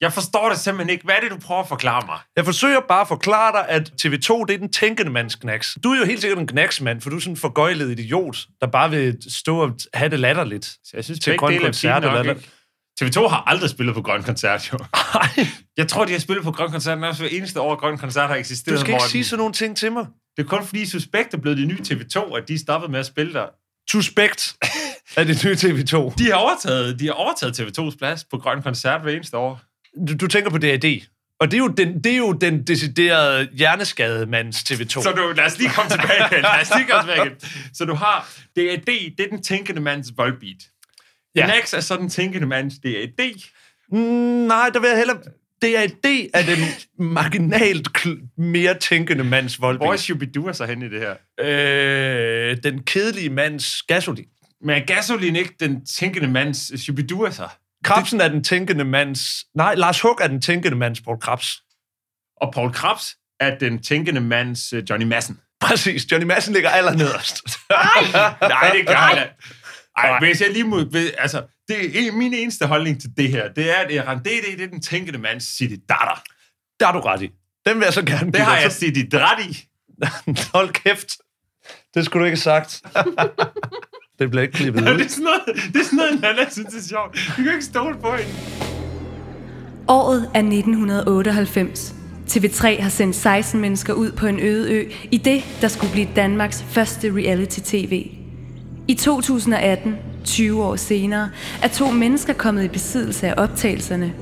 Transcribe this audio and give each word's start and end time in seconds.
Jeg 0.00 0.12
forstår 0.12 0.48
det 0.48 0.58
simpelthen 0.58 0.90
ikke. 0.90 1.04
Hvad 1.04 1.14
er 1.14 1.20
det, 1.20 1.30
du 1.30 1.36
prøver 1.38 1.60
at 1.60 1.68
forklare 1.68 2.06
mig? 2.06 2.18
Jeg 2.36 2.44
forsøger 2.44 2.80
bare 2.88 3.00
at 3.00 3.08
forklare 3.08 3.52
dig, 3.52 3.68
at 3.68 3.92
TV2, 4.02 4.44
det 4.44 4.54
er 4.54 4.58
den 4.58 4.72
tænkende 4.72 5.10
mands 5.12 5.34
knacks. 5.34 5.78
Du 5.84 5.90
er 5.92 5.98
jo 5.98 6.04
helt 6.04 6.20
sikkert 6.20 6.38
en 6.38 6.46
knacksmand, 6.46 7.00
for 7.00 7.10
du 7.10 7.16
er 7.16 7.20
sådan 7.20 7.32
en 7.32 7.36
forgøjlet 7.36 7.90
idiot, 7.98 8.38
der 8.60 8.66
bare 8.66 8.90
vil 8.90 9.16
stå 9.28 9.58
og 9.62 9.76
have 9.94 10.10
det 10.10 10.20
latterligt. 10.20 10.64
Så 10.64 10.90
jeg 10.94 11.04
synes, 11.04 11.20
Til 11.20 11.36
Grøn 11.38 11.54
er 11.54 11.60
Koncert 11.60 12.04
eller 12.04 12.22
ikke? 12.22 12.48
TV2 13.02 13.28
har 13.28 13.42
aldrig 13.46 13.70
spillet 13.70 13.94
på 13.94 14.02
Grøn 14.02 14.22
Koncert, 14.22 14.72
jo. 14.72 14.78
Ej, 15.14 15.46
Jeg 15.76 15.88
tror, 15.88 16.04
de 16.04 16.12
har 16.12 16.18
spillet 16.18 16.44
på 16.44 16.52
Grøn 16.52 16.70
Koncert 16.70 16.98
nærmest 16.98 17.20
hver 17.20 17.28
eneste 17.28 17.60
år, 17.60 17.74
Grøn 17.74 17.98
Koncert 17.98 18.28
har 18.28 18.36
eksisteret. 18.36 18.74
du 18.74 18.80
skal 18.80 18.90
ikke 18.90 18.94
Morten. 18.94 19.10
sige 19.10 19.24
sådan 19.24 19.38
nogle 19.38 19.52
ting 19.54 19.76
til 19.76 19.92
mig. 19.92 20.06
Det 20.36 20.42
er 20.44 20.48
kun 20.48 20.64
fordi 20.66 20.86
Suspekt 20.86 21.34
er 21.34 21.38
blevet 21.38 21.58
det 21.58 21.66
nye 21.68 21.78
TV2, 21.88 22.36
at 22.36 22.48
de 22.48 22.58
stoppede 22.58 22.92
med 22.92 23.00
at 23.00 23.06
spille 23.06 23.32
der. 23.32 23.46
Suspekt 23.90 24.56
af 25.16 25.26
det 25.26 25.44
nye 25.44 25.54
TV2. 25.54 26.14
De 26.18 26.24
har 26.24 26.34
overtaget, 26.34 27.00
de 27.00 27.06
har 27.06 27.12
overtaget 27.12 27.60
TV2's 27.60 27.96
plads 27.98 28.24
på 28.24 28.38
Grøn 28.38 28.62
Koncert 28.62 29.02
hver 29.02 29.12
eneste 29.12 29.36
år. 29.36 29.60
Du, 30.08 30.16
du 30.16 30.26
tænker 30.26 30.50
på 30.50 30.58
DAD. 30.58 31.00
Og 31.40 31.50
det 31.50 31.54
er 31.54 31.58
jo 31.58 31.68
den, 31.68 32.04
det 32.04 32.12
er 32.12 32.16
jo 32.16 32.32
den 32.32 32.62
deciderede 32.62 33.48
hjerneskade 33.52 34.26
mands 34.26 34.56
TV2. 34.56 34.88
Så 34.88 35.12
du, 35.16 35.32
lad 35.36 35.44
os 35.44 35.58
lige 35.58 35.70
komme 35.70 35.90
tilbage 35.90 36.26
igen. 36.32 36.42
Lad 36.42 36.60
os 36.60 36.70
lige 36.76 36.88
komme 36.88 37.12
tilbage 37.12 37.26
igen. 37.26 37.38
Så 37.74 37.84
du 37.84 37.94
har 37.94 38.28
DAD, 38.56 38.86
det 38.86 39.20
er 39.20 39.28
den 39.30 39.42
tænkende 39.42 39.80
mands 39.80 40.08
voldbeat. 40.16 40.56
Ja. 41.34 41.46
Ja. 41.46 41.56
Nex 41.56 41.74
er 41.74 41.80
så 41.80 41.96
den 41.96 42.08
tænkende 42.08 42.46
mands 42.46 42.74
DAD. 42.84 43.42
Mm, 43.92 43.98
nej, 44.46 44.70
der 44.74 44.80
vil 44.80 44.88
jeg 44.88 44.98
hellere... 44.98 45.18
DAD 45.62 46.28
er 46.34 46.42
den 46.42 46.58
marginalt 46.98 47.88
mere 48.38 48.78
tænkende 48.78 49.24
mands 49.24 49.54
Hvor 49.54 49.68
er 49.68 49.78
voldbeat. 49.78 50.00
Shubidua 50.00 50.52
så 50.52 50.66
hen 50.66 50.82
i 50.82 50.88
det 50.88 51.00
her? 51.00 51.14
Øh, 51.40 52.56
den 52.62 52.82
kedelige 52.82 53.30
mands 53.30 53.82
gasolin. 53.82 54.26
Men 54.60 54.70
er 54.70 54.86
gasolin 54.86 55.36
ikke 55.36 55.54
den 55.60 55.86
tænkende 55.86 56.28
mands 56.28 56.80
Shubidua 56.82 57.30
så? 57.30 57.48
Krabsen 57.86 58.20
er 58.20 58.28
den 58.28 58.44
tænkende 58.44 58.84
mands... 58.84 59.44
Nej, 59.54 59.74
Lars 59.74 60.00
Hug 60.00 60.18
er 60.20 60.28
den 60.28 60.40
tænkende 60.40 60.76
mands 60.76 61.00
Paul 61.00 61.20
Krabs. 61.20 61.62
Og 62.40 62.52
Paul 62.52 62.72
Krabs 62.72 63.16
er 63.40 63.58
den 63.58 63.82
tænkende 63.82 64.20
mands 64.20 64.72
øh, 64.72 64.84
Johnny 64.90 65.06
Madsen. 65.06 65.40
Præcis. 65.60 66.12
Johnny 66.12 66.26
Madsen 66.26 66.54
ligger 66.54 66.70
allernederst. 66.70 67.46
Nej, 68.40 68.70
det 68.72 68.86
gør 68.86 68.94
han. 68.94 69.18
Ej, 69.96 70.10
Nej. 70.10 70.18
hvis 70.18 70.40
jeg 70.40 70.50
lige 70.52 70.64
må... 70.64 70.78
Altså, 71.18 71.42
det 71.68 72.06
er 72.06 72.12
min 72.12 72.34
eneste 72.34 72.66
holdning 72.66 73.00
til 73.00 73.10
det 73.16 73.28
her, 73.30 73.52
det 73.52 73.70
er, 73.70 73.74
at 73.74 73.94
Eran 73.94 74.18
DD, 74.18 74.56
det 74.56 74.62
er 74.62 74.68
den 74.68 74.82
tænkende 74.82 75.18
mands 75.18 75.56
City 75.56 75.76
Datter. 75.88 76.22
Der 76.80 76.88
er 76.88 76.92
du 76.92 77.00
ret 77.00 77.22
i. 77.22 77.30
Den 77.66 77.78
vil 77.78 77.84
jeg 77.84 77.92
så 77.92 78.02
gerne 78.02 78.32
Det 78.32 78.40
har 78.40 78.58
jeg 78.58 78.72
City 78.72 79.00
ret 79.14 79.46
i. 79.46 79.68
Hold 80.54 80.72
kæft. 80.72 81.12
Det 81.94 82.04
skulle 82.04 82.20
du 82.20 82.24
ikke 82.26 82.36
have 82.36 82.62
sagt. 82.62 82.82
det 84.18 84.30
bliver 84.30 84.42
ikke 84.42 84.54
klippet 84.54 84.82
Det 84.82 84.94
ud. 84.94 85.00
er 85.00 85.08
sådan 85.08 85.24
noget, 85.24 85.72
det 85.72 85.80
er 85.80 85.84
sådan 85.84 85.96
noget 85.96 86.20
Nana 86.20 86.50
synes 86.50 86.74
er 86.74 86.88
sjovt. 86.88 87.38
Vi 87.38 87.42
kan 87.42 87.52
ikke 87.52 87.64
stole 87.64 87.94
på 88.02 88.12
hende. 88.12 88.32
Året 89.88 90.30
er 90.34 90.38
1998. 90.38 91.94
TV3 92.30 92.82
har 92.82 92.88
sendt 92.90 93.16
16 93.16 93.60
mennesker 93.60 93.92
ud 93.92 94.12
på 94.12 94.26
en 94.26 94.40
øde 94.40 94.72
ø 94.72 94.84
i 95.10 95.16
det, 95.16 95.44
der 95.60 95.68
skulle 95.68 95.92
blive 95.92 96.08
Danmarks 96.16 96.62
første 96.68 97.12
reality-tv. 97.14 98.06
I 98.88 98.94
2018, 98.94 99.96
20 100.24 100.64
år 100.64 100.76
senere, 100.76 101.30
er 101.62 101.68
to 101.68 101.90
mennesker 101.90 102.32
kommet 102.32 102.64
i 102.64 102.68
besiddelse 102.68 103.28
af 103.28 103.34
optagelserne. 103.36 104.12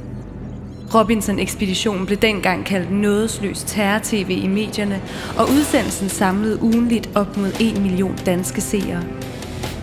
Robinson-ekspeditionen 0.94 2.06
blev 2.06 2.18
dengang 2.18 2.64
kaldt 2.64 2.92
nådesløs 2.92 3.62
terror-tv 3.66 4.30
i 4.30 4.46
medierne, 4.46 5.02
og 5.38 5.44
udsendelsen 5.50 6.08
samlede 6.08 6.62
ugenligt 6.62 7.10
op 7.14 7.36
mod 7.36 7.52
1 7.60 7.80
million 7.82 8.18
danske 8.26 8.60
seere. 8.60 9.02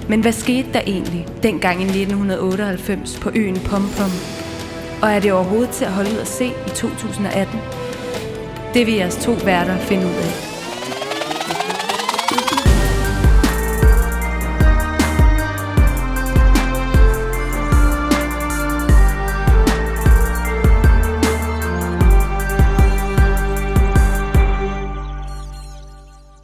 Men 0.09 0.21
hvad 0.21 0.31
skete 0.31 0.73
der 0.73 0.81
egentlig 0.87 1.27
dengang 1.43 1.81
i 1.81 1.83
1998 1.83 3.19
på 3.19 3.31
øen 3.35 3.55
Pompom? 3.55 4.11
Og 5.01 5.11
er 5.11 5.19
det 5.19 5.31
overhovedet 5.31 5.69
til 5.69 5.85
at 5.85 5.91
holde 5.91 6.09
ud 6.11 6.17
at 6.17 6.27
se 6.27 6.45
i 6.45 6.69
2018? 6.75 7.59
Det 8.73 8.87
vil 8.87 8.93
jeres 8.93 9.15
to 9.15 9.31
værter 9.31 9.77
finde 9.77 10.05
ud 10.05 10.11
af. 10.11 10.51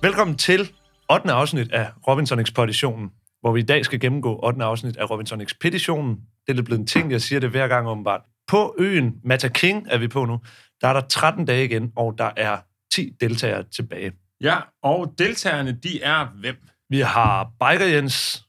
Velkommen 0.01 0.38
til 0.38 0.72
8. 1.12 1.31
afsnit 1.31 1.72
af 1.72 1.88
Robinson 2.07 2.40
Expeditionen, 2.40 3.12
hvor 3.42 3.52
vi 3.52 3.59
i 3.59 3.64
dag 3.64 3.86
skal 3.86 4.00
gennemgå 4.00 4.40
8. 4.44 4.64
afsnit 4.64 4.98
af 4.98 5.09
Robinson 5.09 5.42
Expeditionen. 5.42 6.16
Det 6.16 6.50
er 6.50 6.53
lidt 6.53 6.66
blevet 6.66 6.80
en 6.80 6.88
ting, 6.88 7.12
jeg 7.12 7.22
siger 7.22 7.40
det 7.40 7.50
hver 7.50 7.68
gang 7.68 7.88
åbenbart. 7.88 8.22
På 8.48 8.75
øen 8.80 9.16
Mata 9.24 9.48
King 9.48 9.88
er 9.90 9.98
vi 9.98 10.08
på 10.08 10.25
nu. 10.25 10.40
Der 10.81 10.88
er 10.88 10.94
der 10.94 11.02
13 11.02 11.46
dage 11.46 11.66
igen, 11.66 11.92
og 11.96 12.16
der 12.18 12.31
er 12.38 12.58
10 12.94 13.14
deltagere 13.22 13.64
tilbage. 13.64 14.12
Ja, 14.42 14.58
og 14.84 15.14
deltagerne, 15.18 15.72
de 15.84 16.02
er 16.02 16.26
hvem? 16.26 16.56
Vi 16.90 17.00
har 17.00 17.52
Biker 17.59 17.86
Jens, 17.86 18.44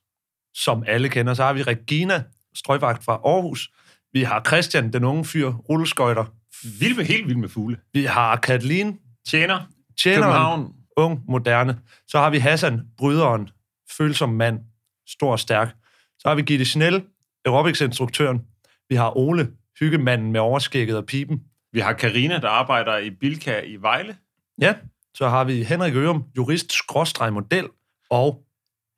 som 0.54 0.84
alle 0.86 1.08
kender. 1.08 1.34
Så 1.34 1.44
har 1.44 1.52
vi 1.52 1.62
Regina, 1.62 2.22
strøgvagt 2.54 3.04
fra 3.04 3.12
Aarhus. 3.12 3.70
Vi 4.12 4.22
har 4.22 4.42
Christian, 4.46 4.92
den 4.92 5.04
unge 5.04 5.24
fyr, 5.24 5.48
rulleskøjter. 5.52 6.24
Vild 6.80 6.96
med, 6.96 7.04
helt 7.04 7.26
vild 7.28 7.36
med 7.36 7.48
fugle. 7.48 7.76
Vi 7.92 8.04
har 8.04 8.36
Kathleen, 8.36 8.98
Tjener, 9.28 9.60
tjeneren, 10.02 10.22
København. 10.22 10.72
ung, 10.96 11.20
moderne. 11.28 11.78
Så 12.06 12.18
har 12.18 12.30
vi 12.30 12.38
Hassan, 12.38 12.80
bryderen, 12.98 13.48
følsom 13.98 14.28
mand, 14.28 14.58
stor 15.08 15.32
og 15.32 15.40
stærk. 15.40 15.74
Så 16.18 16.28
har 16.28 16.34
vi 16.34 16.42
Gitte 16.42 16.64
Schnell, 16.64 17.04
aerobics-instruktøren. 17.44 18.40
Vi 18.88 18.94
har 18.94 19.16
Ole, 19.16 19.50
hyggemanden 19.80 20.32
med 20.32 20.40
overskægget 20.40 20.96
og 20.96 21.06
pipen. 21.06 21.42
Vi 21.72 21.80
har 21.80 21.92
Karina 21.92 22.38
der 22.38 22.48
arbejder 22.48 22.96
i 22.96 23.10
Bilka 23.10 23.60
i 23.60 23.76
Vejle. 23.76 24.16
Ja, 24.60 24.74
så 25.14 25.28
har 25.28 25.44
vi 25.44 25.62
Henrik 25.62 25.94
Ørum, 25.94 26.24
jurist, 26.36 26.72
skråstreg 26.72 27.32
model, 27.32 27.66
og 28.10 28.44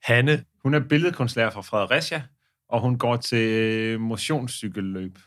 Hanne. 0.03 0.44
Hun 0.62 0.75
er 0.75 0.81
billedkunstlærer 0.81 1.50
fra 1.50 1.60
Fredericia, 1.60 2.22
og 2.69 2.81
hun 2.81 2.99
går 2.99 3.16
til 3.16 4.00
motionscykelløb. 4.00 5.19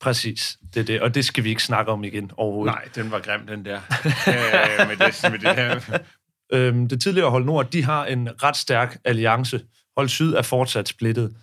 Præcis, 0.00 0.58
det 0.74 0.80
er 0.80 0.84
det. 0.84 1.00
Og 1.00 1.14
det 1.14 1.24
skal 1.24 1.44
vi 1.44 1.48
ikke 1.48 1.62
snakke 1.62 1.92
om 1.92 2.04
igen 2.04 2.30
overhovedet. 2.36 2.74
Nej, 2.74 2.88
den 2.94 3.10
var 3.10 3.20
grim, 3.20 3.46
den 3.46 3.64
der. 3.64 3.80
øh, 4.04 4.88
med, 4.88 4.96
det, 4.96 5.30
med 5.30 5.38
det 5.38 5.56
her. 5.56 5.98
Øhm, 6.52 6.88
det 6.88 7.02
tidligere 7.02 7.30
Hold 7.30 7.44
Nord, 7.44 7.70
de 7.70 7.84
har 7.84 8.06
en 8.06 8.42
ret 8.42 8.56
stærk 8.56 8.98
alliance. 9.04 9.60
Hold 9.96 10.08
Syd 10.08 10.32
er 10.32 10.42
fortsat 10.42 10.88
splittet. 10.88 11.36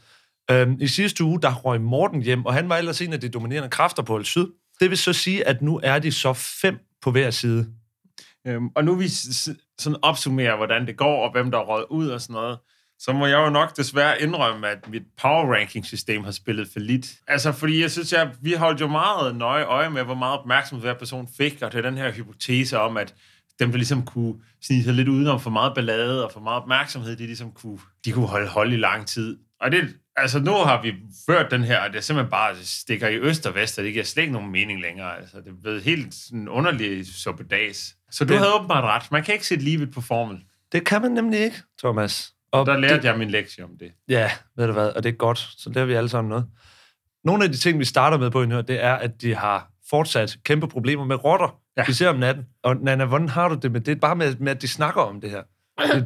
Øhm, 0.51 0.77
I 0.79 0.87
sidste 0.87 1.23
uge, 1.23 1.41
der 1.41 1.53
røg 1.53 1.81
Morten 1.81 2.21
hjem, 2.21 2.45
og 2.45 2.53
han 2.53 2.69
var 2.69 2.77
ellers 2.77 3.01
en 3.01 3.13
af 3.13 3.21
de 3.21 3.29
dominerende 3.29 3.69
kræfter 3.69 4.03
på 4.03 4.13
Hold 4.13 4.25
Syd. 4.25 4.47
Det 4.79 4.89
vil 4.89 4.97
så 4.97 5.13
sige, 5.13 5.47
at 5.47 5.61
nu 5.61 5.79
er 5.83 5.99
de 5.99 6.11
så 6.11 6.33
fem 6.33 6.79
på 7.01 7.11
hver 7.11 7.31
side. 7.31 7.67
Øhm, 8.47 8.67
og 8.75 8.83
nu 8.83 8.95
vi 8.95 9.07
sådan 9.79 9.97
opsummerer, 10.01 10.57
hvordan 10.57 10.87
det 10.87 10.97
går, 10.97 11.25
og 11.25 11.31
hvem 11.31 11.51
der 11.51 11.57
er 11.57 11.91
ud 11.91 12.07
og 12.07 12.21
sådan 12.21 12.33
noget, 12.33 12.57
så 12.99 13.13
må 13.13 13.25
jeg 13.25 13.37
jo 13.37 13.49
nok 13.49 13.77
desværre 13.77 14.21
indrømme, 14.21 14.67
at 14.67 14.89
mit 14.89 15.03
power 15.21 15.53
ranking 15.53 15.85
system 15.85 16.23
har 16.23 16.31
spillet 16.31 16.67
for 16.73 16.79
lidt. 16.79 17.07
Altså, 17.27 17.51
fordi 17.51 17.81
jeg 17.81 17.91
synes, 17.91 18.13
at 18.13 18.27
vi 18.41 18.53
holdt 18.53 18.81
jo 18.81 18.87
meget 18.87 19.35
nøje 19.35 19.63
øje 19.63 19.89
med, 19.89 20.03
hvor 20.03 20.15
meget 20.15 20.39
opmærksomhed 20.39 20.85
hver 20.87 20.93
person 20.93 21.27
fik, 21.37 21.61
og 21.61 21.71
det 21.71 21.77
er 21.77 21.89
den 21.89 21.97
her 21.97 22.11
hypotese 22.11 22.79
om, 22.79 22.97
at 22.97 23.13
dem, 23.61 23.69
der 23.71 23.77
ligesom 23.77 24.05
kunne 24.05 24.33
snige 24.61 24.83
sig 24.83 24.93
lidt 24.93 25.07
udenom 25.07 25.39
for 25.39 25.49
meget 25.49 25.75
ballade 25.75 26.25
og 26.25 26.31
for 26.31 26.39
meget 26.39 26.61
opmærksomhed, 26.61 27.15
de 27.15 27.25
ligesom 27.25 27.51
kunne, 27.51 27.79
de 28.05 28.11
kunne 28.11 28.27
holde 28.27 28.47
hold 28.47 28.73
i 28.73 28.77
lang 28.77 29.07
tid. 29.07 29.37
Og 29.61 29.71
det, 29.71 29.95
altså 30.15 30.39
nu 30.39 30.51
har 30.51 30.81
vi 30.81 30.93
ført 31.29 31.51
den 31.51 31.63
her, 31.63 31.79
og 31.79 31.89
det 31.89 31.97
er 31.97 32.01
simpelthen 32.01 32.31
bare 32.31 32.55
stikker 32.63 33.07
i 33.07 33.15
øst 33.17 33.47
og 33.47 33.55
vest, 33.55 33.77
og 33.79 33.83
det 33.85 33.93
giver 33.93 34.05
slet 34.05 34.23
ikke 34.23 34.33
nogen 34.33 34.51
mening 34.51 34.81
længere. 34.81 35.17
Altså, 35.17 35.37
det 35.37 35.47
er 35.47 35.61
blevet 35.61 35.81
helt 35.83 36.13
sådan 36.13 36.49
underlig 36.49 37.07
suppedags. 37.07 37.95
Så 38.11 38.25
du 38.25 38.29
Det- 38.33 38.37
havde 38.39 38.53
åbenbart 38.55 38.83
ret. 38.83 39.11
Man 39.11 39.23
kan 39.23 39.33
ikke 39.33 39.47
sætte 39.47 39.63
livet 39.63 39.91
på 39.93 40.01
formel. 40.01 40.39
Det 40.71 40.85
kan 40.85 41.01
man 41.01 41.11
nemlig 41.11 41.39
ikke, 41.39 41.57
Thomas. 41.79 42.33
Og 42.51 42.65
Der 42.65 42.77
lærte 42.77 42.95
det, 42.97 43.03
jeg 43.03 43.17
min 43.17 43.29
lektie 43.29 43.63
om 43.63 43.69
det. 43.79 43.91
Ja, 44.09 44.31
ved 44.57 44.67
du 44.67 44.73
hvad, 44.73 44.89
og 44.89 45.03
det 45.03 45.09
er 45.09 45.13
godt. 45.17 45.37
Så 45.57 45.69
lærer 45.75 45.85
vi 45.85 45.93
alle 45.93 46.09
sammen 46.09 46.29
noget. 46.29 46.45
Nogle 47.23 47.43
af 47.43 47.51
de 47.51 47.57
ting, 47.57 47.79
vi 47.79 47.85
starter 47.85 48.17
med 48.17 48.31
på 48.31 48.43
her, 48.45 48.61
det 48.61 48.83
er, 48.83 48.93
at 48.93 49.21
de 49.21 49.35
har 49.35 49.67
fortsat 49.89 50.37
kæmpe 50.43 50.67
problemer 50.67 51.05
med 51.05 51.23
rotter, 51.23 51.60
Ja. 51.77 51.85
især 51.89 52.09
om 52.09 52.15
natten. 52.15 52.45
Og 52.63 52.75
Nana, 52.77 53.05
hvordan 53.05 53.29
har 53.29 53.49
du 53.49 53.55
det 53.55 53.71
med 53.71 53.81
det? 53.81 53.99
Bare 53.99 54.15
med, 54.15 54.35
med 54.35 54.51
at 54.51 54.61
de 54.61 54.67
snakker 54.67 55.01
om 55.01 55.21
det 55.21 55.29
her. 55.29 55.43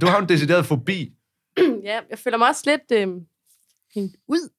Du 0.02 0.06
har 0.06 0.20
en 0.20 0.30
decideret 0.30 0.66
fobi. 0.66 1.14
ja, 1.84 2.00
jeg 2.10 2.20
føler 2.20 2.38
mig 2.38 2.48
også 2.48 2.64
lidt 2.66 3.02
øh, 3.02 3.08
hængt 3.96 4.18
ud. 4.28 4.50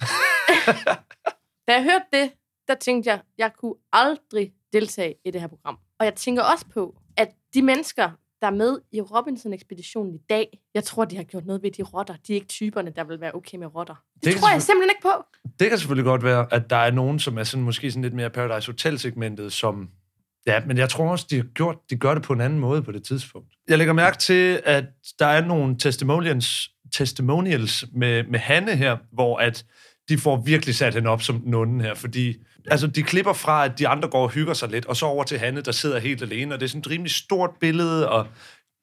da 1.68 1.72
jeg 1.72 1.82
hørte 1.82 2.04
det, 2.12 2.32
der 2.68 2.74
tænkte 2.74 3.10
jeg, 3.10 3.20
jeg 3.38 3.50
kunne 3.60 3.74
aldrig 3.92 4.52
deltage 4.72 5.14
i 5.24 5.30
det 5.30 5.40
her 5.40 5.48
program. 5.48 5.78
Og 5.98 6.04
jeg 6.04 6.14
tænker 6.14 6.42
også 6.42 6.66
på, 6.74 6.94
at 7.16 7.28
de 7.54 7.62
mennesker, 7.62 8.10
der 8.40 8.46
er 8.46 8.54
med 8.54 8.78
i 8.92 9.00
Robinson-ekspeditionen 9.00 10.14
i 10.14 10.18
dag, 10.30 10.58
jeg 10.74 10.84
tror, 10.84 11.04
de 11.04 11.16
har 11.16 11.22
gjort 11.22 11.46
noget 11.46 11.62
ved 11.62 11.70
de 11.70 11.82
rotter. 11.82 12.14
De 12.26 12.32
er 12.32 12.34
ikke 12.34 12.46
typerne, 12.46 12.90
der 12.96 13.04
vil 13.04 13.20
være 13.20 13.34
okay 13.34 13.58
med 13.58 13.74
rotter. 13.74 13.94
Det, 14.14 14.24
Det 14.24 14.36
tror 14.36 14.50
jeg 14.50 14.62
simpelthen 14.62 14.90
ikke 14.90 15.02
på. 15.02 15.40
Det 15.58 15.68
kan 15.68 15.78
selvfølgelig 15.78 16.04
godt 16.04 16.24
være, 16.24 16.46
at 16.50 16.70
der 16.70 16.76
er 16.76 16.90
nogen, 16.90 17.18
som 17.18 17.38
er 17.38 17.44
sådan, 17.44 17.64
måske 17.64 17.90
sådan 17.90 18.02
lidt 18.02 18.14
mere 18.14 18.30
Paradise 18.30 18.72
Hotel-segmentet, 18.72 19.52
som... 19.52 19.90
Ja, 20.46 20.60
men 20.66 20.78
jeg 20.78 20.88
tror 20.88 21.10
også, 21.10 21.26
de, 21.30 21.36
har 21.36 21.44
gjort, 21.54 21.76
de 21.90 21.96
gør 21.96 22.14
det 22.14 22.22
på 22.22 22.32
en 22.32 22.40
anden 22.40 22.58
måde 22.58 22.82
på 22.82 22.92
det 22.92 23.04
tidspunkt. 23.04 23.48
Jeg 23.68 23.78
lægger 23.78 23.94
mærke 23.94 24.18
til, 24.18 24.60
at 24.64 24.84
der 25.18 25.26
er 25.26 25.44
nogle 25.46 25.78
testimonials, 25.78 26.68
testimonials 26.96 27.84
med, 27.96 28.24
med 28.24 28.38
Hanne 28.38 28.76
her, 28.76 28.96
hvor 29.12 29.38
at 29.38 29.64
de 30.08 30.18
får 30.18 30.42
virkelig 30.46 30.74
sat 30.74 30.94
hende 30.94 31.10
op 31.10 31.22
som 31.22 31.40
den 31.40 31.54
onde 31.54 31.84
her, 31.84 31.94
fordi 31.94 32.36
altså, 32.70 32.86
de 32.86 33.02
klipper 33.02 33.32
fra, 33.32 33.64
at 33.64 33.78
de 33.78 33.88
andre 33.88 34.08
går 34.08 34.22
og 34.22 34.30
hygger 34.30 34.54
sig 34.54 34.68
lidt, 34.68 34.86
og 34.86 34.96
så 34.96 35.06
over 35.06 35.24
til 35.24 35.38
Hanne, 35.38 35.60
der 35.60 35.72
sidder 35.72 35.98
helt 35.98 36.22
alene, 36.22 36.54
og 36.54 36.60
det 36.60 36.66
er 36.66 36.68
sådan 36.68 36.80
et 36.80 36.90
rimelig 36.90 37.12
stort 37.12 37.50
billede, 37.60 38.08
og 38.10 38.26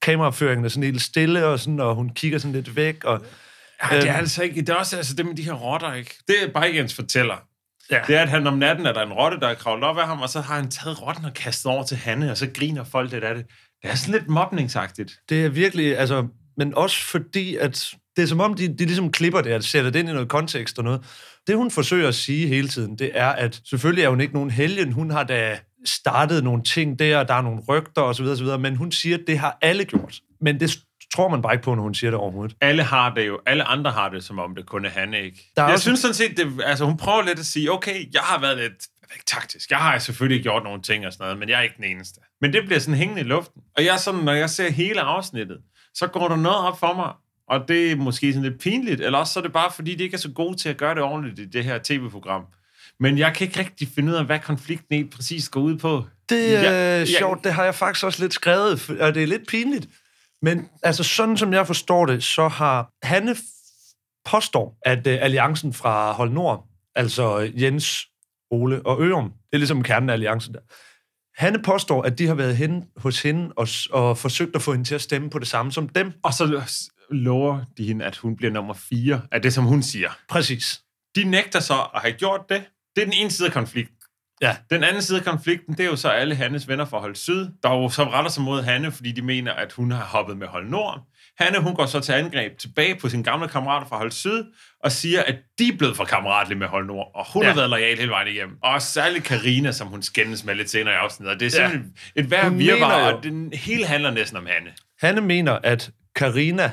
kameraføringen 0.01 0.65
er 0.65 0.69
sådan 0.69 0.83
helt 0.83 1.01
stille, 1.01 1.45
og, 1.45 1.59
sådan, 1.59 1.79
og 1.79 1.95
hun 1.95 2.09
kigger 2.09 2.37
sådan 2.39 2.53
lidt 2.53 2.75
væk, 2.75 3.03
og 3.03 3.21
Ja, 3.91 3.95
det 3.95 4.03
er 4.07 4.13
Øhm. 4.13 4.19
altså 4.19 4.43
ikke... 4.43 4.61
Det 4.61 4.69
er 4.69 4.73
også 4.75 4.97
altså, 4.97 5.13
det 5.15 5.25
med 5.25 5.35
de 5.35 5.43
her 5.43 5.53
rotter, 5.53 5.93
ikke? 5.93 6.15
Det 6.27 6.35
er 6.43 6.47
bare 6.47 6.67
ikke 6.67 6.79
ens 6.79 6.93
fortæller. 6.93 7.35
Ja. 7.91 8.01
Det 8.07 8.15
er, 8.15 8.21
at 8.21 8.29
han 8.29 8.47
om 8.47 8.57
natten 8.57 8.85
er 8.85 8.93
der 8.93 9.01
en 9.01 9.13
rotte, 9.13 9.39
der 9.39 9.47
er 9.47 9.53
kravlet 9.53 9.83
op 9.83 9.97
af 9.97 10.07
ham, 10.07 10.21
og 10.21 10.29
så 10.29 10.41
har 10.41 10.55
han 10.55 10.69
taget 10.69 11.01
rotten 11.01 11.25
og 11.25 11.33
kastet 11.33 11.71
over 11.71 11.83
til 11.83 11.97
Hanne, 11.97 12.31
og 12.31 12.38
så 12.38 12.47
griner 12.53 12.83
folk 12.83 13.11
lidt 13.11 13.23
af 13.23 13.35
det. 13.35 13.45
Det 13.81 13.91
er 13.91 13.95
sådan 13.95 14.13
lidt 14.13 14.29
mobningsagtigt. 14.29 15.11
Det 15.29 15.45
er 15.45 15.49
virkelig, 15.49 15.97
altså, 15.97 16.27
men 16.57 16.75
også 16.75 17.03
fordi, 17.03 17.55
at 17.55 17.93
det 18.15 18.23
er 18.23 18.27
som 18.27 18.39
om, 18.39 18.53
de, 18.53 18.67
de 18.67 18.85
ligesom 18.85 19.11
klipper 19.11 19.41
det, 19.41 19.53
og 19.53 19.63
sætter 19.63 19.91
det 19.91 19.99
ind 19.99 20.09
i 20.09 20.13
noget 20.13 20.29
kontekst 20.29 20.77
og 20.77 20.83
noget. 20.83 21.01
Det, 21.47 21.55
hun 21.55 21.71
forsøger 21.71 22.07
at 22.07 22.15
sige 22.15 22.47
hele 22.47 22.67
tiden, 22.67 22.97
det 22.97 23.11
er, 23.13 23.29
at 23.29 23.61
selvfølgelig 23.69 24.03
er 24.03 24.09
hun 24.09 24.21
ikke 24.21 24.33
nogen 24.33 24.51
helgen. 24.51 24.91
Hun 24.91 25.11
har 25.11 25.23
da 25.23 25.59
startet 25.85 26.43
nogle 26.43 26.63
ting 26.63 26.99
der, 26.99 27.17
og 27.17 27.27
der 27.27 27.33
er 27.33 27.41
nogle 27.41 27.61
rygter 27.69 28.01
osv., 28.01 28.25
osv., 28.25 28.47
men 28.59 28.75
hun 28.75 28.91
siger, 28.91 29.17
at 29.17 29.23
det 29.27 29.39
har 29.39 29.57
alle 29.61 29.85
gjort. 29.85 30.19
Men 30.41 30.59
det 30.59 30.77
tror 31.15 31.29
man 31.29 31.41
bare 31.41 31.53
ikke 31.53 31.63
på, 31.63 31.75
når 31.75 31.83
hun 31.83 31.93
siger 31.95 32.11
det 32.11 32.19
overhovedet. 32.19 32.55
Alle 32.61 32.83
har 32.83 33.13
det 33.13 33.27
jo. 33.27 33.39
Alle 33.45 33.63
andre 33.63 33.91
har 33.91 34.09
det, 34.09 34.23
som 34.23 34.39
om 34.39 34.55
det 34.55 34.65
kun 34.65 34.85
er 34.85 34.89
Hanne, 34.89 35.21
ikke? 35.21 35.51
Der 35.55 35.61
er 35.61 35.65
jeg 35.67 35.73
også- 35.73 35.83
synes 35.83 35.99
sådan 35.99 36.13
set, 36.15 36.37
det, 36.37 36.61
altså 36.65 36.85
hun 36.85 36.97
prøver 36.97 37.21
lidt 37.21 37.39
at 37.39 37.45
sige, 37.45 37.71
okay, 37.71 38.13
jeg 38.13 38.21
har 38.21 38.39
været 38.41 38.57
lidt 38.57 38.73
ikke 39.13 39.25
taktisk. 39.25 39.69
Jeg 39.71 39.79
har 39.79 39.99
selvfølgelig 39.99 40.43
gjort 40.43 40.63
nogle 40.63 40.81
ting 40.81 41.07
og 41.07 41.13
sådan 41.13 41.23
noget, 41.23 41.39
men 41.39 41.49
jeg 41.49 41.57
er 41.57 41.61
ikke 41.61 41.75
den 41.77 41.83
eneste. 41.85 42.19
Men 42.41 42.53
det 42.53 42.63
bliver 42.65 42.79
sådan 42.79 42.95
hængende 42.97 43.21
i 43.21 43.25
luften. 43.25 43.61
Og 43.77 43.85
jeg 43.85 43.99
sådan, 43.99 44.19
når 44.19 44.33
jeg 44.33 44.49
ser 44.49 44.69
hele 44.71 45.01
afsnittet, 45.01 45.57
så 45.93 46.07
går 46.07 46.27
der 46.27 46.35
noget 46.35 46.57
op 46.57 46.79
for 46.79 46.93
mig, 46.95 47.11
og 47.49 47.67
det 47.67 47.91
er 47.91 47.95
måske 47.95 48.33
sådan 48.33 48.49
lidt 48.49 48.61
pinligt, 48.61 49.01
eller 49.01 49.19
også 49.19 49.33
så 49.33 49.39
er 49.39 49.43
det 49.43 49.53
bare, 49.53 49.71
fordi 49.71 49.95
de 49.95 50.03
ikke 50.03 50.13
er 50.13 50.19
så 50.19 50.29
gode 50.31 50.57
til 50.57 50.69
at 50.69 50.77
gøre 50.77 50.95
det 50.95 51.03
ordentligt 51.03 51.39
i 51.39 51.45
det 51.45 51.63
her 51.63 51.79
tv-program. 51.83 52.41
Men 52.99 53.17
jeg 53.17 53.33
kan 53.35 53.47
ikke 53.47 53.59
rigtig 53.59 53.87
finde 53.95 54.11
ud 54.11 54.17
af, 54.17 54.25
hvad 54.25 54.39
konflikten 54.39 54.95
helt 54.95 55.11
præcis 55.15 55.49
går 55.49 55.61
ud 55.61 55.77
på. 55.77 56.05
Det 56.29 56.55
er 56.57 56.61
Ja, 56.61 56.99
ja. 56.99 57.05
sjovt, 57.05 57.43
det 57.43 57.53
har 57.53 57.63
jeg 57.63 57.75
faktisk 57.75 58.05
også 58.05 58.21
lidt 58.23 58.33
skrevet, 58.33 58.89
og 58.99 59.15
det 59.15 59.23
er 59.23 59.27
lidt 59.27 59.47
pinligt. 59.47 59.87
Men 60.41 60.69
altså, 60.83 61.03
sådan 61.03 61.38
som 61.38 61.53
jeg 61.53 61.67
forstår 61.67 62.05
det, 62.05 62.23
så 62.23 62.47
har 62.47 62.89
Hanne 63.03 63.35
påstår, 64.25 64.77
at 64.85 65.07
uh, 65.07 65.13
alliancen 65.21 65.73
fra 65.73 66.11
Hold 66.11 66.31
Nord, 66.31 66.67
altså 66.95 67.39
øh, 67.39 67.63
Jens, 67.63 68.07
Ole 68.51 68.85
og 68.85 69.01
Ørum, 69.01 69.29
det 69.29 69.53
er 69.53 69.57
ligesom 69.57 69.83
kernen 69.83 70.09
af 70.09 70.13
alliancen 70.13 70.53
der. 70.53 70.59
Hanne 71.41 71.63
påstår, 71.63 72.03
at 72.03 72.17
de 72.17 72.27
har 72.27 72.35
været 72.35 72.57
hen 72.57 72.85
hos 72.97 73.21
hende 73.21 73.53
og, 73.55 73.67
og 73.91 74.17
forsøgt 74.17 74.55
at 74.55 74.61
få 74.61 74.71
hende 74.71 74.85
til 74.85 74.95
at 74.95 75.01
stemme 75.01 75.29
på 75.29 75.39
det 75.39 75.47
samme 75.47 75.71
som 75.71 75.89
dem. 75.89 76.11
Og 76.23 76.33
så 76.33 76.61
lover 77.09 77.61
de 77.77 77.83
hende, 77.83 78.05
at 78.05 78.17
hun 78.17 78.35
bliver 78.35 78.51
nummer 78.51 78.73
4 78.73 79.21
af 79.31 79.41
det, 79.41 79.53
som 79.53 79.63
hun 79.63 79.83
siger. 79.83 80.09
Præcis. 80.29 80.81
De 81.15 81.23
nægter 81.23 81.59
så 81.59 81.73
at 81.95 82.01
have 82.01 82.13
gjort 82.13 82.41
det. 82.49 82.63
Det 82.95 83.01
er 83.01 83.05
den 83.05 83.13
ene 83.13 83.31
side 83.31 83.47
af 83.47 83.53
konflikten. 83.53 84.00
Ja. 84.41 84.55
Den 84.69 84.83
anden 84.83 85.01
side 85.01 85.19
af 85.19 85.25
konflikten, 85.25 85.73
det 85.77 85.79
er 85.85 85.89
jo 85.89 85.95
så 85.95 86.09
alle 86.09 86.35
Hannes 86.35 86.67
venner 86.67 86.85
fra 86.85 86.99
Hold 86.99 87.15
Syd, 87.15 87.47
der 87.63 87.69
jo 87.69 87.89
så 87.89 88.03
retter 88.03 88.31
sig 88.31 88.43
mod 88.43 88.61
Hanne, 88.61 88.91
fordi 88.91 89.11
de 89.11 89.21
mener, 89.21 89.53
at 89.53 89.71
hun 89.73 89.91
har 89.91 90.03
hoppet 90.03 90.38
med 90.38 90.47
Hold 90.47 90.69
Nord. 90.69 90.99
Hanne, 91.39 91.59
hun 91.59 91.75
går 91.75 91.85
så 91.85 91.99
til 91.99 92.11
angreb 92.11 92.57
tilbage 92.57 92.95
på 92.95 93.09
sine 93.09 93.23
gamle 93.23 93.47
kammerater 93.47 93.88
fra 93.88 93.97
Hold 93.97 94.11
Syd, 94.11 94.43
og 94.83 94.91
siger, 94.91 95.23
at 95.23 95.35
de 95.59 95.67
er 95.67 95.77
blevet 95.77 95.95
for 95.95 96.05
kammeratlige 96.05 96.59
med 96.59 96.67
Hold 96.67 96.85
Nord, 96.88 97.11
og 97.15 97.25
hun 97.33 97.41
ja. 97.41 97.47
Ja. 97.47 97.53
har 97.53 97.59
været 97.59 97.69
lojal 97.69 97.97
hele 97.97 98.11
vejen 98.11 98.27
igennem. 98.27 98.55
Og 98.63 98.81
særligt 98.81 99.23
Karina, 99.25 99.71
som 99.71 99.88
hun 99.88 100.01
skændes 100.01 100.43
med 100.45 100.55
lidt 100.55 100.69
senere 100.69 100.93
i 100.93 100.97
afsnittet. 100.97 101.39
Det 101.39 101.55
er 101.55 101.61
Ja. 101.63 101.69
simpelthen 101.69 101.95
et 102.15 102.31
værd 102.31 102.51
virvar, 102.51 103.11
og 103.13 103.23
den 103.23 103.53
hele 103.53 103.85
handler 103.85 104.11
næsten 104.11 104.38
om 104.38 104.45
Hanne. 104.45 104.69
Hanne 105.01 105.21
mener, 105.21 105.59
at 105.63 105.91
Karina 106.15 106.71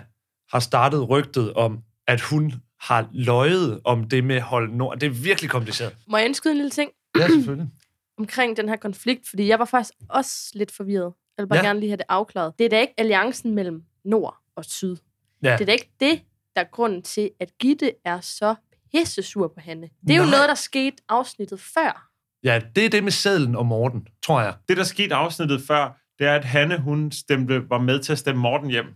har 0.52 0.60
startet 0.60 1.08
rygtet 1.10 1.52
om, 1.54 1.78
at 2.08 2.20
hun 2.20 2.52
har 2.80 3.08
løjet 3.12 3.80
om 3.84 4.08
det 4.08 4.24
med 4.24 4.40
Hold 4.40 4.70
Nord. 4.72 4.98
Det 4.98 5.06
er 5.06 5.10
virkelig 5.10 5.50
kompliceret. 5.50 5.94
Må 6.10 6.16
jeg 6.16 6.26
indskyde 6.26 6.52
en 6.52 6.56
lille 6.56 6.70
ting 6.70 6.90
Ja, 7.16 7.28
selvfølgelig. 7.28 7.68
omkring 8.18 8.56
den 8.56 8.68
her 8.68 8.76
konflikt? 8.76 9.28
Fordi 9.28 9.48
jeg 9.48 9.58
var 9.58 9.64
faktisk 9.64 9.94
også 10.08 10.50
lidt 10.54 10.72
forvirret. 10.72 11.12
Jeg 11.38 11.42
vil 11.42 11.48
bare 11.48 11.58
Ja. 11.58 11.64
gerne 11.66 11.80
lige 11.80 11.90
have 11.90 11.96
det 11.96 12.06
afklaret. 12.08 12.52
Det 12.58 12.64
er 12.64 12.68
da 12.68 12.80
ikke 12.80 12.94
alliancen 12.96 13.54
mellem 13.54 13.82
nord 14.04 14.36
og 14.56 14.64
syd. 14.64 14.96
Ja. 15.42 15.52
Det 15.52 15.60
er 15.60 15.64
da 15.66 15.72
ikke 15.72 15.90
det, 16.00 16.22
der 16.56 16.60
er 16.62 16.66
grunden 16.72 17.02
til, 17.02 17.30
at 17.40 17.48
Gitte 17.58 17.92
er 18.04 18.20
så 18.20 18.54
pissesur 18.94 19.48
på 19.48 19.60
Hanne. 19.60 19.88
Det 20.06 20.12
er 20.12 20.16
jo 20.16 20.22
Nej. 20.22 20.30
noget, 20.30 20.48
der 20.48 20.54
skete 20.54 20.96
afsnittet 21.08 21.60
før. 21.60 22.08
Ja, 22.44 22.60
det 22.76 22.84
er 22.86 22.90
det 22.90 23.04
med 23.04 23.12
sædlen 23.12 23.56
og 23.56 23.66
Morten, 23.66 24.06
tror 24.22 24.40
jeg. 24.40 24.54
det, 24.68 24.76
der 24.76 24.84
skete 24.84 25.08
i 25.08 25.10
afsnittet 25.10 25.62
før, 25.62 26.00
det 26.18 26.26
er, 26.26 26.34
at 26.34 26.44
Hanne, 26.44 26.78
hun 26.80 27.12
stemte, 27.12 27.70
var 27.70 27.78
med 27.78 28.00
til 28.00 28.12
at 28.12 28.18
stemme 28.18 28.42
Morten 28.42 28.70
hjem. 28.70 28.86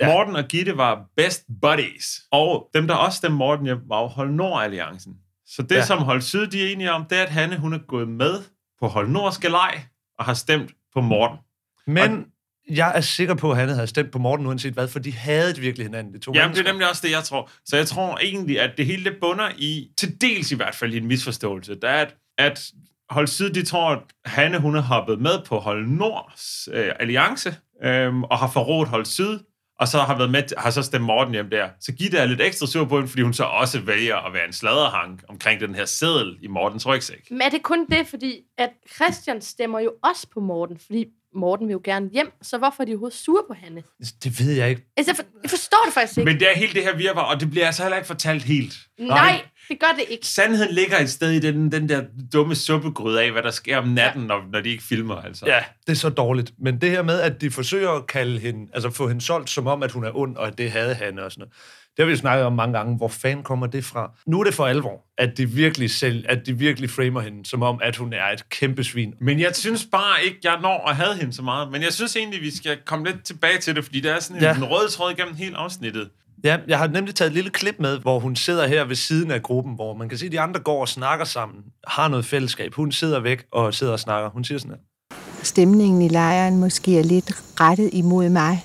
Ja. 0.00 0.06
Morten 0.12 0.36
og 0.36 0.44
Gitte 0.48 0.76
var 0.76 1.06
best 1.16 1.44
buddies. 1.62 2.06
Og 2.30 2.70
dem, 2.74 2.86
der 2.86 2.94
også 2.94 3.16
stemte 3.16 3.36
Morten 3.36 3.64
hjem, 3.64 3.78
var 3.88 4.00
jo 4.00 4.06
Hold 4.06 4.30
Nord-alliancen. 4.30 5.16
Så 5.50 5.62
det, 5.62 5.76
ja. 5.76 5.84
Som 5.84 5.98
Hold 5.98 6.22
Syd 6.22 6.46
de 6.46 6.66
er 6.66 6.72
enige 6.72 6.92
om, 6.92 7.04
det 7.04 7.18
er, 7.18 7.22
at 7.22 7.28
Hanne, 7.28 7.58
hun 7.58 7.72
er 7.72 7.78
gået 7.78 8.08
med 8.08 8.34
på 8.80 8.88
Hold 8.88 9.08
Nord 9.08 9.32
Skalej 9.32 9.80
og 10.18 10.24
har 10.24 10.34
stemt 10.34 10.70
på 10.94 11.00
Morten. 11.00 11.38
Men 11.86 12.26
jeg 12.70 12.92
er 12.94 13.00
sikker 13.00 13.34
på, 13.34 13.50
at 13.50 13.56
Hanne 13.56 13.74
havde 13.74 13.86
stemt 13.86 14.10
på 14.10 14.18
Morten 14.18 14.46
uanset 14.46 14.72
hvad, 14.72 14.88
for 14.88 14.98
de 14.98 15.12
havde 15.12 15.58
virkelig 15.58 15.86
hinanden, 15.86 16.14
de 16.14 16.18
to 16.18 16.32
Jamen, 16.34 16.42
det 16.42 16.48
mennesker. 16.48 16.68
er 16.68 16.72
nemlig 16.72 16.88
også 16.88 17.02
det, 17.06 17.10
jeg 17.10 17.24
tror. 17.24 17.50
Så 17.64 17.76
jeg 17.76 17.86
tror 17.86 18.18
egentlig, 18.22 18.60
at 18.60 18.70
det 18.76 18.86
hele 18.86 19.04
det 19.04 19.16
bunder 19.20 19.50
i, 19.56 19.88
til 19.98 20.20
dels 20.20 20.52
i 20.52 20.56
hvert 20.56 20.74
fald 20.74 20.94
i 20.94 20.96
en 20.96 21.06
misforståelse, 21.06 21.74
der 21.74 21.88
er, 21.88 22.00
at, 22.00 22.14
at 22.38 22.70
Hold 23.10 23.26
Syd, 23.26 23.50
de 23.50 23.64
tror, 23.64 23.90
at 23.90 24.02
Hanne, 24.24 24.58
hun 24.58 24.76
er 24.76 24.80
hoppet 24.82 25.20
med 25.20 25.44
på 25.46 25.58
Hold 25.58 25.86
Nords 25.86 26.68
øh, 26.72 26.92
alliance, 27.00 27.56
øhm, 27.84 28.22
og 28.22 28.38
har 28.38 28.50
forrådt 28.50 28.88
Hold 28.88 29.04
Syd, 29.04 29.38
og 29.80 29.88
så 29.88 29.98
har, 29.98 30.16
været 30.16 30.30
med, 30.30 30.42
har 30.58 30.70
så 30.70 30.82
stemt 30.82 31.04
Morten 31.04 31.34
hjem 31.34 31.50
der. 31.50 31.68
Så 31.80 31.92
Gitte 31.92 32.18
er 32.18 32.26
lidt 32.26 32.40
ekstra 32.40 32.66
sur 32.66 32.84
på 32.84 32.96
hende, 32.96 33.08
fordi 33.08 33.22
hun 33.22 33.34
så 33.34 33.44
også 33.44 33.80
vælger 33.80 34.16
at 34.16 34.32
være 34.32 34.46
en 34.46 34.52
sladderhank 34.52 35.24
omkring 35.28 35.60
den 35.60 35.74
her 35.74 35.84
seddel 35.84 36.38
i 36.42 36.46
Mortens 36.46 36.86
rygsæk. 36.86 37.30
Men 37.30 37.40
er 37.40 37.48
det 37.48 37.62
kun 37.62 37.86
det, 37.86 38.06
fordi 38.06 38.40
at 38.58 38.70
Christian 38.94 39.40
stemmer 39.40 39.80
jo 39.80 39.92
også 40.02 40.26
på 40.34 40.40
Morten, 40.40 40.78
fordi 40.78 41.06
Morten 41.34 41.68
vil 41.68 41.72
jo 41.72 41.80
gerne 41.84 42.10
hjem, 42.12 42.32
så 42.42 42.58
hvorfor 42.58 42.82
er 42.82 42.84
de 42.84 42.92
overhovedet 42.92 43.18
sure 43.18 43.42
på 43.48 43.54
Hanne? 43.54 43.82
Det 44.24 44.40
ved 44.40 44.52
jeg 44.52 44.70
ikke. 44.70 44.86
Altså, 44.96 45.10
jeg, 45.10 45.16
for, 45.16 45.24
jeg 45.42 45.50
forstår 45.50 45.82
det 45.84 45.94
faktisk 45.94 46.18
ikke. 46.18 46.30
Men 46.30 46.40
det 46.40 46.50
er 46.50 46.56
helt 46.56 46.74
det 46.74 46.82
her 46.82 46.96
virvar, 46.96 47.22
og 47.22 47.40
det 47.40 47.50
bliver 47.50 47.66
altså 47.66 47.82
heller 47.82 47.96
ikke 47.96 48.06
fortalt 48.06 48.42
helt. 48.42 48.74
Nej, 48.98 49.42
det 49.68 49.80
gør 49.80 49.94
det 49.98 50.04
ikke. 50.08 50.26
Sandheden 50.26 50.74
ligger 50.74 50.98
et 50.98 51.10
sted 51.10 51.30
i 51.30 51.38
den, 51.38 51.72
den 51.72 51.88
der 51.88 52.04
dumme 52.32 52.54
suppegryde 52.54 53.22
af, 53.22 53.32
hvad 53.32 53.42
der 53.42 53.50
sker 53.50 53.78
om 53.78 53.88
natten, 53.88 54.22
når, 54.22 54.42
når 54.52 54.60
de 54.60 54.68
ikke 54.68 54.82
filmer. 54.82 55.16
Altså. 55.16 55.46
Ja, 55.46 55.64
det 55.86 55.92
er 55.92 55.96
så 55.96 56.08
dårligt. 56.08 56.52
Men 56.58 56.80
det 56.80 56.90
her 56.90 57.02
med, 57.02 57.20
at 57.20 57.40
de 57.40 57.50
forsøger 57.50 57.90
at 57.90 58.06
kalde 58.06 58.38
hende, 58.38 58.70
altså 58.74 58.90
få 58.90 59.08
hende 59.08 59.20
solgt 59.20 59.50
som 59.50 59.66
om, 59.66 59.82
at 59.82 59.92
hun 59.92 60.04
er 60.04 60.16
ond, 60.16 60.36
og 60.36 60.46
at 60.46 60.58
det 60.58 60.70
havde 60.70 60.94
han 60.94 61.18
og 61.18 61.32
sådan 61.32 61.40
noget. 61.40 61.54
Det 61.96 62.02
har 62.02 62.06
vi 62.06 62.10
jo 62.12 62.16
snakket 62.18 62.46
om 62.46 62.52
mange 62.52 62.78
gange. 62.78 62.96
Hvor 62.96 63.08
fanden 63.08 63.44
kommer 63.44 63.66
det 63.66 63.84
fra? 63.84 64.10
Nu 64.26 64.40
er 64.40 64.44
det 64.44 64.54
for 64.54 64.66
alvor, 64.66 65.04
at 65.18 65.38
de 65.38 65.50
virkelig 65.50 65.90
selv, 65.90 66.24
at 66.28 66.46
de 66.46 66.58
virkelig 66.58 66.90
framer 66.90 67.20
hende, 67.20 67.46
som 67.46 67.62
om, 67.62 67.78
at 67.82 67.96
hun 67.96 68.12
er 68.12 68.26
et 68.32 68.48
kæmpe 68.48 68.84
svin. 68.84 69.14
Men 69.20 69.40
jeg 69.40 69.56
synes 69.56 69.86
bare 69.92 70.24
ikke, 70.24 70.38
jeg 70.44 70.58
når 70.62 70.88
at 70.88 70.96
have 70.96 71.14
hende 71.14 71.32
så 71.32 71.42
meget. 71.42 71.70
Men 71.72 71.82
jeg 71.82 71.92
synes 71.92 72.16
egentlig, 72.16 72.40
vi 72.40 72.56
skal 72.56 72.78
komme 72.86 73.06
lidt 73.06 73.24
tilbage 73.24 73.58
til 73.58 73.76
det, 73.76 73.84
fordi 73.84 74.00
der 74.00 74.14
er 74.14 74.20
sådan 74.20 74.42
ja. 74.42 74.56
en 74.56 74.64
rød 74.64 74.88
tråd 74.88 75.12
igennem 75.12 75.34
hele 75.34 75.56
afsnittet. 75.56 76.10
Ja, 76.44 76.58
jeg 76.68 76.78
har 76.78 76.86
nemlig 76.86 77.14
taget 77.14 77.28
et 77.28 77.34
lille 77.34 77.50
klip 77.50 77.74
med, 77.78 77.98
hvor 77.98 78.18
hun 78.18 78.36
sidder 78.36 78.66
her 78.66 78.84
ved 78.84 78.96
siden 78.96 79.30
af 79.30 79.42
gruppen, 79.42 79.74
hvor 79.74 79.94
man 79.94 80.08
kan 80.08 80.18
se, 80.18 80.26
at 80.26 80.32
de 80.32 80.40
andre 80.40 80.60
går 80.60 80.80
og 80.80 80.88
snakker 80.88 81.24
sammen, 81.24 81.58
har 81.86 82.08
noget 82.08 82.24
fællesskab. 82.24 82.74
Hun 82.74 82.92
sidder 82.92 83.20
væk 83.20 83.44
og 83.52 83.74
sidder 83.74 83.92
og 83.92 84.00
snakker. 84.00 84.30
Hun 84.30 84.44
siger 84.44 84.58
sådan 84.58 84.76
her. 84.76 85.14
stemningen 85.42 86.02
i 86.02 86.08
lejren 86.08 86.56
måske 86.60 86.98
er 86.98 87.02
lidt 87.02 87.32
rettet 87.60 87.90
imod 87.92 88.28
mig. 88.28 88.64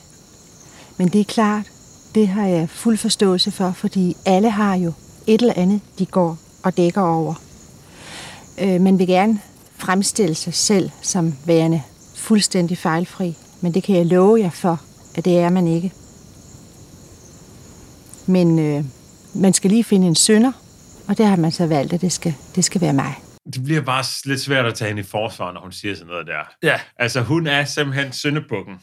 Men 0.97 1.07
det 1.07 1.21
er 1.21 1.25
klart, 1.25 1.71
det 2.15 2.27
har 2.27 2.47
jeg 2.47 2.69
fuld 2.69 2.97
forståelse 2.97 3.51
for, 3.51 3.71
fordi 3.71 4.17
alle 4.25 4.49
har 4.49 4.75
jo 4.75 4.93
et 5.27 5.41
eller 5.41 5.53
andet, 5.57 5.81
de 5.99 6.05
går 6.05 6.37
og 6.63 6.77
dækker 6.77 7.01
over. 7.01 7.33
Øh, 8.61 8.81
man 8.81 8.99
vil 8.99 9.07
gerne 9.07 9.39
fremstille 9.77 10.35
sig 10.35 10.53
selv 10.53 10.89
som 11.01 11.33
værende 11.45 11.81
fuldstændig 12.15 12.77
fejlfri, 12.77 13.35
men 13.61 13.73
det 13.73 13.83
kan 13.83 13.95
jeg 13.95 14.05
love 14.05 14.39
jer 14.39 14.49
for, 14.49 14.81
at 15.15 15.25
det 15.25 15.39
er 15.39 15.49
man 15.49 15.67
ikke. 15.67 15.91
Men 18.27 18.59
øh, 18.59 18.83
man 19.33 19.53
skal 19.53 19.69
lige 19.69 19.83
finde 19.83 20.07
en 20.07 20.15
sønder, 20.15 20.51
og 21.07 21.17
der 21.17 21.25
har 21.25 21.35
man 21.35 21.51
så 21.51 21.67
valgt, 21.67 21.93
at 21.93 22.01
det 22.01 22.11
skal, 22.11 22.33
det 22.55 22.65
skal 22.65 22.81
være 22.81 22.93
mig. 22.93 23.13
Det 23.53 23.63
bliver 23.63 23.81
bare 23.81 24.03
lidt 24.25 24.41
svært 24.41 24.65
at 24.65 24.73
tage 24.73 24.87
hende 24.87 25.01
i 25.01 25.05
forsvar, 25.05 25.51
når 25.51 25.61
hun 25.61 25.71
siger 25.71 25.95
sådan 25.95 26.07
noget 26.07 26.27
der. 26.27 26.39
Ja, 26.63 26.79
Altså, 26.99 27.21
hun 27.21 27.47
er 27.47 27.65
simpelthen 27.65 28.11
syndebukken. 28.11 28.75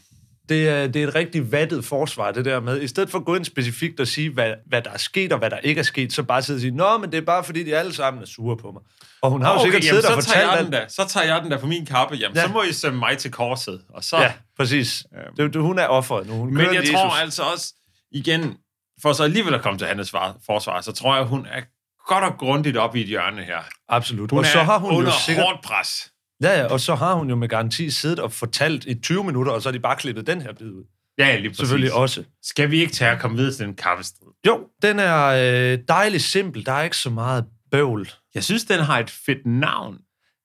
Det 0.49 0.69
er, 0.69 0.87
det 0.87 1.03
er 1.03 1.09
et 1.09 1.15
rigtig 1.15 1.53
vattet 1.53 1.85
forsvar, 1.85 2.33
det 2.33 2.45
der 2.45 2.61
med. 2.61 2.83
I 2.83 2.87
stedet 2.89 3.11
for 3.11 3.19
at 3.19 3.25
gå 3.25 3.35
ind 3.35 3.45
specifikt 3.45 4.01
og 4.01 4.07
sige, 4.07 4.31
hvad, 4.31 4.55
hvad 4.67 4.83
der 4.83 4.91
er 4.91 4.99
sket 4.99 5.33
og 5.33 5.39
hvad 5.39 5.51
der 5.51 5.59
ikke 5.59 5.79
er 5.79 5.83
sket, 5.83 6.13
så 6.13 6.23
bare 6.23 6.43
sidde 6.43 6.57
og 6.57 6.61
sige, 6.61 6.71
nå, 6.77 6.99
men 6.99 7.13
det 7.13 7.19
er 7.19 7.23
bare 7.25 7.45
fordi, 7.45 7.65
de 7.65 7.77
alle 7.77 7.95
sammen 7.95 8.23
er 8.23 8.27
sure 8.27 8.57
på 8.57 8.71
mig. 8.73 8.83
Og 9.23 9.31
hun 9.31 9.43
har 9.43 9.53
jo 9.53 9.63
sikkert 9.63 9.85
jamen, 9.85 10.03
siddet 10.03 10.17
og 10.17 10.23
fortalt 10.23 10.51
jeg 10.51 10.65
den 10.65 10.73
der. 10.73 10.85
Så 10.89 11.07
tager 11.09 11.27
jeg 11.35 11.43
den 11.43 11.51
der 11.51 11.59
på 11.59 11.67
min 11.67 11.87
kappe. 11.87 12.17
Jamen, 12.17 12.37
Ja. 12.37 12.43
så 12.43 12.49
må 12.53 12.63
I 12.63 12.73
sende 12.73 12.97
mig 12.99 13.19
til 13.19 13.31
korset. 13.31 13.83
Og 13.89 14.05
så... 14.05 14.17
Ja, 14.19 14.33
præcis. 14.57 15.05
Det, 15.37 15.55
det, 15.55 15.63
hun 15.63 15.79
er 15.79 15.87
offeret 15.87 16.27
nu. 16.27 16.35
Hun 16.35 16.55
Men 16.55 16.67
jeg 16.67 16.75
Jesus. 16.81 16.95
tror 16.95 17.11
altså 17.11 17.43
også, 17.43 17.75
igen, 18.13 18.57
for 19.03 19.13
så 19.13 19.25
alligevel 19.25 19.55
at 19.55 19.63
komme 19.63 19.79
til 19.79 20.05
svar- 20.07 20.37
forsvar, 20.47 20.81
så 20.81 20.93
tror 20.93 21.17
jeg, 21.17 21.25
hun 21.25 21.47
er 21.47 21.61
godt 22.07 22.25
og 22.25 22.39
grundigt 22.39 22.77
op 22.77 22.97
i 22.97 23.01
et 23.01 23.07
hjørne 23.07 23.43
her. 23.43 23.59
Absolut. 23.89 24.31
Hun 24.31 24.39
og 24.39 24.47
så 24.47 24.59
har 24.63 24.79
hun 24.79 24.91
under 24.91 25.13
jo 25.13 25.19
sikkert... 25.27 25.47
hårdt 25.47 25.63
pres. 25.65 26.12
Ja, 26.43 26.61
ja, 26.61 26.67
og 26.67 26.81
så 26.81 26.95
har 26.95 27.15
hun 27.15 27.29
jo 27.29 27.37
med 27.37 27.49
garanti 27.49 27.91
siddet 27.91 28.19
og 28.19 28.33
fortalt 28.33 28.85
i 28.85 28.95
20 28.95 29.25
minutter, 29.25 29.53
og 29.53 29.63
så 29.63 29.69
har 29.69 29.73
de 29.73 29.81
bare 29.81 29.97
klippet 29.97 30.27
den 30.27 30.43
her 30.43 30.53
bid 30.53 30.67
ud. 30.71 30.85
Ja, 31.19 31.37
lige 31.37 31.49
præcis. 31.51 31.59
Selvfølgelig 31.59 31.93
også. 31.93 32.25
Skal 32.43 32.71
vi 32.71 32.81
ikke 32.81 32.93
tage 32.93 33.13
og 33.13 33.21
komme 33.21 33.37
videre 33.37 33.53
til 33.53 33.67
den 33.67 33.75
kappestrid? 33.75 34.29
Jo, 34.47 34.69
den 34.83 34.99
er 34.99 35.25
øh, 35.73 35.79
dejligt 35.89 36.23
simpel. 36.23 36.67
Der 36.67 36.73
er 36.73 36.83
ikke 36.83 36.97
så 36.97 37.11
meget 37.11 37.45
bøvl. 37.71 38.09
Jeg 38.35 38.45
synes, 38.45 38.65
den 38.65 38.81
har 38.81 38.99
et 38.99 39.11
fedt 39.11 39.47
navn. 39.47 39.99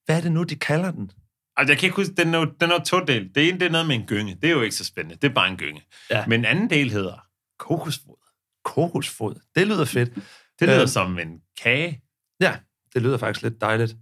Hvad 0.06 0.16
er 0.16 0.20
det 0.20 0.32
nu, 0.32 0.42
de 0.42 0.56
kalder 0.56 0.90
den? 0.90 1.10
Altså, 1.56 1.72
jeg 1.72 1.78
kan 1.78 1.86
ikke 1.86 1.96
huske, 1.96 2.14
den 2.14 2.34
er, 2.34 2.44
den 2.60 2.70
er 2.70 2.74
jo 2.74 2.80
todelt. 2.86 3.34
Det 3.34 3.48
ene, 3.48 3.60
det 3.60 3.66
er 3.66 3.70
noget 3.70 3.86
med 3.86 3.94
en 3.96 4.06
gynge. 4.06 4.34
Det 4.42 4.48
er 4.50 4.54
jo 4.54 4.60
ikke 4.62 4.76
så 4.76 4.84
spændende. 4.84 5.18
Det 5.22 5.30
er 5.30 5.34
bare 5.34 5.48
en 5.50 5.56
gynge. 5.56 5.82
Ja. 6.10 6.26
Men 6.26 6.44
anden 6.44 6.70
del 6.70 6.90
hedder 6.90 7.26
kokosfod. 7.58 8.16
Kokosfod. 8.64 9.34
Det 9.54 9.66
lyder 9.66 9.84
fedt. 9.84 10.14
Det 10.60 10.68
lyder 10.68 10.82
Øh. 10.82 10.88
som 10.88 11.18
en 11.18 11.40
kage. 11.62 12.02
Ja, 12.40 12.56
det 12.94 13.02
lyder 13.02 13.18
faktisk 13.18 13.42
lidt 13.42 13.60
dejligt. 13.60 13.96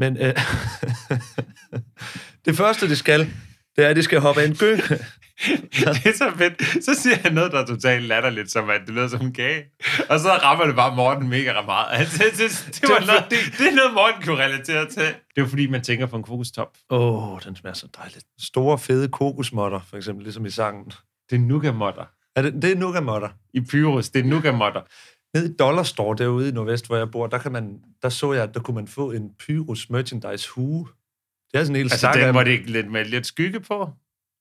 Men 0.00 0.16
øh, 0.16 0.24
det 2.46 2.56
første, 2.56 2.88
de 2.88 2.96
skal, 2.96 3.20
det 3.76 3.84
er, 3.84 3.88
at 3.88 3.96
de 3.96 4.02
skal 4.02 4.20
hoppe 4.20 4.40
af 4.40 4.46
en 4.46 4.56
gynge. 4.56 4.82
det 5.94 6.06
er 6.06 6.16
så 6.16 6.32
fedt. 6.36 6.84
Så 6.84 6.94
siger 6.94 7.16
han 7.16 7.32
noget, 7.32 7.52
der 7.52 7.58
er 7.58 7.66
totalt 7.66 8.04
latterligt, 8.04 8.50
som 8.50 8.70
at 8.70 8.80
det 8.86 8.94
lyder 8.94 9.08
som 9.08 9.26
en 9.26 9.32
kage. 9.32 9.64
Og 10.08 10.20
så 10.20 10.28
rammer 10.28 10.66
det 10.66 10.76
bare 10.76 10.96
Morten 10.96 11.28
mega 11.28 11.62
meget. 11.62 11.96
Han, 11.96 12.06
det, 12.18 12.20
det, 12.20 12.80
det, 12.80 12.88
var 12.88 12.98
Det 12.98 13.02
er 13.02 13.06
noget, 13.06 13.24
det 13.58 13.66
er 13.66 13.74
noget, 13.74 13.94
Morten 13.94 14.22
kunne 14.22 14.44
relatere 14.44 14.88
til. 14.88 15.14
Det 15.36 15.42
er 15.42 15.46
fordi, 15.46 15.66
man 15.66 15.82
tænker 15.82 16.06
på 16.06 16.16
en 16.16 16.22
kokostop. 16.22 16.76
Åh, 16.90 17.32
oh, 17.32 17.40
den 17.44 17.56
smager 17.56 17.74
så 17.74 17.86
dejligt. 17.96 18.24
Store, 18.40 18.78
fede 18.78 19.08
kokosmotter, 19.08 19.80
for 19.90 19.96
eksempel, 19.96 20.24
ligesom 20.24 20.46
i 20.46 20.50
sangen. 20.50 20.92
Det 21.30 21.36
er 21.36 21.40
nougat-motter. 21.40 22.04
Er 22.36 22.42
det, 22.42 22.62
det 22.62 22.72
er 22.72 22.76
nougat-motter. 22.76 23.28
I 23.54 23.60
Pyrus, 23.60 24.08
det 24.08 24.20
er 24.20 24.24
nougat-motter. 24.24 24.80
Nede 25.34 25.50
i 25.50 25.56
Dollar 25.58 25.82
Store 25.82 26.16
derude 26.18 26.48
i 26.48 26.52
Nordvest, 26.52 26.86
hvor 26.86 26.96
jeg 26.96 27.10
bor, 27.10 27.26
der, 27.26 27.38
kan 27.38 27.52
man, 27.52 27.80
der 28.02 28.08
så 28.08 28.32
jeg, 28.32 28.42
at 28.42 28.54
der 28.54 28.60
kunne 28.60 28.74
man 28.74 28.88
få 28.88 29.10
en 29.10 29.30
Pyrus 29.38 29.90
merchandise 29.90 30.50
hue. 30.50 30.88
Det 31.52 31.60
er 31.60 31.64
sådan 31.64 31.76
en 31.76 31.76
hel 31.76 31.92
Altså, 31.92 32.10
den, 32.14 32.34
dem. 32.34 32.44
det 32.44 32.54
er 32.54 32.66
lidt 32.66 32.90
med 32.90 33.04
lidt 33.04 33.26
skygge 33.26 33.60
på. 33.60 33.90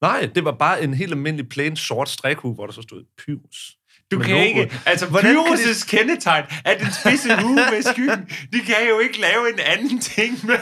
Nej, 0.01 0.29
det 0.35 0.45
var 0.45 0.51
bare 0.51 0.83
en 0.83 0.93
helt 0.93 1.11
almindelig 1.11 1.49
plain 1.49 1.75
sort 1.75 2.09
strikhue, 2.09 2.53
hvor 2.53 2.65
der 2.65 2.73
så 2.73 2.81
stod 2.81 3.03
Pyrus. 3.17 3.75
Du 4.11 4.19
kan 4.19 4.29
logo. 4.29 4.43
ikke... 4.43 4.81
Altså, 4.85 5.05
Pyrus' 5.05 5.89
kendetegn 5.89 6.45
er 6.65 6.77
den 6.77 6.87
spidse 6.91 7.41
hue 7.41 7.55
med 7.55 7.81
skyggen. 7.93 8.29
De 8.53 8.59
kan 8.59 8.75
jo 8.89 8.99
ikke 8.99 9.19
lave 9.21 9.53
en 9.53 9.59
anden 9.59 9.99
ting 9.99 10.45
med 10.45 10.59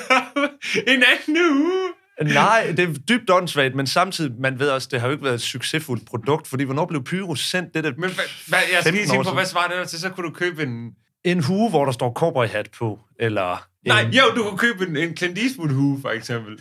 en 0.88 1.04
anden 1.04 1.54
hue. 1.54 1.94
Nej, 2.22 2.74
det 2.78 2.90
er 2.90 2.94
dybt 2.94 3.30
åndssvagt, 3.30 3.76
men 3.76 3.88
samtidig, 3.88 4.32
man 4.40 4.60
ved 4.60 4.70
også, 4.70 4.88
det 4.92 5.00
har 5.00 5.08
jo 5.08 5.12
ikke 5.12 5.24
været 5.24 5.36
et 5.36 5.42
succesfuldt 5.42 6.06
produkt, 6.06 6.48
fordi 6.48 6.64
hvornår 6.64 6.86
blev 6.86 7.04
Pyrus 7.04 7.50
sendt 7.50 7.74
det 7.74 7.84
der? 7.84 7.92
Men 7.98 8.10
hvad, 8.48 8.60
jeg 8.74 8.82
skal 8.82 8.94
lige 8.94 9.02
15 9.02 9.08
sige 9.08 9.20
år 9.20 9.24
på, 9.24 9.34
hvad 9.34 9.46
svarer 9.46 9.80
det 9.80 9.90
til? 9.90 10.00
Så 10.00 10.10
kunne 10.10 10.28
du 10.30 10.34
købe 10.34 10.64
en... 10.64 10.92
En 11.24 11.44
hue, 11.44 11.70
hvor 11.70 11.86
der 11.86 11.92
står 11.92 12.14
cowboy 12.14 12.46
hat 12.48 12.70
på, 12.78 13.00
eller... 13.20 13.52
En, 13.54 13.92
Nej, 13.92 14.02
jo, 14.02 14.24
du 14.36 14.44
kunne 14.44 14.58
købe 14.58 14.86
en, 14.88 14.98
en 14.98 15.18
Clint 15.18 15.38
Eastwood 15.38 15.70
hue, 15.70 16.02
for 16.02 16.10
eksempel. 16.10 16.60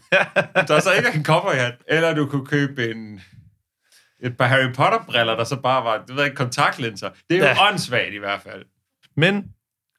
der 0.68 0.80
så 0.80 0.92
ikke 0.92 1.08
en 1.14 1.24
cowboyhat. 1.24 1.74
Eller 1.88 2.14
du 2.14 2.26
kunne 2.26 2.46
købe 2.46 2.90
en, 2.90 3.20
et 4.22 4.36
par 4.36 4.46
Harry 4.46 4.72
Potter-briller, 4.74 5.36
der 5.36 5.44
så 5.44 5.56
bare 5.56 5.84
var, 5.84 6.04
det 6.06 6.16
ved 6.16 6.24
ikke, 6.24 6.36
kontaktlinser. 6.36 7.10
Det 7.30 7.36
er 7.36 7.40
jo 7.40 7.44
ja. 7.44 7.68
åndssvagt 7.68 8.14
i 8.14 8.18
hvert 8.18 8.40
fald. 8.42 8.64
Men 9.16 9.44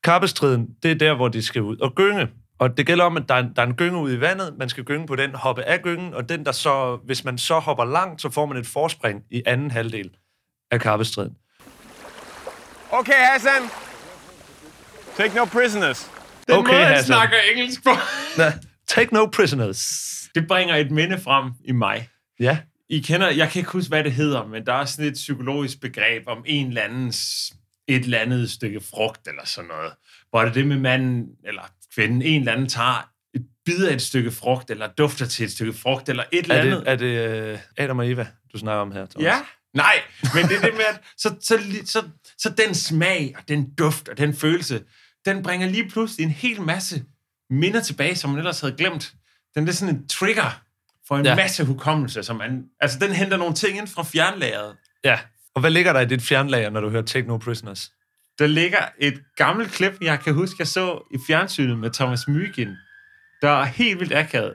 kappestriden, 0.04 0.68
det 0.84 0.92
er 0.92 0.96
der, 0.96 1.14
hvor 1.14 1.28
de 1.28 1.44
skal 1.44 1.62
ud 1.62 1.78
og 1.78 1.96
gynge. 1.96 2.28
Og 2.60 2.78
det 2.78 2.86
gælder 2.86 3.06
om, 3.06 3.18
at 3.18 3.24
der 3.30 3.36
er, 3.36 3.40
en, 3.40 3.54
der 3.56 3.62
er 3.62 3.66
en 3.66 3.76
gynge 3.76 3.98
ude 4.00 4.16
i 4.16 4.22
vandet, 4.22 4.56
man 4.60 4.70
skal 4.70 4.84
gynge 4.84 5.08
på 5.08 5.16
den, 5.16 5.36
hoppe 5.36 5.64
af 5.64 5.82
gyngen, 5.82 6.14
og 6.14 6.30
den 6.30 6.46
der 6.46 6.52
så, 6.52 7.00
hvis 7.06 7.24
man 7.24 7.38
så 7.38 7.60
hopper 7.60 7.86
langt, 7.86 8.22
så 8.22 8.30
får 8.30 8.46
man 8.46 8.58
et 8.58 8.68
forspring 8.68 9.24
i 9.32 9.44
anden 9.46 9.72
halvdel 9.72 10.10
af 10.72 10.80
kappestriden. 10.82 11.38
Okay, 12.92 13.14
Hassan. 13.14 13.62
Take 15.18 15.36
no 15.36 15.46
prisoners. 15.46 16.12
Den 16.48 16.56
Okay, 16.56 16.72
måde, 16.74 16.86
Hassan. 16.86 17.06
snakker 17.06 17.38
engelsk 17.56 17.84
på. 17.84 17.90
Take 18.88 19.14
no 19.14 19.26
prisoners. 19.26 20.04
Det 20.36 20.48
bringer 20.48 20.76
et 20.76 20.92
minde 20.92 21.20
frem 21.20 21.52
i 21.66 21.72
mig. 21.72 22.10
Ja, 22.40 22.58
I 22.90 23.00
kender, 23.00 23.30
jeg 23.30 23.50
kan 23.52 23.60
ikke 23.60 23.72
huske, 23.72 23.90
hvad 23.90 24.04
det 24.04 24.12
hedder, 24.12 24.46
men 24.46 24.66
der 24.66 24.74
er 24.74 24.86
sådan 24.86 25.06
et 25.06 25.14
psykologisk 25.14 25.82
begreb 25.82 26.24
om 26.28 26.44
en 26.46 26.68
eller 26.68 26.82
andens 26.82 27.54
et 27.88 28.04
eller 28.04 28.20
andet 28.20 28.52
stykke 28.52 28.82
frugt 28.82 29.28
eller 29.28 29.46
sådan 29.46 29.68
noget. 29.68 29.94
Hvor 30.30 30.42
det 30.42 30.56
det 30.56 30.68
med 30.68 30.78
manden 30.80 31.26
eller 31.46 31.62
kvinden, 31.98 32.22
en 32.22 32.40
eller 32.42 32.52
anden 32.54 32.70
tager 32.70 33.10
et 33.34 33.46
bid 33.66 33.86
af 33.86 33.94
et 33.94 34.02
stykke 34.02 34.32
frugt, 34.32 34.70
eller 34.72 34.88
dufter 34.88 35.26
til 35.26 35.46
et 35.46 35.52
stykke 35.52 35.74
frugt, 35.74 36.10
eller 36.10 36.24
et 36.32 36.42
eller 36.42 36.56
er 36.56 36.62
andet. 36.62 37.00
det, 37.00 37.28
er 37.28 37.36
det 37.48 37.54
uh, 37.54 37.60
Adam 37.78 38.00
og 38.00 38.10
Eva, 38.12 38.28
du 38.54 38.58
snakker 38.58 38.82
om 38.82 38.92
her, 38.92 39.06
Thomas? 39.06 39.24
Ja, 39.26 39.40
nej, 39.74 39.94
men 40.34 40.44
det 40.44 40.58
er 40.58 40.62
det 40.62 40.74
med, 40.74 40.86
at 40.94 41.02
så, 41.18 41.36
så, 41.42 41.60
så, 41.86 42.04
så 42.38 42.50
den 42.50 42.76
smag, 42.76 43.34
og 43.38 43.44
den 43.48 43.74
duft, 43.74 44.10
og 44.10 44.18
den 44.18 44.34
følelse, 44.34 44.84
den 45.26 45.44
bringer 45.44 45.68
lige 45.68 45.90
pludselig 45.90 46.24
en 46.24 46.30
hel 46.32 46.62
masse 46.62 47.04
minder 47.50 47.82
tilbage, 47.82 48.16
som 48.16 48.30
man 48.30 48.40
ellers 48.40 48.60
havde 48.60 48.76
glemt. 48.78 49.14
Den 49.56 49.68
er 49.68 49.72
sådan 49.72 49.96
en 49.96 50.08
trigger 50.08 50.62
for 51.08 51.18
en 51.18 51.26
Ja. 51.26 51.32
ja. 51.32 51.36
masse 51.36 51.64
hukommelse, 51.66 52.24
som 52.24 52.36
man, 52.36 52.64
altså 52.80 53.00
den 53.00 53.12
henter 53.12 53.38
nogle 53.38 53.54
ting 53.54 53.78
ind 53.78 53.88
fra 53.88 54.04
fjernlageret. 54.04 54.76
ja. 55.04 55.20
Og 55.56 55.62
hvad 55.62 55.72
ligger 55.72 55.94
der 55.94 56.00
i 56.00 56.06
dit 56.06 56.22
fjernlager, 56.22 56.70
når 56.70 56.82
du 56.82 56.90
hører 56.90 57.02
Take 57.02 57.28
No 57.28 57.38
Prisoners? 57.38 57.92
Der 58.40 58.48
ligger 58.48 58.80
et 59.00 59.24
gammelt 59.36 59.72
klip, 59.72 59.98
jeg 60.02 60.20
kan 60.20 60.34
huske, 60.34 60.56
jeg 60.60 60.68
så 60.68 61.08
i 61.14 61.18
fjernsynet 61.28 61.80
med 61.80 61.92
Thomas 61.92 62.28
Mygin, 62.28 62.76
der 63.42 63.50
er 63.50 63.66
helt 63.66 64.00
vildt 64.00 64.14
akavet. 64.14 64.54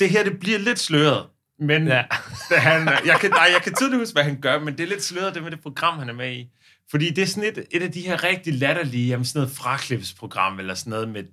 Det 0.00 0.10
her, 0.10 0.24
det 0.24 0.40
bliver 0.40 0.58
lidt 0.58 0.78
sløret, 0.78 1.26
men 1.58 1.86
ja. 1.86 2.04
han, 2.68 2.88
jeg, 3.06 3.16
kan, 3.20 3.30
nej, 3.30 3.48
jeg 3.52 3.62
kan 3.62 3.74
tydeligt 3.74 4.00
huske, 4.00 4.12
hvad 4.12 4.24
han 4.24 4.40
gør, 4.40 4.58
men 4.58 4.78
det 4.78 4.84
er 4.84 4.88
lidt 4.88 5.02
sløret, 5.02 5.34
det 5.34 5.42
med 5.42 5.50
det 5.50 5.60
program, 5.60 5.98
han 5.98 6.08
er 6.08 6.12
med 6.12 6.32
i. 6.32 6.50
Fordi 6.90 7.10
det 7.10 7.22
er 7.22 7.26
sådan 7.26 7.50
et, 7.50 7.66
et 7.70 7.82
af 7.82 7.92
de 7.92 8.00
her 8.00 8.24
rigtig 8.24 8.54
latterlige, 8.54 9.08
jamen 9.08 9.24
sådan 9.24 9.40
noget 9.40 9.56
fraklipsprogram, 9.56 10.58
eller 10.58 10.74
sådan 10.74 10.90
noget 10.90 11.08
med 11.08 11.24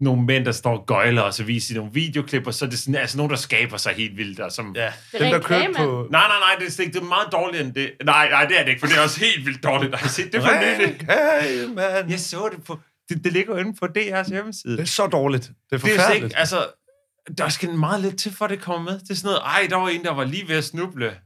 nogle 0.00 0.22
mænd, 0.22 0.44
der 0.44 0.52
står 0.52 0.78
og 0.78 0.86
gøjler, 0.86 1.22
og 1.22 1.34
så 1.34 1.44
viser 1.44 1.74
de 1.74 1.78
nogle 1.78 1.92
videoklip, 1.92 2.46
og 2.46 2.54
så 2.54 2.64
er 2.64 2.68
det 2.68 2.78
sådan, 2.78 2.94
altså 2.94 3.16
nogen, 3.16 3.30
der 3.30 3.36
skaber 3.36 3.76
sig 3.76 3.92
helt 3.92 4.16
vildt, 4.16 4.40
og 4.40 4.52
som... 4.52 4.72
Ja, 4.76 4.92
er 5.12 5.18
dem 5.18 5.30
der 5.30 5.40
kørte 5.40 5.72
på... 5.76 6.06
Nej, 6.10 6.26
nej, 6.28 6.38
nej, 6.38 6.56
det 6.58 6.66
er, 6.66 6.70
slet 6.70 6.94
det 6.94 7.00
er 7.00 7.04
meget 7.04 7.28
dårligere 7.32 7.66
end 7.66 7.74
det. 7.74 7.92
Nej, 8.04 8.30
nej, 8.30 8.44
det 8.44 8.58
er 8.60 8.62
det 8.64 8.68
ikke, 8.70 8.80
for 8.80 8.86
det 8.86 8.96
er 8.96 9.02
også 9.02 9.20
helt 9.20 9.46
vildt 9.46 9.62
dårligt. 9.64 9.90
Jeg 9.90 9.98
har 9.98 10.08
set 10.08 10.32
det 10.32 10.42
for 10.42 10.78
nylig. 10.78 11.74
Man. 11.74 12.10
Jeg 12.10 12.20
så 12.20 12.48
det 12.56 12.64
på... 12.64 12.78
Det, 13.08 13.24
det 13.24 13.32
ligger 13.32 13.54
jo 13.54 13.60
inde 13.60 13.74
på 13.80 13.86
DR's 13.98 14.30
hjemmeside. 14.30 14.72
Det 14.76 14.82
er 14.82 14.86
så 14.86 15.06
dårligt. 15.06 15.42
Det 15.42 15.50
er 15.50 15.54
Det 15.70 15.76
er 15.76 15.78
slet 15.78 15.94
forfærdeligt. 15.94 16.24
ikke, 16.24 16.38
altså, 16.38 16.66
der 17.38 17.48
skal 17.48 17.70
meget 17.70 18.00
lidt 18.00 18.18
til, 18.18 18.32
for 18.32 18.44
at 18.44 18.50
det 18.50 18.60
kommer 18.60 18.90
med. 18.90 19.00
Det 19.00 19.10
er 19.10 19.14
sådan 19.14 19.26
noget, 19.26 19.40
ej, 19.44 19.66
der 19.70 19.76
var 19.76 19.88
en, 19.88 20.04
der 20.04 20.12
var 20.14 20.24
lige 20.24 20.48
ved 20.48 20.56
at 20.56 20.64
snuble. 20.64 21.16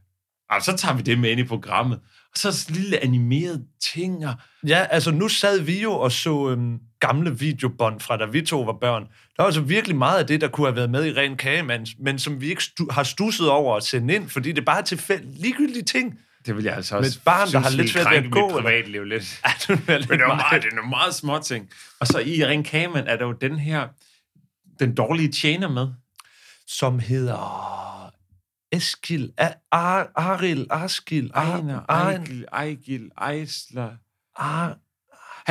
Altså, 0.49 0.71
så 0.71 0.77
tager 0.77 0.95
vi 0.95 1.01
det 1.01 1.19
med 1.19 1.29
ind 1.31 1.39
i 1.39 1.43
programmet. 1.43 1.99
Og 2.33 2.39
så 2.39 2.47
er 2.47 2.51
der 2.51 2.57
sådan 2.57 2.75
lille 2.75 3.03
animerede 3.03 3.63
ting, 3.93 4.27
og 4.27 4.33
Ja, 4.67 4.85
altså 4.89 5.11
nu 5.11 5.27
sad 5.27 5.59
vi 5.59 5.81
jo 5.81 5.91
og 5.93 6.11
så 6.11 6.49
øhm, 6.49 6.77
gamle 6.99 7.39
videobånd 7.39 7.99
fra 7.99 8.17
da 8.17 8.25
vi 8.25 8.41
to 8.41 8.61
var 8.61 8.77
børn. 8.81 9.01
Der 9.03 9.09
var 9.37 9.45
altså 9.45 9.61
virkelig 9.61 9.95
meget 9.97 10.19
af 10.19 10.27
det, 10.27 10.41
der 10.41 10.47
kunne 10.47 10.67
have 10.67 10.75
været 10.75 10.89
med 10.89 11.05
i 11.05 11.11
Ren 11.13 11.37
Kagemand, 11.37 11.87
men 11.99 12.19
som 12.19 12.41
vi 12.41 12.49
ikke 12.49 12.61
stu- 12.61 12.91
har 12.91 13.03
stusset 13.03 13.49
over 13.49 13.75
at 13.77 13.83
sende 13.83 14.13
ind, 14.15 14.29
fordi 14.29 14.51
det 14.51 14.65
bare 14.65 14.77
er 14.77 14.81
tilfældigt 14.83 15.41
ligegyldige 15.41 15.83
ting. 15.83 16.19
det 16.45 16.55
vil 16.57 16.63
jeg 16.63 16.73
altså 16.75 16.95
Med 16.95 16.99
også 17.05 17.19
et 17.19 17.23
barn, 17.25 17.39
der 17.39 17.45
synes 17.47 17.65
har 17.65 17.71
lidt 17.77 17.89
svært 17.91 18.09
ved 18.11 18.17
at 18.17 18.31
gå, 18.31 18.49
privatliv 18.49 19.03
lidt. 19.03 19.39
Ja, 19.45 19.51
det 19.75 19.89
er 19.89 19.97
lidt 19.97 20.09
Men 20.09 20.19
det 20.19 20.23
er 20.25 20.27
meget. 20.35 20.63
det 20.63 20.71
er 20.71 20.75
nogle 20.75 20.89
meget 20.89 21.15
små 21.15 21.39
ting. 21.39 21.69
Og 21.99 22.07
så 22.07 22.19
i 22.19 22.45
Ring 22.45 22.65
Kamen 22.65 23.07
er 23.07 23.15
der 23.17 23.25
jo 23.25 23.31
den 23.31 23.59
her, 23.59 23.87
den 24.79 24.95
dårlige 24.95 25.31
tjener 25.31 25.69
med. 25.69 25.87
Som 26.67 26.99
hedder 26.99 28.02
Eskil, 28.73 29.31
Ar- 29.71 30.11
Aril, 30.15 30.67
Askil, 30.69 31.31
Ar- 31.33 31.41
Ejner, 31.51 31.79
Ejn- 31.91 32.45
Ejgil, 32.53 33.09
Ejsler. 33.21 33.89
Ar- 34.35 34.77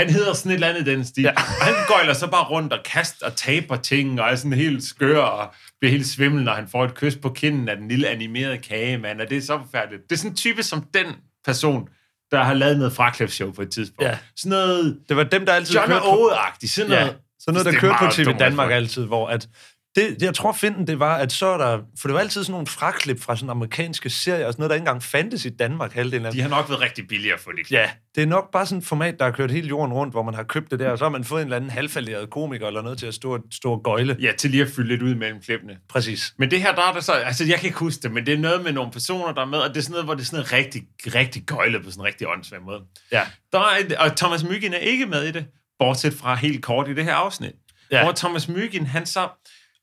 Han 0.01 0.11
hedder 0.11 0.33
sådan 0.33 0.51
et 0.51 0.55
eller 0.55 0.69
andet 0.69 0.87
den 0.87 1.05
stil. 1.05 1.23
Ja. 1.23 1.31
Og 1.31 1.41
han 1.43 1.75
gøjler 1.89 2.15
så 2.15 2.27
bare 2.31 2.45
rundt 2.45 2.73
og 2.73 2.79
kaster 2.85 3.27
og 3.27 3.37
taber 3.37 3.77
ting, 3.77 4.21
og 4.21 4.29
er 4.31 4.37
sådan 4.37 4.53
helt 4.53 4.85
skør, 4.85 5.23
og 5.23 5.55
bliver 5.81 5.91
helt 5.93 6.07
svimmel, 6.07 6.45
når 6.45 6.53
han 6.53 6.69
får 6.69 6.85
et 6.85 6.95
kys 6.95 7.17
på 7.17 7.29
kinden 7.29 7.69
af 7.69 7.77
den 7.77 7.89
lille 7.89 8.09
animerede 8.09 8.59
kagemand, 8.59 9.21
og 9.21 9.31
det 9.31 9.37
er 9.39 9.43
så 9.43 9.59
forfærdeligt. 9.59 10.03
Det 10.03 10.13
er 10.13 10.19
sådan 10.19 10.31
en 10.31 10.37
type 10.37 10.63
som 10.63 10.83
den 10.95 11.07
person, 11.45 11.89
der 12.31 12.43
har 12.43 12.55
lavet 12.55 12.77
noget 12.79 12.93
fraklipsshow 12.93 13.53
på 13.53 13.63
et 13.63 13.71
tidspunkt. 13.71 14.11
Ja. 14.11 14.19
Sådan 14.37 14.51
noget 14.51 15.01
Det 15.09 15.17
var 15.17 15.25
dem, 15.25 15.47
der 15.47 15.53
altid 15.53 15.75
John 15.75 15.87
kørte 15.87 16.01
på... 16.01 16.31
Sådan 16.67 16.91
noget, 16.91 17.07
Ja, 17.07 17.13
sådan 17.41 17.55
noget, 17.55 17.67
der 17.67 17.73
er 17.73 17.79
kørte 17.81 17.95
på 17.99 18.13
TV 18.13 18.25
dumt, 18.25 18.39
Danmark 18.39 18.71
altså. 18.71 18.77
altid, 18.77 19.05
hvor 19.07 19.27
at 19.29 19.49
det, 19.97 20.21
det, 20.21 20.23
jeg 20.23 20.35
tror, 20.35 20.53
finden 20.53 20.87
det 20.87 20.99
var, 20.99 21.17
at 21.17 21.33
så 21.33 21.47
er 21.47 21.59
der... 21.59 21.79
For 21.99 22.09
det 22.09 22.15
var 22.15 22.21
altid 22.21 22.45
sådan 22.45 22.53
nogle 22.53 22.67
fraklip 22.67 23.21
fra 23.21 23.37
sådan 23.37 23.51
amerikanske 23.51 24.11
serier, 24.11 24.47
og 24.47 24.53
sådan 24.53 24.61
noget, 24.63 24.71
der 24.71 24.75
ikke 24.75 24.83
engang 24.83 25.03
fandtes 25.03 25.45
i 25.45 25.49
Danmark 25.49 25.93
halvdelen 25.93 26.27
af 26.27 26.33
De 26.33 26.41
har 26.41 26.49
nok 26.49 26.69
været 26.69 26.81
rigtig 26.81 27.09
billige 27.09 27.35
at 27.35 27.41
få 27.41 27.51
det. 27.53 27.71
Ja, 27.71 27.91
det 28.15 28.23
er 28.23 28.27
nok 28.27 28.53
bare 28.53 28.67
sådan 28.67 28.79
et 28.79 28.87
format, 28.87 29.19
der 29.19 29.25
har 29.25 29.33
kørt 29.33 29.51
hele 29.51 29.69
jorden 29.69 29.93
rundt, 29.93 30.15
hvor 30.15 30.23
man 30.23 30.35
har 30.35 30.43
købt 30.43 30.71
det 30.71 30.79
der, 30.79 30.91
og 30.91 30.99
så 30.99 31.05
har 31.05 31.11
man 31.11 31.25
fået 31.25 31.41
en 31.41 31.47
eller 31.47 31.57
anden 31.57 31.71
halvfalderet 31.71 32.31
komiker 32.31 32.67
eller 32.67 32.83
noget 32.83 32.99
til 32.99 33.07
at 33.07 33.15
stå, 33.15 33.39
stå 33.53 33.73
og 33.73 33.81
gøjle. 33.85 34.17
Ja, 34.21 34.33
til 34.39 34.51
lige 34.51 34.63
at 34.63 34.69
fylde 34.69 34.89
lidt 34.89 35.03
ud 35.03 35.15
mellem 35.15 35.41
klippene. 35.41 35.77
Præcis. 35.89 36.35
Men 36.39 36.51
det 36.51 36.63
her, 36.63 36.75
der 36.75 36.83
er 36.83 36.93
der 36.93 37.01
så... 37.01 37.13
Altså, 37.13 37.45
jeg 37.45 37.59
kan 37.59 37.67
ikke 37.67 37.79
huske 37.79 38.03
det, 38.03 38.13
men 38.13 38.27
det 38.27 38.35
er 38.35 38.39
noget 38.39 38.63
med 38.63 38.73
nogle 38.73 38.93
personer, 38.93 39.33
der 39.33 39.41
er 39.41 39.47
med, 39.47 39.59
og 39.59 39.69
det 39.69 39.77
er 39.77 39.81
sådan 39.81 39.93
noget, 39.93 40.07
hvor 40.07 40.15
det 40.15 40.21
er 40.21 40.27
sådan 40.27 40.37
noget 40.37 40.53
rigtig, 40.53 40.83
rigtig 41.15 41.43
gøjlet 41.43 41.85
på 41.85 41.91
sådan 41.91 42.01
en 42.01 42.07
rigtig 42.07 42.29
åndssvag 42.29 42.63
måde. 42.63 42.81
Ja. 43.13 43.23
Der 43.53 43.59
er 43.59 43.77
et, 43.85 43.93
og 43.93 44.17
Thomas 44.17 44.45
Myggen 44.45 44.75
er 44.75 44.79
ikke 44.79 45.07
med 45.07 45.25
i 45.25 45.31
det, 45.31 45.47
bortset 45.79 46.15
fra 46.15 46.35
helt 46.35 46.63
kort 46.63 46.89
i 46.89 46.95
det 46.95 47.05
her 47.05 47.15
afsnit. 47.15 47.53
Ja. 47.91 48.03
Hvor 48.03 48.13
Thomas 48.13 48.49
Myggen, 48.49 48.87
han 48.87 49.07
så 49.07 49.29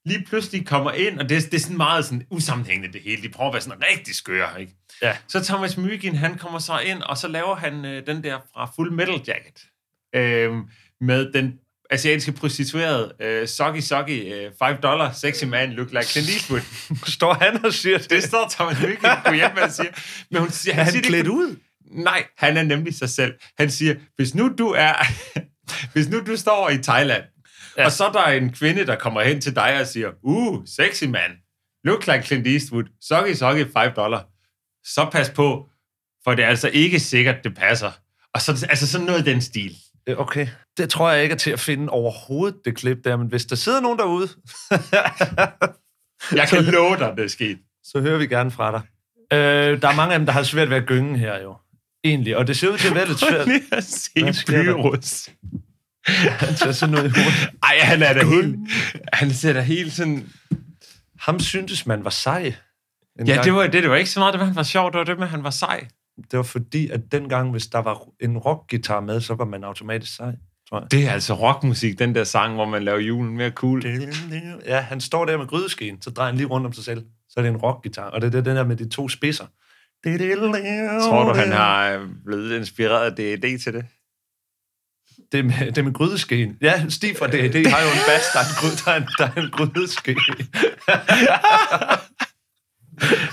lige 0.05 0.25
pludselig 0.27 0.65
kommer 0.67 0.91
ind, 0.91 1.19
og 1.19 1.29
det, 1.29 1.37
er- 1.37 1.41
det 1.41 1.53
er 1.53 1.59
sådan 1.59 1.77
meget 1.77 2.05
sådan 2.05 2.25
usammenhængende 2.29 2.93
det 2.93 3.01
hele. 3.01 3.21
De 3.21 3.29
prøver 3.29 3.49
at 3.49 3.53
være 3.53 3.61
sådan 3.61 3.83
rigtig 3.93 4.15
skøre, 4.15 4.61
ikke? 4.61 4.73
Ja. 5.01 5.17
Så 5.27 5.43
Thomas 5.43 5.77
Myggen, 5.77 6.15
han 6.15 6.37
kommer 6.37 6.59
så 6.59 6.79
ind, 6.79 7.01
og 7.01 7.17
så 7.17 7.27
laver 7.27 7.55
han 7.55 7.85
øh, 7.85 8.07
den 8.07 8.23
der 8.23 8.37
fra 8.53 8.71
Full 8.75 8.91
Metal 8.93 9.21
Jacket. 9.27 9.63
Øh, 10.15 10.51
med 11.01 11.33
den 11.33 11.53
asiatiske 11.91 12.31
prostituerede, 12.31 13.13
øh, 13.21 13.47
Soggy 13.47 13.79
Soggy, 13.79 14.33
øh, 14.33 14.51
5 14.59 14.77
dollar, 14.83 15.11
sexy 15.11 15.43
man, 15.43 15.71
look 15.71 15.89
like 15.91 16.03
Clint 16.05 16.29
Eastwood. 16.29 16.61
Står 17.17 17.33
han 17.33 17.65
og 17.65 17.73
siger 17.73 17.97
det? 17.97 18.09
Det 18.09 18.23
står 18.23 18.47
Thomas 18.51 18.81
Myggen 18.81 19.09
på 19.25 19.33
hjem 19.33 19.51
med 19.55 19.63
at 19.63 19.73
sige. 19.73 19.89
Men 20.31 20.39
hun 20.41 20.49
siger, 20.49 20.73
Er 20.75 20.83
han 20.83 20.91
siger 20.91 21.01
det 21.01 21.07
klædt 21.09 21.19
ikke- 21.25 21.31
ud? 21.31 21.55
Nej, 21.91 22.25
han 22.37 22.57
er 22.57 22.63
nemlig 22.63 22.95
sig 22.95 23.09
selv. 23.09 23.33
Han 23.59 23.69
siger, 23.71 23.95
hvis 24.15 24.35
nu 24.35 24.51
du 24.57 24.67
er, 24.69 24.93
hvis 25.93 26.07
nu 26.09 26.19
du 26.19 26.37
står 26.37 26.69
i 26.69 26.77
Thailand, 26.77 27.23
Ja. 27.79 27.85
Og 27.85 27.91
så 27.91 28.05
er 28.05 28.11
der 28.11 28.25
en 28.27 28.53
kvinde, 28.53 28.85
der 28.85 28.95
kommer 28.95 29.21
hen 29.21 29.41
til 29.41 29.55
dig 29.55 29.79
og 29.81 29.87
siger, 29.87 30.09
uh, 30.23 30.63
sexy 30.65 31.03
man, 31.03 31.31
look 31.83 32.07
like 32.07 32.23
Clint 32.23 32.47
Eastwood, 32.47 32.83
soggy, 33.01 33.33
soggy, 33.33 33.65
5 33.73 33.91
dollar. 33.95 34.23
Så 34.85 35.09
pas 35.11 35.29
på, 35.29 35.69
for 36.23 36.35
det 36.35 36.45
er 36.45 36.49
altså 36.49 36.69
ikke 36.73 36.99
sikkert, 36.99 37.35
det 37.43 37.55
passer. 37.55 37.91
Og 38.33 38.41
så, 38.41 38.67
altså 38.69 38.87
sådan 38.87 39.07
noget 39.07 39.27
i 39.27 39.31
den 39.31 39.41
stil. 39.41 39.75
Øh, 40.07 40.17
Okay. 40.17 40.47
Det 40.77 40.89
tror 40.89 41.11
jeg 41.11 41.23
ikke 41.23 41.33
er 41.33 41.37
til 41.37 41.51
at 41.51 41.59
finde 41.59 41.89
overhovedet, 41.89 42.59
det 42.65 42.75
klip 42.77 42.97
der, 43.03 43.17
men 43.17 43.27
hvis 43.27 43.45
der 43.45 43.55
sidder 43.55 43.81
nogen 43.81 43.99
derude, 43.99 44.27
Jeg 46.39 46.47
kan 46.47 46.63
love 46.63 46.97
dig, 46.97 47.13
det 47.17 47.23
er 47.23 47.27
sket. 47.29 47.57
så 47.83 48.01
hører 48.01 48.17
vi 48.17 48.27
gerne 48.27 48.51
fra 48.51 48.71
dig. 48.71 48.81
Øh, 49.37 49.81
der 49.81 49.87
er 49.87 49.95
mange 49.95 50.13
af 50.13 50.19
dem, 50.19 50.25
der 50.25 50.33
har 50.33 50.43
svært 50.43 50.69
ved 50.69 50.77
at 50.77 50.85
gynge 50.85 51.17
her 51.17 51.41
jo. 51.41 51.55
Egentlig. 52.03 52.37
Og 52.37 52.47
det 52.47 52.57
ser 52.57 52.69
ud 52.69 52.77
til 52.77 52.87
at 52.87 52.95
være 52.95 53.07
lidt 53.07 53.19
svært. 53.29 53.47
lige 53.47 53.61
at 53.71 53.83
se? 53.83 54.43
Pyrus. 54.47 55.29
Han 56.39 56.55
ser 56.55 56.71
sådan 56.71 56.93
noget 56.95 57.05
i 57.05 57.09
hovedet. 57.19 57.49
Ej, 57.63 57.77
han 57.81 58.03
er 58.03 58.13
da 58.13 58.25
helt... 58.25 58.55
Han 59.13 59.31
ser 59.31 59.53
da 59.53 59.61
helt 59.61 59.93
sådan... 59.93 60.29
Ham 61.19 61.39
syntes, 61.39 61.85
man 61.85 62.03
var 62.03 62.09
sej. 62.09 62.53
Ja, 63.19 63.33
gang. 63.33 63.43
det 63.43 63.53
var 63.53 63.63
det. 63.67 63.83
Det 63.83 63.89
var 63.89 63.95
ikke 63.95 64.09
så 64.09 64.19
meget, 64.19 64.33
det 64.33 64.39
var, 64.39 64.45
han 64.45 64.55
var 64.55 64.63
sjov. 64.63 64.91
Det 64.91 64.97
var 64.97 65.03
det 65.03 65.17
med, 65.17 65.23
at 65.23 65.31
han 65.31 65.43
var 65.43 65.49
sej. 65.49 65.87
det 66.31 66.37
var 66.37 66.43
fordi, 66.43 66.89
at 66.89 67.11
dengang, 67.11 67.51
hvis 67.51 67.67
der 67.67 67.79
var 67.79 68.01
en 68.19 68.37
rockgitar 68.37 68.99
med, 68.99 69.21
så 69.21 69.33
var 69.33 69.45
man 69.45 69.63
automatisk 69.63 70.15
sej, 70.15 70.35
tror 70.69 70.79
jeg. 70.79 70.91
Det 70.91 71.07
er 71.07 71.11
altså 71.11 71.33
rockmusik, 71.33 71.99
den 71.99 72.15
der 72.15 72.23
sang, 72.23 72.53
hvor 72.53 72.65
man 72.65 72.83
laver 72.83 72.99
julen 72.99 73.37
mere 73.37 73.49
cool. 73.49 73.83
Ja, 74.65 74.79
han 74.79 75.01
står 75.01 75.25
der 75.25 75.37
med 75.37 75.47
grydeskeen, 75.47 76.01
så 76.01 76.09
drejer 76.09 76.31
han 76.31 76.37
lige 76.37 76.47
rundt 76.47 76.67
om 76.67 76.73
sig 76.73 76.83
selv. 76.83 77.05
Så 77.29 77.33
er 77.37 77.41
det 77.41 77.49
en 77.49 77.57
rockgitar, 77.57 78.03
og 78.09 78.21
det 78.21 78.35
er 78.35 78.41
den 78.41 78.55
der 78.55 78.65
med 78.65 78.75
de 78.75 78.89
to 78.89 79.09
spidser. 79.09 79.45
Tror 81.09 81.33
du, 81.33 81.39
han 81.39 81.51
har 81.51 81.89
øh, 81.89 82.07
blevet 82.25 82.57
inspireret 82.57 83.19
af 83.19 83.37
D&D 83.37 83.63
til 83.63 83.73
det? 83.73 83.85
Det 85.31 85.45
med, 85.45 85.71
det 85.71 85.85
med 85.85 85.93
grydeskeen. 85.93 86.57
Ja, 86.61 86.83
Stig 86.89 87.17
fra 87.17 87.27
D&D 87.27 87.69
har 87.69 87.81
jo 87.81 87.87
en 87.87 88.03
bas, 88.07 88.25
der 88.33 88.39
er 88.39 88.43
en, 88.43 88.55
gry, 88.59 88.69
der 88.85 88.91
er 88.91 88.97
en, 88.97 89.07
der 89.17 89.29
er 89.35 89.41
en 89.41 89.51
grydeske. 89.51 90.15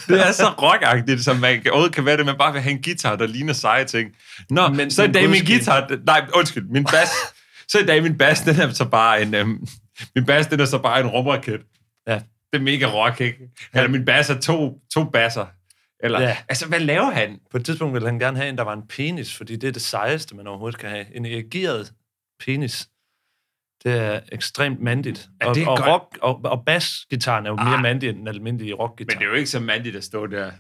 Det 0.09 0.27
er 0.27 0.33
så 0.33 0.49
rockagtigt, 0.49 1.25
som 1.25 1.37
man 1.37 1.63
kan, 1.63 1.71
overhovedet 1.71 1.95
kan 1.95 2.05
være 2.05 2.17
det, 2.17 2.27
man 2.27 2.39
bare 2.39 2.53
vil 2.53 2.63
have 2.63 2.73
en 2.73 2.83
guitar, 2.83 3.17
der 3.17 3.27
ligner 3.27 3.53
seje 3.53 3.85
ting. 3.85 4.11
Nå, 4.51 4.69
Men 4.69 4.91
så 4.91 5.03
en 5.03 5.13
dag 5.13 5.31
min 5.31 5.45
guitar... 5.45 5.99
Nej, 6.07 6.27
undskyld, 6.35 6.65
min 6.65 6.85
bas... 6.85 7.09
så 7.69 7.79
i 7.79 7.85
dag 7.85 8.03
min 8.03 8.19
bas, 8.19 8.41
den 8.41 8.61
er 8.61 8.71
så 8.73 8.85
bare 8.85 9.23
en... 9.23 9.35
Øhm, 9.35 9.67
min 10.15 10.27
bas, 10.27 10.47
den 10.47 10.61
er 10.61 10.65
så 10.65 10.79
bare 10.79 11.01
en 11.01 11.07
rumraket. 11.07 11.61
Ja. 12.09 12.15
Det 12.53 12.59
er 12.59 12.61
mega 12.61 12.87
rock, 12.87 13.21
ikke? 13.21 13.39
Eller 13.75 13.89
min 13.89 14.05
bas 14.05 14.31
er 14.31 14.41
to, 14.41 14.79
to 14.95 15.05
basser. 15.05 15.47
Eller, 16.01 16.21
Ja. 16.21 16.37
altså, 16.49 16.69
hvad 16.69 16.81
laver 16.81 17.11
han? 17.11 17.41
På 17.51 17.57
et 17.57 17.65
tidspunkt 17.65 17.95
ville 17.95 18.09
han 18.09 18.19
gerne 18.19 18.37
have 18.37 18.49
en, 18.49 18.59
der 18.59 18.65
var 18.65 18.73
en 18.73 18.87
penis, 18.89 19.37
fordi 19.37 19.57
det 19.57 19.69
er 19.69 19.73
det 19.73 19.83
sejeste, 19.83 20.37
man 20.37 20.47
overhovedet 20.47 20.79
kan 20.81 20.91
have. 20.91 21.07
En 21.17 21.27
erigeret 21.27 21.93
penis. 22.45 22.89
Det 23.85 23.93
er 24.01 24.21
ekstremt 24.33 24.81
mandigt. 24.81 25.29
Ja, 25.43 25.49
og, 25.49 25.55
det 25.55 25.63
er 25.63 25.69
og, 25.69 25.77
godt. 25.79 25.89
rock, 25.89 26.19
og, 26.23 26.41
og 26.45 26.65
bassgitaren 26.65 27.47
er 27.47 27.51
jo 27.51 27.57
mere 27.57 27.75
Ah. 27.77 27.83
mandig 27.83 28.09
end 28.09 28.19
den 28.19 28.29
almindelige 28.29 28.75
rockgitar. 28.75 29.15
Men 29.15 29.19
det 29.19 29.25
er 29.27 29.31
jo 29.31 29.37
ikke 29.37 29.51
så 29.51 29.61
mandigt 29.61 29.97
at 29.97 30.05
stå 30.05 30.27
der. 30.27 30.51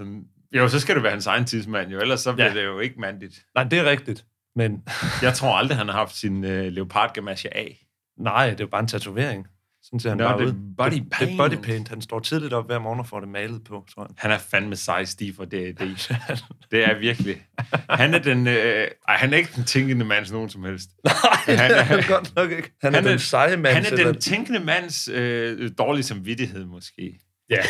Jo, 0.52 0.69
så 0.69 0.81
skal 0.81 0.95
det 0.95 1.02
være 1.02 1.12
hans 1.12 1.26
egen 1.26 1.45
tidsmand, 1.45 1.90
jo. 1.90 2.00
Ellers 2.00 2.21
så 2.21 2.33
bliver 2.33 2.47
ja. 2.49 2.55
det 2.55 2.64
jo 2.64 2.78
ikke 2.81 3.00
mandigt. 3.00 3.45
Nej, 3.55 3.64
det 3.64 3.78
er 3.78 3.85
rigtigt. 3.85 4.25
Men 4.57 4.83
Jeg 5.23 5.35
tror 5.35 5.57
aldrig, 5.57 5.78
han 5.78 5.88
har 5.88 5.95
haft 5.95 6.16
sin 6.16 6.45
øh, 6.45 6.64
leopardgamasje 6.73 7.50
af. 7.57 7.87
nej, 8.19 8.50
det 8.50 8.61
er 8.61 8.64
jo 8.64 8.69
bare 8.69 8.81
en 8.81 8.88
tatovering. 8.88 9.47
Sådan 9.87 10.00
ser 10.00 10.09
han 10.09 10.19
Nå, 10.19 10.25
bare 10.25 10.38
det 10.38 10.45
er 10.45 10.49
ud. 10.49 10.75
body 10.78 10.90
det, 10.93 11.02
det 11.02 11.11
paint. 11.12 11.38
body 11.38 11.55
paint. 11.62 11.88
Han 11.88 12.00
står 12.02 12.19
tidligt 12.21 12.52
op 12.52 12.66
hver 12.66 12.78
morgen 12.78 13.00
og 13.00 13.07
får 13.07 13.21
det 13.21 13.28
malet 13.28 13.64
på, 13.64 13.85
tror 13.95 14.02
jeg. 14.02 14.14
Han 14.19 14.31
er 14.31 14.38
fandme 14.38 14.76
sej 14.76 15.05
stiv 15.05 15.35
for 15.37 15.45
det. 15.45 15.78
Det, 15.81 16.09
det 16.71 16.85
er 16.85 16.99
virkelig. 16.99 17.47
Han 17.90 18.14
er 18.14 18.19
den... 18.19 18.47
Øh, 18.47 18.88
ej, 19.09 19.16
han 19.16 19.33
er 19.33 19.37
ikke 19.37 19.50
den 19.57 19.64
tænkende 19.64 20.05
mands 20.05 20.33
nogen 20.33 20.49
som 20.50 20.64
helst. 20.64 20.90
Nej, 21.05 21.57
Han 21.57 21.71
er- 21.71 21.83
han 21.83 22.02
godt 22.09 22.37
nok 22.37 22.50
ikke. 22.50 22.73
Han, 22.83 22.95
han 22.95 23.05
er 23.05 23.09
er- 23.09 23.11
den 23.12 23.19
seje 23.19 23.57
mand. 23.57 23.75
Han 23.75 23.99
er 23.99 24.12
den 24.12 24.21
tænkende 24.21 24.61
mands 24.61 25.09
øh, 25.09 25.71
dårlige 25.78 26.05
samvittighed, 26.05 26.64
måske. 26.64 27.21
Ja. 27.50 27.57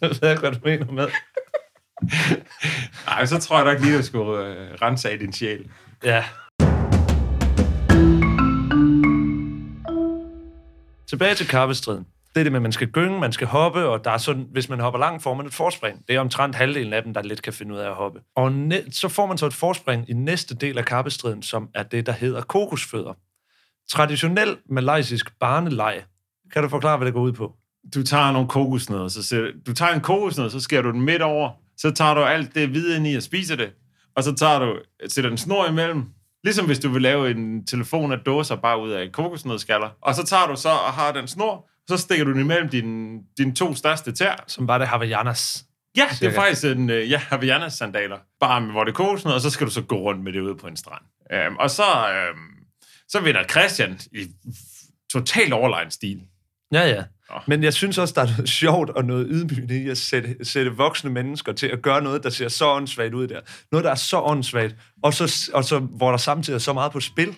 det 0.00 0.22
er 0.22 0.40
godt, 0.40 0.54
du 0.54 0.60
mener 0.64 0.92
med. 0.92 1.08
Nej, 3.06 3.26
så 3.26 3.38
tror 3.38 3.56
jeg 3.64 3.74
nok 3.74 3.82
lige, 3.84 3.94
at 3.94 4.00
du 4.00 4.06
skulle 4.06 4.46
øh, 4.46 4.74
rense 4.82 5.10
af 5.10 5.18
din 5.18 5.32
sjæl. 5.32 5.70
Ja. 6.04 6.24
Tilbage 11.12 11.34
til 11.34 11.48
kappestriden. 11.48 12.06
Det 12.34 12.40
er 12.40 12.42
det 12.44 12.52
med, 12.52 12.58
at 12.58 12.62
man 12.62 12.72
skal 12.72 12.88
gynge, 12.88 13.20
man 13.20 13.32
skal 13.32 13.46
hoppe, 13.46 13.88
og 13.88 14.04
der 14.04 14.10
er 14.10 14.18
sådan, 14.18 14.46
hvis 14.52 14.68
man 14.68 14.80
hopper 14.80 15.00
langt, 15.00 15.22
får 15.22 15.34
man 15.34 15.46
et 15.46 15.54
forspring. 15.54 16.08
Det 16.08 16.16
er 16.16 16.20
omtrent 16.20 16.54
halvdelen 16.54 16.92
af 16.92 17.02
dem, 17.02 17.14
der 17.14 17.22
lidt 17.22 17.42
kan 17.42 17.52
finde 17.52 17.74
ud 17.74 17.78
af 17.78 17.88
at 17.88 17.94
hoppe. 17.94 18.20
Og 18.36 18.48
ne- 18.48 18.90
så 18.92 19.08
får 19.08 19.26
man 19.26 19.38
så 19.38 19.46
et 19.46 19.54
forspring 19.54 20.10
i 20.10 20.12
næste 20.12 20.54
del 20.54 20.78
af 20.78 20.84
kappestriden, 20.84 21.42
som 21.42 21.68
er 21.74 21.82
det, 21.82 22.06
der 22.06 22.12
hedder 22.12 22.40
kokosfødder. 22.40 23.12
Traditionel 23.90 24.56
malaysisk 24.70 25.38
barneleg. 25.40 26.02
Kan 26.52 26.62
du 26.62 26.68
forklare, 26.68 26.96
hvad 26.96 27.06
det 27.06 27.14
går 27.14 27.20
ud 27.20 27.32
på? 27.32 27.52
Du 27.94 28.02
tager 28.02 28.32
nogle 28.32 28.48
kokosnødder, 28.48 29.08
så 29.08 29.22
ser, 29.22 29.46
du 29.66 29.72
tager 29.72 29.92
en 29.94 30.00
kokosnød, 30.00 30.50
så 30.50 30.60
skærer 30.60 30.82
du 30.82 30.90
den 30.90 31.00
midt 31.00 31.22
over, 31.22 31.50
så 31.76 31.90
tager 31.90 32.14
du 32.14 32.20
alt 32.20 32.54
det 32.54 32.68
hvide 32.68 32.96
ind 32.96 33.06
i 33.06 33.14
og 33.14 33.22
spiser 33.22 33.56
det, 33.56 33.70
og 34.16 34.24
så 34.24 34.34
tager 34.34 34.58
du, 34.58 34.78
sætter 35.08 35.30
en 35.30 35.38
snor 35.38 35.68
imellem, 35.68 36.04
ligesom 36.44 36.66
hvis 36.66 36.78
du 36.78 36.88
vil 36.88 37.02
lave 37.02 37.30
en 37.30 37.66
telefon 37.66 38.12
af 38.12 38.18
dåser 38.18 38.56
bare 38.56 38.80
ud 38.80 38.90
af 38.90 39.12
kokosnødskaller, 39.12 39.90
og 40.02 40.14
så 40.14 40.26
tager 40.26 40.46
du 40.46 40.56
så 40.56 40.68
og 40.68 40.92
har 40.92 41.12
den 41.12 41.28
snor, 41.28 41.68
så 41.88 41.96
stikker 41.96 42.24
du 42.24 42.32
den 42.32 42.40
imellem 42.40 42.68
dine, 42.68 43.20
dine 43.38 43.54
to 43.54 43.74
største 43.74 44.12
tær, 44.12 44.44
Som 44.46 44.68
var 44.68 44.78
det 44.78 44.88
Havaianas. 44.88 45.64
Ja, 45.96 46.02
det 46.02 46.10
er 46.10 46.14
Cirka. 46.14 46.40
faktisk 46.40 46.64
en 46.64 46.90
øh, 46.90 47.10
ja, 47.10 47.18
Havaianas 47.18 47.72
sandaler. 47.72 48.18
Bare 48.40 48.60
med, 48.60 48.70
hvor 48.70 48.84
det 48.84 48.94
kokosnød, 48.94 49.32
og 49.32 49.40
så 49.40 49.50
skal 49.50 49.66
du 49.66 49.72
så 49.72 49.82
gå 49.82 49.96
rundt 49.96 50.22
med 50.24 50.32
det 50.32 50.40
ude 50.40 50.56
på 50.56 50.66
en 50.66 50.76
strand. 50.76 51.02
Øhm, 51.32 51.56
og 51.56 51.70
så, 51.70 51.82
øhm, 51.82 52.66
så 53.08 53.20
vinder 53.20 53.44
Christian 53.44 54.00
i 54.12 54.26
total 55.12 55.52
overlegen 55.52 55.90
stil. 55.90 56.20
Ja, 56.72 56.82
ja. 56.88 57.04
Men 57.46 57.62
jeg 57.62 57.74
synes 57.74 57.98
også, 57.98 58.14
der 58.16 58.22
er 58.22 58.26
noget 58.26 58.48
sjovt 58.48 58.90
og 58.90 59.04
noget 59.04 59.26
ydmygende 59.30 59.82
i 59.82 59.88
at 59.88 59.98
sætte, 59.98 60.36
sætte 60.42 60.70
voksne 60.70 61.10
mennesker 61.10 61.52
til 61.52 61.66
at 61.66 61.82
gøre 61.82 62.02
noget, 62.02 62.22
der 62.22 62.30
ser 62.30 62.48
så 62.48 62.68
åndssvagt 62.68 63.14
ud 63.14 63.28
der. 63.28 63.40
Noget, 63.72 63.84
der 63.84 63.90
er 63.90 63.94
så 63.94 64.20
åndssvagt, 64.20 64.76
og 65.02 65.14
så, 65.14 65.50
og 65.54 65.64
så 65.64 65.78
hvor 65.78 66.10
der 66.10 66.16
samtidig 66.16 66.54
er 66.54 66.60
så 66.60 66.72
meget 66.72 66.92
på 66.92 67.00
spil. 67.00 67.28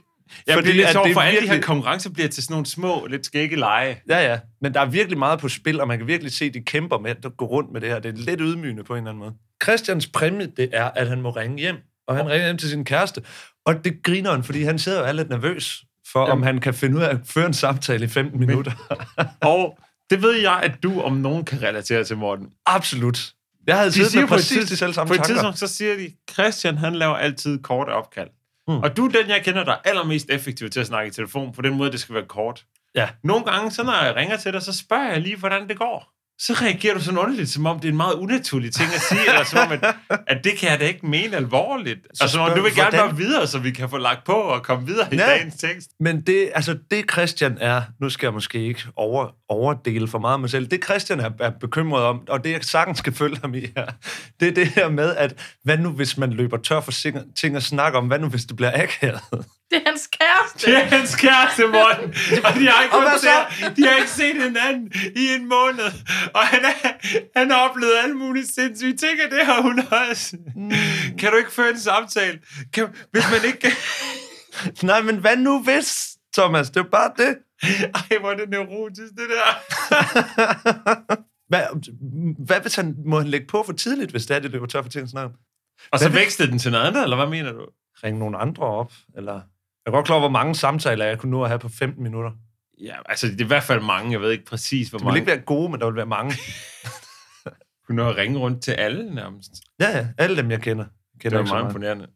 At 0.46 0.52
sjovt, 0.52 0.66
det 0.66 0.84
er 0.84 1.12
for 1.12 1.20
alle 1.20 1.40
de 1.40 1.48
her 1.48 1.60
konkurrencer 1.60 2.10
bliver 2.10 2.28
til 2.28 2.42
sådan 2.42 2.54
nogle 2.54 2.66
små, 2.66 3.06
lidt 3.06 3.26
skægge 3.26 3.56
lege. 3.56 4.02
Ja, 4.08 4.30
ja. 4.30 4.38
Men 4.60 4.74
der 4.74 4.80
er 4.80 4.86
virkelig 4.86 5.18
meget 5.18 5.40
på 5.40 5.48
spil, 5.48 5.80
og 5.80 5.88
man 5.88 5.98
kan 5.98 6.06
virkelig 6.06 6.32
se, 6.32 6.44
at 6.44 6.54
de 6.54 6.60
kæmper 6.60 6.98
med 6.98 7.10
at 7.24 7.36
gå 7.36 7.44
rundt 7.44 7.72
med 7.72 7.80
det 7.80 7.88
her. 7.88 7.98
Det 7.98 8.08
er 8.08 8.16
lidt 8.16 8.40
ydmygende 8.40 8.84
på 8.84 8.92
en 8.92 8.98
eller 8.98 9.10
anden 9.10 9.18
måde. 9.18 9.34
Christians 9.62 10.06
præmie, 10.06 10.46
det 10.56 10.68
er, 10.72 10.90
at 10.90 11.08
han 11.08 11.20
må 11.20 11.30
ringe 11.30 11.58
hjem. 11.58 11.76
Og 12.08 12.16
han 12.16 12.30
ringer 12.30 12.46
hjem 12.46 12.58
til 12.58 12.70
sin 12.70 12.84
kæreste. 12.84 13.22
Og 13.66 13.84
det 13.84 14.02
griner 14.02 14.30
han, 14.30 14.44
fordi 14.44 14.62
han 14.62 14.78
sidder 14.78 15.00
og 15.00 15.08
er 15.08 15.12
lidt 15.12 15.28
nervøs 15.28 15.84
for, 16.12 16.20
Jamen. 16.20 16.32
om 16.32 16.42
han 16.42 16.60
kan 16.60 16.74
finde 16.74 16.96
ud 16.96 17.02
af 17.02 17.08
at 17.08 17.18
føre 17.24 17.46
en 17.46 17.54
samtale 17.54 18.04
i 18.04 18.08
15 18.08 18.40
minutter. 18.40 18.72
Og 19.54 19.78
det 20.10 20.22
ved 20.22 20.34
jeg, 20.34 20.60
at 20.62 20.82
du 20.82 21.00
om 21.00 21.12
nogen 21.12 21.44
kan 21.44 21.62
relatere 21.62 22.04
til, 22.04 22.16
Morten. 22.16 22.48
Absolut. 22.66 23.32
Jeg 23.66 23.78
havde 23.78 23.92
siddet 23.92 24.14
med 24.14 24.28
præcis 24.28 24.68
de 24.68 24.76
selv 24.76 24.92
samme 24.92 25.08
på 25.08 25.14
et 25.14 25.24
tidspunkt, 25.24 25.58
så 25.58 25.66
siger 25.66 25.96
de, 25.96 26.12
Christian, 26.32 26.78
han 26.78 26.94
laver 26.94 27.14
altid 27.14 27.58
korte 27.62 27.90
opkald. 27.90 28.28
Hmm. 28.68 28.78
Og 28.78 28.96
du 28.96 29.06
er 29.06 29.10
den, 29.10 29.28
jeg 29.28 29.44
kender, 29.44 29.64
der 29.64 29.72
er 29.72 29.80
allermest 29.84 30.26
effektiv 30.30 30.70
til 30.70 30.80
at 30.80 30.86
snakke 30.86 31.08
i 31.08 31.10
telefon, 31.10 31.52
på 31.52 31.62
den 31.62 31.76
måde, 31.76 31.92
det 31.92 32.00
skal 32.00 32.14
være 32.14 32.26
kort. 32.26 32.64
Ja. 32.94 33.08
Nogle 33.24 33.44
gange, 33.44 33.70
så 33.70 33.82
når 33.82 34.04
jeg 34.04 34.16
ringer 34.16 34.36
til 34.36 34.52
dig, 34.52 34.62
så 34.62 34.72
spørger 34.72 35.12
jeg 35.12 35.20
lige, 35.20 35.36
hvordan 35.36 35.68
det 35.68 35.78
går. 35.78 36.10
Så 36.38 36.52
reagerer 36.52 36.94
du 36.94 37.00
sådan 37.00 37.18
underligt, 37.18 37.48
som 37.50 37.66
om 37.66 37.78
det 37.80 37.88
er 37.88 37.92
en 37.92 37.96
meget 37.96 38.14
unaturlig 38.14 38.72
ting 38.72 38.88
at 38.94 39.00
sige, 39.00 39.20
eller 39.28 39.44
som 39.44 39.58
om, 39.58 39.72
at, 39.72 39.94
at 40.36 40.44
det 40.44 40.52
kan 40.58 40.70
jeg 40.70 40.80
da 40.80 40.84
ikke 40.86 41.06
mene 41.06 41.36
alvorligt. 41.36 41.98
Så 42.14 42.22
altså, 42.24 42.38
du 42.56 42.62
vil 42.62 42.74
gerne 42.74 42.90
hvordan- 42.90 42.92
være 43.06 43.16
videre, 43.16 43.46
så 43.46 43.58
vi 43.58 43.70
kan 43.70 43.90
få 43.90 43.98
lagt 43.98 44.24
på 44.24 44.32
og 44.32 44.62
komme 44.62 44.86
videre 44.86 45.14
i 45.14 45.16
Ja. 45.16 45.26
dagens 45.26 45.54
tekst. 45.54 45.88
Men 46.00 46.20
det, 46.20 46.50
altså 46.54 46.78
det 46.90 47.04
Christian 47.12 47.58
er, 47.60 47.82
nu 48.00 48.10
skal 48.10 48.26
jeg 48.26 48.32
måske 48.34 48.58
ikke 48.66 48.82
over, 48.96 49.28
overdele 49.48 50.08
for 50.08 50.18
meget 50.18 50.32
af 50.34 50.38
mig 50.40 50.50
selv, 50.50 50.66
det 50.66 50.84
Christian 50.84 51.20
er, 51.20 51.30
er 51.40 51.50
bekymret 51.50 52.02
om, 52.02 52.20
og 52.28 52.44
det 52.44 52.50
jeg 52.50 52.64
sagtens 52.64 52.98
skal 52.98 53.12
følge 53.14 53.38
ham 53.42 53.54
i 53.54 53.60
her, 53.76 53.86
det 54.40 54.48
er 54.48 54.52
det 54.52 54.68
her 54.68 54.88
med, 54.88 55.16
at 55.16 55.56
hvad 55.64 55.78
nu 55.78 55.90
hvis 55.90 56.18
man 56.18 56.32
løber 56.32 56.56
tør 56.56 56.80
for 56.80 56.92
ting 57.36 57.56
at 57.56 57.62
snakke 57.62 57.98
om, 57.98 58.06
hvad 58.06 58.18
nu 58.18 58.28
hvis 58.28 58.44
det 58.44 58.56
bliver 58.56 58.72
akavet? 58.82 59.20
Det 59.70 59.82
er 59.82 59.90
hans 59.90 60.06
kæreste. 60.06 60.70
Det 60.70 60.76
er 60.78 60.84
hans 60.84 61.16
kæreste, 61.16 61.66
Morten. 61.66 62.08
Og 62.44 62.54
de 62.54 62.68
har 62.68 62.82
ikke, 62.82 62.94
kun 62.94 63.18
set, 63.20 63.76
de 63.76 63.86
har 63.86 63.96
ikke 63.96 64.10
set 64.10 64.42
hinanden 64.42 64.92
i 65.16 65.26
en 65.36 65.48
måned. 65.48 65.90
Og 66.34 66.40
han, 66.40 66.64
er, 66.64 66.88
han 67.38 67.50
har 67.50 67.68
oplevet 67.68 67.92
alle 68.02 68.14
mulige 68.14 68.46
sindssyge 68.46 68.96
ting, 68.96 69.18
og 69.24 69.30
det 69.30 69.46
har 69.46 69.62
hun 69.62 69.78
også. 69.78 70.36
Mm. 70.56 70.70
Kan 71.18 71.30
du 71.30 71.36
ikke 71.36 71.52
føre 71.52 71.70
en 71.70 71.80
samtale? 71.80 72.40
Kan, 72.72 72.88
hvis 73.12 73.24
man 73.32 73.44
ikke. 73.44 73.72
Nej, 74.90 75.00
men 75.02 75.16
hvad 75.16 75.36
nu 75.36 75.62
hvis, 75.62 76.08
Thomas? 76.34 76.70
Det 76.70 76.80
er 76.80 76.90
bare 76.90 77.10
det. 77.16 77.36
Ej, 77.94 78.18
hvor 78.20 78.30
er 78.30 78.36
det 78.36 78.50
neurotisk, 78.50 79.12
det 79.12 79.28
der. 79.30 79.50
Hvad, 81.48 81.62
hvad 82.46 82.60
hvis 82.60 82.76
han 82.76 82.96
må 83.06 83.18
han 83.18 83.28
lægge 83.28 83.46
på 83.46 83.62
for 83.66 83.72
tidligt, 83.72 84.10
hvis 84.10 84.26
det 84.26 84.36
er, 84.36 84.40
det 84.40 84.50
løber 84.50 84.66
tør 84.66 84.82
for 84.82 84.88
ting 84.88 85.02
at 85.02 85.10
snakke 85.10 85.26
om? 85.26 85.34
Og 85.92 85.98
så 85.98 86.08
vækstede 86.08 86.50
den 86.50 86.58
til 86.58 86.72
noget 86.72 86.86
andet, 86.86 87.02
eller 87.02 87.16
hvad 87.16 87.26
mener 87.26 87.52
du? 87.52 87.66
Ringe 88.04 88.18
nogle 88.18 88.38
andre 88.38 88.66
op, 88.66 88.92
eller... 89.16 89.40
Jeg 89.86 89.90
er 89.90 89.96
godt 89.96 90.06
klar 90.06 90.14
over, 90.14 90.20
hvor 90.22 90.38
mange 90.38 90.54
samtaler 90.54 91.04
jeg 91.04 91.18
kunne 91.18 91.30
nå 91.30 91.42
at 91.42 91.48
have 91.48 91.58
på 91.58 91.68
15 91.68 92.02
minutter. 92.02 92.30
Ja, 92.80 92.94
altså, 93.06 93.26
det 93.26 93.40
er 93.40 93.44
i 93.44 93.46
hvert 93.46 93.62
fald 93.62 93.80
mange. 93.82 94.12
Jeg 94.12 94.20
ved 94.20 94.30
ikke 94.30 94.44
præcis, 94.44 94.88
hvor 94.88 94.98
Det 94.98 95.04
vil 95.04 95.08
mange. 95.08 95.20
ikke 95.20 95.30
være 95.32 95.40
gode, 95.40 95.70
men 95.70 95.80
der 95.80 95.86
vil 95.86 95.96
være 95.96 96.06
mange. 96.06 96.34
kunne 97.86 97.96
nå 97.96 98.08
at 98.08 98.16
ringe 98.16 98.38
rundt 98.38 98.62
til 98.62 98.72
alle 98.72 99.14
nærmest. 99.14 99.50
Ja, 99.80 99.96
ja, 99.98 100.06
alle 100.18 100.36
dem, 100.36 100.50
jeg 100.50 100.60
kender. 100.60 100.84
Det 100.84 101.22
kender 101.22 101.38
er 101.38 101.42
ikke 101.42 101.48
så 101.48 101.54
meget 101.54 101.66
imponerende. 101.68 102.06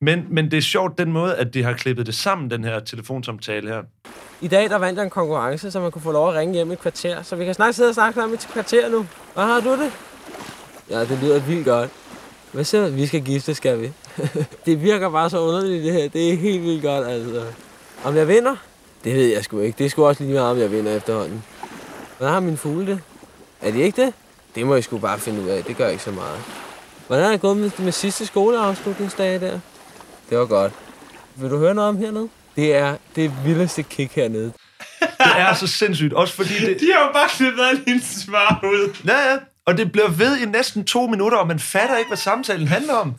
Men, 0.00 0.26
men 0.30 0.50
det 0.50 0.56
er 0.56 0.60
sjovt 0.62 0.98
den 0.98 1.12
måde, 1.12 1.36
at 1.36 1.54
de 1.54 1.62
har 1.62 1.72
klippet 1.72 2.06
det 2.06 2.14
sammen, 2.14 2.50
den 2.50 2.64
her 2.64 2.80
telefonsamtale 2.80 3.68
her. 3.68 3.82
I 4.40 4.48
dag 4.48 4.70
der 4.70 4.78
vandt 4.78 4.96
jeg 4.96 5.04
en 5.04 5.10
konkurrence, 5.10 5.70
så 5.70 5.80
man 5.80 5.90
kunne 5.90 6.02
få 6.02 6.12
lov 6.12 6.28
at 6.28 6.34
ringe 6.34 6.54
hjem 6.54 6.70
i 6.70 6.72
et 6.72 6.78
kvarter. 6.78 7.22
Så 7.22 7.36
vi 7.36 7.44
kan 7.44 7.54
snart 7.54 7.74
sidde 7.74 7.88
og 7.88 7.94
snakke 7.94 8.14
sammen 8.14 8.34
i 8.34 8.38
et 8.38 8.48
kvarter 8.52 8.88
nu. 8.90 9.06
Hvad 9.34 9.44
har 9.44 9.60
du 9.60 9.72
det? 9.82 9.92
Ja, 10.90 11.00
det 11.00 11.18
lyder 11.22 11.40
vildt 11.40 11.64
godt. 11.64 11.90
Hvad 12.52 12.64
så? 12.64 12.90
Vi 12.90 13.06
skal 13.06 13.24
gifte, 13.24 13.54
skal 13.54 13.80
vi. 13.80 13.92
det 14.66 14.82
virker 14.82 15.10
bare 15.10 15.30
så 15.30 15.40
underligt, 15.40 15.84
det 15.84 15.92
her. 15.92 16.08
Det 16.08 16.32
er 16.32 16.36
helt 16.36 16.62
vildt 16.62 16.82
godt, 16.82 17.08
altså. 17.08 17.44
Om 18.04 18.16
jeg 18.16 18.28
vinder? 18.28 18.56
Det 19.04 19.14
ved 19.14 19.26
jeg 19.26 19.44
sgu 19.44 19.60
ikke. 19.60 19.78
Det 19.78 19.86
er 19.86 19.90
sgu 19.90 20.06
også 20.06 20.22
lige 20.22 20.34
meget, 20.34 20.50
om 20.50 20.58
jeg 20.58 20.72
vinder 20.72 20.96
efterhånden. 20.96 21.44
Hvordan 22.18 22.32
har 22.32 22.40
mine 22.40 22.56
fugle 22.56 22.86
det? 22.86 23.00
Er 23.62 23.70
de 23.70 23.80
ikke 23.80 24.02
det? 24.02 24.14
Det 24.54 24.66
må 24.66 24.74
jeg 24.74 24.84
sgu 24.84 24.98
bare 24.98 25.18
finde 25.18 25.42
ud 25.42 25.48
af. 25.48 25.64
Det 25.64 25.76
gør 25.76 25.88
ikke 25.88 26.02
så 26.02 26.10
meget. 26.10 26.40
Hvordan 27.06 27.24
er 27.24 27.30
det 27.30 27.40
gået 27.40 27.56
med, 27.56 27.70
med 27.78 27.92
sidste 27.92 28.26
skoleafslutningsdag 28.26 29.40
der? 29.40 29.60
Det 30.30 30.38
var 30.38 30.46
godt. 30.46 30.72
Vil 31.34 31.50
du 31.50 31.58
høre 31.58 31.74
noget 31.74 31.88
om 31.88 31.96
hernede? 31.96 32.28
Det 32.56 32.74
er 32.74 32.96
det 33.16 33.32
vildeste 33.44 33.82
kick 33.82 34.12
hernede. 34.12 34.52
Det 35.00 35.42
er 35.42 35.54
så 35.54 35.66
sindssygt, 35.66 36.12
også 36.12 36.34
fordi 36.34 36.54
det... 36.66 36.80
De 36.80 36.86
har 36.94 37.06
jo 37.06 37.12
bare 37.12 37.28
klippet 37.28 37.62
alle 37.70 37.82
hendes 37.86 38.04
svar 38.04 38.60
ud. 38.64 38.96
Ja, 39.06 39.30
ja. 39.30 39.36
Og 39.66 39.78
det 39.78 39.92
bliver 39.92 40.08
ved 40.08 40.38
i 40.38 40.44
næsten 40.44 40.84
to 40.84 41.06
minutter, 41.06 41.38
og 41.38 41.46
man 41.46 41.58
fatter 41.58 41.96
ikke, 41.96 42.08
hvad 42.08 42.18
samtalen 42.18 42.68
handler 42.68 42.94
om. 42.94 43.14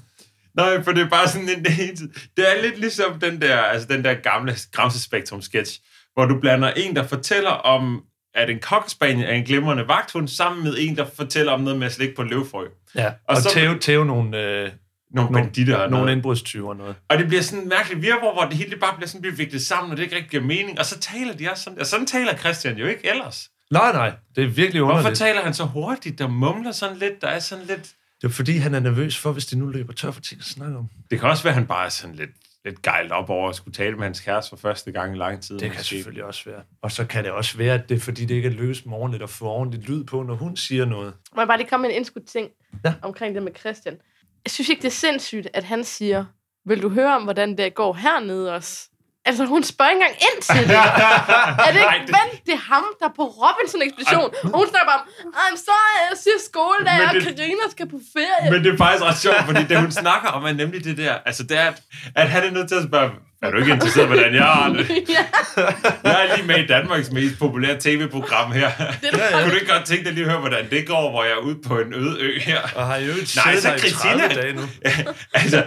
Nej, 0.57 0.83
for 0.83 0.91
det 0.91 1.01
er 1.03 1.09
bare 1.09 1.27
sådan 1.27 1.49
en 1.49 1.63
det 1.65 1.71
hele 1.73 1.95
tid. 1.95 2.09
Det 2.37 2.45
er 2.57 2.61
lidt 2.61 2.79
ligesom 2.79 3.19
den 3.19 3.41
der, 3.41 3.57
altså 3.57 3.87
den 3.87 4.03
der 4.03 4.13
gamle 4.13 4.55
Gramsespektrum 4.71 5.41
sketch, 5.41 5.79
hvor 6.13 6.25
du 6.25 6.39
blander 6.39 6.71
en, 6.71 6.95
der 6.95 7.07
fortæller 7.07 7.49
om, 7.49 8.03
at 8.35 8.49
en 8.49 8.59
cockspaniel 8.59 9.25
er 9.29 9.33
en 9.33 9.43
glimrende 9.43 9.87
vagthund, 9.87 10.27
sammen 10.27 10.63
med 10.63 10.75
en, 10.79 10.97
der 10.97 11.05
fortæller 11.15 11.51
om 11.51 11.61
noget 11.61 11.79
med 11.79 11.87
at 11.87 11.93
slikke 11.93 12.15
på 12.15 12.21
en 12.21 12.29
løvfrø. 12.29 12.65
Ja, 12.95 13.07
og, 13.07 13.13
Og 13.27 13.37
så- 13.37 13.49
tæve, 13.53 13.79
tæve 13.79 14.05
nogle, 14.05 14.37
øh, 14.43 14.71
Nogle 15.11 15.31
nogle, 15.31 15.45
banditter 15.47 15.75
og 15.77 15.89
nogle 15.89 16.05
noget. 16.05 16.15
indbrudstyver 16.15 16.69
og 16.69 16.75
noget. 16.75 16.95
Og 17.09 17.17
det 17.17 17.27
bliver 17.27 17.41
sådan 17.41 17.63
en 17.63 17.69
mærkelig 17.69 18.01
virvor, 18.01 18.33
hvor 18.33 18.43
det 18.45 18.53
hele 18.57 18.75
bare 18.77 18.93
bliver 18.95 19.07
sådan 19.07 19.21
bliver 19.21 19.35
viklet 19.35 19.61
sammen, 19.61 19.91
og 19.91 19.97
det 19.97 20.03
ikke 20.03 20.15
rigtig 20.15 20.31
giver 20.31 20.43
mening. 20.43 20.79
Og 20.79 20.85
så 20.85 20.99
taler 20.99 21.33
de 21.33 21.51
også 21.51 21.63
sådan. 21.63 21.79
Og 21.79 21.85
sådan 21.85 22.05
taler 22.05 22.35
Christian 22.37 22.77
jo 22.77 22.87
ikke 22.87 23.09
ellers. 23.09 23.49
Nej, 23.71 23.91
nej, 23.93 24.11
det 24.35 24.43
er 24.43 24.47
virkelig 24.47 24.81
Hvorfor 24.81 24.97
underligt. 24.97 25.19
taler 25.19 25.41
han 25.41 25.53
så 25.53 25.63
hurtigt 25.63 26.21
og 26.21 26.31
mumler 26.31 26.71
sådan 26.71 26.97
lidt? 26.97 27.21
Der 27.21 27.27
er 27.27 27.39
sådan 27.39 27.65
lidt... 27.65 27.89
Det 28.21 28.27
er 28.27 28.31
fordi, 28.31 28.57
han 28.57 28.73
er 28.75 28.79
nervøs 28.79 29.17
for, 29.17 29.31
hvis 29.31 29.45
de 29.45 29.57
nu 29.59 29.67
løber 29.67 29.93
tør 29.93 30.11
for 30.11 30.21
ting 30.21 30.39
at 30.39 30.45
snakke 30.45 30.77
om. 30.77 30.89
Det 31.11 31.19
kan 31.19 31.29
også 31.29 31.43
være, 31.43 31.51
at 31.51 31.55
han 31.57 31.67
bare 31.67 31.85
er 31.85 31.89
sådan 31.89 32.15
lidt, 32.15 32.29
lidt 32.65 32.81
gejlt 32.81 33.11
op 33.11 33.29
over 33.29 33.49
at 33.49 33.55
skulle 33.55 33.73
tale 33.73 33.95
med 33.95 34.03
hans 34.03 34.19
kæreste 34.19 34.49
for 34.49 34.57
første 34.57 34.91
gang 34.91 35.15
i 35.15 35.17
lang 35.17 35.41
tid. 35.43 35.55
Det 35.55 35.61
kan 35.61 35.69
måske. 35.79 35.83
selvfølgelig 35.83 36.23
også 36.23 36.49
være. 36.49 36.61
Og 36.81 36.91
så 36.91 37.05
kan 37.05 37.23
det 37.23 37.31
også 37.31 37.57
være, 37.57 37.73
at 37.73 37.89
det 37.89 37.95
er 37.95 37.99
fordi, 37.99 38.25
det 38.25 38.35
ikke 38.35 38.47
er 38.47 38.53
løst 38.53 38.85
morgenligt 38.85 39.23
at 39.23 39.29
få 39.29 39.45
ordentligt 39.45 39.89
lyd 39.89 40.03
på, 40.03 40.23
når 40.23 40.35
hun 40.35 40.55
siger 40.57 40.85
noget. 40.85 41.13
Må 41.35 41.41
jeg 41.41 41.47
bare 41.47 41.57
lige 41.57 41.69
komme 41.69 41.81
med 41.81 41.89
en 41.89 41.95
indskudt 41.95 42.25
ting 42.27 42.49
Ja. 42.85 42.93
omkring 43.01 43.35
det 43.35 43.43
med 43.43 43.51
Christian. 43.59 43.97
Jeg 44.45 44.51
synes 44.51 44.69
ikke, 44.69 44.81
det 44.81 44.87
er 44.87 44.91
sindssygt, 44.91 45.47
at 45.53 45.63
han 45.63 45.83
siger, 45.83 46.25
vil 46.65 46.81
du 46.81 46.89
høre 46.89 47.15
om, 47.15 47.23
hvordan 47.23 47.57
det 47.57 47.73
går 47.75 47.93
hernede 47.93 48.55
også? 48.55 48.89
Altså, 49.29 49.43
hun 49.53 49.63
spørger 49.73 49.91
ikke 49.91 50.01
engang 50.03 50.17
ind 50.29 50.37
til 50.49 50.61
det. 50.69 50.75
er 51.67 51.71
det 51.75 51.81
Nej, 51.87 51.95
ikke 51.97 52.07
det- 52.09 52.15
vent, 52.19 52.33
det 52.47 52.53
er 52.59 52.63
ham, 52.73 52.85
der 52.99 53.05
er 53.11 53.15
på 53.21 53.25
Robinson-ekspedition. 53.43 54.29
Og 54.53 54.55
hun 54.61 54.67
snakker 54.71 54.87
bare 54.91 55.01
om, 55.03 55.05
I'm 55.43 55.57
sorry, 55.67 55.93
jeg 56.09 56.17
siger 56.23 56.39
skoledag, 56.49 56.97
Men 56.99 57.07
og 57.09 57.13
det- 57.15 57.23
Karina 57.37 57.63
skal 57.75 57.85
på 57.95 57.99
ferie. 58.15 58.45
Men 58.53 58.59
det 58.63 58.69
er 58.73 58.77
faktisk 58.85 59.03
ret 59.09 59.19
sjovt, 59.25 59.41
fordi 59.49 59.63
det 59.69 59.75
hun 59.85 59.91
snakker 60.03 60.29
om, 60.35 60.41
er 60.49 60.53
nemlig 60.63 60.79
det 60.87 60.97
der, 61.03 61.13
altså 61.29 61.43
det 61.49 61.57
er, 61.63 61.67
at, 61.71 61.77
at 62.21 62.27
han 62.33 62.41
er 62.47 62.51
nødt 62.57 62.67
til 62.71 62.75
at 62.81 62.85
spørge, 62.89 63.09
er 63.41 63.51
du 63.51 63.57
ikke 63.57 63.71
interesseret 63.73 64.03
i, 64.03 64.07
hvordan 64.07 64.33
jeg 64.35 64.43
har 64.43 64.69
det? 64.73 64.89
ja, 65.09 65.25
Jeg 66.03 66.27
er 66.29 66.35
lige 66.35 66.47
med 66.47 66.63
i 66.63 66.67
Danmarks 66.67 67.11
mest 67.11 67.39
populære 67.39 67.77
tv-program 67.79 68.51
her. 68.51 68.71
det 69.01 69.13
er 69.13 69.37
ja, 69.37 69.41
Kunne 69.41 69.51
du 69.51 69.55
ikke 69.55 69.71
godt 69.73 69.85
tænke 69.85 70.03
dig 70.05 70.13
lige 70.13 70.23
at 70.25 70.29
høre, 70.31 70.39
hvordan 70.39 70.69
det 70.69 70.87
går, 70.87 71.09
hvor 71.09 71.23
jeg 71.23 71.31
er 71.33 71.37
ude 71.37 71.57
på 71.65 71.79
en 71.79 71.93
øde 71.93 72.17
ø 72.19 72.39
her? 72.39 72.59
Og 72.75 72.87
har 72.87 72.97
jo 72.97 73.11
ikke 73.11 73.29
Nej, 73.45 73.55
så 73.55 73.73
Christina. 73.77 74.27
30 74.27 74.41
dage 74.41 74.53
nu. 74.53 74.61
altså, 75.33 75.63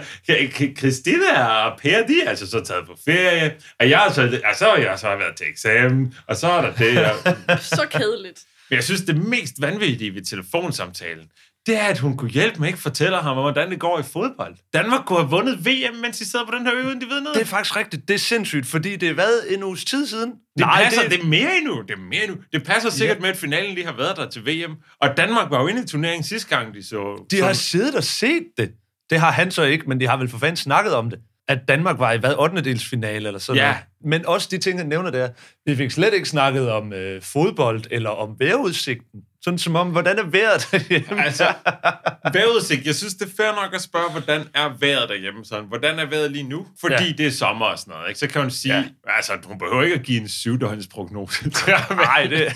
Christina 0.77 1.43
og 1.65 1.79
Per, 1.79 2.07
de 2.07 2.21
er 2.25 2.29
altså 2.29 2.49
så 2.49 2.59
taget 2.63 2.85
på 2.87 2.97
ferie, 3.05 3.53
og 3.79 3.89
jeg 3.89 3.99
har 3.99 4.11
så, 4.11 4.21
og 4.21 4.55
så 4.57 4.65
har 4.65 4.77
jeg 4.77 4.99
så 4.99 5.07
været 5.07 5.35
til 5.37 5.45
eksamen, 5.49 6.13
og 6.27 6.35
så 6.35 6.47
er 6.47 6.61
der 6.61 6.73
det. 6.73 7.05
Og, 7.05 7.59
så 7.61 7.87
kedeligt. 7.91 8.39
men 8.69 8.75
jeg 8.75 8.83
synes, 8.83 9.01
det 9.01 9.17
mest 9.17 9.53
vanvittige 9.59 10.15
ved 10.15 10.21
telefonsamtalen, 10.25 11.25
det 11.65 11.77
er, 11.79 11.83
at 11.83 11.99
hun 11.99 12.17
kunne 12.17 12.31
hjælpe 12.31 12.59
mig, 12.59 12.67
ikke 12.67 12.79
fortæller 12.79 13.21
ham, 13.21 13.37
hvordan 13.37 13.71
det 13.71 13.79
går 13.79 13.99
i 13.99 14.03
fodbold. 14.03 14.55
Danmark 14.73 15.05
kunne 15.05 15.19
have 15.19 15.29
vundet 15.29 15.65
VM, 15.65 15.95
mens 16.01 16.17
de 16.17 16.25
sidder 16.29 16.45
på 16.45 16.51
den 16.57 16.65
her 16.65 16.75
ø, 16.75 16.87
uden 16.87 17.01
de 17.01 17.05
ved 17.05 17.21
noget. 17.21 17.35
Det 17.35 17.41
er 17.41 17.45
faktisk 17.45 17.75
rigtigt. 17.75 18.07
Det 18.07 18.13
er 18.13 18.17
sindssygt, 18.19 18.65
fordi 18.65 18.95
det 18.95 19.09
er 19.09 19.13
hvad, 19.13 19.39
en 19.49 19.63
uges 19.63 19.85
tid 19.85 20.07
siden? 20.07 20.29
Det 20.31 20.37
Nej, 20.57 20.83
passer, 20.83 21.01
det... 21.01 21.11
det 21.11 21.19
er 21.19 21.23
mere 21.25 21.57
endnu. 21.57 21.81
Det 21.81 21.91
er 21.91 21.99
mere 22.09 22.23
endnu. 22.23 22.37
Det 22.53 22.63
passer 22.63 22.89
sikkert 22.89 23.17
ja. 23.17 23.21
med, 23.21 23.29
at 23.29 23.37
finalen 23.37 23.75
lige 23.75 23.85
har 23.85 23.93
været 23.97 24.17
der 24.17 24.29
til 24.29 24.45
VM. 24.45 24.75
Og 25.01 25.17
Danmark 25.17 25.51
var 25.51 25.61
jo 25.61 25.67
inde 25.67 25.83
i 25.83 25.85
turneringen 25.85 26.23
sidste 26.23 26.55
gang, 26.57 26.73
de 26.73 26.83
så... 26.87 27.25
De 27.31 27.37
så... 27.37 27.45
har 27.45 27.53
siddet 27.53 27.95
og 27.95 28.03
set 28.03 28.43
det. 28.57 28.71
Det 29.09 29.19
har 29.19 29.31
han 29.31 29.51
så 29.51 29.63
ikke, 29.63 29.85
men 29.89 29.99
de 29.99 30.07
har 30.07 30.17
vel 30.17 30.29
for 30.29 30.37
fanden 30.37 30.57
snakket 30.57 30.93
om 30.95 31.09
det. 31.09 31.19
At 31.47 31.59
Danmark 31.67 31.99
var 31.99 32.11
i 32.11 32.17
hvad, 32.17 32.35
8. 32.39 32.61
delsfinale 32.61 33.27
eller 33.27 33.39
sådan 33.39 33.57
Ja. 33.57 33.63
noget. 33.67 33.77
Men 34.05 34.25
også 34.25 34.47
de 34.51 34.57
ting, 34.57 34.79
han 34.79 34.87
nævner 34.87 35.11
der. 35.11 35.29
Vi 35.65 35.75
fik 35.75 35.91
slet 35.91 36.13
ikke 36.13 36.29
snakket 36.29 36.71
om 36.71 36.93
øh, 36.93 37.21
fodbold 37.21 37.83
eller 37.91 38.09
om 38.09 38.35
vejrudsigten. 38.39 39.21
Sådan 39.43 39.57
som 39.57 39.75
om, 39.75 39.89
hvordan 39.89 40.19
er 40.19 40.23
vejret 40.23 40.67
derhjemme? 40.71 41.23
Altså, 41.25 41.53
vejrudsigt. 42.33 42.85
Jeg 42.85 42.95
synes, 42.95 43.13
det 43.13 43.25
er 43.25 43.31
fair 43.37 43.63
nok 43.63 43.73
at 43.75 43.81
spørge, 43.81 44.11
hvordan 44.11 44.41
er 44.53 44.69
vejret 44.79 45.09
derhjemme? 45.09 45.45
Sådan, 45.45 45.65
hvordan 45.65 45.99
er 45.99 46.05
vejret 46.05 46.31
lige 46.31 46.43
nu? 46.43 46.67
Fordi 46.81 46.95
Ja. 47.05 47.11
det 47.17 47.27
er 47.27 47.31
sommer 47.31 47.65
og 47.65 47.79
sådan 47.79 47.91
noget. 47.91 48.07
Ikke? 48.07 48.19
Så 48.19 48.27
kan 48.27 48.41
hun 48.41 48.51
sige, 48.51 48.75
Ja. 48.75 48.83
altså, 49.07 49.33
hun 49.45 49.57
behøver 49.59 49.83
ikke 49.83 49.95
at 49.95 50.03
give 50.03 50.21
en 50.21 50.27
syvdøgnsprognose. 50.27 51.49
Nej, 51.91 52.27
det... 52.29 52.53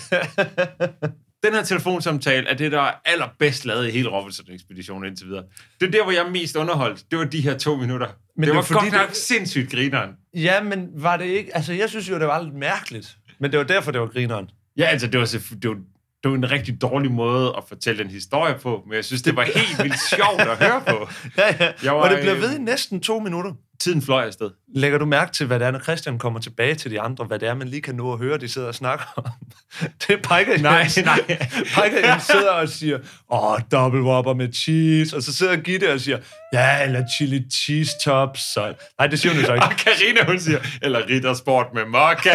Den 1.44 1.54
her 1.54 1.62
telefonsamtale 1.62 2.48
er 2.48 2.54
det, 2.54 2.72
der 2.72 2.80
er 2.80 2.92
allerbedst 3.04 3.64
lavet 3.64 3.88
i 3.88 3.90
hele 3.90 4.08
Robinson-ekspeditionen 4.08 5.08
indtil 5.08 5.26
videre. 5.26 5.42
Det 5.80 5.86
er 5.86 5.90
der, 5.90 6.02
hvor 6.02 6.12
jeg 6.12 6.26
er 6.26 6.30
mest 6.30 6.56
underholdt. 6.56 7.04
Det 7.10 7.18
var 7.18 7.24
de 7.24 7.40
her 7.40 7.58
to 7.58 7.76
minutter. 7.76 8.06
Men 8.36 8.40
det 8.42 8.46
det, 8.46 8.54
var 8.56 8.66
var 8.74 8.80
godt 8.80 8.92
nok 8.92 9.08
det- 9.08 9.16
sindssygt 9.16 9.70
grineren. 9.70 10.10
ja, 10.34 10.62
men 10.62 10.88
var 10.94 11.16
det 11.16 11.24
ikke... 11.24 11.56
Altså, 11.56 11.72
jeg 11.72 11.88
synes 11.88 12.10
jo, 12.10 12.18
det 12.18 12.26
var 12.26 12.42
lidt 12.42 12.54
mærkeligt. 12.54 13.16
Men 13.40 13.50
det 13.50 13.58
var 13.58 13.64
derfor, 13.64 13.90
det 13.90 14.00
var 14.00 14.06
grineren. 14.06 14.50
Ja, 14.76 14.84
altså, 14.84 15.06
det 15.06 15.20
var, 15.20 15.26
det 15.62 15.68
var, 15.70 15.76
det 16.26 16.40
var 16.40 16.46
en 16.46 16.50
rigtig 16.50 16.82
dårlig 16.82 17.10
måde 17.10 17.54
at 17.56 17.62
fortælle 17.68 18.02
den 18.02 18.10
historie 18.10 18.54
på, 18.62 18.82
men 18.86 18.96
jeg 18.96 19.04
synes, 19.04 19.22
det 19.22 19.36
var 19.36 19.42
helt 19.42 19.82
vildt 19.82 20.08
sjovt 20.10 20.40
at 20.40 20.58
høre 20.58 20.82
på. 20.86 21.08
Ja, 21.38 21.56
ja. 21.60 21.72
Jeg 21.82 21.94
var, 21.94 22.00
og 22.00 22.10
det 22.10 22.18
bliver 22.18 22.34
øh, 22.34 22.42
ved 22.42 22.56
i 22.56 22.58
næsten 22.58 23.00
to 23.00 23.18
minutter. 23.18 23.52
Tiden 23.80 24.02
fløj 24.02 24.26
afsted. 24.26 24.50
Lægger 24.74 24.98
du 24.98 25.04
mærke 25.04 25.32
til, 25.32 25.46
hvad 25.46 25.58
det 25.58 25.66
er, 25.66 25.70
når 25.70 25.78
Christian 25.78 26.18
kommer 26.18 26.40
tilbage 26.40 26.74
til 26.74 26.90
de 26.90 27.00
andre, 27.00 27.24
hvad 27.24 27.38
det 27.38 27.48
er, 27.48 27.54
man 27.54 27.68
lige 27.68 27.82
kan 27.82 27.94
nå 27.94 28.12
at 28.12 28.18
høre, 28.18 28.38
de 28.38 28.48
sidder 28.48 28.68
og 28.68 28.74
snakker 28.74 29.04
om? 29.16 29.24
Det 30.06 30.10
er 30.10 30.16
Piker 30.16 30.62
Nej, 30.62 30.88
nej. 31.04 31.20
Piker 31.74 32.18
sidder 32.18 32.50
og 32.50 32.68
siger, 32.68 32.98
åh, 33.30 33.58
double 33.72 34.02
whopper 34.02 34.34
med 34.34 34.52
cheese, 34.52 35.16
og 35.16 35.22
så 35.22 35.34
sidder 35.34 35.56
Gitte 35.56 35.92
og 35.92 36.00
siger, 36.00 36.18
ja, 36.52 36.84
eller 36.84 37.02
chili 37.18 37.44
cheese 37.52 37.92
tops. 38.04 38.40
Så... 38.40 38.74
Nej, 38.98 39.06
det 39.06 39.18
siger 39.18 39.32
hun 39.32 39.40
jo 39.40 39.46
så 39.46 39.54
ikke. 39.54 39.66
Og 39.66 39.70
Karina 39.70 40.24
hun 40.26 40.40
siger, 40.40 40.58
eller 40.82 41.08
riddersport 41.08 41.66
med 41.74 41.84
mokka. 41.84 42.30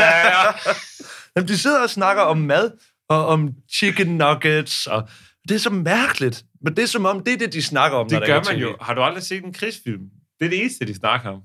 Jamen, 1.36 1.48
de 1.48 1.58
sidder 1.58 1.84
og 1.84 1.90
snakker 1.90 2.24
om 2.24 2.38
mad, 2.38 2.72
og 3.12 3.26
om 3.26 3.50
chicken 3.74 4.18
nuggets, 4.18 4.88
og 4.88 5.10
det 5.48 5.56
er 5.56 5.60
så 5.60 5.70
mærkeligt. 5.70 6.44
Men 6.62 6.76
det 6.76 6.84
er 6.84 6.88
som 6.88 7.06
om, 7.06 7.24
det 7.24 7.34
er 7.34 7.38
det, 7.38 7.54
de 7.54 7.62
snakker 7.62 7.98
om, 7.98 8.08
når 8.12 8.20
det 8.20 8.28
der 8.28 8.34
gør 8.34 8.40
ikke 8.40 8.50
er 8.50 8.54
man 8.54 8.62
TV. 8.62 8.64
jo. 8.64 8.78
Har 8.82 8.94
du 8.94 9.02
aldrig 9.02 9.24
set 9.24 9.44
en 9.44 9.54
krigsfilm? 9.54 10.02
Det 10.40 10.46
er 10.46 10.50
det 10.50 10.60
eneste, 10.60 10.86
de 10.86 10.96
snakker 10.96 11.30
om. 11.30 11.42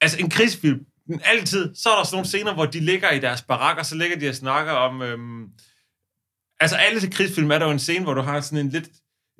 Altså, 0.00 0.20
en 0.20 0.30
krigsfilm, 0.30 0.80
altid, 1.24 1.74
så 1.74 1.88
er 1.90 1.96
der 1.96 2.04
sådan 2.04 2.14
nogle 2.14 2.26
scener, 2.26 2.54
hvor 2.54 2.66
de 2.66 2.80
ligger 2.80 3.10
i 3.10 3.18
deres 3.18 3.42
barak, 3.42 3.78
og 3.78 3.86
så 3.86 3.94
ligger 3.94 4.18
de 4.18 4.28
og 4.28 4.34
snakker 4.34 4.72
om... 4.72 5.02
Øhm, 5.02 5.44
altså, 6.60 6.76
alle 6.76 7.00
til 7.00 7.12
krigsfilm 7.12 7.50
er 7.50 7.58
der 7.58 7.66
jo 7.66 7.72
en 7.72 7.78
scene, 7.78 8.04
hvor 8.04 8.14
du 8.14 8.20
har 8.20 8.40
sådan 8.40 8.66
en 8.66 8.70
lidt... 8.70 8.88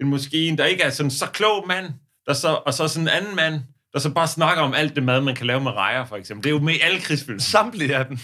En 0.00 0.06
måske 0.06 0.48
en, 0.48 0.58
der 0.58 0.64
ikke 0.64 0.82
er 0.82 0.90
sådan 0.90 1.10
så 1.10 1.26
klog 1.26 1.66
mand, 1.66 1.86
der 2.26 2.32
så, 2.32 2.62
og 2.66 2.74
så 2.74 2.88
sådan 2.88 3.08
en 3.08 3.14
anden 3.14 3.36
mand, 3.36 3.60
der 3.94 4.00
så 4.00 4.10
bare 4.10 4.28
snakker 4.28 4.62
om 4.62 4.74
alt 4.74 4.94
det 4.96 5.02
mad, 5.02 5.20
man 5.20 5.34
kan 5.34 5.46
lave 5.46 5.60
med 5.60 5.70
rejer, 5.72 6.04
for 6.04 6.16
eksempel. 6.16 6.44
Det 6.44 6.50
er 6.50 6.54
jo 6.54 6.64
med 6.64 6.74
i 6.74 6.80
alle 6.80 7.00
krigsfilm. 7.00 7.38
Samtlige 7.38 7.96
af 7.96 8.06
dem. 8.06 8.18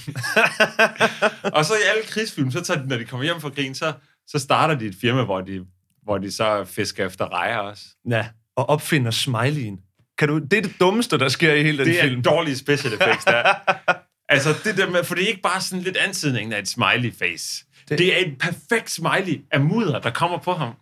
Og 1.56 1.64
så 1.64 1.74
i 1.74 1.82
alle 1.94 2.02
krigsfilm, 2.06 2.50
så 2.50 2.60
tager 2.60 2.82
de, 2.82 2.88
når 2.88 2.96
de 2.96 3.04
kommer 3.04 3.24
hjem 3.24 3.40
fra 3.40 3.50
krigen, 3.50 3.74
så, 3.74 3.92
så 4.26 4.38
starter 4.38 4.74
de 4.74 4.86
et 4.86 4.94
firma, 5.00 5.24
hvor 5.24 5.40
de, 5.40 5.64
hvor 6.02 6.18
de 6.18 6.30
så 6.32 6.64
fisker 6.64 7.06
efter 7.06 7.32
rejer 7.32 7.56
også. 7.56 7.84
Ja, 8.10 8.26
og 8.56 8.68
opfinder 8.68 9.10
smileyen. 9.10 9.78
Kan 10.18 10.28
du, 10.28 10.38
det 10.38 10.52
er 10.52 10.62
det 10.62 10.74
dummeste, 10.80 11.18
der 11.18 11.28
sker 11.28 11.54
i 11.54 11.62
hele 11.62 11.78
den 11.78 11.86
Det 11.86 11.98
er 11.98 12.02
film. 12.02 12.22
dårlige 12.22 12.56
special 12.56 12.92
effects, 12.94 13.24
der. 13.24 13.42
altså, 14.34 14.54
det 14.64 14.76
der 14.76 14.90
med, 14.90 15.04
for 15.04 15.14
det 15.14 15.24
er 15.24 15.28
ikke 15.28 15.42
bare 15.42 15.60
sådan 15.60 15.82
lidt 15.84 15.96
antydning 15.96 16.54
af 16.54 16.58
et 16.58 16.68
smiley 16.68 17.12
face. 17.18 17.64
Det- 17.88 17.98
Det, 17.98 18.14
er 18.20 18.26
et 18.26 18.38
perfekt 18.38 18.90
smiley 18.90 19.40
af 19.50 19.60
mudder, 19.60 19.98
der 20.00 20.10
kommer 20.10 20.38
på 20.38 20.52
ham. 20.52 20.72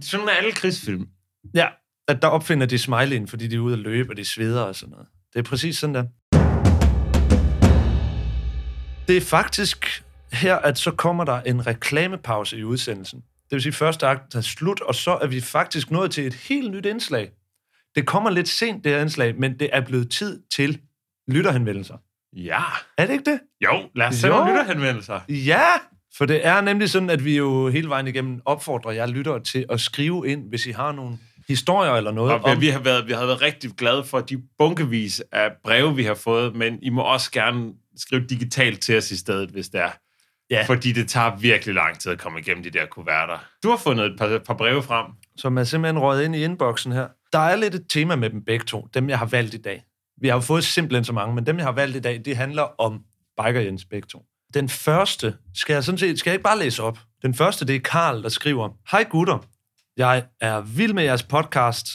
Sådan 0.00 0.28
er 0.28 0.32
alle 0.32 0.52
krigsfilm. 0.52 1.06
Ja, 1.54 1.66
at 2.10 2.22
der 2.22 2.28
opfinder 2.28 2.66
de 2.66 2.78
smileyen, 2.78 3.28
fordi 3.28 3.46
de 3.46 3.56
er 3.56 3.60
ude 3.60 3.72
at 3.72 3.78
løbe, 3.78 4.12
og 4.12 4.16
de 4.16 4.24
sveder 4.24 4.62
og 4.62 4.74
sådan 4.74 4.90
noget. 4.90 5.06
Det 5.32 5.38
er 5.38 5.42
præcis 5.42 5.78
sådan 5.78 5.94
der. 5.94 6.04
Det 9.08 9.16
er 9.16 9.20
faktisk 9.20 10.04
her, 10.32 10.56
at 10.56 10.78
så 10.78 10.90
kommer 10.90 11.24
der 11.24 11.40
en 11.40 11.66
reklamepause 11.66 12.58
i 12.58 12.64
udsendelsen. 12.64 13.20
Det 13.20 13.56
vil 13.56 13.62
sige, 13.62 13.70
at 13.70 13.74
første 13.74 14.06
akt 14.06 14.34
er 14.34 14.40
slut, 14.40 14.80
og 14.80 14.94
så 14.94 15.18
er 15.22 15.26
vi 15.26 15.40
faktisk 15.40 15.90
nået 15.90 16.10
til 16.10 16.26
et 16.26 16.34
helt 16.34 16.70
nyt 16.70 16.86
indslag. 16.86 17.30
Det 17.94 18.06
kommer 18.06 18.30
lidt 18.30 18.48
sent, 18.48 18.84
det 18.84 18.92
her 18.92 19.00
indslag, 19.00 19.38
men 19.38 19.58
det 19.58 19.70
er 19.72 19.80
blevet 19.80 20.10
tid 20.10 20.42
til 20.56 20.80
lytterhenvendelser. 21.28 21.96
Ja. 22.36 22.62
Er 22.98 23.06
det 23.06 23.12
ikke 23.12 23.30
det? 23.30 23.40
Jo, 23.64 23.88
lad 23.94 24.06
os 24.06 24.14
se 24.14 24.26
lytterhenvendelser. 24.26 25.20
Ja, 25.28 25.66
for 26.16 26.26
det 26.26 26.46
er 26.46 26.60
nemlig 26.60 26.90
sådan, 26.90 27.10
at 27.10 27.24
vi 27.24 27.36
jo 27.36 27.68
hele 27.68 27.88
vejen 27.88 28.06
igennem 28.06 28.40
opfordrer 28.44 28.90
jer 28.90 29.06
lyttere 29.06 29.42
til 29.42 29.66
at 29.70 29.80
skrive 29.80 30.28
ind, 30.28 30.48
hvis 30.48 30.66
I 30.66 30.70
har 30.70 30.92
nogle 30.92 31.18
historier 31.50 31.92
eller 31.92 32.12
noget 32.12 32.32
Og 32.32 32.40
vi, 32.44 32.50
om... 32.50 32.60
vi, 32.60 32.68
har 32.68 32.78
været, 32.78 33.06
vi 33.06 33.12
har 33.12 33.26
været 33.26 33.42
rigtig 33.42 33.70
glade 33.70 34.04
for 34.04 34.20
de 34.20 34.42
bunkevis 34.58 35.22
af 35.32 35.50
breve, 35.64 35.96
vi 35.96 36.04
har 36.04 36.14
fået, 36.14 36.56
men 36.56 36.78
I 36.82 36.90
må 36.90 37.02
også 37.02 37.30
gerne 37.30 37.72
skrive 37.96 38.26
digitalt 38.26 38.80
til 38.80 38.96
os 38.96 39.10
i 39.10 39.16
stedet, 39.16 39.50
hvis 39.50 39.68
det 39.68 39.80
er. 39.80 39.90
Ja. 40.50 40.64
Fordi 40.66 40.92
det 40.92 41.08
tager 41.08 41.36
virkelig 41.36 41.74
lang 41.74 41.98
tid 41.98 42.12
at 42.12 42.18
komme 42.18 42.38
igennem 42.38 42.62
de 42.62 42.70
der 42.70 42.86
kuverter. 42.86 43.44
Du 43.62 43.70
har 43.70 43.76
fundet 43.76 44.06
et 44.06 44.18
par, 44.18 44.38
par 44.38 44.54
breve 44.54 44.82
frem. 44.82 45.06
som 45.36 45.58
er 45.58 45.64
simpelthen 45.64 45.98
røget 45.98 46.24
ind 46.24 46.36
i 46.36 46.44
inboxen 46.44 46.92
her. 46.92 47.08
Der 47.32 47.38
er 47.38 47.56
lidt 47.56 47.74
et 47.74 47.84
tema 47.88 48.16
med 48.16 48.30
dem 48.30 48.44
begge 48.44 48.64
to, 48.64 48.88
dem 48.94 49.08
jeg 49.08 49.18
har 49.18 49.26
valgt 49.26 49.54
i 49.54 49.58
dag. 49.58 49.82
Vi 50.20 50.28
har 50.28 50.34
jo 50.34 50.40
fået 50.40 50.64
simpelthen 50.64 51.04
så 51.04 51.12
mange, 51.12 51.34
men 51.34 51.46
dem 51.46 51.56
jeg 51.56 51.64
har 51.64 51.72
valgt 51.72 51.96
i 51.96 52.00
dag, 52.00 52.20
det 52.24 52.36
handler 52.36 52.62
om 52.62 53.00
Biker 53.44 53.60
Jens 53.60 53.84
begge 53.84 54.06
to. 54.06 54.22
Den 54.54 54.68
første, 54.68 55.34
skal 55.54 55.74
jeg 55.74 55.84
sådan 55.84 55.98
set, 55.98 56.18
skal 56.18 56.30
jeg 56.30 56.34
ikke 56.34 56.44
bare 56.44 56.58
læse 56.58 56.82
op? 56.82 56.98
Den 57.22 57.34
første, 57.34 57.66
det 57.66 57.76
er 57.76 57.80
Karl, 57.80 58.22
der 58.22 58.28
skriver, 58.28 58.68
Hej 58.90 59.04
gutter, 59.10 59.38
jeg 59.96 60.24
er 60.40 60.60
vild 60.60 60.92
med 60.92 61.02
jeres 61.02 61.22
podcast, 61.22 61.86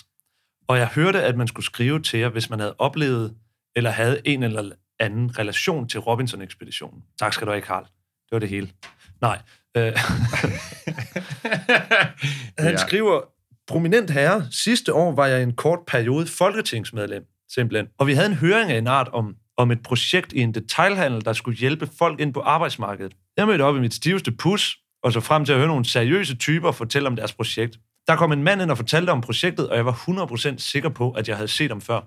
og 0.68 0.78
jeg 0.78 0.88
hørte, 0.88 1.24
at 1.24 1.38
man 1.38 1.48
skulle 1.48 1.66
skrive 1.66 2.02
til 2.02 2.20
jer, 2.20 2.30
hvis 2.30 2.50
man 2.50 2.60
havde 2.60 2.76
oplevet 2.78 3.36
eller 3.76 3.90
havde 3.90 4.22
en 4.26 4.44
eller 4.44 4.72
anden 5.00 5.40
relation 5.40 5.88
til 5.88 6.00
Robinson-ekspeditionen. 6.00 7.04
Tak 7.20 7.34
skal 7.34 7.48
du 7.48 7.52
have, 7.52 7.62
Karl. 7.62 7.84
Det 7.84 8.32
var 8.32 8.40
det 8.40 8.50
hele. 8.50 8.70
Nej. 9.22 9.42
Øh, 9.78 9.94
Han 12.60 12.78
skriver, 12.78 13.22
prominent 13.68 14.10
herre, 14.10 14.48
sidste 14.52 14.94
år 14.94 15.12
var 15.16 15.26
jeg 15.26 15.40
i 15.40 15.44
en 15.44 15.56
kort 15.56 15.80
periode 15.88 16.28
folketingsmedlem, 16.28 17.26
simpelthen. 17.50 17.88
Og 17.98 18.08
vi 18.08 18.14
havde 18.14 18.28
en 18.28 18.34
høring 18.36 18.72
af 18.72 18.78
en 18.78 18.88
art 18.88 19.08
om, 19.08 19.36
om 19.58 19.72
et 19.72 19.84
projekt 19.84 20.34
i 20.34 20.40
en 20.40 20.54
detailhandel, 20.54 21.26
der 21.26 21.34
skulle 21.34 21.58
hjælpe 21.58 21.90
folk 22.00 22.20
ind 22.20 22.34
på 22.34 22.40
arbejdsmarkedet. 22.40 23.14
Jeg 23.38 23.48
mødte 23.48 23.62
op 23.62 23.76
i 23.76 23.80
mit 23.80 23.94
stiveste 23.94 24.32
pus, 24.32 24.78
og 25.06 25.12
så 25.12 25.20
frem 25.20 25.46
til 25.46 25.54
at 25.54 25.60
høre 25.60 25.68
nogle 25.68 25.86
seriøse 25.86 26.36
typer 26.36 26.72
fortælle 26.72 27.08
om 27.08 27.16
deres 27.16 27.34
projekt. 27.34 27.80
Der 28.08 28.16
kom 28.16 28.32
en 28.32 28.44
mand 28.44 28.62
ind 28.62 28.72
og 28.72 28.78
fortalte 28.78 29.10
om 29.10 29.22
projektet, 29.22 29.70
og 29.70 29.76
jeg 29.78 29.86
var 29.86 29.92
100% 29.92 30.58
sikker 30.58 30.90
på, 30.90 31.12
at 31.12 31.28
jeg 31.28 31.36
havde 31.36 31.48
set 31.48 31.72
ham 31.72 31.82
før. 31.82 32.02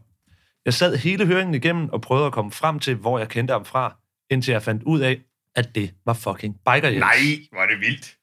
Jeg 0.65 0.75
sad 0.75 0.97
hele 0.97 1.27
høringen 1.27 1.55
igennem 1.55 1.89
og 1.89 2.01
prøvede 2.01 2.27
at 2.27 2.33
komme 2.33 2.53
frem 2.53 2.79
til, 2.79 2.95
hvor 2.95 3.19
jeg 3.19 3.29
kendte 3.29 3.53
ham 3.53 3.65
fra, 3.65 3.97
indtil 4.31 4.53
jeg 4.53 4.63
fandt 4.63 4.83
ud 4.83 5.01
af, 5.01 5.21
at 5.57 5.75
det 5.75 5.95
var 6.07 6.13
fucking 6.13 6.55
Biker 6.55 6.89
Jens. 6.89 7.01
Nej, 7.01 7.17
hvor 7.53 7.61
er 7.61 7.67
det 7.67 7.81
vildt. 7.81 8.17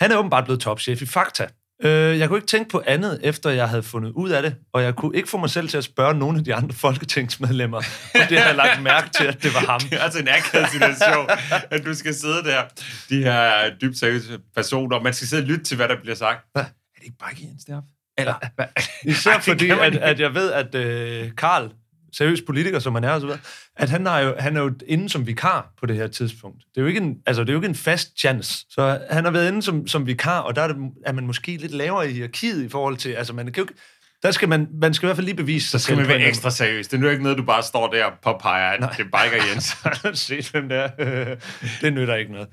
Han 0.00 0.12
er 0.12 0.16
åbenbart 0.16 0.44
blevet 0.44 0.60
topchef 0.60 1.02
i 1.02 1.06
Fakta. 1.06 1.46
Øh, 1.84 2.18
jeg 2.18 2.28
kunne 2.28 2.38
ikke 2.38 2.46
tænke 2.46 2.70
på 2.70 2.82
andet, 2.86 3.20
efter 3.22 3.50
jeg 3.50 3.68
havde 3.68 3.82
fundet 3.82 4.10
ud 4.10 4.30
af 4.30 4.42
det, 4.42 4.54
og 4.72 4.82
jeg 4.82 4.94
kunne 4.94 5.16
ikke 5.16 5.28
få 5.28 5.38
mig 5.38 5.50
selv 5.50 5.68
til 5.68 5.78
at 5.78 5.84
spørge 5.84 6.14
nogle 6.14 6.38
af 6.38 6.44
de 6.44 6.54
andre 6.54 6.74
folketingsmedlemmer, 6.74 7.76
og 8.14 8.28
det 8.28 8.38
har 8.38 8.46
jeg 8.46 8.56
lagt 8.56 8.82
mærke 8.82 9.10
til, 9.10 9.24
at 9.24 9.42
det 9.42 9.54
var 9.54 9.60
ham. 9.60 9.80
Det 9.90 9.92
er 9.92 10.02
altså 10.02 10.18
en 10.18 10.28
akavet 10.28 10.70
situation, 10.70 11.28
at 11.70 11.84
du 11.84 11.94
skal 11.94 12.14
sidde 12.14 12.44
der, 12.44 12.62
de 13.08 13.22
her 13.22 13.70
dybt 13.82 13.98
seriøse 13.98 14.38
personer, 14.54 14.96
og 14.96 15.02
man 15.02 15.12
skal 15.12 15.28
sidde 15.28 15.42
og 15.42 15.46
lytte 15.46 15.64
til, 15.64 15.76
hvad 15.76 15.88
der 15.88 15.96
bliver 16.02 16.14
sagt. 16.14 16.46
Hvad? 16.52 16.62
Er 16.62 16.98
det 16.98 17.04
ikke 17.04 17.18
bare 17.18 17.30
Jens 17.42 17.64
deroppe? 17.64 17.88
Eller? 18.18 18.34
Især 19.10 19.30
Ej, 19.30 19.40
fordi, 19.40 19.70
at, 19.70 19.96
at 19.96 20.20
jeg 20.20 20.34
ved, 20.34 20.52
at 20.52 20.74
øh, 20.74 21.30
Karl, 21.36 21.70
seriøs 22.12 22.42
politiker, 22.42 22.78
som 22.78 22.94
han 22.94 23.04
er, 23.04 23.10
og 23.10 23.20
så 23.20 23.26
videre, 23.26 23.40
at 23.76 23.90
han 23.90 24.06
er, 24.06 24.18
jo, 24.18 24.34
han 24.38 24.56
er 24.56 24.60
jo 24.60 24.72
inde 24.86 25.08
som 25.08 25.26
vikar 25.26 25.72
på 25.80 25.86
det 25.86 25.96
her 25.96 26.06
tidspunkt. 26.06 26.64
Det 26.74 26.76
er 26.76 26.80
jo 26.80 26.86
ikke 26.86 27.00
en, 27.00 27.16
altså, 27.26 27.42
det 27.42 27.48
er 27.48 27.52
jo 27.52 27.58
ikke 27.58 27.68
en 27.68 27.74
fast 27.74 28.18
chance. 28.18 28.66
Så 28.70 29.00
han 29.10 29.24
har 29.24 29.30
været 29.30 29.48
inde 29.48 29.62
som, 29.62 29.86
som 29.86 30.06
vikar, 30.06 30.40
og 30.40 30.56
der 30.56 30.62
er, 30.62 30.68
det, 30.68 30.76
er 31.06 31.12
man 31.12 31.26
måske 31.26 31.56
lidt 31.56 31.72
lavere 31.72 32.10
i 32.10 32.12
hierarkiet 32.12 32.64
i 32.64 32.68
forhold 32.68 32.96
til, 32.96 33.10
altså 33.10 33.32
man 33.32 33.46
kan 33.46 33.54
jo 33.56 33.62
ikke, 33.62 33.80
der 34.22 34.30
skal 34.30 34.48
man, 34.48 34.68
man 34.80 34.94
skal 34.94 35.06
i 35.06 35.08
hvert 35.08 35.16
fald 35.16 35.24
lige 35.24 35.36
bevise 35.36 35.70
sig 35.70 35.80
Så 35.80 35.84
skal 35.84 35.96
man 35.96 36.08
være 36.08 36.20
ekstra 36.20 36.50
seriøs. 36.50 36.88
Det 36.88 36.96
er 36.96 37.00
nu 37.00 37.08
ikke 37.08 37.22
noget, 37.22 37.38
du 37.38 37.42
bare 37.42 37.62
står 37.62 37.90
der 37.90 38.04
og 38.04 38.12
påpeger, 38.22 38.70
at 38.70 38.80
Nej. 38.80 38.90
det 38.90 39.00
er 39.00 39.04
Biker 39.04 39.44
Jens. 39.50 39.76
Set, 40.26 40.48
hvem 40.48 40.68
det 40.68 40.78
er. 40.78 40.88
det 41.82 41.92
nytter 41.92 42.14
ikke 42.14 42.32
noget. 42.32 42.48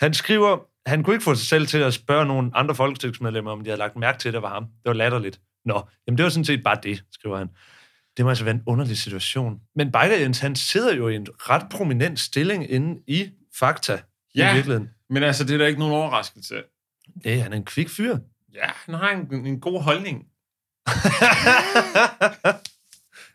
Han 0.00 0.14
skriver, 0.14 0.58
han 0.86 1.02
kunne 1.02 1.14
ikke 1.14 1.24
få 1.24 1.34
sig 1.34 1.46
selv 1.46 1.66
til 1.66 1.78
at 1.78 1.94
spørge 1.94 2.26
nogle 2.26 2.50
andre 2.54 2.74
folketingsmedlemmer, 2.74 3.50
om 3.50 3.64
de 3.64 3.70
havde 3.70 3.78
lagt 3.78 3.96
mærke 3.96 4.18
til, 4.18 4.28
at 4.28 4.34
det 4.34 4.42
var 4.42 4.48
ham. 4.48 4.62
Det 4.62 4.86
var 4.88 4.92
latterligt. 4.92 5.40
Nå, 5.64 5.88
jamen 6.06 6.18
det 6.18 6.24
var 6.24 6.30
sådan 6.30 6.44
set 6.44 6.62
bare 6.64 6.78
det, 6.82 7.02
skriver 7.12 7.38
han. 7.38 7.48
Det 8.16 8.24
må 8.24 8.28
altså 8.28 8.44
være 8.44 8.54
en 8.54 8.62
underlig 8.66 8.98
situation. 8.98 9.60
Men 9.76 9.94
Jens, 9.94 10.38
han 10.38 10.56
sidder 10.56 10.94
jo 10.94 11.08
i 11.08 11.16
en 11.16 11.26
ret 11.36 11.68
prominent 11.70 12.20
stilling 12.20 12.70
inde 12.70 13.02
i 13.06 13.30
Fakta 13.58 13.98
Ja. 14.34 14.50
i 14.50 14.54
virkeligheden. 14.54 14.90
Men 15.10 15.22
altså, 15.22 15.44
det 15.44 15.54
er 15.54 15.58
da 15.58 15.66
ikke 15.66 15.78
nogen 15.78 15.94
overraskelse. 15.94 16.62
Det 17.24 17.34
er 17.34 17.42
han 17.42 17.52
er 17.52 17.56
en 17.56 17.64
kvik 17.64 17.88
fyr. 17.88 18.18
Ja, 18.54 18.66
han 18.86 18.94
har 18.94 19.10
en, 19.10 19.46
en 19.46 19.60
god 19.60 19.82
holdning. 19.82 20.24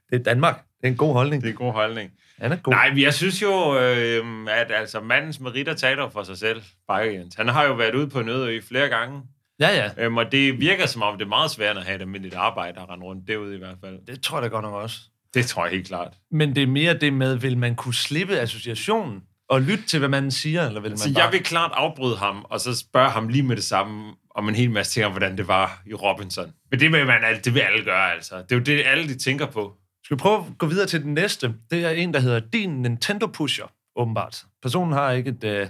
Det 0.09 0.19
er 0.19 0.23
Danmark. 0.23 0.55
Det 0.81 0.87
er 0.87 0.91
en 0.91 0.97
god 0.97 1.13
holdning. 1.13 1.41
Det 1.43 1.47
er 1.47 1.51
en 1.51 1.57
god 1.57 1.71
holdning. 1.73 2.11
Han 2.39 2.51
er 2.51 2.55
god. 2.55 2.73
Nej, 2.73 2.89
men 2.89 3.01
jeg 3.01 3.13
synes 3.13 3.41
jo, 3.41 3.79
øh, 3.79 4.47
at 4.49 4.71
altså, 4.71 5.01
mandens 5.01 5.39
meritter 5.39 5.73
taler 5.73 6.09
for 6.09 6.23
sig 6.23 6.37
selv, 6.37 6.61
Biker 6.87 7.11
Jens. 7.11 7.35
Han 7.35 7.47
har 7.47 7.63
jo 7.63 7.73
været 7.73 7.95
ude 7.95 8.09
på 8.09 8.19
en 8.19 8.29
øde 8.29 8.49
ø 8.55 8.61
flere 8.61 8.89
gange, 8.89 9.21
Ja, 9.61 9.75
ja. 9.75 10.05
øhm, 10.05 10.17
og 10.17 10.31
det 10.31 10.59
virker 10.59 10.85
som 10.85 11.01
om, 11.01 11.17
det 11.17 11.25
er 11.25 11.29
meget 11.29 11.51
svært 11.51 11.77
at 11.77 11.83
have 11.83 11.95
et 11.95 12.01
almindeligt 12.01 12.35
arbejde 12.35 12.79
og 12.79 12.89
rende 12.89 13.05
rundt 13.05 13.27
derude 13.27 13.55
i 13.55 13.57
hvert 13.57 13.77
fald. 13.83 14.05
Det 14.07 14.21
tror 14.21 14.37
jeg 14.37 14.43
da 14.43 14.47
godt 14.47 14.63
nok 14.63 14.73
også. 14.73 14.99
Det 15.33 15.45
tror 15.45 15.65
jeg 15.65 15.71
helt 15.71 15.87
klart. 15.87 16.13
Men 16.31 16.55
det 16.55 16.63
er 16.63 16.67
mere 16.67 16.93
det 16.97 17.13
med, 17.13 17.35
vil 17.35 17.57
man 17.57 17.75
kunne 17.75 17.93
slippe 17.93 18.39
associationen 18.39 19.21
og 19.49 19.61
lytte 19.61 19.85
til, 19.85 19.99
hvad 19.99 20.09
man 20.09 20.31
siger, 20.31 20.67
eller 20.67 20.81
vil 20.81 20.91
man 20.91 20.97
Så 20.97 21.13
bare... 21.13 21.23
jeg 21.23 21.31
vil 21.31 21.43
klart 21.43 21.71
afbryde 21.73 22.17
ham, 22.17 22.45
og 22.49 22.59
så 22.59 22.75
spørge 22.75 23.09
ham 23.09 23.27
lige 23.27 23.43
med 23.43 23.55
det 23.55 23.63
samme 23.63 24.13
om 24.35 24.49
en 24.49 24.55
hel 24.55 24.71
masse 24.71 24.93
ting 24.93 25.05
om, 25.05 25.11
hvordan 25.11 25.37
det 25.37 25.47
var 25.47 25.81
i 25.85 25.93
Robinson. 25.93 26.51
Men 26.71 26.79
det 26.79 26.91
vil, 26.91 27.05
man, 27.05 27.21
det 27.43 27.53
vil 27.53 27.59
alle 27.59 27.83
gøre, 27.83 28.13
altså. 28.13 28.35
Det 28.35 28.51
er 28.51 28.55
jo 28.55 28.61
det, 28.61 28.83
alle 28.85 29.07
de 29.07 29.17
tænker 29.17 29.45
på. 29.45 29.77
Skal 30.03 30.17
vi 30.17 30.19
prøve 30.19 30.37
at 30.37 30.57
gå 30.57 30.65
videre 30.65 30.87
til 30.87 31.03
den 31.03 31.13
næste? 31.13 31.53
Det 31.71 31.85
er 31.85 31.89
en, 31.89 32.13
der 32.13 32.19
hedder 32.19 32.39
Din 32.39 32.81
Nintendo 32.81 33.27
Pusher, 33.27 33.71
åbenbart. 33.95 34.43
Personen 34.61 34.93
har 34.93 35.11
ikke 35.11 35.29
et, 35.29 35.43
øh, 35.43 35.67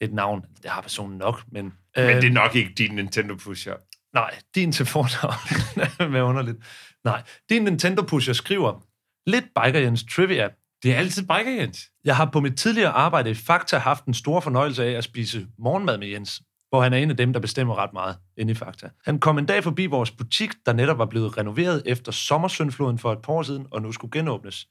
et 0.00 0.12
navn. 0.12 0.44
Det 0.62 0.70
har 0.70 0.80
personen 0.80 1.18
nok, 1.18 1.42
men... 1.52 1.72
Men 1.96 2.16
det 2.16 2.24
er 2.24 2.30
nok 2.30 2.54
ikke 2.54 2.72
din 2.78 2.94
Nintendo 2.94 3.34
Pusher. 3.34 3.74
Nej, 4.14 4.34
din 4.54 4.72
til 4.72 4.86
fornavn. 4.86 6.10
Hvad 6.10 6.22
underligt. 6.22 6.58
Nej, 7.04 7.22
din 7.50 7.62
Nintendo 7.62 8.02
Pusher 8.02 8.32
skriver, 8.32 8.84
lidt 9.26 9.44
Biker 9.44 9.80
Jens 9.80 10.04
Trivia. 10.14 10.48
Det 10.82 10.92
er 10.92 10.96
altid 10.96 11.22
Biker 11.22 11.60
Jens. 11.60 11.90
Jeg 12.04 12.16
har 12.16 12.24
på 12.24 12.40
mit 12.40 12.56
tidligere 12.56 12.90
arbejde 12.90 13.30
i 13.30 13.34
Fakta 13.34 13.78
haft 13.78 14.04
en 14.04 14.14
stor 14.14 14.40
fornøjelse 14.40 14.84
af 14.84 14.90
at 14.90 15.04
spise 15.04 15.46
morgenmad 15.58 15.98
med 15.98 16.08
Jens, 16.08 16.42
hvor 16.68 16.82
han 16.82 16.92
er 16.92 16.96
en 16.96 17.10
af 17.10 17.16
dem, 17.16 17.32
der 17.32 17.40
bestemmer 17.40 17.74
ret 17.78 17.92
meget 17.92 18.16
inde 18.36 18.50
i 18.50 18.54
Fakta. 18.54 18.88
Han 19.04 19.18
kom 19.18 19.38
en 19.38 19.46
dag 19.46 19.64
forbi 19.64 19.86
vores 19.86 20.10
butik, 20.10 20.50
der 20.66 20.72
netop 20.72 20.98
var 20.98 21.06
blevet 21.06 21.38
renoveret 21.38 21.82
efter 21.86 22.12
sommersøndfloden 22.12 22.98
for 22.98 23.12
et 23.12 23.22
par 23.22 23.32
år 23.32 23.42
siden, 23.42 23.66
og 23.70 23.82
nu 23.82 23.92
skulle 23.92 24.18
genåbnes. 24.18 24.66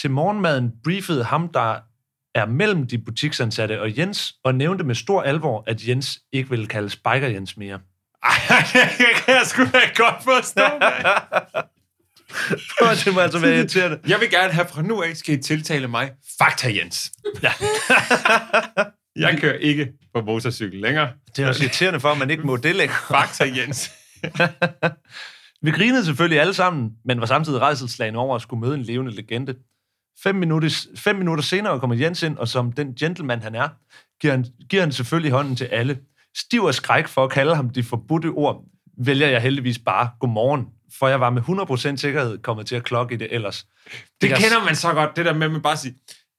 Til 0.00 0.10
morgenmaden 0.10 0.72
briefede 0.84 1.24
ham, 1.24 1.48
der 1.48 1.80
er 2.34 2.46
mellem 2.46 2.86
de 2.86 2.98
butiksansatte 2.98 3.80
og 3.80 3.98
Jens, 3.98 4.34
og 4.44 4.54
nævnte 4.54 4.84
med 4.84 4.94
stor 4.94 5.22
alvor, 5.22 5.64
at 5.66 5.88
Jens 5.88 6.20
ikke 6.32 6.50
ville 6.50 6.66
kaldes 6.66 6.96
Biker 6.96 7.28
Jens 7.28 7.56
mere. 7.56 7.78
Ej, 8.24 8.32
det 8.98 9.24
kan 9.24 9.34
jeg 9.34 9.46
sgu 9.46 9.62
da 9.62 9.80
godt 9.96 10.24
forstå, 10.24 10.62
det 13.04 13.14
må 13.14 13.20
altså 13.20 13.38
være 13.38 13.56
irriterende. 13.56 13.98
Jeg 14.08 14.20
vil 14.20 14.30
gerne 14.30 14.52
have 14.52 14.66
fra 14.68 14.82
nu 14.82 15.02
af, 15.02 15.16
skal 15.16 15.34
I 15.34 15.42
tiltale 15.42 15.88
mig 15.88 16.10
Fakta 16.38 16.68
Jens. 16.74 17.12
Ja. 17.42 17.52
Jeg 19.16 19.38
kører 19.40 19.58
ikke 19.58 19.92
på 20.14 20.20
motorcykel 20.20 20.80
længere. 20.80 21.12
Det 21.36 21.44
er 21.44 21.48
også 21.48 21.62
irriterende 21.62 22.00
for, 22.00 22.08
at 22.08 22.18
man 22.18 22.30
ikke 22.30 22.46
må 22.46 22.56
det 22.56 22.76
længere. 22.76 22.98
Fakta 23.08 23.44
Jens. 23.56 23.90
Vi 25.64 25.70
grinede 25.70 26.04
selvfølgelig 26.04 26.40
alle 26.40 26.54
sammen, 26.54 26.90
men 27.04 27.20
var 27.20 27.26
samtidig 27.26 27.60
rejselslagen 27.60 28.16
over 28.16 28.36
at 28.36 28.42
skulle 28.42 28.60
møde 28.60 28.74
en 28.74 28.82
levende 28.82 29.14
legende. 29.14 29.54
Fem 30.22 30.34
minutter, 30.34 30.70
fem 30.98 31.16
minutter 31.16 31.44
senere 31.44 31.80
kommer 31.80 31.96
Jens 31.96 32.22
ind, 32.22 32.36
og 32.38 32.48
som 32.48 32.72
den 32.72 32.94
gentleman 32.94 33.42
han 33.42 33.54
er, 33.54 33.68
giver 34.20 34.32
han, 34.32 34.46
giver 34.70 34.82
han 34.82 34.92
selvfølgelig 34.92 35.32
hånden 35.32 35.56
til 35.56 35.64
alle. 35.64 35.98
Stiv 36.36 36.62
og 36.64 36.74
skræk 36.74 37.08
for 37.08 37.24
at 37.24 37.30
kalde 37.30 37.54
ham 37.56 37.70
de 37.70 37.82
forbudte 37.82 38.26
ord, 38.26 38.64
vælger 38.98 39.26
jeg 39.28 39.42
heldigvis 39.42 39.78
bare 39.78 40.10
godmorgen, 40.20 40.66
for 40.98 41.08
jeg 41.08 41.20
var 41.20 41.30
med 41.30 41.42
100% 41.42 41.96
sikkerhed 41.96 42.38
kommet 42.38 42.66
til 42.66 42.74
at 42.76 42.82
klokke 42.84 43.14
i 43.14 43.18
det 43.18 43.28
ellers. 43.30 43.66
Det 44.20 44.28
kan- 44.28 44.38
kender 44.38 44.64
man 44.64 44.76
så 44.76 44.92
godt, 44.92 45.16
det 45.16 45.24
der 45.24 45.34
med, 45.34 45.46
at 45.46 45.52
man 45.52 45.62
bare 45.62 45.76
siger, 45.76 45.94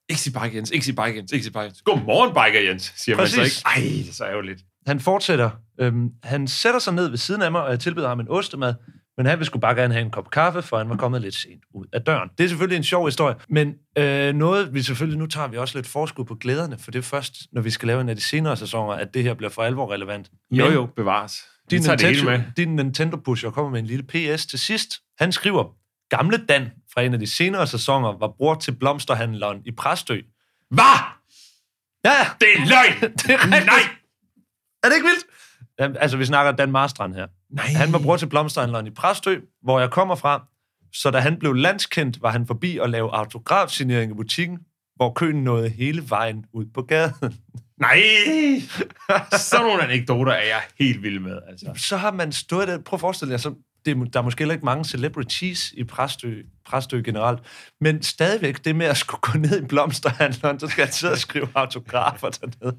ikke 0.10 0.22
sig 0.22 0.34
Biker 0.34 0.56
Jens, 0.56 0.72
ikke 0.72 0.86
sig 0.86 0.96
Biker 0.96 1.16
Jens, 1.16 1.32
ikke 1.32 1.44
sig 1.44 1.54
Biker 1.54 1.64
Jens. 1.64 1.82
Godmorgen, 1.82 2.30
Biker 2.34 2.70
Jens, 2.70 2.94
siger 2.98 3.16
man 3.16 3.24
Præcis. 3.24 3.36
så 3.36 3.42
ikke. 3.76 3.88
Ej, 3.88 3.98
det 4.04 4.10
er 4.10 4.14
så 4.14 4.26
ærgerligt. 4.26 4.62
Han 4.88 5.00
fortsætter. 5.00 5.50
Øhm, 5.80 6.10
han 6.24 6.48
sætter 6.48 6.80
sig 6.80 6.94
ned 6.94 7.10
ved 7.10 7.18
siden 7.18 7.42
af 7.42 7.52
mig, 7.52 7.62
og 7.64 7.72
jeg 7.72 7.80
tilbyder 7.80 8.08
ham 8.08 8.20
en 8.20 8.30
ostemad, 8.30 8.74
men 9.18 9.26
han 9.26 9.38
vil 9.40 9.46
skulle 9.46 9.62
bare 9.62 9.76
gerne 9.76 9.94
have 9.94 10.06
en 10.06 10.12
kop 10.12 10.32
kaffe, 10.32 10.62
for 10.62 10.78
han 10.78 10.90
var 10.90 10.96
kommet 10.98 11.22
lidt 11.22 11.36
sent 11.36 11.64
ud 11.74 11.86
af 11.94 12.02
døren. 12.02 12.30
Det 12.38 12.44
er 12.44 12.48
selvfølgelig 12.48 12.78
en 12.78 12.84
sjov 12.84 13.06
historie, 13.06 13.36
men 13.50 13.76
øh, 13.98 14.34
noget, 14.34 14.74
vi 14.74 14.82
selvfølgelig, 14.82 15.20
nu 15.20 15.26
tager 15.26 15.48
vi 15.48 15.58
også 15.58 15.78
lidt 15.78 15.88
forskud 15.88 16.26
på 16.26 16.36
glæderne, 16.36 16.78
for 16.78 16.92
det 16.92 17.00
er 17.00 17.04
først, 17.04 17.34
når 17.52 17.62
vi 17.62 17.70
skal 17.70 17.88
lave 17.88 18.02
en 18.02 18.10
af 18.10 18.16
de 18.16 18.22
senere 18.22 18.58
sæsoner, 18.58 18.94
at 18.94 19.14
det 19.14 19.24
her 19.24 19.34
bliver 19.34 19.50
for 19.50 19.64
alvor 19.64 19.94
relevant. 19.94 20.32
Jo, 20.52 20.64
Men 20.66 20.74
jo, 20.74 20.86
bevares. 20.86 21.38
Vi 21.70 21.76
Din 21.78 21.84
tager 21.84 21.96
det 21.98 22.06
hele 22.08 22.20
Nintendo, 22.22 22.44
med. 22.44 22.52
din 22.66 22.76
Nintendo 22.76 23.18
Pusher 23.18 23.50
kommer 23.52 23.72
med 23.72 23.80
en 23.80 23.86
lille 23.86 24.04
PS 24.04 24.46
til 24.46 24.60
sidst. 24.60 24.94
Han 25.20 25.32
skriver, 25.32 25.64
gamle 26.10 26.38
Dan 26.50 26.70
fra 26.94 27.02
en 27.02 27.14
af 27.14 27.20
de 27.20 27.28
senere 27.36 27.68
sæsoner 27.68 28.18
var 28.20 28.28
bror 28.38 28.56
til 28.56 28.72
blomsterhandleren 28.72 29.62
i 29.66 29.72
Præstø. 29.72 30.20
Hvad? 30.70 30.84
Ja, 32.06 32.12
Det 32.40 32.48
er 32.56 32.66
løgn! 32.68 33.14
det 33.20 33.30
er 33.30 33.44
rigtigt. 33.46 33.66
Nej! 33.66 33.80
Er 34.84 34.88
det 34.88 34.96
ikke 34.96 35.08
vildt? 35.08 35.98
Altså, 36.02 36.18
vi 36.18 36.26
snakker 36.26 36.52
Dan 36.52 36.72
Marstrand 36.72 37.14
her. 37.16 37.28
Nej. 37.54 37.66
Han 37.66 37.94
var 37.94 38.00
bror 38.00 38.18
til 38.18 38.26
blomsterhandleren 38.28 38.88
i 38.88 38.90
Præstø, 38.90 39.40
hvor 39.64 39.80
jeg 39.80 39.90
kommer 39.92 40.16
fra. 40.16 40.46
Så 40.94 41.12
da 41.12 41.20
han 41.20 41.40
blev 41.40 41.54
landskendt, 41.54 42.22
var 42.22 42.30
han 42.32 42.48
forbi 42.48 42.78
og 42.78 42.90
lave 42.90 43.16
autografsignering 43.16 44.12
i 44.12 44.16
butikken, 44.16 44.58
hvor 44.96 45.14
køen 45.14 45.44
nåede 45.44 45.70
hele 45.70 46.10
vejen 46.10 46.46
ud 46.54 46.66
på 46.74 46.82
gaden. 46.82 47.40
Nej! 47.80 48.02
Sådan 49.50 49.66
nogle 49.66 49.84
anekdoter 49.84 50.32
er 50.32 50.46
jeg 50.46 50.62
helt 50.80 51.04
vild 51.04 51.20
med, 51.20 51.40
altså. 51.50 51.72
Så 51.76 51.98
har 51.98 52.12
man 52.12 52.32
stået 52.32 52.68
der, 52.68 52.78
prøv 52.82 52.98
at 52.98 53.02
forestille 53.02 53.32
jer, 53.32 53.38
så 53.38 53.54
det, 53.86 53.98
er- 53.98 54.04
der 54.04 54.20
er 54.20 54.24
måske 54.24 54.40
heller 54.40 54.54
ikke 54.54 54.66
mange 54.66 54.86
celebrities 54.86 55.72
i 55.72 55.84
Præstø, 55.84 56.42
Præstø 56.66 57.02
generelt, 57.06 57.40
men 57.82 58.04
stadigvæk 58.04 58.66
det 58.66 58.76
med 58.76 58.86
at 58.86 58.98
skulle 58.98 59.22
gå 59.22 59.38
ned 59.38 59.62
i 59.64 59.66
blomsterhandleren, 59.66 60.60
så 60.60 60.68
skal 60.68 60.82
jeg 60.82 60.94
sidde 60.94 61.14
og 61.14 61.18
skrive 61.18 61.48
autografer 61.56 62.30
dernede. 62.30 62.78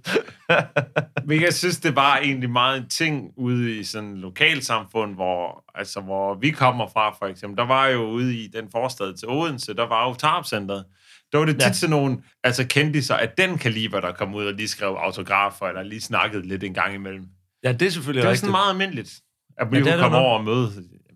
Men 1.27 1.43
jeg 1.43 1.55
synes, 1.55 1.81
det 1.81 1.97
var 1.97 2.17
egentlig 2.17 2.51
meget 2.51 2.79
en 2.83 2.89
ting 2.89 3.31
ude 3.37 3.79
i 3.79 3.85
sådan 3.85 4.13
et 4.13 4.19
lokalsamfund, 4.19 5.15
hvor, 5.15 5.65
altså, 5.75 6.01
hvor 6.01 6.35
vi 6.35 6.51
kommer 6.51 6.87
fra, 6.89 7.11
for 7.19 7.27
eksempel. 7.27 7.57
Der 7.59 7.67
var 7.67 7.87
jo 7.87 8.03
ude 8.05 8.37
i 8.39 8.47
den 8.47 8.71
forstad 8.71 9.15
til 9.15 9.29
Odense, 9.29 9.75
der 9.75 9.87
var 9.89 10.09
jo 10.09 10.15
Tarpcenteret. 10.15 10.85
Der 11.33 11.39
var 11.39 11.45
det 11.45 11.55
tit 11.55 11.63
Ja. 11.63 11.73
sådan 11.73 11.91
nogle 11.91 12.23
altså, 12.45 12.67
kendiser 12.67 13.15
af 13.17 13.29
den 13.39 13.59
kaliber, 13.59 14.01
der 14.01 14.13
kom 14.13 14.35
ud 14.35 14.47
og 14.47 14.53
lige 14.53 14.69
skrev 14.69 14.89
autografer, 15.01 15.67
eller 15.67 15.83
lige 15.83 16.01
snakkede 16.01 16.49
lidt 16.49 16.65
en 16.65 16.75
gang 16.75 16.95
imellem. 16.95 17.25
Ja, 17.65 17.73
det 17.73 17.83
er 17.87 17.91
selvfølgelig 17.91 18.23
Det 18.23 18.27
var 18.27 18.33
rigtigt. 18.33 18.41
sådan 18.41 18.53
meget 18.53 18.71
almindeligt, 18.71 19.21
at 19.59 19.71
vi 19.73 19.77
Ja, 19.79 19.83
er 19.83 19.93
kunne 19.93 20.03
komme 20.03 20.19
over 20.19 20.39
og 20.39 20.45
møde 20.45 20.73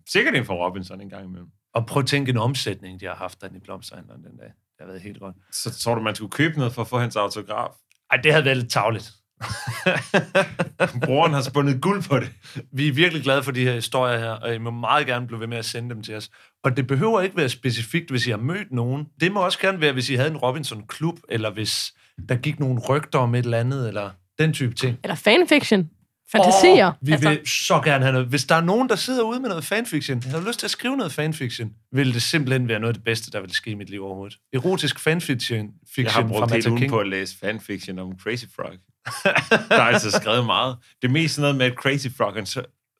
sikkert 0.08 0.36
en 0.36 0.44
fra 0.44 0.54
Robinson 0.54 1.00
en 1.00 1.10
gang 1.10 1.24
imellem. 1.24 1.48
Og 1.74 1.86
prøv 1.86 2.00
at 2.00 2.06
tænke 2.06 2.30
en 2.30 2.36
omsætning, 2.36 3.00
de 3.00 3.06
har 3.06 3.14
haft 3.14 3.40
derinde 3.40 3.56
i 3.56 3.60
blomsterhandleren 3.60 4.22
den 4.24 4.36
dag. 4.36 4.46
Det 4.46 4.80
har 4.80 4.86
været 4.86 5.00
helt 5.02 5.20
godt. 5.20 5.36
Så 5.52 5.78
tror 5.78 5.94
du, 5.94 6.00
man 6.00 6.14
skulle 6.14 6.30
købe 6.30 6.58
noget 6.58 6.72
for 6.72 6.82
at 6.82 6.88
få 6.88 6.98
hans 6.98 7.16
autograf? 7.16 7.68
Ej, 8.10 8.16
det 8.16 8.32
havde 8.32 8.44
været 8.44 8.56
lidt 8.56 8.70
tavligt. 8.70 9.12
Broren 11.06 11.32
har 11.32 11.40
spundet 11.40 11.80
guld 11.80 12.02
på 12.02 12.18
det. 12.18 12.30
Vi 12.72 12.88
er 12.88 12.92
virkelig 12.92 13.22
glade 13.22 13.42
for 13.42 13.52
de 13.52 13.64
her 13.64 13.72
historier 13.72 14.18
her, 14.18 14.30
og 14.30 14.54
I 14.54 14.58
må 14.58 14.70
meget 14.70 15.06
gerne 15.06 15.26
blive 15.26 15.40
ved 15.40 15.46
med 15.46 15.58
at 15.58 15.64
sende 15.64 15.94
dem 15.94 16.02
til 16.02 16.14
os. 16.14 16.30
Og 16.64 16.76
det 16.76 16.86
behøver 16.86 17.20
ikke 17.20 17.36
være 17.36 17.48
specifikt, 17.48 18.10
hvis 18.10 18.26
I 18.26 18.30
har 18.30 18.36
mødt 18.36 18.72
nogen. 18.72 19.06
Det 19.20 19.32
må 19.32 19.40
også 19.40 19.58
gerne 19.58 19.80
være, 19.80 19.92
hvis 19.92 20.10
I 20.10 20.14
havde 20.14 20.30
en 20.30 20.36
Robinson-klub, 20.36 21.18
eller 21.28 21.50
hvis 21.50 21.92
der 22.28 22.34
gik 22.34 22.60
nogle 22.60 22.80
rygter 22.88 23.18
om 23.18 23.34
et 23.34 23.44
eller 23.44 23.58
andet, 23.58 23.88
eller 23.88 24.10
den 24.38 24.52
type 24.52 24.74
ting. 24.74 24.98
Eller 25.04 25.14
fanfiction. 25.14 25.90
Fantasier. 26.32 26.86
Åh, 26.86 26.94
vi 27.00 27.12
altså... 27.12 27.28
vil 27.28 27.40
så 27.46 27.80
gerne 27.84 28.04
have 28.04 28.12
noget. 28.12 28.28
Hvis 28.28 28.44
der 28.44 28.54
er 28.54 28.60
nogen, 28.60 28.88
der 28.88 28.96
sidder 28.96 29.22
ude 29.22 29.40
med 29.40 29.48
noget 29.48 29.64
fanfiction, 29.64 30.22
jeg 30.24 30.32
har 30.32 30.46
lyst 30.48 30.58
til 30.58 30.66
at 30.66 30.70
skrive 30.70 30.96
noget 30.96 31.12
fanfiction, 31.12 31.72
vil 31.92 32.14
det 32.14 32.22
simpelthen 32.22 32.68
være 32.68 32.78
noget 32.80 32.90
af 32.90 32.94
det 32.94 33.04
bedste, 33.04 33.30
der 33.30 33.40
vil 33.40 33.50
ske 33.50 33.70
i 33.70 33.74
mit 33.74 33.90
liv 33.90 34.04
overhovedet. 34.04 34.38
Erotisk 34.52 34.98
fanfiction 34.98 35.58
Jeg 35.58 35.66
fiction 35.94 36.06
har 36.06 36.20
fra 36.22 36.28
brugt 36.28 36.52
hele 36.52 36.70
Mata 36.70 36.80
King. 36.80 36.90
på 36.90 36.98
at 36.98 37.08
læse 37.08 37.38
fanfiction 37.38 37.98
om 37.98 38.12
Crazy 38.18 38.44
Frog. 38.56 38.72
der 39.68 39.76
er 39.76 39.80
altså 39.80 40.10
skrevet 40.10 40.46
meget. 40.46 40.76
Det 41.02 41.08
er 41.08 41.12
mest 41.12 41.34
sådan 41.34 41.42
noget 41.42 41.56
med, 41.56 41.66
at 41.66 41.72
Crazy 41.72 42.06
Frog 42.16 42.46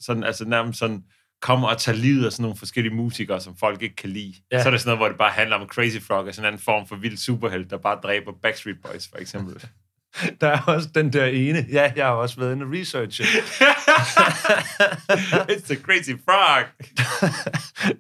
sådan, 0.01 0.25
altså 0.25 0.44
nærmest 0.44 0.79
sådan, 0.79 1.03
kommer 1.42 1.68
og 1.68 1.79
tager 1.79 1.99
livet 1.99 2.27
af 2.27 2.33
sådan 2.33 2.42
nogle 2.42 2.57
forskellige 2.57 2.94
musikere, 2.94 3.40
som 3.40 3.57
folk 3.57 3.83
ikke 3.83 3.97
kan 3.97 4.11
lide. 4.11 4.35
Ja. 4.53 4.62
Så 4.62 4.68
er 4.68 4.71
det 4.71 4.81
sådan 4.81 4.88
noget, 4.88 4.99
hvor 4.99 5.09
det 5.09 5.18
bare 5.18 5.31
handler 5.31 5.57
om 5.57 5.68
Crazy 5.68 5.99
Frog, 6.01 6.25
og 6.25 6.35
sådan 6.35 6.44
en 6.44 6.47
anden 6.47 6.62
form 6.64 6.88
for 6.88 6.97
vild 6.97 7.16
superhelt, 7.16 7.71
der 7.71 7.79
bare 7.79 7.99
dræber 8.03 8.33
Backstreet 8.42 8.77
Boys, 8.83 9.09
for 9.09 9.18
eksempel. 9.18 9.62
Der 10.40 10.49
er 10.49 10.61
også 10.66 10.88
den 10.94 11.12
der 11.12 11.27
ene. 11.27 11.66
Ja, 11.73 11.92
jeg 11.97 12.07
har 12.07 12.12
også 12.12 12.40
været 12.40 12.53
inde 12.53 12.66
og 12.66 12.73
researche. 12.73 13.25
It's 15.53 15.66
the 15.66 15.77
Crazy 15.83 16.11
Frog. 16.25 16.64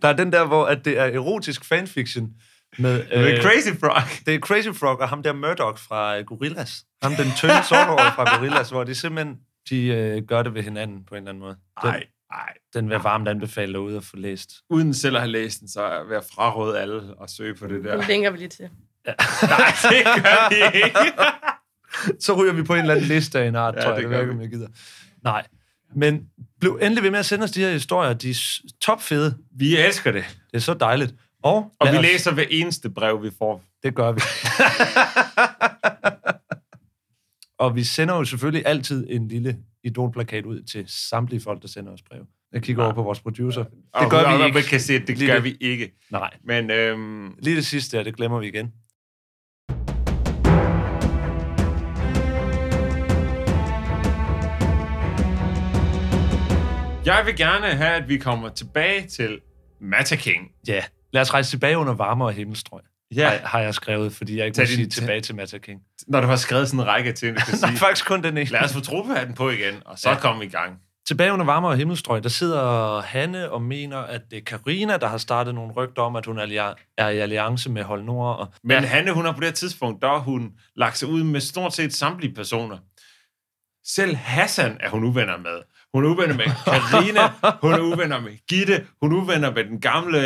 Der 0.02 0.08
er 0.08 0.12
den 0.12 0.32
der, 0.32 0.46
hvor 0.46 0.66
at 0.66 0.84
det 0.84 0.98
er 0.98 1.04
erotisk 1.04 1.64
fanfiction 1.64 2.30
med... 2.78 3.04
The 3.04 3.36
øh, 3.36 3.42
Crazy 3.42 3.80
Frog. 3.80 4.02
Det 4.26 4.34
er 4.34 4.38
Crazy 4.38 4.68
Frog 4.68 5.00
og 5.00 5.08
ham 5.08 5.22
der 5.22 5.32
Murdoch 5.32 5.82
fra 5.82 6.18
øh, 6.18 6.24
Gorillaz. 6.24 6.82
Ham 7.02 7.12
den 7.14 7.26
tynde 7.36 7.62
sorthårede 7.68 8.12
fra 8.14 8.36
Gorillaz, 8.36 8.70
hvor 8.70 8.84
de 8.84 8.94
simpelthen 8.94 9.36
de, 9.70 9.86
øh, 9.86 10.22
gør 10.22 10.42
det 10.42 10.54
ved 10.54 10.62
hinanden 10.62 11.04
på 11.04 11.14
en 11.14 11.18
eller 11.18 11.28
anden 11.30 11.40
måde. 11.40 11.56
Den, 11.82 11.90
Nej, 11.90 12.04
nej. 12.32 12.52
den 12.74 12.88
vil 12.88 12.94
jeg 12.94 13.04
varmt 13.04 13.28
anbefale 13.28 13.72
derude 13.72 13.96
at 13.96 14.04
få 14.04 14.16
læst. 14.16 14.50
Uden 14.70 14.94
selv 14.94 15.16
at 15.16 15.22
have 15.22 15.30
læst 15.32 15.60
den, 15.60 15.68
så 15.68 16.02
vil 16.08 16.14
jeg 16.14 16.22
fraråde 16.34 16.80
alle 16.80 17.02
at 17.22 17.30
søge 17.30 17.54
på 17.54 17.66
det 17.66 17.84
der. 17.84 17.96
Den 17.96 18.04
linker 18.08 18.30
vi 18.30 18.38
lige 18.38 18.48
til. 18.48 18.64
Nej, 19.08 19.72
det 19.82 20.22
gør 20.24 20.48
de 20.50 20.76
ikke. 20.76 20.96
Så 22.20 22.32
ryger 22.42 22.52
vi 22.52 22.62
på 22.62 22.74
en 22.74 22.80
eller 22.80 22.94
anden 22.94 23.08
liste 23.08 23.38
af 23.40 23.48
en 23.48 23.56
art, 23.56 23.74
Ja, 23.74 23.80
ja, 23.80 23.84
tror 23.86 23.92
jeg. 23.94 24.02
det 24.02 24.10
Det 24.10 24.16
ikke, 24.20 24.26
vi. 24.32 24.34
om 24.36 24.40
jeg 24.42 24.50
gider. 24.50 24.68
Nej. 25.24 25.46
Men 25.94 26.26
bliv 26.60 26.78
endelig 26.82 27.02
ved 27.04 27.10
med 27.10 27.18
at 27.18 27.26
sende 27.26 27.44
os 27.44 27.50
de 27.50 27.60
her 27.60 27.70
historier. 27.72 28.12
De 28.12 28.30
er 28.30 28.60
topfede. 28.80 29.36
Vi 29.56 29.76
elsker 29.76 30.12
det. 30.12 30.24
Det 30.50 30.56
er 30.56 30.60
så 30.60 30.74
dejligt. 30.74 31.14
Og, 31.42 31.72
Og 31.80 31.92
vi 31.92 31.96
os- 31.96 32.02
læser 32.02 32.32
hver 32.32 32.44
eneste 32.50 32.90
brev, 32.90 33.22
vi 33.22 33.30
får. 33.38 33.62
Det 33.82 33.94
gør 33.94 34.12
vi. 34.12 34.20
og 37.58 37.76
vi 37.76 37.84
sender 37.84 38.14
jo 38.16 38.24
selvfølgelig 38.24 38.66
altid 38.66 39.06
en 39.10 39.28
lille 39.28 39.56
idolplakat 39.84 40.46
ud 40.46 40.62
til 40.62 40.84
samtlige 40.86 41.40
folk, 41.40 41.62
der 41.62 41.68
sender 41.68 41.92
os 41.92 42.02
brev. 42.02 42.26
Jeg 42.52 42.62
kigger 42.62 42.84
over 42.84 42.94
på 42.94 43.02
vores 43.02 43.20
producer. 43.20 43.62
Det 43.64 43.72
Og 43.94 44.10
gør 44.10 44.18
og 44.18 44.38
vi 44.40 44.44
ikke. 44.58 44.62
kan 44.68 44.80
se, 44.80 44.94
at 44.94 45.06
det 45.06 45.18
Lige 45.18 45.28
gør 45.28 45.34
det. 45.34 45.44
vi 45.44 45.56
ikke. 45.60 45.92
Nej. 46.10 46.30
Men 46.44 46.70
øhm, 46.70 47.34
Lige 47.42 47.56
det 47.56 47.66
sidste 47.66 47.96
her, 47.96 48.04
det 48.04 48.16
glemmer 48.16 48.38
vi 48.40 48.46
igen. 48.48 48.72
jeg 57.06 57.22
vil 57.26 57.36
gerne 57.36 57.66
have, 57.66 57.94
at 58.02 58.08
vi 58.08 58.16
kommer 58.18 58.48
tilbage 58.48 59.06
til 59.06 59.40
Mata 59.80 60.16
King. 60.16 60.50
Ja, 60.68 60.84
lad 61.12 61.22
os 61.22 61.34
rejse 61.34 61.50
tilbage 61.50 61.78
under 61.78 61.94
varmere 61.94 62.32
himmelstrøg. 62.32 62.80
Ja, 63.14 63.28
Har, 63.28 63.48
har 63.48 63.60
jeg 63.60 63.74
skrevet, 63.74 64.12
fordi 64.12 64.36
jeg 64.38 64.46
ikke 64.46 64.56
Tag 64.56 64.62
må 64.62 64.66
sige 64.66 64.86
tilbage 64.88 65.20
til 65.20 65.34
Mata 65.34 65.58
King. 65.58 65.80
når 66.08 66.20
du 66.20 66.26
har 66.26 66.36
skrevet 66.36 66.68
sådan 66.68 66.80
en 66.80 66.86
række 66.86 67.12
ting, 67.12 67.36
du 67.36 67.40
kan 67.44 67.54
Nej, 67.62 67.70
sige. 67.70 67.78
faktisk 67.78 68.06
kun 68.06 68.22
den 68.22 68.36
ene. 68.38 68.50
Lad 68.50 68.60
os 68.64 68.72
få 68.72 68.80
tropehatten 68.80 69.34
på 69.34 69.50
igen, 69.50 69.74
og 69.84 69.98
så 69.98 70.10
Ja. 70.10 70.16
komme 70.18 70.44
i 70.44 70.48
gang. 70.48 70.78
Tilbage 71.06 71.32
under 71.32 71.44
varmere 71.46 71.76
himmelstrøg, 71.76 72.22
der 72.22 72.28
sidder 72.28 73.00
Hanne 73.00 73.50
og 73.50 73.62
mener, 73.62 73.98
at 73.98 74.20
det 74.30 74.36
er 74.38 74.42
Karina, 74.46 74.96
der 74.96 75.08
har 75.08 75.18
startet 75.18 75.54
nogle 75.54 75.72
rygter 75.72 76.02
om, 76.02 76.16
at 76.16 76.26
hun 76.26 76.38
er 76.38 76.74
i 77.08 77.18
alliance 77.18 77.70
med 77.70 77.82
Hold 77.82 78.02
Nord. 78.04 78.38
Og, 78.38 78.48
Men 78.64 78.82
ja. 78.82 78.88
Hanne, 78.88 79.12
hun 79.12 79.24
har 79.24 79.32
på 79.32 79.40
det 79.40 79.54
tidspunkt, 79.54 80.02
der 80.02 80.08
har 80.08 80.18
hun 80.18 80.52
lagt 80.76 80.98
sig 80.98 81.08
ud 81.08 81.22
med 81.22 81.40
stort 81.40 81.74
set 81.74 81.94
samtlige 81.94 82.34
personer. 82.34 82.78
Selv 83.86 84.16
Hassan 84.16 84.76
er 84.80 84.88
hun 84.90 85.04
uvenner 85.04 85.36
med. 85.36 85.58
Hun 85.94 86.04
er 86.04 86.08
uvenner 86.08 86.36
med 86.36 86.44
Karina, 86.44 87.20
hun 87.62 87.72
er 87.72 87.80
uvenner 87.80 88.20
med 88.20 88.46
Gitte, 88.48 88.86
hun 89.02 89.12
er 89.12 89.16
uvenner 89.16 89.54
med 89.54 89.64
den 89.64 89.80
gamle 89.80 90.20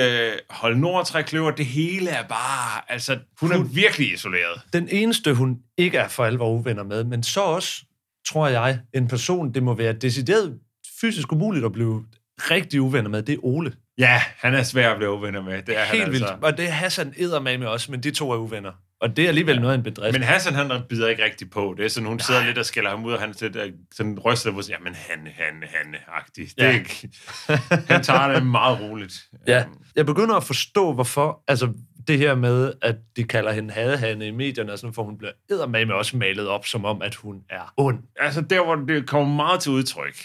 Hold 0.51 0.77
Nord 0.77 1.07
trækløver. 1.07 1.51
Det 1.51 1.67
hele 1.67 2.11
er 2.11 2.23
bare, 2.29 2.93
altså, 2.93 3.19
hun 3.41 3.53
er 3.53 3.63
virkelig 3.63 4.13
isoleret. 4.13 4.61
Den 4.73 4.89
eneste, 4.91 5.35
hun 5.35 5.59
ikke 5.79 5.99
er 5.99 6.09
for 6.09 6.25
alvor 6.25 6.51
uvenner 6.51 6.83
med, 6.83 7.05
men 7.05 7.23
så 7.23 7.41
også, 7.41 7.85
tror 8.29 8.49
jeg, 8.49 8.79
en 8.95 9.09
person, 9.09 9.55
det 9.55 9.63
må 9.63 9.75
være 9.75 9.93
decideret 9.93 10.59
fysisk 11.01 11.33
umuligt 11.33 11.65
at 11.65 11.73
blive 11.73 12.05
rigtig 12.39 12.81
uvenner 12.81 13.11
med, 13.11 13.23
det 13.23 13.33
er 13.33 13.45
Ole. 13.45 13.73
Ja, 13.99 14.23
han 14.37 14.55
er 14.55 14.63
svær 14.63 14.91
at 14.91 14.97
blive 14.97 15.13
uvenner 15.13 15.43
med. 15.43 15.63
Det 15.63 15.79
er 15.79 15.85
han 15.85 15.97
Helt 15.97 16.09
altså. 16.09 16.27
vildt. 16.27 16.45
Og 16.45 16.59
det 16.59 16.65
er 16.65 16.71
Hassan 16.71 17.15
med 17.43 17.67
også, 17.67 17.91
men 17.91 18.03
de 18.03 18.11
to 18.11 18.31
er 18.31 18.37
uvenner. 18.37 18.73
Og 19.03 19.17
det 19.17 19.25
er 19.25 19.29
alligevel 19.29 19.55
ja. 19.55 19.61
noget 19.61 19.73
af 19.75 19.79
en 19.79 19.83
bedrift. 19.85 20.13
Men 20.13 20.23
Hassan, 20.23 20.55
han 20.55 20.73
bider 20.89 21.09
ikke 21.09 21.25
rigtig 21.25 21.51
på. 21.51 21.75
Det 21.79 21.85
er 21.85 21.89
sådan, 21.89 22.07
hun 22.09 22.21
sidder 22.21 22.45
lidt 22.47 22.59
og 22.59 22.65
skælder 22.67 22.91
ham 22.91 23.05
ud, 23.05 23.13
og 23.13 23.21
han 23.21 23.35
lidt, 23.41 23.57
sådan 23.95 24.19
ryster 24.19 24.53
på 24.53 24.63
sig. 24.63 24.73
Jamen, 24.73 24.95
han, 24.95 25.19
han, 25.19 25.63
han, 25.69 25.95
agtig. 26.09 26.47
Det 26.49 26.63
Ja. 26.63 26.67
er 26.67 26.71
ikke. 26.73 27.11
Han 27.89 28.03
tager 28.03 28.29
det 28.35 28.47
meget 28.47 28.81
roligt. 28.81 29.15
Ja, 29.47 29.61
Øhm, 29.61 29.73
jeg 29.97 30.07
begynder 30.07 30.35
at 30.35 30.45
forstå, 30.45 30.93
hvorfor, 30.93 31.43
altså 31.49 31.73
det 32.07 32.19
her 32.19 32.35
med, 32.35 32.73
at 32.83 32.97
de 33.17 33.25
kalder 33.25 33.53
hende 33.53 33.75
hadehanne 33.75 34.27
i 34.27 34.31
medierne, 34.31 34.73
og 34.73 34.79
sådan, 34.79 34.95
for 34.95 35.03
hun 35.03 35.19
bliver 35.19 35.33
eddermame 35.51 35.95
også 35.95 36.17
malet 36.17 36.49
op, 36.49 36.67
som 36.67 36.85
om, 36.85 37.03
at 37.03 37.15
hun 37.15 37.37
er 37.51 37.73
ond. 37.77 37.99
altså 38.21 38.41
der, 38.41 38.65
hvor 38.65 38.75
det 38.75 39.07
kommer 39.09 39.35
meget 39.37 39.61
til 39.61 39.73
udtryk, 39.73 40.17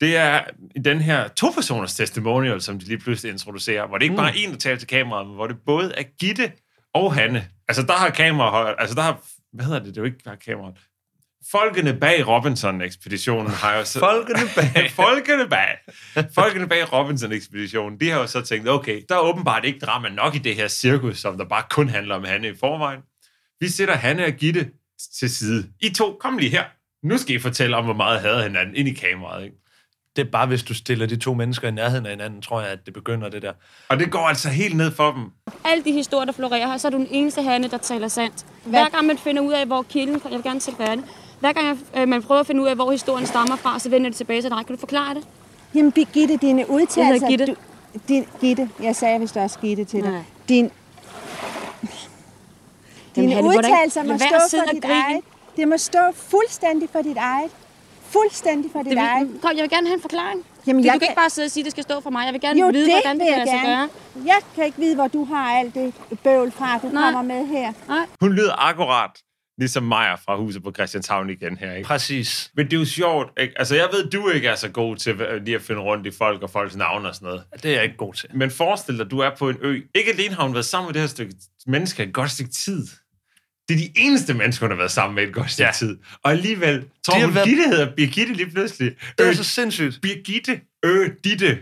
det 0.00 0.16
er 0.16 0.40
i 0.76 0.78
den 0.78 1.00
her 1.00 1.28
to-personers 1.28 1.94
testimonial, 1.94 2.60
som 2.60 2.78
de 2.78 2.84
lige 2.84 2.98
pludselig 2.98 3.32
introducerer, 3.32 3.86
hvor 3.86 3.98
det 3.98 4.02
ikke 4.04 4.12
Mm. 4.12 4.16
bare 4.16 4.28
er 4.30 4.34
en, 4.36 4.50
der 4.52 4.58
taler 4.58 4.78
til 4.78 4.88
kameraet, 4.88 5.26
men 5.26 5.34
hvor 5.36 5.46
det 5.46 5.56
både 5.66 5.92
er 5.96 6.02
Gitte 6.20 6.52
og 6.94 7.14
Hanne. 7.14 7.48
Altså 7.68 7.82
der 7.82 7.92
har 7.92 8.10
kamera, 8.10 8.74
altså 8.78 8.94
der 8.94 9.02
har, 9.02 9.20
hvad 9.52 9.64
hedder 9.64 9.78
det, 9.78 9.88
det 9.88 9.96
er 9.96 10.00
jo 10.00 10.06
ikke 10.06 10.24
bare 10.24 10.36
kamera. 10.36 10.72
Folkene 11.50 11.94
bag 11.94 12.28
Robinson-ekspeditionen 12.28 13.50
har 13.50 13.76
jo 13.76 13.84
så... 13.84 13.98
Folkene 13.98 14.48
bag. 14.56 14.90
Folkene 15.04 15.48
bag. 15.48 15.76
Folkene 16.34 16.68
bag 16.68 16.92
Robinson-ekspeditionen, 16.92 18.00
de 18.00 18.10
har 18.10 18.20
jo 18.20 18.26
så 18.26 18.40
tænkt, 18.40 18.68
okay, 18.68 19.02
der 19.08 19.14
er 19.14 19.20
åbenbart 19.20 19.64
ikke 19.64 19.78
drama 19.78 20.08
nok 20.08 20.34
i 20.34 20.38
det 20.38 20.54
her 20.54 20.68
cirkus, 20.68 21.18
som 21.18 21.38
der 21.38 21.44
bare 21.44 21.62
kun 21.70 21.88
handler 21.88 22.14
om 22.14 22.24
Hanne 22.24 22.48
i 22.48 22.54
forvejen. 22.60 23.00
Vi 23.60 23.68
sætter 23.68 23.94
Hanne 23.94 24.24
og 24.24 24.32
Gitte 24.32 24.70
til 25.18 25.30
side. 25.30 25.68
I 25.80 25.90
to, 25.90 26.16
kom 26.20 26.38
lige 26.38 26.50
her. 26.50 26.64
Nu 27.02 27.18
skal 27.18 27.34
I 27.34 27.38
fortælle 27.38 27.76
om, 27.76 27.84
hvor 27.84 27.94
meget 27.94 28.20
hader 28.20 28.42
hinanden 28.42 28.76
ind 28.76 28.88
i 28.88 28.94
kameraet. 28.94 29.44
Ikke? 29.44 29.56
Det 30.18 30.26
er 30.26 30.30
bare, 30.30 30.46
hvis 30.46 30.62
du 30.62 30.74
stiller 30.74 31.06
de 31.06 31.16
to 31.16 31.34
mennesker 31.34 31.68
i 31.68 31.70
nærheden 31.70 32.06
af 32.06 32.12
hinanden, 32.12 32.42
tror 32.42 32.60
jeg, 32.60 32.70
at 32.70 32.78
det 32.86 32.94
begynder 32.94 33.28
det 33.28 33.42
der. 33.42 33.52
Og 33.88 33.98
det 33.98 34.10
går 34.10 34.18
altså 34.28 34.48
helt 34.48 34.76
ned 34.76 34.90
for 34.90 35.12
dem. 35.12 35.24
alle 35.64 35.84
de 35.84 35.92
historier, 35.92 36.24
der 36.24 36.32
florerer 36.32 36.66
her, 36.70 36.76
så 36.78 36.88
er 36.88 36.90
du 36.90 36.96
den 36.98 37.06
eneste 37.10 37.42
Hanne, 37.42 37.68
der 37.68 37.78
taler 37.78 38.08
sandt. 38.08 38.46
Hver 38.64 38.88
gang 38.88 39.06
man 39.06 39.18
finder 39.18 39.42
ud 39.42 39.52
af, 39.52 39.66
hvor 39.66 39.82
kilden... 39.82 40.20
Jeg 40.24 40.32
vil 40.32 40.42
gerne 40.42 40.60
til 40.60 40.74
færdig. 40.76 41.04
Hver 41.40 41.52
gang 41.52 41.66
jeg, 41.66 42.02
øh, 42.02 42.08
man 42.08 42.22
prøver 42.22 42.40
at 42.40 42.46
finde 42.46 42.62
ud 42.62 42.66
af, 42.66 42.74
hvor 42.74 42.90
historien 42.90 43.26
stammer 43.26 43.56
fra, 43.56 43.78
så 43.78 43.90
vender 43.90 44.10
det 44.10 44.16
tilbage 44.16 44.42
til 44.42 44.50
dig. 44.50 44.66
Kan 44.66 44.76
du 44.76 44.80
forklare 44.80 45.14
det? 45.14 45.22
Jamen, 45.74 45.92
Birgitte, 45.92 46.36
dine 46.36 46.70
udtalelser... 46.70 47.28
Gitte. 47.28 47.46
Du, 47.46 47.54
din, 48.08 48.26
Gitte, 48.40 48.70
jeg 48.82 48.96
sagde 48.96 49.20
vist 49.20 49.36
også 49.36 49.58
Gitte 49.58 49.84
til 49.84 50.02
dig. 50.02 50.10
Nej. 50.10 50.22
Din, 50.48 50.70
dine 53.16 53.34
Hanne, 53.34 53.42
hvordan- 53.50 53.58
udtalelser 53.58 54.02
må 54.02 54.18
stå 54.18 54.58
for 54.58 54.72
dit 54.74 54.84
eget. 54.84 55.20
Det 55.56 55.68
må 55.68 55.76
stå 55.76 55.98
fuldstændig 56.14 56.88
for 56.92 57.02
dit 57.02 57.16
eget. 57.16 57.50
Fuldstændig 58.12 58.70
for 58.72 58.82
dit 58.82 58.90
det 58.90 58.98
eget. 58.98 59.28
vil, 59.28 59.40
kom, 59.40 59.50
jeg 59.56 59.62
vil 59.62 59.70
gerne 59.70 59.86
have 59.86 59.94
en 59.94 60.00
forklaring. 60.00 60.44
Jamen, 60.66 60.82
Du 60.82 60.86
jeg 60.86 60.92
kan 60.92 61.00
kan- 61.00 61.08
ikke 61.08 61.16
bare 61.16 61.30
sidde 61.30 61.46
og 61.46 61.50
sige, 61.50 61.62
at 61.62 61.64
det 61.64 61.72
skal 61.72 61.82
stå 61.84 62.00
for 62.00 62.10
mig. 62.10 62.24
Jeg 62.24 62.32
vil 62.32 62.40
gerne 62.40 62.60
Jo, 62.60 62.66
vide, 62.66 62.84
det 62.84 62.92
hvordan 62.92 63.18
det 63.20 63.26
kan 63.28 63.38
jeg 63.38 63.46
lade 63.46 63.50
sig 63.50 63.60
gøre. 63.66 63.88
Jeg 64.26 64.38
kan 64.54 64.64
ikke 64.64 64.78
vide, 64.78 64.94
hvor 64.94 65.08
du 65.08 65.24
har 65.24 65.44
alt 65.58 65.74
det 65.74 65.94
bøvl 66.24 66.52
fra, 66.52 66.78
du 66.78 66.88
Nej. 66.88 67.12
kommer 67.12 67.34
med 67.34 67.46
her. 67.46 67.72
Hun 68.20 68.32
lyder 68.32 68.68
akkurat 68.68 69.10
Ligesom 69.60 69.82
Maja 69.82 70.14
fra 70.14 70.36
huset 70.36 70.62
på 70.62 70.72
Christianshavn 70.72 71.30
igen 71.30 71.56
her, 71.56 71.72
ikke? 71.74 71.86
Præcis. 71.86 72.50
Men 72.54 72.66
det 72.66 72.72
er 72.72 72.78
jo 72.80 72.84
sjovt, 72.86 73.28
ikke? 73.40 73.54
Altså, 73.58 73.74
jeg 73.74 73.88
ved, 73.92 74.10
du 74.10 74.28
ikke 74.28 74.48
er 74.48 74.54
så 74.54 74.68
god 74.68 74.96
til 74.96 75.16
lige 75.44 75.54
at 75.54 75.62
finde 75.62 75.80
rundt 75.80 76.06
i 76.06 76.10
folk 76.10 76.42
og 76.42 76.50
folks 76.50 76.76
navne 76.76 77.08
og 77.08 77.14
sådan 77.14 77.26
noget. 77.26 77.42
Det 77.62 77.64
er 77.70 77.74
jeg 77.74 77.84
ikke 77.84 77.96
god 77.96 78.14
til. 78.14 78.28
Men 78.34 78.50
forestil 78.50 78.98
dig, 78.98 79.10
du 79.10 79.18
er 79.18 79.30
på 79.38 79.48
en 79.48 79.56
ø. 79.60 79.80
Ikke 79.94 80.10
alene 80.12 80.34
har 80.34 80.42
hun 80.42 80.52
været 80.54 80.64
sammen 80.66 80.86
med 80.88 80.94
det 80.94 81.02
her 81.02 81.08
stykke 81.08 81.34
mennesker 81.66 82.04
et 82.04 82.12
godt 82.12 82.30
stykke 82.30 82.50
tid. 82.52 82.86
Det 83.68 83.74
er 83.74 83.78
de 83.78 83.90
eneste 83.96 84.34
mennesker, 84.34 84.66
hun 84.66 84.70
har 84.70 84.76
været 84.78 84.90
sammen 84.90 85.14
med 85.14 85.22
et 85.22 85.34
godt 85.34 85.50
stykke 85.50 85.66
Ja. 85.66 85.72
tid. 85.72 85.98
Og 86.24 86.30
alligevel, 86.30 86.84
tror 87.06 87.14
De 87.14 87.20
har 87.20 87.26
hun, 87.26 87.34
været- 87.34 87.48
Gitte 87.48 87.62
hedder 87.68 87.92
Birgitte 87.96 88.32
lige 88.34 88.50
pludselig. 88.50 88.92
Det 89.18 89.24
er 89.24 89.28
Øh, 89.30 89.36
så 89.36 89.44
sindssygt. 89.44 89.98
Birgitte, 90.02 90.60
ø, 90.84 91.08
Ditte. 91.24 91.58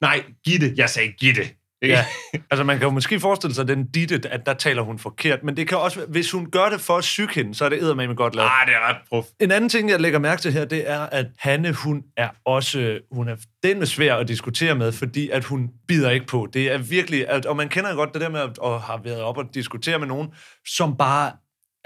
Nej, 0.00 0.22
Gitte. 0.44 0.74
Jeg 0.76 0.90
sagde 0.90 1.12
Gitte. 1.12 1.42
Ikke? 1.82 1.94
Ja. 1.94 2.04
Altså, 2.50 2.64
man 2.64 2.78
kan 2.78 2.84
jo 2.86 2.90
måske 2.90 3.20
forestille 3.20 3.54
sig, 3.54 3.62
at 3.62 3.68
den 3.68 3.86
ditte, 3.86 4.28
at 4.28 4.46
der 4.46 4.54
taler 4.54 4.82
hun 4.82 4.98
forkert. 4.98 5.44
Men 5.44 5.56
det 5.56 5.68
kan 5.68 5.78
også 5.78 6.04
hvis 6.08 6.30
hun 6.30 6.50
gør 6.50 6.68
det 6.68 6.80
for 6.80 6.96
at 6.96 7.04
syge 7.04 7.28
hende, 7.34 7.54
så 7.54 7.64
er 7.64 7.68
det 7.68 7.82
eddermame 7.82 8.14
godt 8.14 8.34
lavet. 8.34 8.48
Ah, 8.60 8.66
det 8.66 8.74
er 8.74 8.88
ret 8.88 8.96
prof. 9.08 9.24
En 9.40 9.50
anden 9.50 9.70
ting, 9.70 9.90
jeg 9.90 10.00
lægger 10.00 10.18
mærke 10.18 10.42
til 10.42 10.52
her, 10.52 10.64
det 10.64 10.90
er, 10.90 11.00
at 11.00 11.26
Hanne, 11.38 11.72
hun 11.72 12.02
er 12.16 12.28
også, 12.46 12.98
hun 13.12 13.28
er 13.28 13.36
den 13.62 13.78
med 13.78 13.86
svær 13.86 14.14
at 14.14 14.28
diskutere 14.28 14.74
med, 14.74 14.92
fordi 14.92 15.28
at 15.30 15.44
hun 15.44 15.68
bider 15.88 16.10
ikke 16.10 16.26
på. 16.26 16.48
Det 16.52 16.72
er 16.72 16.78
virkelig, 16.78 17.28
at, 17.28 17.46
og 17.46 17.56
man 17.56 17.68
kender 17.68 17.94
godt 17.94 18.12
det 18.12 18.20
der 18.20 18.28
med, 18.28 18.40
at 18.40 18.58
og 18.58 18.82
har 18.82 19.00
været 19.04 19.20
op 19.20 19.38
og 19.38 19.44
diskutere 19.54 19.98
med 19.98 20.06
nogen, 20.06 20.28
som 20.66 20.96
bare 20.96 21.32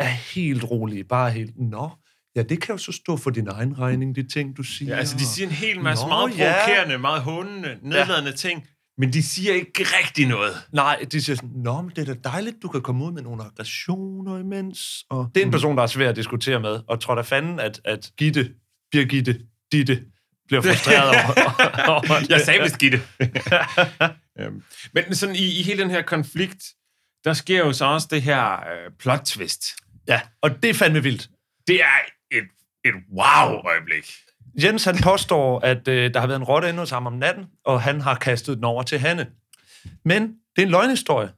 er 0.01 0.35
helt 0.35 0.65
rolige, 0.65 1.05
bare 1.05 1.31
helt, 1.31 1.55
nå, 1.59 1.91
ja, 2.37 2.43
det 2.43 2.63
kan 2.63 2.75
jo 2.75 2.79
så 2.79 2.93
stå 2.93 3.17
for 3.17 3.31
din 3.31 3.49
egen 3.49 3.79
regning, 3.79 4.17
de 4.17 4.23
ting, 4.23 4.57
du 4.57 4.63
siger. 4.63 4.93
Ja, 4.93 4.99
altså, 4.99 5.17
de 5.17 5.27
siger 5.27 5.47
en 5.47 5.55
hel 5.55 5.81
masse 5.81 6.05
Nå, 6.05 6.09
meget 6.09 6.39
ja. 6.39 6.53
provokerende, 6.53 6.99
meget 6.99 7.23
hundende, 7.23 7.79
nedladende 7.83 8.33
ting, 8.33 8.67
men 8.99 9.13
de 9.13 9.23
siger 9.23 9.55
ikke 9.55 9.85
rigtig 9.99 10.29
noget. 10.29 10.53
Nej, 10.73 11.05
de 11.13 11.23
siger 11.23 11.37
sådan, 11.37 11.51
nå, 11.51 11.83
men 11.83 11.91
det 11.97 12.09
er 12.09 12.15
da 12.15 12.21
dejligt, 12.29 12.57
du 12.63 12.69
kan 12.69 12.81
komme 12.81 13.05
ud 13.05 13.13
med 13.13 13.23
nogle 13.23 13.45
aggressioner 13.45 14.39
imens. 14.39 15.05
Og 15.11 15.31
det 15.35 15.41
er 15.41 15.45
en 15.47 15.53
person, 15.53 15.77
der 15.77 15.83
er 15.83 15.87
svær 15.87 16.09
at 16.09 16.17
diskutere 16.17 16.61
med, 16.61 16.81
og 16.89 17.01
tror 17.01 17.15
da 17.15 17.23
fanden, 17.23 17.61
at, 17.61 17.81
at 17.85 18.11
Gitte, 18.17 18.51
Birgitte, 18.93 19.41
Ditte, 19.73 20.05
bliver 20.47 20.63
frustreret 20.63 21.09
over, 21.09 21.91
over 21.95 22.21
det. 22.21 22.31
Jeg 22.31 22.41
sagde 22.41 22.63
vist 22.63 22.79
Gitte. 22.79 23.03
Øhm, 24.41 24.63
Men 24.95 25.15
sådan 25.15 25.37
i, 25.37 25.59
i 25.59 25.63
hele 25.63 25.83
den 25.83 25.91
her 25.91 26.03
konflikt, 26.03 26.65
der 27.25 27.33
sker 27.33 27.59
jo 27.59 27.73
så 27.73 27.85
også 27.85 28.09
det 28.11 28.23
her 28.23 28.53
øh, 28.53 28.93
plot 28.99 29.21
twist. 29.25 29.65
Ja, 30.11 30.21
og 30.43 30.63
det 30.63 30.71
er 30.71 30.75
fandme 30.75 31.03
vildt. 31.03 31.29
Det 31.67 31.81
er 31.81 31.99
et, 32.31 32.49
et 32.85 32.95
wow-øjeblik. 33.13 34.13
Jens 34.63 34.85
han 34.85 34.97
påstår, 35.03 35.61
at 35.61 35.89
øh, 35.89 36.15
der 36.15 36.21
har 36.21 36.27
været 36.27 36.39
en 36.39 36.45
rotte 36.45 36.69
inde 36.69 36.79
hos 36.79 36.91
ham 36.91 37.07
om 37.07 37.13
natten, 37.13 37.45
og 37.65 37.83
han 37.83 38.01
har 38.01 38.15
kastet 38.15 38.57
den 38.57 38.65
over 38.65 38.83
til 38.83 38.99
Hanne. 38.99 39.27
Men 40.05 40.23
det 40.23 40.63
er 40.63 40.67
en 40.67 40.71
løgnhistorie. 40.71 41.29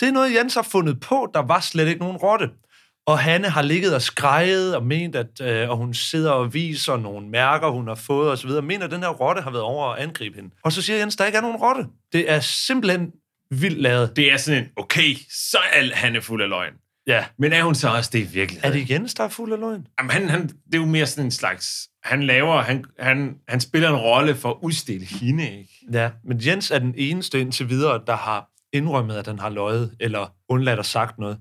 Det 0.00 0.08
er 0.08 0.12
noget, 0.12 0.34
Jens 0.34 0.54
har 0.54 0.62
fundet 0.62 1.00
på. 1.00 1.30
Der 1.34 1.40
var 1.40 1.60
slet 1.60 1.88
ikke 1.88 2.00
nogen 2.00 2.16
rotte. 2.16 2.50
Og 3.06 3.18
Hanne 3.18 3.48
har 3.48 3.62
ligget 3.62 3.94
og 3.94 4.02
skrejet 4.02 4.76
og 4.76 4.86
ment, 4.86 5.16
at 5.16 5.40
øh, 5.42 5.70
og 5.70 5.76
hun 5.76 5.94
sidder 5.94 6.30
og 6.30 6.54
viser 6.54 6.96
nogle 6.96 7.28
mærker, 7.28 7.68
hun 7.68 7.88
har 7.88 7.94
fået 7.94 8.32
osv. 8.32 8.50
Mener, 8.50 8.84
at 8.84 8.90
den 8.90 9.02
her 9.02 9.08
rotte 9.08 9.42
har 9.42 9.50
været 9.50 9.64
over 9.64 9.92
at 9.92 10.02
angribe 10.02 10.36
hende. 10.36 10.50
Og 10.64 10.72
så 10.72 10.82
siger 10.82 10.98
Jens, 10.98 11.16
der 11.16 11.26
ikke 11.26 11.38
er 11.38 11.42
nogen 11.42 11.56
rotte. 11.56 11.86
Det 12.12 12.30
er 12.30 12.40
simpelthen 12.40 13.12
vildt 13.50 13.78
lavet. 13.78 14.16
Det 14.16 14.32
er 14.32 14.36
sådan 14.36 14.62
en, 14.62 14.68
okay, 14.76 15.16
så 15.50 15.58
er 15.72 15.94
han 15.94 16.16
er 16.16 16.20
fuld 16.20 16.42
af 16.42 16.48
løgn. 16.48 16.72
Ja. 17.10 17.24
Men 17.38 17.52
er 17.52 17.62
hun 17.62 17.74
så 17.74 17.88
også 17.88 18.10
det 18.12 18.18
i 18.18 18.22
Er 18.22 18.26
virkeligheden? 18.26 18.78
det 18.78 18.90
Jens, 18.90 19.14
der 19.14 19.24
er 19.24 19.28
fuld 19.28 19.52
af 19.52 19.60
løgn? 19.60 19.86
Jamen, 19.98 20.10
han, 20.10 20.28
han, 20.28 20.42
det 20.48 20.74
er 20.74 20.78
jo 20.78 20.84
mere 20.84 21.06
sådan 21.06 21.24
en 21.24 21.30
slags... 21.30 21.88
Han 22.04 22.22
laver... 22.22 22.62
Han, 22.62 22.84
han, 22.98 23.34
han 23.48 23.60
spiller 23.60 23.88
en 23.88 23.96
rolle 23.96 24.34
for 24.34 24.50
at 24.50 24.56
udstille 24.62 25.06
hende, 25.06 25.44
ikke? 25.58 25.86
Ja, 25.92 26.10
men 26.24 26.40
Jens 26.46 26.70
er 26.70 26.78
den 26.78 26.94
eneste 26.96 27.40
indtil 27.40 27.68
videre, 27.68 28.00
der 28.06 28.16
har 28.16 28.48
indrømmet, 28.72 29.14
at 29.16 29.26
han 29.26 29.38
har 29.38 29.50
løjet, 29.50 29.94
eller 30.00 30.34
undladt 30.48 30.78
at 30.78 30.86
sagt 30.86 31.18
noget. 31.18 31.38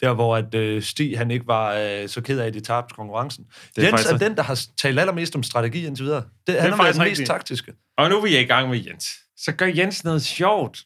Der, 0.00 0.14
hvor 0.14 0.36
at, 0.36 0.54
øh, 0.54 0.82
Stig 0.82 1.18
han 1.18 1.30
ikke 1.30 1.46
var 1.46 1.74
øh, 1.74 2.08
så 2.08 2.20
ked 2.20 2.38
af, 2.38 2.46
at 2.46 2.54
de 2.54 2.60
tabte 2.60 2.94
konkurrencen. 2.94 3.44
er 3.76 3.82
Jens 3.82 3.90
faktisk 3.90 4.12
er 4.12 4.18
den, 4.18 4.36
der 4.36 4.42
har 4.42 4.60
talt 4.80 5.00
allermest 5.00 5.36
om 5.36 5.42
strategi 5.42 5.86
indtil 5.86 6.04
videre. 6.04 6.22
Det, 6.46 6.60
han 6.60 6.72
er 6.72 6.76
faktisk 6.76 6.98
den 6.98 7.08
mest 7.08 7.10
rigtigt. 7.10 7.26
taktiske. 7.26 7.72
Og 7.98 8.08
nu 8.10 8.16
er 8.16 8.22
vi 8.22 8.38
i 8.38 8.44
gang 8.44 8.70
med 8.70 8.84
Jens. 8.86 9.06
Så 9.36 9.52
gør 9.52 9.66
Jens 9.66 10.04
noget 10.04 10.22
sjovt. 10.22 10.78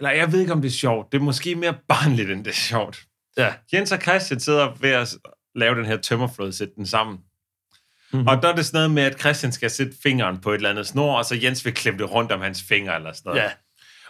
Eller 0.00 0.10
jeg 0.10 0.32
ved 0.32 0.40
ikke, 0.40 0.52
om 0.52 0.62
det 0.62 0.68
er 0.68 0.72
sjovt. 0.72 1.12
Det 1.12 1.18
er 1.18 1.22
måske 1.22 1.54
mere 1.54 1.74
barnligt, 1.88 2.30
end 2.30 2.44
det 2.44 2.50
er 2.50 2.54
sjovt. 2.54 3.06
Ja. 3.38 3.52
Jens 3.72 3.92
og 3.92 4.00
Christian 4.00 4.40
sidder 4.40 4.74
ved 4.80 4.90
at 4.90 5.16
lave 5.54 5.74
den 5.74 5.84
her 5.84 5.96
tømmerflåde, 5.96 6.52
sætte 6.52 6.74
den 6.76 6.86
sammen. 6.86 7.14
Mhm. 7.16 7.22
Mm-hmm. 8.12 8.28
Og 8.28 8.42
der 8.42 8.48
er 8.48 8.54
det 8.54 8.66
sådan 8.66 8.78
noget 8.78 8.90
med, 8.90 9.02
at 9.02 9.20
Christian 9.20 9.52
skal 9.52 9.70
sætte 9.70 9.92
fingeren 10.02 10.40
på 10.40 10.50
et 10.50 10.54
eller 10.54 10.70
andet 10.70 10.86
snor, 10.86 11.16
og 11.18 11.24
så 11.24 11.38
Jens 11.42 11.64
vil 11.64 11.74
klemme 11.74 11.98
det 11.98 12.12
rundt 12.12 12.32
om 12.32 12.40
hans 12.40 12.62
finger 12.62 12.92
eller 12.92 13.12
sådan 13.12 13.30
noget. 13.30 13.42
Ja. 13.42 13.50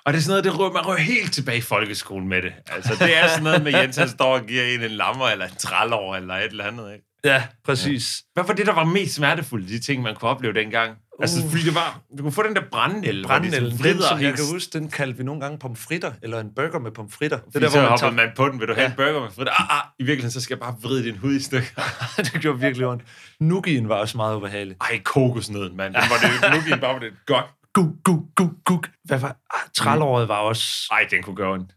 Og 0.05 0.13
det 0.13 0.19
er 0.19 0.23
sådan 0.23 0.31
noget, 0.31 0.45
det 0.45 0.59
rører, 0.59 0.73
man 0.73 0.87
rører 0.87 0.99
helt 0.99 1.33
tilbage 1.33 1.59
i 1.59 1.61
folkeskolen 1.61 2.29
med 2.29 2.43
det. 2.43 2.53
Altså, 2.67 2.95
det 3.05 3.17
er 3.17 3.29
sådan 3.29 3.43
noget 3.43 3.63
med, 3.63 3.73
Jens 3.81 3.97
han 3.97 4.09
står 4.09 4.39
og 4.39 4.47
giver 4.47 4.65
en 4.65 4.83
en 4.83 4.91
lammer, 4.91 5.27
eller 5.29 5.47
en 5.47 5.55
trælår, 5.55 6.17
eller 6.17 6.35
et 6.35 6.45
eller 6.45 6.65
andet. 6.65 6.93
Ikke? 6.93 7.05
Ja, 7.25 7.47
præcis. 7.65 8.23
Hvad 8.35 8.45
var 8.45 8.55
det, 8.55 8.67
der 8.67 8.73
var 8.73 8.85
mest 8.85 9.15
smertefuldt, 9.15 9.69
de 9.69 9.79
ting, 9.79 10.03
man 10.03 10.15
kunne 10.15 10.31
opleve 10.31 10.55
dengang? 10.55 10.97
Altså, 11.21 11.49
fordi 11.51 11.63
det 11.63 11.75
var, 11.75 12.01
du 12.19 12.23
kunne 12.23 12.33
få 12.33 12.43
den 12.43 12.55
der 12.57 12.63
brændenæl, 12.73 13.25
Brændenælden, 13.27 13.77
hvor 13.77 13.83
de 13.85 13.93
den, 13.93 14.03
som 14.03 14.21
jeg 14.21 14.35
kan 14.35 14.45
huske, 14.53 14.79
den 14.79 14.91
kaldte 14.91 15.19
vi 15.19 15.25
nogle 15.25 15.41
gange 15.41 15.59
pomfritter, 15.59 16.13
eller 16.23 16.41
en 16.41 16.51
burger 16.57 16.79
med 16.79 16.91
pomfritter. 16.91 17.39
Det 17.39 17.57
er 17.57 17.61
der, 17.61 17.71
hvor 17.71 18.07
man, 18.07 18.15
man 18.15 18.27
man 18.27 18.33
på 18.37 18.49
den, 18.49 18.61
vil 18.61 18.69
du 18.69 18.75
have 18.75 18.83
Ja. 18.83 18.91
en 18.91 18.97
burger 18.97 19.21
med 19.21 19.31
fritter? 19.31 19.53
Ah, 19.63 19.79
ah, 19.79 19.85
i 19.99 20.03
virkeligheden, 20.03 20.31
så 20.31 20.41
skal 20.41 20.55
jeg 20.55 20.61
bare 20.61 20.75
vride 20.83 21.05
din 21.05 21.17
hud 21.17 21.33
i 21.35 21.41
stykker. 21.43 21.67
tager... 21.77 22.25
det 22.33 22.41
gjorde 22.41 22.61
virkelig 22.61 22.87
ondt. 22.87 23.03
Nugien 23.41 23.89
var 23.89 23.95
også 23.95 24.17
meget 24.17 24.37
ubehagelig. 24.37 24.77
Ej, 24.81 25.01
kokosnøden, 25.05 25.77
mand. 25.77 25.95
Den 25.95 26.03
var 26.11 26.49
det, 26.51 26.55
nu 26.57 26.71
gik 26.71 26.81
bare 26.81 26.93
var 26.95 27.01
det 27.01 27.13
godt. 27.27 27.45
Gug, 27.75 27.97
gug, 28.05 28.23
gug, 28.37 28.51
gug. 28.65 28.85
Hvad 29.05 29.19
var... 29.19 29.29
Ah, 29.55 29.61
trælåret 29.77 30.29
var 30.29 30.39
også... 30.39 30.89
Ej, 30.93 31.07
den 31.11 31.23
kunne 31.23 31.37
gøre 31.37 31.53
ondt. 31.53 31.71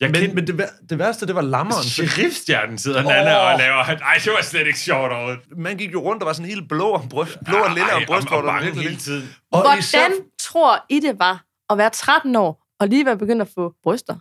Jeg 0.00 0.10
Men, 0.10 0.20
kendte, 0.20 0.34
men 0.34 0.46
det, 0.46 0.68
det 0.90 0.98
værste, 0.98 1.26
det 1.26 1.34
var 1.34 1.42
lammeren. 1.42 1.84
Sheriffstjernen 1.84 2.78
sidder 2.78 2.98
oh. 2.98 3.04
Nana 3.04 3.36
og 3.36 3.58
laver... 3.58 3.76
Ej, 3.84 4.20
det 4.24 4.32
var 4.32 4.42
slet 4.42 4.66
ikke 4.66 4.78
sjovt 4.78 5.12
overhovedet. 5.12 5.40
Man 5.56 5.76
gik 5.76 5.92
jo 5.92 6.00
rundt 6.02 6.22
og 6.22 6.26
var 6.26 6.32
sådan 6.32 6.48
helt 6.48 6.68
blå 6.68 6.92
om 6.92 7.08
bryst, 7.08 7.38
blå 7.44 7.58
og 7.58 7.68
lille 7.70 7.92
om 7.92 8.00
Ej, 8.00 8.06
brystvorter. 8.06 8.48
og, 8.48 8.54
og, 8.56 8.62
virkelig. 8.62 8.82
hele 8.84 8.96
tiden. 8.96 9.34
Og 9.52 9.60
Hvordan 9.60 9.78
især... 9.78 10.08
tror 10.40 10.84
I, 10.90 11.00
det 11.00 11.18
var 11.18 11.44
at 11.70 11.78
være 11.78 11.90
13 11.90 12.36
år 12.36 12.64
og 12.80 12.88
lige 12.88 13.06
være 13.06 13.18
begyndt 13.18 13.42
at 13.42 13.48
få 13.54 13.72
bryster? 13.82 14.14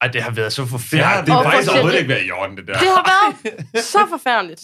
Ej, 0.00 0.08
det 0.08 0.22
har 0.22 0.30
været 0.30 0.52
så 0.52 0.66
forfærdeligt. 0.66 1.26
det 1.26 1.32
har 1.34 1.38
Og 1.38 1.44
faktisk 1.44 1.70
overhovedet 1.72 1.98
ikke 1.98 2.08
været 2.08 2.26
i 2.26 2.30
orden, 2.30 2.56
det 2.56 2.66
der. 2.66 2.72
Det 2.72 2.88
har 2.88 3.32
været 3.74 3.84
så 3.94 3.98
forfærdeligt. 4.08 4.60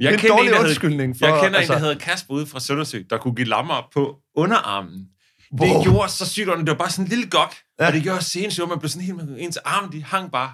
Jeg 0.00 0.12
en 0.12 0.18
kender 0.18 0.36
dårlig 0.36 0.52
der 0.52 0.60
undskyldning 0.60 1.16
for, 1.18 1.26
Jeg 1.26 1.40
kender 1.42 1.58
altså- 1.58 1.72
en, 1.72 1.80
der 1.80 1.86
hedder 1.86 1.98
Kasper 2.00 2.34
ude 2.34 2.46
fra 2.46 2.60
Søndersø, 2.60 3.02
der 3.10 3.18
kunne 3.18 3.34
give 3.34 3.48
lammer 3.48 3.88
på 3.94 4.16
underarmen. 4.36 5.06
Wow. 5.60 5.68
Det 5.76 5.84
gjorde 5.84 6.08
så 6.08 6.26
sygt. 6.30 6.46
Det 6.58 6.66
var 6.68 6.74
bare 6.74 6.90
sådan 6.90 7.04
en 7.04 7.08
lille 7.08 7.30
gok. 7.30 7.54
Ja. 7.80 7.86
Og 7.86 7.92
det 7.92 8.02
gjorde 8.02 8.24
sindssygt 8.24 8.62
ondt. 8.62 8.70
Man 8.70 8.78
blev 8.78 8.88
sådan 8.88 9.06
helt... 9.06 9.20
Ens 9.38 9.56
arme, 9.56 9.88
de 9.92 10.04
hang 10.04 10.32
bare. 10.32 10.52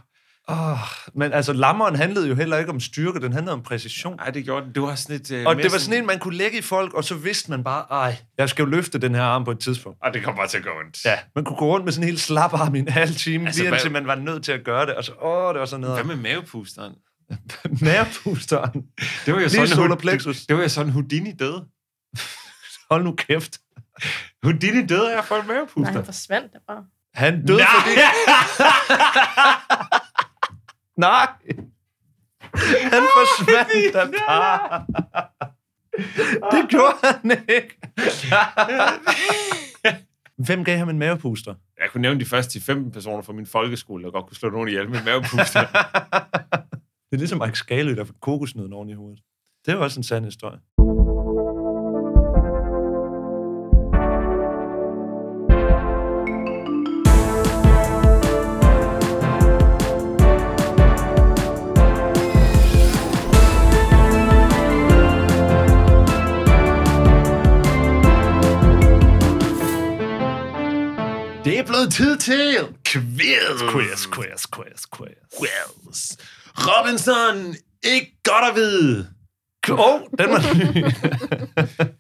Oh, 0.49 0.79
men 1.15 1.33
altså, 1.33 1.53
lammeren 1.53 1.97
handlede 1.97 2.29
jo 2.29 2.35
heller 2.35 2.59
ikke 2.59 2.71
om 2.71 2.81
styrke, 2.81 3.21
den 3.21 3.33
handlede 3.33 3.53
om 3.53 3.63
præcision. 3.63 4.17
Nej, 4.17 4.31
det 4.31 4.45
gjorde 4.45 4.67
den. 4.67 4.75
Det 4.75 4.83
var 4.83 4.95
sådan 4.95 5.17
et... 5.17 5.31
Uh, 5.31 5.47
Og 5.47 5.57
det 5.57 5.73
var 5.73 5.79
sådan 5.79 5.99
en, 6.01 6.07
man 6.07 6.19
kunne 6.19 6.37
lægge 6.37 6.59
i 6.59 6.63
folk, 6.63 6.95
og 6.95 7.05
så 7.05 7.15
vidste 7.15 7.51
man 7.51 7.65
bare, 7.65 7.85
ej, 7.91 8.17
jeg 8.39 8.49
skal 8.49 8.63
jo 8.63 8.69
løfte 8.69 8.99
den 8.99 9.15
her 9.15 9.23
arm 9.23 9.45
på 9.45 9.51
et 9.51 9.59
tidspunkt. 9.59 9.99
Og 10.03 10.15
det 10.15 10.25
kom 10.25 10.35
bare 10.37 10.49
til 10.49 10.59
at 10.59 10.65
gå 10.65 10.71
ondt. 10.85 11.05
Ja, 11.05 11.19
man 11.35 11.45
kunne 11.45 11.57
gå 11.57 11.67
rundt 11.67 11.85
med 11.85 11.93
sådan 11.93 12.05
en 12.05 12.09
helt 12.09 12.21
slap 12.21 12.53
arm 12.55 12.75
i 12.75 12.79
en 12.79 12.89
halv 12.89 13.15
time, 13.15 13.47
Altså, 13.47 13.61
lige 13.63 13.71
hvad- 13.71 13.79
indtil 13.79 13.93
man 13.93 14.07
var 14.07 14.15
nødt 14.15 14.45
til 14.45 14.53
at 14.53 14.65
gøre 14.65 14.87
det. 14.87 14.95
Og 14.95 15.05
så, 15.05 15.13
åh, 15.23 15.53
det 15.55 15.61
var 15.61 15.67
sådan 15.67 15.85
Hvad 15.85 15.91
noget. 16.05 16.07
med 16.07 16.17
mavepusteren? 16.17 16.95
Mærepusteren. 17.83 18.83
Det 19.27 19.35
var 19.35 19.41
jo 19.41 19.49
Lige 19.53 19.69
sådan, 19.69 19.97
plexus. 19.99 20.37
Det, 20.41 20.49
det 20.49 20.57
var 20.57 20.63
jo 20.63 20.69
sådan, 20.69 20.93
Houdini 20.93 21.33
døde. 21.39 21.65
Hold 22.91 23.05
nu 23.05 23.13
kæft. 23.15 23.59
Houdini 24.43 24.87
døde 24.87 25.15
af 25.15 25.19
at 25.19 25.25
få 25.25 25.35
en 25.35 25.41
Nej, 25.47 25.55
mavepuster. 25.55 25.93
han 25.93 26.05
forsvandt 26.05 26.53
der 26.53 26.59
bare. 26.69 26.85
Han 27.15 27.47
døde 27.47 27.59
Nej. 27.59 27.67
fordi... 27.81 27.95
Nej. 30.97 31.29
Han 32.93 33.03
forsvandt 33.17 33.95
da 33.95 34.07
bare. 34.27 34.87
Det 36.53 36.69
gjorde 36.71 36.97
han 37.05 37.31
ikke. 37.49 37.79
Hvem 40.47 40.65
gav 40.65 40.79
ham 40.79 40.89
en 40.89 40.99
mavepuster? 40.99 41.55
Jeg 41.81 41.91
kunne 41.91 42.03
nævne 42.03 42.21
de 42.21 42.25
første 42.25 42.61
15 42.61 42.93
personer 42.93 43.23
fra 43.23 43.33
min 43.33 43.47
folkeskole, 43.47 44.05
der 44.05 44.11
godt 44.11 44.27
kunne 44.27 44.37
slå 44.37 44.51
nogen 44.51 44.69
ihjel 44.69 44.91
med 44.91 44.99
en 44.99 45.05
mavepuster. 45.05 45.67
Det 47.11 47.17
er 47.17 47.21
ligesom 47.21 47.43
Mike 47.45 47.59
Skalø, 47.59 47.95
der 47.97 48.05
fik 48.05 48.15
kokosnøden 48.21 48.73
oven 48.73 48.89
i 48.89 48.93
hovedet. 48.93 49.21
Det 49.67 49.73
er 49.75 49.77
også 49.77 50.01
en 50.01 50.05
sand 50.05 50.25
historie. 50.25 50.59
Det 71.83 71.95
er 71.95 71.99
blevet 72.05 72.19
tid 72.19 72.19
til 72.19 72.59
quiz. 72.85 73.61
Quiz, 73.73 74.07
quiz, 74.15 74.47
quiz, 74.55 74.83
quiz. 74.97 75.17
Quiz. 75.39 76.17
Robinson, 76.55 77.55
ikke 77.83 78.17
godt 78.25 78.45
at 78.51 78.55
vide. 78.57 79.09
Åh, 79.71 79.79
oh, 79.79 80.01
den 80.19 80.29
var. 80.31 80.41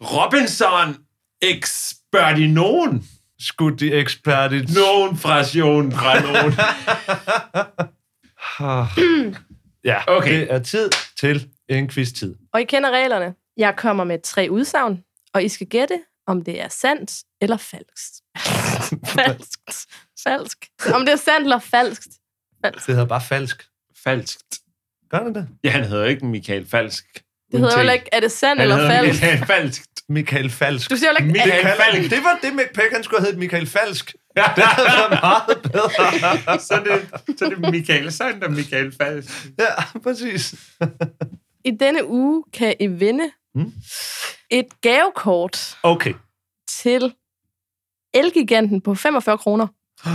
Robinson, 0.16 0.97
ekspert 1.43 2.39
i 2.39 2.47
nogen. 2.47 3.05
Skud 3.41 3.72
de 3.72 3.93
ekspert 3.93 4.53
i... 4.53 4.64
Nogen 4.74 5.16
fra 5.16 5.45
Sion 5.45 5.93
fra 5.93 6.20
nogen. 6.20 6.53
Ja, 9.85 10.01
Okay. 10.07 10.41
det 10.41 10.53
er 10.53 10.59
tid 10.59 10.91
til 11.20 11.49
en 11.68 11.89
quiz-tid. 11.89 12.35
Og 12.53 12.61
I 12.61 12.64
kender 12.64 12.91
reglerne. 12.91 13.35
Jeg 13.57 13.74
kommer 13.76 14.05
med 14.05 14.18
tre 14.24 14.49
udsagn, 14.51 15.03
og 15.35 15.45
I 15.45 15.49
skal 15.49 15.66
gætte, 15.66 16.01
om 16.26 16.44
det 16.44 16.60
er 16.60 16.68
sandt 16.68 17.22
eller 17.40 17.56
falskt. 17.56 18.22
falskt. 19.16 19.86
Falsk. 20.24 20.66
Om 20.94 21.00
det 21.00 21.12
er 21.12 21.16
sandt 21.16 21.42
eller 21.42 21.58
falskt. 21.58 22.10
Det 22.64 22.86
hedder 22.86 23.04
bare 23.04 23.20
falsk. 23.20 23.68
Falskt. 24.04 24.58
Gør 25.10 25.18
det 25.18 25.34
det? 25.34 25.48
Ja, 25.64 25.70
han 25.70 25.84
hedder 25.84 26.04
ikke 26.04 26.26
Michael 26.26 26.68
Falsk. 26.68 27.04
Det 27.52 27.60
hedder 27.60 27.72
jo 27.72 27.76
heller 27.76 27.92
ikke, 27.92 28.08
er 28.12 28.20
det 28.20 28.32
sandt 28.32 28.60
Han 28.60 28.70
eller 28.70 28.90
falskt? 28.90 29.22
Michael 29.22 29.46
Falsk. 29.46 29.82
Michael 30.08 30.50
Falsk. 30.50 30.90
Du 30.90 30.96
siger 30.96 31.10
ikke, 31.10 31.32
Michael 31.32 31.66
er, 31.66 31.76
Falk. 31.76 32.10
Det 32.10 32.24
var 32.24 32.38
det, 32.42 32.54
Mick 32.54 32.74
Peck, 32.74 32.92
han 32.92 33.02
skulle 33.02 33.20
have 33.20 33.26
heddet 33.26 33.38
Michael 33.38 33.66
Falsk. 33.66 34.14
Ja. 34.36 34.44
Det 34.56 34.64
havde 34.64 34.88
været 34.88 35.20
meget 35.22 35.62
bedre. 35.62 36.60
så, 36.66 36.74
er 36.74 36.82
det, 36.82 37.38
så 37.38 37.44
er 37.44 37.48
det 37.48 37.70
Michael 37.70 38.12
Sand 38.12 38.42
og 38.42 38.52
Michael 38.52 38.92
Falsk. 39.00 39.46
Ja, 39.58 39.98
præcis. 40.02 40.54
i 41.64 41.70
denne 41.70 42.06
uge 42.06 42.44
kan 42.52 42.74
I 42.80 42.86
vinde 42.86 43.30
Mm. 43.55 43.72
et 44.50 44.66
gavekort 44.82 45.76
Okay. 45.82 46.14
til 46.68 47.14
Elgiganten 48.14 48.80
på 48.80 48.94
45 48.94 49.38
kroner. 49.38 49.66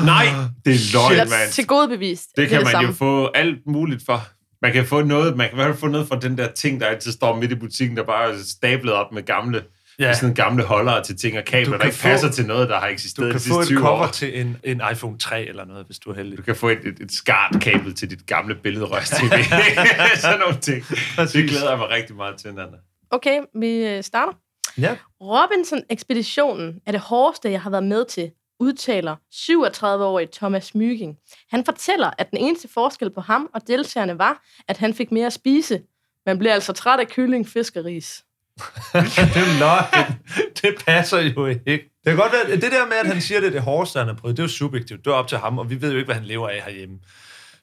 Nej, 0.05 0.25
det 0.65 0.73
er 0.73 0.93
løgn, 0.93 1.29
mand. 1.29 1.51
til 1.51 1.67
gode 1.67 1.87
bevis. 1.87 2.27
Det 2.37 2.49
kan 2.49 2.59
er 2.59 2.63
man 2.63 2.71
samme. 2.71 2.87
jo 2.89 2.93
få 2.93 3.27
alt 3.35 3.59
muligt 3.67 4.05
for. 4.05 4.27
Man 4.61 4.73
kan 4.73 4.85
få 4.85 5.01
noget, 5.01 5.37
man 5.37 5.49
kan 5.49 5.55
i 5.55 5.61
hvert 5.61 5.67
fald 5.67 5.79
få 5.79 5.87
noget 5.87 6.07
fra 6.07 6.19
den 6.19 6.37
der 6.37 6.51
ting, 6.51 6.79
der 6.81 6.87
altid 6.87 7.11
står 7.11 7.35
midt 7.35 7.51
i 7.51 7.55
butikken, 7.55 7.97
der 7.97 8.03
bare 8.03 8.31
er 8.33 8.37
stablet 8.45 8.93
op 8.93 9.11
med 9.11 9.23
gamle, 9.23 9.63
Ja. 9.99 10.13
sådan 10.13 10.35
gamle 10.35 10.63
holdere 10.63 11.03
til 11.03 11.17
ting 11.17 11.37
og 11.37 11.43
Du 11.47 11.51
kabler, 11.51 11.71
der 11.71 11.77
kan 11.77 11.87
ikke 11.87 11.97
få- 11.97 12.07
passer 12.07 12.31
til 12.31 12.45
noget, 12.45 12.69
der 12.69 12.79
har 12.79 12.87
Du 12.87 12.93
eksisteret 12.93 13.31
kan 13.31 13.39
de 13.41 13.49
få 13.49 13.61
sidste 13.61 13.61
et 13.61 13.67
20 13.67 13.79
cover 13.79 14.07
år. 14.07 14.11
til 14.11 14.39
en, 14.41 14.57
en 14.63 14.81
iPhone 14.91 15.17
3 15.17 15.45
eller 15.47 15.65
noget, 15.65 15.85
hvis 15.85 15.99
du 15.99 16.09
er 16.09 16.15
heldig. 16.15 16.37
Du 16.37 16.43
kan 16.43 16.55
få 16.55 16.69
et, 16.69 16.77
et, 16.85 16.99
et 16.99 17.11
skarpt-kabel 17.11 17.93
til 17.95 18.09
dit 18.09 18.25
gamle 18.25 18.55
billedrøst 18.55 19.13
TV. 19.13 19.29
Sådan 20.21 20.39
nogle 20.39 20.57
ting. 20.61 20.85
Det 21.33 21.49
glæder 21.49 21.69
jeg 21.69 21.77
mig 21.77 21.89
rigtig 21.89 22.15
meget 22.15 22.35
til, 22.37 22.53
Nana. 22.53 22.77
Okay, 23.11 23.41
vi 23.55 23.87
øh, 23.87 24.03
starter. 24.03 24.33
Ja. 24.77 24.97
Robinson-ekspeditionen 25.21 26.81
er 26.85 26.91
det 26.91 27.01
hårdeste, 27.01 27.51
jeg 27.51 27.61
har 27.61 27.69
været 27.69 27.83
med 27.83 28.05
til, 28.05 28.31
udtaler 28.59 29.15
37-årige 29.33 30.29
Thomas 30.33 30.75
Myging. 30.75 31.17
Han 31.51 31.65
fortæller, 31.65 32.11
at 32.17 32.31
den 32.31 32.39
eneste 32.39 32.67
forskel 32.67 33.09
på 33.09 33.21
ham 33.21 33.49
og 33.53 33.67
deltagerne 33.67 34.17
var, 34.17 34.43
at 34.67 34.77
han 34.77 34.93
fik 34.93 35.11
mere 35.11 35.25
at 35.25 35.33
spise. 35.33 35.81
Man 36.25 36.37
bliver 36.37 36.53
altså 36.53 36.73
træt 36.73 36.99
af 36.99 37.07
kylling, 37.07 37.47
fisk 37.47 37.75
og 37.75 37.85
ris. 37.85 38.23
det 38.93 39.43
er 39.43 39.59
løgn. 39.59 40.19
Det 40.61 40.83
passer 40.87 41.19
jo 41.19 41.45
ikke. 41.45 41.63
Det 41.65 41.81
kan 42.05 42.15
godt 42.15 42.31
være, 42.31 42.55
det 42.55 42.71
der 42.71 42.85
med, 42.85 42.97
at 42.97 43.07
han 43.07 43.21
siger, 43.21 43.39
det 43.39 43.47
er 43.47 43.51
det 43.51 43.61
hårdeste, 43.61 43.99
han 43.99 44.07
har 44.07 44.15
prøvet, 44.15 44.37
det 44.37 44.43
er 44.43 44.47
jo 44.47 44.51
subjektivt. 44.53 45.05
Det 45.05 45.11
er 45.11 45.15
op 45.15 45.27
til 45.27 45.37
ham, 45.37 45.57
og 45.57 45.69
vi 45.69 45.81
ved 45.81 45.91
jo 45.91 45.97
ikke, 45.97 46.05
hvad 46.05 46.15
han 46.15 46.25
lever 46.25 46.49
af 46.49 46.61
herhjemme. 46.65 46.99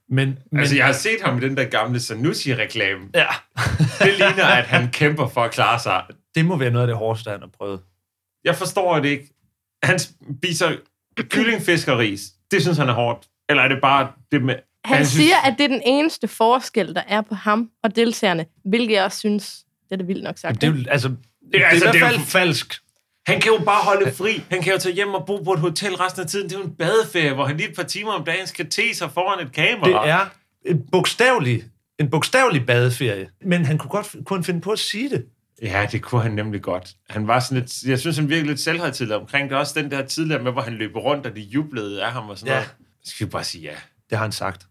Men, 0.08 0.38
men 0.52 0.60
Altså, 0.60 0.76
jeg 0.76 0.86
har 0.86 0.92
set 0.92 1.20
ham 1.24 1.38
i 1.38 1.40
den 1.40 1.56
der 1.56 1.64
gamle 1.64 2.00
Sanusi-reklame. 2.00 3.00
ja, 3.14 3.26
Det 4.04 4.12
ligner, 4.18 4.44
at 4.44 4.64
han 4.64 4.90
kæmper 4.90 5.28
for 5.28 5.42
at 5.44 5.50
klare 5.50 5.78
sig. 5.80 6.02
det 6.34 6.44
må 6.44 6.56
være 6.56 6.70
noget 6.70 6.82
af 6.82 6.86
det 6.88 6.96
hårdeste, 6.96 7.30
han 7.30 7.40
har 7.40 7.50
prøvet. 7.58 7.80
Jeg 8.44 8.56
forstår 8.56 9.00
det 9.00 9.08
ikke. 9.08 9.34
Han 9.82 9.98
spiser 9.98 10.76
kylling, 11.20 11.62
fisk 11.62 11.88
og 11.88 11.98
ris. 11.98 12.20
Det 12.50 12.62
synes 12.62 12.78
han 12.78 12.88
er 12.88 12.92
hårdt. 12.92 13.26
Eller 13.48 13.62
er 13.62 13.68
det 13.68 13.78
bare 13.82 14.12
det 14.32 14.42
med... 14.42 14.54
Han, 14.84 14.96
han 14.96 15.06
synes- 15.06 15.24
siger, 15.26 15.36
at 15.44 15.54
det 15.58 15.64
er 15.64 15.68
den 15.68 15.82
eneste 15.86 16.28
forskel, 16.28 16.94
der 16.94 17.02
er 17.08 17.20
på 17.20 17.34
ham 17.34 17.70
og 17.82 17.96
deltagerne, 17.96 18.46
hvilket 18.64 18.94
jeg 18.94 19.04
også 19.04 19.18
synes, 19.18 19.64
det 19.88 19.92
er 19.92 19.96
det 19.96 20.08
vildt 20.08 20.24
nok 20.24 20.38
sagt. 20.38 20.60
Det 20.60 20.66
er 20.68 20.72
jo, 20.72 20.78
altså, 20.88 21.08
det 21.08 21.16
er, 21.16 21.50
det 21.52 21.62
er 21.62 21.66
altså, 21.68 21.92
det 21.92 22.02
er 22.02 22.10
jo 22.12 22.18
falsk. 22.18 22.74
Han 23.26 23.40
kan 23.40 23.52
jo 23.52 23.64
bare 23.64 23.82
holde 23.84 24.12
fri. 24.12 24.44
Han 24.50 24.62
kan 24.62 24.72
jo 24.72 24.78
tage 24.78 24.94
hjem 24.94 25.08
og 25.14 25.26
bo 25.26 25.42
på 25.42 25.52
et 25.52 25.60
hotel 25.60 25.94
resten 25.94 26.22
af 26.22 26.28
tiden. 26.28 26.48
Det 26.48 26.54
er 26.54 26.58
jo 26.58 26.64
en 26.64 26.74
badeferie, 26.74 27.34
hvor 27.34 27.44
han 27.44 27.56
lige 27.56 27.68
et 27.70 27.76
par 27.76 27.82
timer 27.82 28.12
om 28.12 28.24
dagen 28.24 28.46
skal 28.46 28.70
te 28.70 28.94
sig 28.94 29.10
foran 29.14 29.46
et 29.46 29.52
kamera. 29.52 30.02
Det 30.02 30.10
er 30.10 30.26
en 30.64 30.82
bogstavelig, 30.92 31.62
en 31.98 32.10
bogstavelig 32.10 32.66
badeferie. 32.66 33.28
Men 33.44 33.64
han 33.64 33.78
kunne 33.78 33.90
godt 33.90 34.14
kunne 34.26 34.44
finde 34.44 34.60
på 34.60 34.70
at 34.70 34.78
sige 34.78 35.10
det. 35.10 35.24
Ja, 35.62 35.86
det 35.92 36.02
kunne 36.02 36.22
han 36.22 36.32
nemlig 36.32 36.62
godt. 36.62 36.88
Han 37.10 37.26
var 37.28 37.40
sådan 37.40 37.58
lidt, 37.58 37.82
jeg 37.82 37.98
synes, 37.98 38.16
han 38.16 38.28
virkede 38.28 38.46
lidt 38.46 38.60
selvhøjtidlig 38.60 39.16
omkring 39.16 39.50
det. 39.50 39.58
Også 39.58 39.80
den 39.80 39.90
der 39.90 40.06
tidligere 40.06 40.42
med, 40.42 40.52
hvor 40.52 40.62
han 40.62 40.72
løb 40.72 40.96
rundt, 40.96 41.26
og 41.26 41.36
de 41.36 41.40
jublede 41.40 42.04
af 42.04 42.12
ham 42.12 42.28
og 42.28 42.38
sådan 42.38 42.52
Ja. 42.52 42.58
noget. 42.58 42.74
Så 43.04 43.10
skal 43.14 43.26
vi 43.26 43.30
bare 43.30 43.44
sige 43.44 43.62
ja. 43.64 43.74
Det 44.10 44.18
har 44.18 44.24
han 44.24 44.32
sagt. 44.32 44.66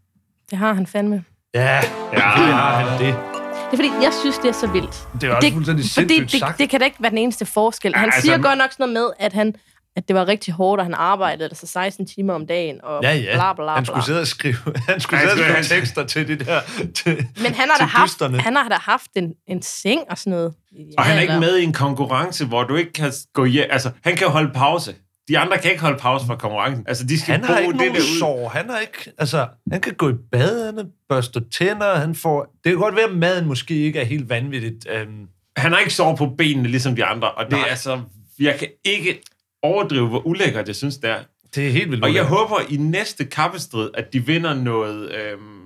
Det 0.50 0.58
har 0.58 0.74
han 0.74 0.88
fandme. 0.88 1.24
Ja, 1.54 1.76
ja. 1.76 1.82
det 2.12 2.22
har 2.54 2.80
han 2.80 3.06
det. 3.06 3.33
Det 3.78 3.80
er 3.86 3.90
fordi, 3.90 4.04
jeg 4.04 4.14
synes, 4.22 4.38
det 4.38 4.50
er 4.50 4.54
så 4.54 4.68
vildt. 4.68 5.08
Det 5.22 5.30
er 5.30 5.36
også 5.36 5.50
fuldstændig 5.54 5.86
fordi 5.94 6.08
sindssygt 6.10 6.32
det, 6.32 6.40
sagt. 6.40 6.58
det 6.60 6.70
kan 6.70 6.80
da 6.80 6.86
ikke 6.86 6.98
være 7.00 7.10
den 7.10 7.18
eneste 7.18 7.46
forskel. 7.46 7.96
Han 7.96 8.06
altså- 8.06 8.22
siger 8.22 8.38
godt 8.38 8.58
nok 8.58 8.72
sådan 8.72 8.90
noget 8.90 8.94
med, 9.20 9.26
at 9.26 9.34
han 9.34 9.56
at 9.96 10.08
det 10.08 10.16
var 10.16 10.28
rigtig 10.28 10.54
hårdt, 10.54 10.80
og 10.80 10.86
han 10.86 10.94
arbejdede 10.94 11.44
altså 11.44 11.68
16 11.68 12.08
timer 12.08 12.34
om 12.34 12.48
dagen, 12.48 12.80
og 12.84 13.04
Ja, 13.04 13.14
ja. 13.16 13.34
bla 13.34 13.54
bla 13.54 13.64
bla. 13.64 13.76
han 13.76 13.86
skulle 13.86 14.06
sidde 14.12 14.22
og 14.22 14.28
skrive, 14.28 14.56
han 14.90 15.00
skulle 15.00 15.20
sidde 15.22 15.34
og 15.34 15.64
skrive 15.64 15.80
tekster 15.80 16.06
til 16.06 16.28
det 16.28 16.46
der. 16.46 16.60
Til, 16.96 17.28
Men 17.42 17.54
han 17.54 17.70
har, 17.70 17.78
da 17.80 17.84
haft, 17.84 18.12
dysterne. 18.12 18.40
han 18.40 18.56
har 18.56 18.70
da 18.70 18.76
haft 18.76 19.08
en, 19.16 19.34
en 19.48 19.62
seng 19.62 20.02
og 20.10 20.18
sådan 20.18 20.32
noget. 20.32 20.54
Ja, 20.76 20.80
Og 20.98 21.04
han 21.04 21.18
er 21.18 21.22
ikke 21.22 21.34
eller- 21.34 21.48
med 21.48 21.58
i 21.58 21.64
en 21.64 21.74
konkurrence, 21.74 22.46
hvor 22.46 22.64
du 22.64 22.76
ikke 22.76 22.94
kan 22.94 23.12
gå 23.34 23.46
hjem. 23.46 23.66
Altså, 23.70 23.90
han 24.04 24.16
kan 24.16 24.28
jo 24.28 24.32
holde 24.32 24.52
pause. 24.54 24.96
De 25.28 25.38
andre 25.40 25.58
kan 25.58 25.72
ikke 25.72 25.84
holde 25.84 25.98
pause 25.98 26.26
fra 26.26 26.36
konkurrencen. 26.36 26.86
Altså, 26.88 27.06
de 27.06 27.20
skal 27.20 27.32
Han 27.36 27.44
har 27.44 27.58
ikke 27.60 27.78
nogen 27.78 27.96
sår. 28.20 28.50
Han 28.50 28.70
har 28.70 28.80
ikke, 28.80 29.12
altså, 29.18 29.48
han 29.72 29.82
kan 29.82 29.94
gå 29.94 30.10
i 30.10 30.14
bad, 30.32 30.66
han 30.66 30.90
børster 31.10 31.42
tænder, 31.52 31.96
han 31.96 32.16
får... 32.16 32.44
Det 32.64 32.72
kan 32.72 32.80
godt 32.80 32.96
være, 32.96 33.06
at 33.06 33.16
maden 33.16 33.46
måske 33.48 33.76
ikke 33.76 34.00
er 34.00 34.06
helt 34.06 34.30
vanvittigt. 34.30 34.88
Øhm, 34.90 35.28
Han 35.58 35.72
har 35.72 35.80
ikke 35.80 35.94
sår 35.94 36.16
på 36.16 36.26
benene, 36.38 36.68
ligesom 36.68 36.96
de 36.96 37.06
andre. 37.06 37.32
Og 37.32 37.46
det 37.46 37.52
Nej. 37.52 37.62
er 37.62 37.66
altså... 37.66 38.02
Jeg 38.40 38.56
kan 38.60 38.68
ikke 38.86 39.22
overdrive, 39.64 40.08
hvor 40.08 40.28
ulækkert 40.28 40.68
jeg 40.68 40.76
synes, 40.76 40.98
det 40.98 41.10
er. 41.10 41.20
det 41.56 41.68
er 41.68 41.72
helt 41.72 41.92
vildt. 41.92 42.04
Og 42.04 42.14
jeg 42.16 42.24
håber 42.26 42.60
i 42.70 42.78
næste 42.78 43.26
kappestrid, 43.26 43.90
at 43.94 44.14
de 44.14 44.26
vinder 44.26 44.54
noget, 44.54 45.12
øhm, 45.12 45.64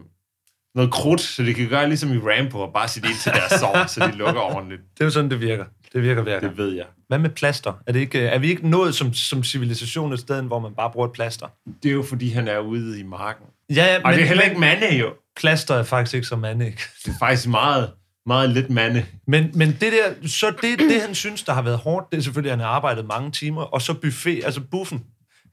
noget 0.75 0.91
krudt, 0.91 1.21
så 1.21 1.43
de 1.43 1.53
kan 1.53 1.69
gøre 1.69 1.87
ligesom 1.87 2.13
i 2.13 2.17
Rambo 2.17 2.59
og 2.59 2.73
bare 2.73 2.87
sætte 2.87 3.09
ind 3.09 3.17
til 3.17 3.31
deres 3.31 3.51
sår, 3.59 3.87
så 3.87 4.07
de 4.07 4.17
lukker 4.17 4.41
ordentligt. 4.41 4.81
Det 4.93 5.01
er 5.01 5.05
jo 5.05 5.11
sådan, 5.11 5.31
det 5.31 5.41
virker. 5.41 5.65
Det 5.93 6.01
virker 6.03 6.21
hver 6.21 6.39
gang. 6.39 6.43
Det 6.43 6.57
ved 6.57 6.73
jeg. 6.73 6.85
Hvad 7.07 7.19
med 7.19 7.29
plaster? 7.29 7.73
Er, 7.87 7.91
det 7.91 7.99
ikke, 7.99 8.19
er 8.19 8.39
vi 8.39 8.49
ikke 8.49 8.69
nået 8.69 8.95
som, 8.95 9.13
som 9.13 9.43
civilisation 9.43 10.13
et 10.13 10.19
sted, 10.19 10.41
hvor 10.41 10.59
man 10.59 10.73
bare 10.75 10.91
bruger 10.91 11.07
et 11.07 11.13
plaster? 11.13 11.47
Det 11.83 11.89
er 11.89 11.93
jo, 11.93 12.03
fordi 12.03 12.29
han 12.29 12.47
er 12.47 12.59
ude 12.59 12.99
i 12.99 13.03
marken. 13.03 13.45
Ja, 13.69 13.97
Og 14.03 14.13
det 14.13 14.21
er 14.21 14.25
heller 14.25 14.43
ikke 14.43 14.59
mande, 14.59 14.95
jo. 14.95 15.13
Plaster 15.35 15.75
er 15.75 15.83
faktisk 15.83 16.15
ikke 16.15 16.27
så 16.27 16.35
mand, 16.35 16.63
ikke? 16.63 16.81
Det 17.05 17.11
er 17.11 17.17
faktisk 17.19 17.47
meget, 17.47 17.91
meget 18.25 18.49
lidt 18.49 18.69
mande. 18.69 19.05
Men, 19.27 19.51
men 19.53 19.67
det 19.67 19.81
der, 19.93 20.27
så 20.27 20.53
det, 20.61 20.79
det, 20.79 21.01
han 21.01 21.15
synes, 21.15 21.43
der 21.43 21.53
har 21.53 21.61
været 21.61 21.77
hårdt, 21.77 22.11
det 22.11 22.17
er 22.17 22.21
selvfølgelig, 22.21 22.51
at 22.51 22.57
han 22.57 22.65
har 22.65 22.71
arbejdet 22.71 23.05
mange 23.05 23.31
timer, 23.31 23.61
og 23.61 23.81
så 23.81 23.93
buffet, 23.93 24.41
altså 24.45 24.61
buffen. 24.71 25.03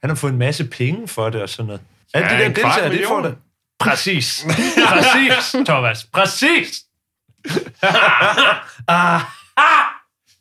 Han 0.01 0.11
har 0.11 0.15
fået 0.15 0.33
en 0.33 0.39
masse 0.39 0.65
penge 0.65 1.09
for 1.09 1.31
det 1.31 1.43
og 1.43 1.49
sådan 1.49 1.67
noget. 1.67 1.81
Alle 2.15 2.29
Ja, 2.29 2.35
de 2.35 2.43
der 2.43 2.49
deltagere, 2.49 2.91
det 2.93 3.05
får 3.09 3.23
det. 3.23 3.35
Præcis. 3.81 4.47
Præcis, 4.89 5.65
Thomas. 5.67 6.05
Præcis. 6.13 6.85
ah, 8.89 9.21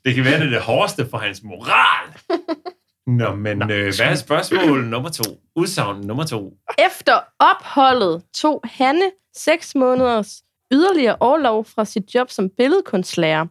Det 0.06 0.16
kan 0.16 0.26
være, 0.26 0.40
det 0.40 0.46
er 0.46 0.50
det 0.50 0.62
hårdeste 0.62 1.10
for 1.10 1.18
hans 1.18 1.44
moral. 1.44 2.14
Nå, 3.20 3.36
men 3.36 3.62
øh, 3.62 3.68
hvad 3.68 4.00
er 4.00 4.16
spørgsmål 4.16 4.84
nummer 4.84 5.10
to? 5.10 5.24
Udsagn 5.56 6.02
nummer 6.02 6.26
to. 6.26 6.54
Efter 6.88 7.20
opholdet 7.40 8.24
tog 8.34 8.62
Hanne 8.64 9.12
seks 9.36 9.76
måneders 9.76 10.44
yderligere 10.74 11.18
overlov 11.20 11.66
fra 11.66 11.86
sit 11.86 12.16
job 12.16 12.30
som 12.30 12.50
billedkunstlærer, 12.50 13.46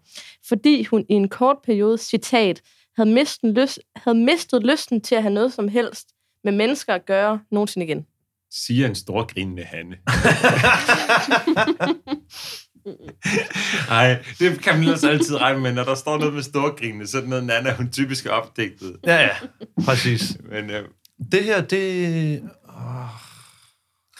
fordi 0.48 0.84
hun 0.84 1.06
i 1.08 1.14
en 1.14 1.28
kort 1.28 1.56
periode, 1.64 1.98
citat, 1.98 2.62
havde 2.96 3.10
mistet, 3.10 3.54
lyst, 3.54 3.80
havde 3.96 4.18
mistet 4.18 4.62
lysten 4.62 5.00
til 5.00 5.14
at 5.14 5.22
have 5.22 5.34
noget 5.34 5.52
som 5.52 5.68
helst 5.68 6.08
med 6.44 6.52
mennesker 6.52 6.94
at 6.94 7.06
gøre 7.06 7.40
nogensinde 7.50 7.86
igen. 7.86 8.06
Siger 8.50 8.88
en 8.88 8.94
stor 8.94 9.34
grinende 9.34 9.62
Hanne. 9.62 9.96
Nej, 13.88 14.22
det 14.38 14.60
kan 14.62 14.74
man 14.74 14.82
ellers 14.82 15.04
altid 15.04 15.40
regne 15.40 15.60
med. 15.60 15.72
Når 15.72 15.84
der 15.84 15.94
står 15.94 16.18
noget 16.18 16.34
med 16.34 16.42
storgrinende, 16.42 17.06
så 17.06 17.16
er 17.16 17.20
det 17.20 17.30
noget, 17.30 17.44
Nana, 17.44 17.74
hun 17.74 17.90
typisk 17.90 18.26
er 18.26 18.30
opdigtet. 18.30 18.96
ja, 19.06 19.20
ja. 19.20 19.30
Præcis. 19.84 20.36
Men 20.50 20.70
øh, 20.70 20.84
Det 21.32 21.44
her, 21.44 21.60
det... 21.60 22.42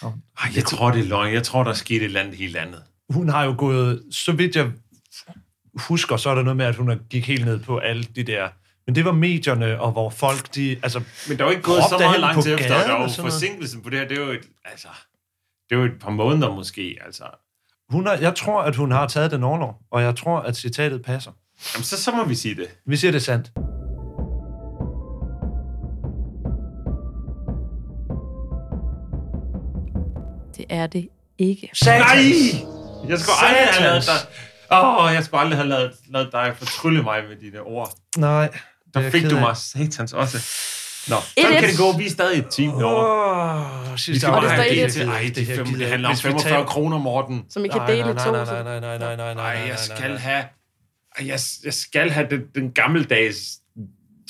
ej, 0.03 0.51
jeg 0.57 0.65
tror, 0.65 0.91
det 0.91 1.01
er 1.01 1.05
løgn. 1.05 1.35
Jeg 1.35 1.43
tror, 1.43 1.63
der 1.63 1.71
er 1.71 1.75
sket 1.75 1.97
et 1.97 2.05
eller 2.05 2.21
andet 2.21 2.37
helt 2.37 2.57
andet. 2.57 2.83
Hun 3.11 3.29
har 3.29 3.45
jo 3.45 3.55
gået, 3.59 4.03
så 4.11 4.33
vidt 4.33 4.57
jeg 4.57 4.71
husker, 5.75 6.17
så 6.17 6.31
er 6.31 6.35
der 6.35 6.43
noget 6.43 6.57
med, 6.57 6.67
at 6.67 6.77
hun 6.77 7.01
gik 7.11 7.27
helt 7.27 7.45
ned 7.45 7.59
på 7.61 7.79
alle 7.79 8.03
de 8.03 8.23
der... 8.23 8.49
Men 8.87 8.95
det 8.95 9.05
var 9.05 9.13
medierne, 9.13 9.81
og 9.81 9.93
hvor 9.93 10.11
folk, 10.11 10.55
de... 10.55 10.77
Altså, 10.83 11.03
Men 11.29 11.39
der 11.39 11.45
er 11.45 11.49
jo 11.49 11.51
ikke 11.51 11.63
gået 11.63 11.83
så 11.91 11.99
meget 11.99 12.21
lang 12.21 12.43
tid 12.43 12.55
efter, 12.55 12.75
og 12.75 12.81
der 12.81 12.95
er 12.95 12.99
noget? 12.99 13.17
forsinkelsen 13.17 13.83
på 13.83 13.91
det 13.91 13.99
her, 13.99 14.09
det 14.09 14.19
er 14.19 14.23
jo 14.23 14.31
et, 14.31 14.49
altså, 14.65 14.89
det 15.71 15.77
er 15.77 15.81
jo 15.81 15.85
et 15.85 15.99
par 16.01 16.11
måneder 16.11 16.55
måske, 16.55 16.99
altså. 17.05 17.25
Hun 17.93 18.07
har, 18.07 18.15
jeg 18.15 18.35
tror, 18.35 18.63
at 18.63 18.77
hun 18.77 18.93
har 18.93 19.07
taget 19.07 19.31
den 19.31 19.43
overlov, 19.43 19.77
og 19.93 20.03
jeg 20.03 20.17
tror, 20.17 20.39
at 20.41 20.57
citatet 20.57 21.03
passer. 21.03 21.31
Jamen, 21.75 21.85
så, 21.85 22.03
så 22.03 22.11
må 22.13 22.25
vi 22.25 22.35
sige 22.35 22.55
det. 22.55 22.67
Vi 22.87 22.97
siger 22.97 23.11
det 23.11 23.19
er 23.19 23.23
sandt. 23.23 23.53
Det 30.57 30.65
er 30.71 30.87
det 30.87 31.09
ikke. 31.39 31.71
Nej! 31.85 31.99
Jeg 33.09 33.19
skulle 33.19 33.37
aldrig 33.43 33.67
have 33.75 33.83
lavet 33.83 34.05
Satans. 34.05 34.23
dig... 34.23 34.79
Åh, 34.79 35.05
oh, 35.05 35.15
jeg 35.15 35.25
skulle 35.25 35.41
aldrig 35.41 35.59
have 35.59 35.69
lavet, 35.69 35.93
lavet 36.09 36.29
dig 36.33 36.55
fortrylle 36.59 37.03
mig 37.03 37.25
med 37.29 37.37
dine 37.37 37.61
ord. 37.61 37.91
Nej. 38.17 38.59
Der 38.95 39.01
er 39.01 39.11
fik 39.11 39.31
du 39.31 39.39
mig 39.39 39.57
satans 39.57 40.13
også. 40.13 40.39
Nå. 41.09 41.17
Sådan 41.39 41.53
1-1. 41.57 41.61
kan 41.61 41.69
det 41.71 41.79
gå. 41.79 41.99
Vi 41.99 42.07
er 42.07 42.11
stadig 42.11 42.39
et 42.39 42.47
team 42.51 42.71
derovre. 42.79 43.07
Åh, 43.55 43.99
Vi 44.09 44.21
Og 44.27 44.33
bare 44.33 44.43
det 44.43 44.51
have 44.51 44.69
det 44.69 44.85
et. 44.85 44.93
til. 44.93 45.09
Ej, 45.09 45.31
det 45.35 45.47
fem, 45.47 45.67
det 45.67 45.87
handler 45.89 46.09
om 46.09 46.13
ikke. 46.13 46.23
Hvis 46.23 46.25
vi 46.25 46.31
45 46.31 46.53
taber- 46.53 46.67
kroner, 46.67 46.99
Morten. 46.99 47.45
Som 47.51 47.65
I 47.65 47.69
kan 47.69 47.81
dele 47.89 47.99
i 47.99 48.03
to. 48.03 48.13
nej, 48.13 48.25
så- 48.25 48.31
nej, 48.33 48.63
nej, 48.63 48.81
nej, 48.81 48.99
nej, 48.99 49.17
nej, 49.17 49.35
nej, 49.35 49.45
Ej, 49.45 49.59
nej, 49.59 49.69
jeg 49.69 49.79
skal 49.79 50.19
have... 50.19 50.45
Ej, 51.19 51.27
jeg, 51.27 51.39
jeg 51.65 51.75
skal 51.75 52.11
have 52.11 52.27
den, 52.31 52.41
den 52.55 52.71
gammeldags 52.73 53.39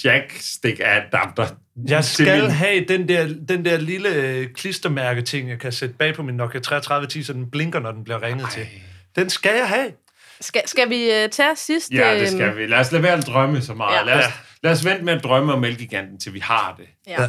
jackstick-adapter. 0.05 1.47
Jeg 1.89 2.05
skal 2.05 2.43
min- 2.43 2.51
have 2.51 2.85
den 2.89 3.09
der, 3.09 3.35
den 3.49 3.64
der 3.64 3.77
lille 3.79 4.09
øh, 4.09 4.47
klistermærke-ting, 4.55 5.49
jeg 5.51 5.59
kan 5.59 5.73
sætte 5.73 5.95
bag 5.99 6.14
på 6.14 6.23
min 6.23 6.35
Nokia 6.35 6.61
3310, 6.61 7.23
så 7.23 7.33
den 7.33 7.51
blinker, 7.51 7.81
når 7.81 7.93
den 7.93 8.05
bliver 8.05 8.23
ringet 8.23 8.47
til. 8.53 8.66
Den 9.16 9.31
skal 9.31 9.57
jeg 9.57 9.68
have. 9.68 9.87
Skal, 10.41 10.62
skal 10.66 10.91
vi 10.91 11.07
uh, 11.25 11.31
tage 11.31 11.57
sidst? 11.57 11.91
Ja, 11.93 12.14
det 12.14 12.20
øhm, 12.20 12.37
skal 12.39 12.57
vi. 12.57 12.66
Lad 12.66 12.79
os 12.79 12.93
lade 12.93 13.03
være 13.03 13.12
at 13.18 13.27
drømme 13.27 13.62
så 13.62 13.75
meget. 13.75 13.97
Ja. 13.99 14.05
Lad, 14.05 14.18
os, 14.18 14.25
lad 14.62 14.72
os 14.72 14.84
vente 14.84 15.04
med 15.04 15.12
at 15.12 15.24
drømme 15.24 15.52
om 15.52 15.64
Elgiganten, 15.64 16.18
til 16.18 16.34
vi 16.34 16.38
har 16.38 16.74
det. 16.78 16.88
Ja. 17.06 17.28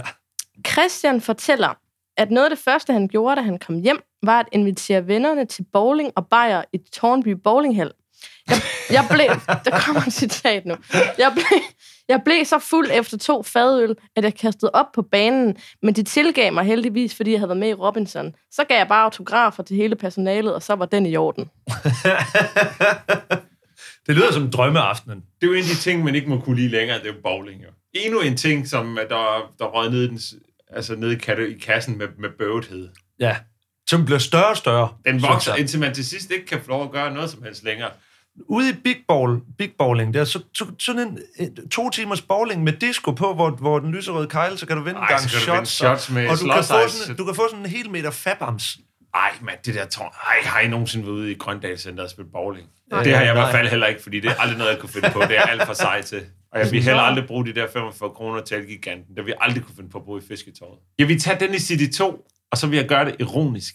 Christian 0.68 1.22
fortæller, 1.22 1.74
at 2.18 2.32
noget 2.32 2.46
af 2.46 2.56
det 2.56 2.64
første, 2.64 2.94
han 2.94 3.08
gjorde, 3.08 3.36
da 3.36 3.42
han 3.42 3.60
kom 3.60 3.76
hjem, 3.76 4.02
var 4.24 4.40
at 4.40 4.46
invitere 4.52 5.08
vennerne 5.08 5.46
til 5.46 5.66
bowling 5.74 6.12
og 6.16 6.28
bajer 6.28 6.64
i 6.74 6.78
Tornby 6.78 7.30
Bowlinghal. 7.30 7.92
Jeg, 8.50 8.58
jeg 8.92 9.06
blev... 9.10 9.26
Der 9.66 9.80
kommer 9.86 10.02
et 10.08 10.14
citat 10.14 10.66
nu. 10.66 10.76
Jeg 11.18 11.32
blev, 11.34 11.62
jeg 12.08 12.22
blev 12.26 12.46
så 12.46 12.60
fuld 12.60 12.90
efter 12.94 13.18
to 13.18 13.44
fadøl, 13.44 13.96
at 14.16 14.24
jeg 14.24 14.36
kastede 14.36 14.72
op 14.74 14.92
på 14.94 15.02
banen, 15.02 15.58
men 15.82 15.94
de 15.94 16.04
tilgav 16.04 16.54
mig 16.54 16.64
heldigvis, 16.64 17.16
fordi 17.16 17.32
jeg 17.32 17.40
havde 17.40 17.50
været 17.50 17.60
med 17.60 17.70
i 17.70 17.74
Robinson. 17.74 18.36
Så 18.52 18.64
gav 18.64 18.78
jeg 18.78 18.88
bare 18.88 19.04
autografer 19.04 19.64
til 19.64 19.78
hele 19.78 19.96
personalet, 19.96 20.56
og 20.56 20.64
så 20.64 20.76
var 20.76 20.86
den 20.86 21.06
i 21.06 21.16
orden. 21.16 21.50
Det 24.08 24.16
lyder 24.16 24.32
som 24.32 24.52
drømmeaftenen. 24.52 25.18
Det 25.42 25.48
er 25.48 25.52
jo 25.52 25.54
en 25.54 25.64
af 25.64 25.70
de 25.70 25.76
ting, 25.76 26.04
man 26.04 26.16
ikke 26.16 26.30
må 26.30 26.40
kunne 26.40 26.56
lide 26.56 26.68
længere, 26.70 26.98
det 27.00 27.08
er 27.08 27.14
jo 27.14 27.20
bowling. 27.24 27.62
Jo. 27.62 27.68
Endnu 27.94 28.20
en 28.22 28.38
ting, 28.38 28.68
som 28.68 29.00
der, 29.10 29.52
der 29.60 29.66
røg 29.66 29.90
ned 29.92 30.04
i, 30.04 30.08
den, 30.08 30.20
altså 30.72 30.96
ned 30.96 31.12
i, 31.12 31.16
katte- 31.16 31.56
i 31.56 31.60
kassen 31.60 31.98
med, 31.98 32.08
med 32.20 32.30
bøvethed. 32.40 32.90
Ja. 33.20 33.38
Som 33.90 34.06
bliver 34.06 34.20
større 34.20 34.48
og 34.50 34.58
større. 34.58 34.90
Den 35.06 35.22
vokser, 35.22 35.56
indtil 35.56 35.80
man 35.80 35.94
til 35.94 36.06
sidst 36.06 36.32
ikke 36.32 36.46
kan 36.46 36.62
få 36.62 36.70
lov 36.70 36.84
at 36.84 36.92
gøre 36.92 37.14
noget 37.14 37.30
som 37.30 37.44
helst 37.44 37.64
længere. 37.64 37.90
Ude 38.50 38.70
i 38.70 38.74
Big, 38.84 38.96
Ball, 39.08 39.40
Big 39.58 39.72
Bowling, 39.78 40.14
der, 40.14 40.24
så, 40.24 40.40
så, 40.54 40.66
sådan 40.80 41.02
en, 41.08 41.20
en 41.38 41.70
to 41.70 41.90
timers 41.90 42.22
bowling 42.22 42.64
med 42.64 42.74
disco 42.74 43.12
på, 43.12 43.34
hvor, 43.34 43.50
hvor 43.50 43.80
den 43.80 43.92
lyserøde 43.92 44.28
kejle, 44.28 44.58
så 44.58 44.66
kan 44.66 44.78
du 44.78 44.84
vinde 44.84 44.98
en 44.98 45.04
Ej, 45.04 45.08
gang 45.10 45.22
kan 45.22 45.30
du 45.30 45.36
shots. 45.36 45.48
vinde 45.52 45.66
shots 45.66 46.10
med 46.10 46.28
og 46.30 46.38
du 46.40 46.46
kan, 46.54 46.64
få 46.64 46.90
sådan, 46.90 47.16
du 47.18 47.26
kan 47.26 47.36
få 47.36 47.48
sådan 47.50 47.66
en 47.66 47.70
hel 47.72 47.90
meter 47.90 48.12
fabams. 48.12 48.78
Ej, 49.14 49.32
mand, 49.42 49.58
det 49.66 49.76
der 49.76 49.86
tårn. 49.86 50.12
Ej, 50.28 50.36
har 50.44 50.60
I 50.60 50.68
nogensinde 50.68 51.06
været 51.06 51.16
ude 51.16 51.32
i 51.32 51.36
Grøndal 51.36 51.80
Center 51.80 52.04
og 52.04 52.10
spille 52.10 52.32
bowling? 52.32 52.68
Nej. 52.94 53.04
det 53.04 53.14
har 53.16 53.22
jeg 53.24 53.32
i 53.32 53.34
Nej. 53.36 53.44
hvert 53.44 53.52
fald 53.56 53.68
heller 53.68 53.88
ikke, 53.88 54.04
fordi 54.04 54.20
det 54.20 54.30
er 54.32 54.36
aldrig 54.42 54.58
noget, 54.58 54.72
jeg 54.72 54.80
kunne 54.80 54.90
finde 54.90 55.10
på. 55.10 55.22
Det 55.22 55.38
er 55.38 55.42
alt 55.42 55.66
for 55.66 55.74
sej 55.74 56.02
til. 56.02 56.22
Og 56.52 56.60
jeg 56.60 56.72
vil 56.72 56.84
heller 56.84 57.02
aldrig 57.02 57.28
bruge 57.28 57.46
de 57.46 57.54
der 57.56 57.68
45 57.74 58.10
kroner 58.10 58.42
til 58.42 58.58
Elgiganten. 58.58 59.16
Det 59.16 59.26
vil 59.26 59.30
jeg 59.32 59.38
aldrig 59.42 59.64
kunne 59.64 59.76
finde 59.76 59.90
på 59.90 59.98
at 59.98 60.04
bruge 60.04 60.22
i 60.24 60.28
fisketåret. 60.28 60.80
Jeg 61.00 61.08
vil 61.08 61.20
tage 61.22 61.40
den 61.40 61.54
i 61.56 61.60
City 61.60 61.98
2, 61.98 62.22
og 62.52 62.58
så 62.58 62.68
vil 62.68 62.78
jeg 62.78 62.88
gøre 62.88 63.06
det 63.06 63.16
ironisk. 63.20 63.74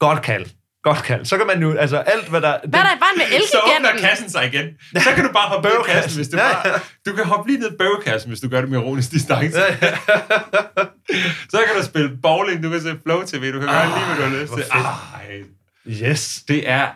Godt 0.00 0.22
kald. 0.22 0.46
Godt 0.82 1.02
kald. 1.02 1.24
Så 1.24 1.36
kan 1.38 1.46
man 1.46 1.62
jo, 1.62 1.76
altså 1.76 1.96
alt, 1.96 2.28
hvad 2.28 2.40
der... 2.40 2.58
Hvad 2.68 2.80
er 2.80 2.84
der 2.84 2.94
i 2.96 3.00
vejen 3.04 3.16
med 3.16 3.26
Så 3.52 3.58
åbner 3.64 3.74
Elgiganten? 3.76 4.08
kassen 4.08 4.30
sig 4.30 4.46
igen. 4.46 4.66
Så 5.02 5.10
kan 5.14 5.24
du 5.26 5.32
bare 5.32 5.48
hoppe 5.48 5.68
i 5.68 5.70
Bøvekassen. 5.70 6.02
kassen, 6.02 6.18
hvis 6.18 6.28
du 6.28 6.36
Ja, 6.36 6.52
bare... 6.62 6.80
Du 7.06 7.12
kan 7.16 7.24
hoppe 7.24 7.50
lige 7.50 7.60
ned 7.60 7.72
i 7.72 7.76
bøvekassen, 7.78 8.30
hvis 8.30 8.40
du 8.40 8.48
gør 8.48 8.60
det 8.60 8.70
med 8.70 8.78
ironisk 8.78 9.10
distance. 9.10 9.58
Ja, 9.60 9.76
ja. 9.82 9.96
Så 11.52 11.58
kan 11.66 11.76
du 11.80 11.84
spille 11.84 12.10
bowling, 12.22 12.62
du 12.62 12.70
kan 12.70 12.80
se 12.80 12.98
Flow 13.02 13.22
TV, 13.22 13.52
du 13.52 13.58
kan 13.60 13.68
gøre 13.68 13.86
lige, 13.86 14.06
hvad 14.06 14.16
du 14.16 14.22
har 14.22 14.42
lyst 14.42 14.52
til. 14.52 14.64
Ej, 14.70 15.42
Yes. 16.10 16.42
det 16.48 16.68
er 16.70 16.86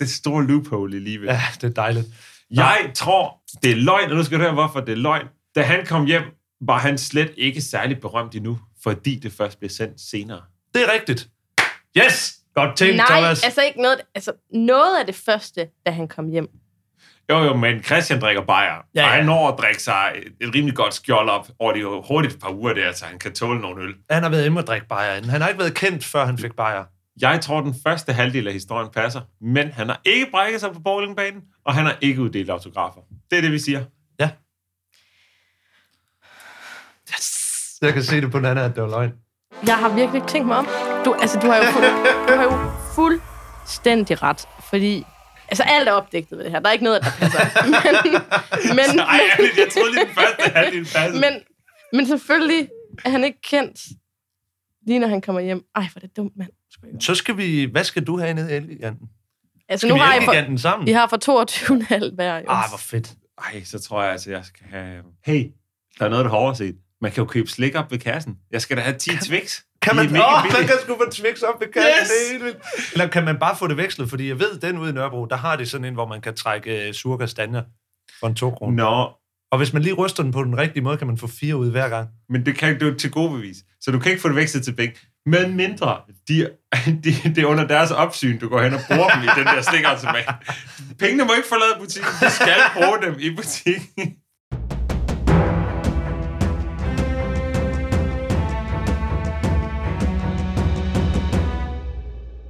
det 0.00 0.10
store 0.10 0.44
loophole 0.46 0.96
i 0.96 1.00
livet. 1.00 1.26
Ja, 1.26 1.40
det 1.54 1.64
er 1.64 1.74
dejligt. 1.74 2.06
Jeg 2.50 2.90
tror, 2.94 3.36
det 3.62 3.70
er 3.70 3.76
løgn, 3.76 4.10
og 4.10 4.16
nu 4.16 4.22
skal 4.24 4.38
du 4.38 4.42
høre, 4.42 4.52
hvorfor 4.52 4.80
det 4.80 4.92
er 4.92 4.96
løgn. 4.96 5.26
Da 5.54 5.62
han 5.62 5.86
kom 5.86 6.04
hjem, 6.06 6.22
var 6.60 6.78
han 6.78 6.98
slet 6.98 7.30
ikke 7.36 7.60
særlig 7.60 8.00
berømt 8.00 8.34
endnu, 8.34 8.58
fordi 8.82 9.16
det 9.18 9.32
først 9.32 9.58
blev 9.58 9.70
sendt 9.70 10.00
senere. 10.00 10.40
Det 10.74 10.82
er 10.82 10.92
rigtigt. 10.92 11.28
Yes! 11.98 12.36
Godt 12.54 12.76
tænkt, 12.76 12.96
Nej, 12.96 13.06
Thomas. 13.08 13.44
altså 13.44 13.62
ikke 13.62 13.82
noget... 13.82 14.00
Altså, 14.14 14.32
noget 14.54 14.98
af 15.00 15.06
det 15.06 15.14
første, 15.14 15.68
da 15.86 15.90
han 15.90 16.08
kom 16.08 16.28
hjem. 16.28 16.48
Jo, 17.30 17.38
jo, 17.38 17.56
men 17.56 17.82
Christian 17.82 18.20
drikker 18.20 18.42
bajer, 18.42 18.74
Ja, 18.94 19.00
ja, 19.00 19.04
og 19.06 19.10
han 19.12 19.26
når 19.26 19.48
at 19.48 19.58
drikke 19.58 19.82
sig 19.82 20.12
et, 20.40 20.54
rimelig 20.54 20.76
godt 20.76 20.94
skjold 20.94 21.28
op 21.28 21.48
over 21.58 21.72
de 21.72 21.80
jo 21.80 22.02
hurtigt 22.08 22.34
et 22.34 22.40
par 22.40 22.50
uger 22.50 22.72
der, 22.74 22.92
så 22.92 23.04
han 23.04 23.18
kan 23.18 23.32
tåle 23.32 23.60
nogle 23.60 23.82
øl. 23.84 23.94
Han 24.10 24.22
har 24.22 24.30
været 24.30 24.42
hjemme 24.42 24.60
og 24.60 24.66
drikke 24.66 24.88
bajer 24.88 25.14
inden. 25.16 25.30
Han 25.30 25.40
har 25.40 25.48
ikke 25.48 25.60
været 25.60 25.74
kendt, 25.74 26.04
før 26.04 26.24
han 26.24 26.38
fik 26.38 26.52
bajer. 26.56 26.84
Jeg 27.20 27.40
tror, 27.40 27.60
den 27.60 27.74
første 27.82 28.12
halvdel 28.12 28.46
af 28.46 28.52
historien 28.52 28.90
passer, 28.90 29.20
men 29.40 29.72
han 29.72 29.88
har 29.88 30.00
ikke 30.04 30.26
brækket 30.30 30.60
sig 30.60 30.72
på 30.72 30.80
bowlingbanen, 30.80 31.42
og 31.64 31.74
han 31.74 31.84
har 31.84 31.96
ikke 32.00 32.20
uddelt 32.22 32.50
autografer. 32.50 33.00
Det 33.30 33.38
er 33.38 33.42
det, 33.42 33.52
vi 33.52 33.58
siger. 33.58 33.84
Yes! 37.10 37.78
Jeg 37.82 37.92
kan 37.92 38.02
se 38.02 38.20
det 38.20 38.30
på 38.32 38.38
den 38.38 38.46
anden, 38.46 38.64
at 38.64 38.74
det 38.74 38.82
var 38.82 38.88
løgn. 38.88 39.12
Jeg 39.66 39.78
har 39.78 39.94
virkelig 39.94 40.22
tænkt 40.28 40.48
mig 40.48 40.56
om. 40.56 40.66
Du, 41.04 41.14
altså, 41.14 41.38
du 41.40 41.46
har 41.46 41.56
jo, 41.56 41.62
fuld, 41.62 41.84
du 42.28 42.34
har 42.36 42.42
jo 42.42 42.70
fuldstændig 42.94 44.22
ret, 44.22 44.48
fordi... 44.70 45.04
Altså, 45.48 45.62
alt 45.66 45.88
er 45.88 45.92
opdigtet 45.92 46.38
ved 46.38 46.44
det 46.44 46.52
her. 46.52 46.60
Der 46.60 46.68
er 46.68 46.72
ikke 46.72 46.84
noget, 46.84 47.02
der 47.02 47.10
passer. 47.18 47.40
Men, 47.74 48.76
men, 48.76 48.96
Nej, 48.96 49.20
ærligt, 49.32 49.56
jeg 49.58 49.68
troede 49.72 49.92
lige, 49.92 50.04
den 50.04 50.14
første 50.14 50.58
halvdel 50.58 50.84
passede. 50.94 51.20
men, 51.20 51.32
men 51.92 52.06
selvfølgelig 52.06 52.68
er 53.04 53.10
han 53.10 53.24
ikke 53.24 53.40
kendt, 53.42 53.80
lige 54.86 54.98
når 54.98 55.08
han 55.08 55.20
kommer 55.20 55.40
hjem. 55.40 55.62
Ej, 55.76 55.82
hvor 55.92 56.00
er 56.02 56.06
det 56.06 56.16
dumt, 56.16 56.32
mand. 56.36 56.50
Så 57.00 57.14
skal 57.14 57.36
vi... 57.36 57.64
Hvad 57.64 57.84
skal 57.84 58.04
du 58.04 58.18
have 58.18 58.34
nede 58.34 58.52
i 58.52 58.54
Elgiganten? 58.56 59.08
Altså, 59.68 59.86
Skal 59.86 59.88
nu 59.88 59.94
vi 59.94 60.00
har 60.00 60.14
I 60.14 60.24
for, 60.24 60.30
Elgiganten 60.32 60.58
sammen? 60.58 60.88
I 60.88 60.92
har 60.92 61.06
for 61.08 61.16
22,5 62.10 62.14
hver, 62.14 62.36
jo. 62.38 62.44
Ah, 62.48 62.68
hvor 62.68 62.78
fedt. 62.78 63.14
Ej, 63.38 63.64
så 63.64 63.78
tror 63.78 64.02
jeg 64.02 64.12
altså, 64.12 64.30
jeg 64.30 64.44
skal 64.44 64.66
have... 64.70 65.02
Hey, 65.24 65.46
der 65.98 66.04
er 66.04 66.08
noget, 66.08 66.24
du 66.24 66.30
har 66.30 66.36
overset. 66.36 66.76
Man 67.00 67.12
kan 67.12 67.22
jo 67.24 67.28
købe 67.28 67.48
slik 67.48 67.74
op 67.74 67.90
ved 67.90 67.98
kassen. 67.98 68.36
Jeg 68.50 68.62
skal 68.62 68.76
da 68.76 68.82
have 68.82 68.98
10 68.98 69.10
Twix. 69.16 69.60
Kan 69.82 69.96
man, 69.96 70.06
åh, 70.06 70.12
man 70.12 70.22
billige. 70.42 70.66
kan 70.68 70.76
sgu 70.84 70.96
få 71.04 71.10
Twix 71.10 71.42
op 71.42 71.60
ved 71.60 71.68
kassen, 71.68 71.90
Yes! 72.02 72.08
det 72.08 72.26
er 72.26 72.32
helt 72.32 72.44
vildt. 72.44 72.92
Eller 72.92 73.06
kan 73.08 73.24
man 73.24 73.38
bare 73.38 73.56
få 73.56 73.66
det 73.66 73.76
vekslet? 73.76 74.10
Fordi 74.10 74.28
jeg 74.28 74.38
ved, 74.38 74.58
den 74.60 74.78
ude 74.78 74.90
i 74.90 74.92
Nørrebro, 74.92 75.24
der 75.26 75.36
har 75.36 75.56
de 75.56 75.66
sådan 75.66 75.84
en, 75.84 75.94
hvor 75.94 76.06
man 76.06 76.20
kan 76.20 76.34
trække 76.36 76.86
uh, 76.88 76.94
sure 76.94 77.18
kastanjer 77.18 77.62
for 78.20 78.26
en 78.26 78.34
to 78.34 78.50
kroner. 78.50 78.76
Nå, 78.76 79.10
Og 79.52 79.58
hvis 79.58 79.72
man 79.72 79.82
lige 79.82 79.94
ryster 79.94 80.22
den 80.22 80.32
på 80.32 80.44
den 80.44 80.58
rigtige 80.58 80.82
måde, 80.82 80.96
kan 80.96 81.06
man 81.06 81.18
få 81.18 81.26
fire 81.26 81.56
ud 81.56 81.70
hver 81.70 81.88
gang. 81.88 82.08
men 82.28 82.46
det 82.46 82.58
kan 82.58 82.78
du 82.78 82.94
til 82.94 83.10
gode 83.10 83.30
bevis. 83.30 83.56
Så 83.80 83.90
du 83.90 83.98
kan 83.98 84.10
ikke 84.12 84.22
få 84.22 84.28
det 84.28 84.36
vekslet 84.36 84.64
til 84.64 84.72
begge. 84.74 84.94
Men 85.26 85.56
mindre, 85.56 86.00
de, 86.28 86.50
de, 87.04 87.10
det 87.34 87.38
er 87.38 87.46
under 87.46 87.66
deres 87.66 87.90
opsyn, 87.90 88.38
du 88.38 88.48
går 88.48 88.62
hen 88.62 88.74
og 88.74 88.80
bruger 88.88 89.08
dem 89.08 89.22
i 89.22 89.26
den 89.36 89.46
der 89.46 89.62
stikautomat. 89.62 90.34
Pengene 90.98 91.24
må 91.24 91.30
ikke 91.36 91.48
forlade 91.48 91.80
butikken. 91.80 92.12
Du 92.20 92.30
skal 92.30 92.56
bruge 92.74 92.98
dem 93.02 93.14
i 93.18 93.36
butikken. 93.36 94.16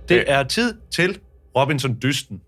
Det 0.09 0.25
er 0.31 0.43
tid 0.43 0.75
til 0.91 1.18
Robinson-dysten. 1.57 2.41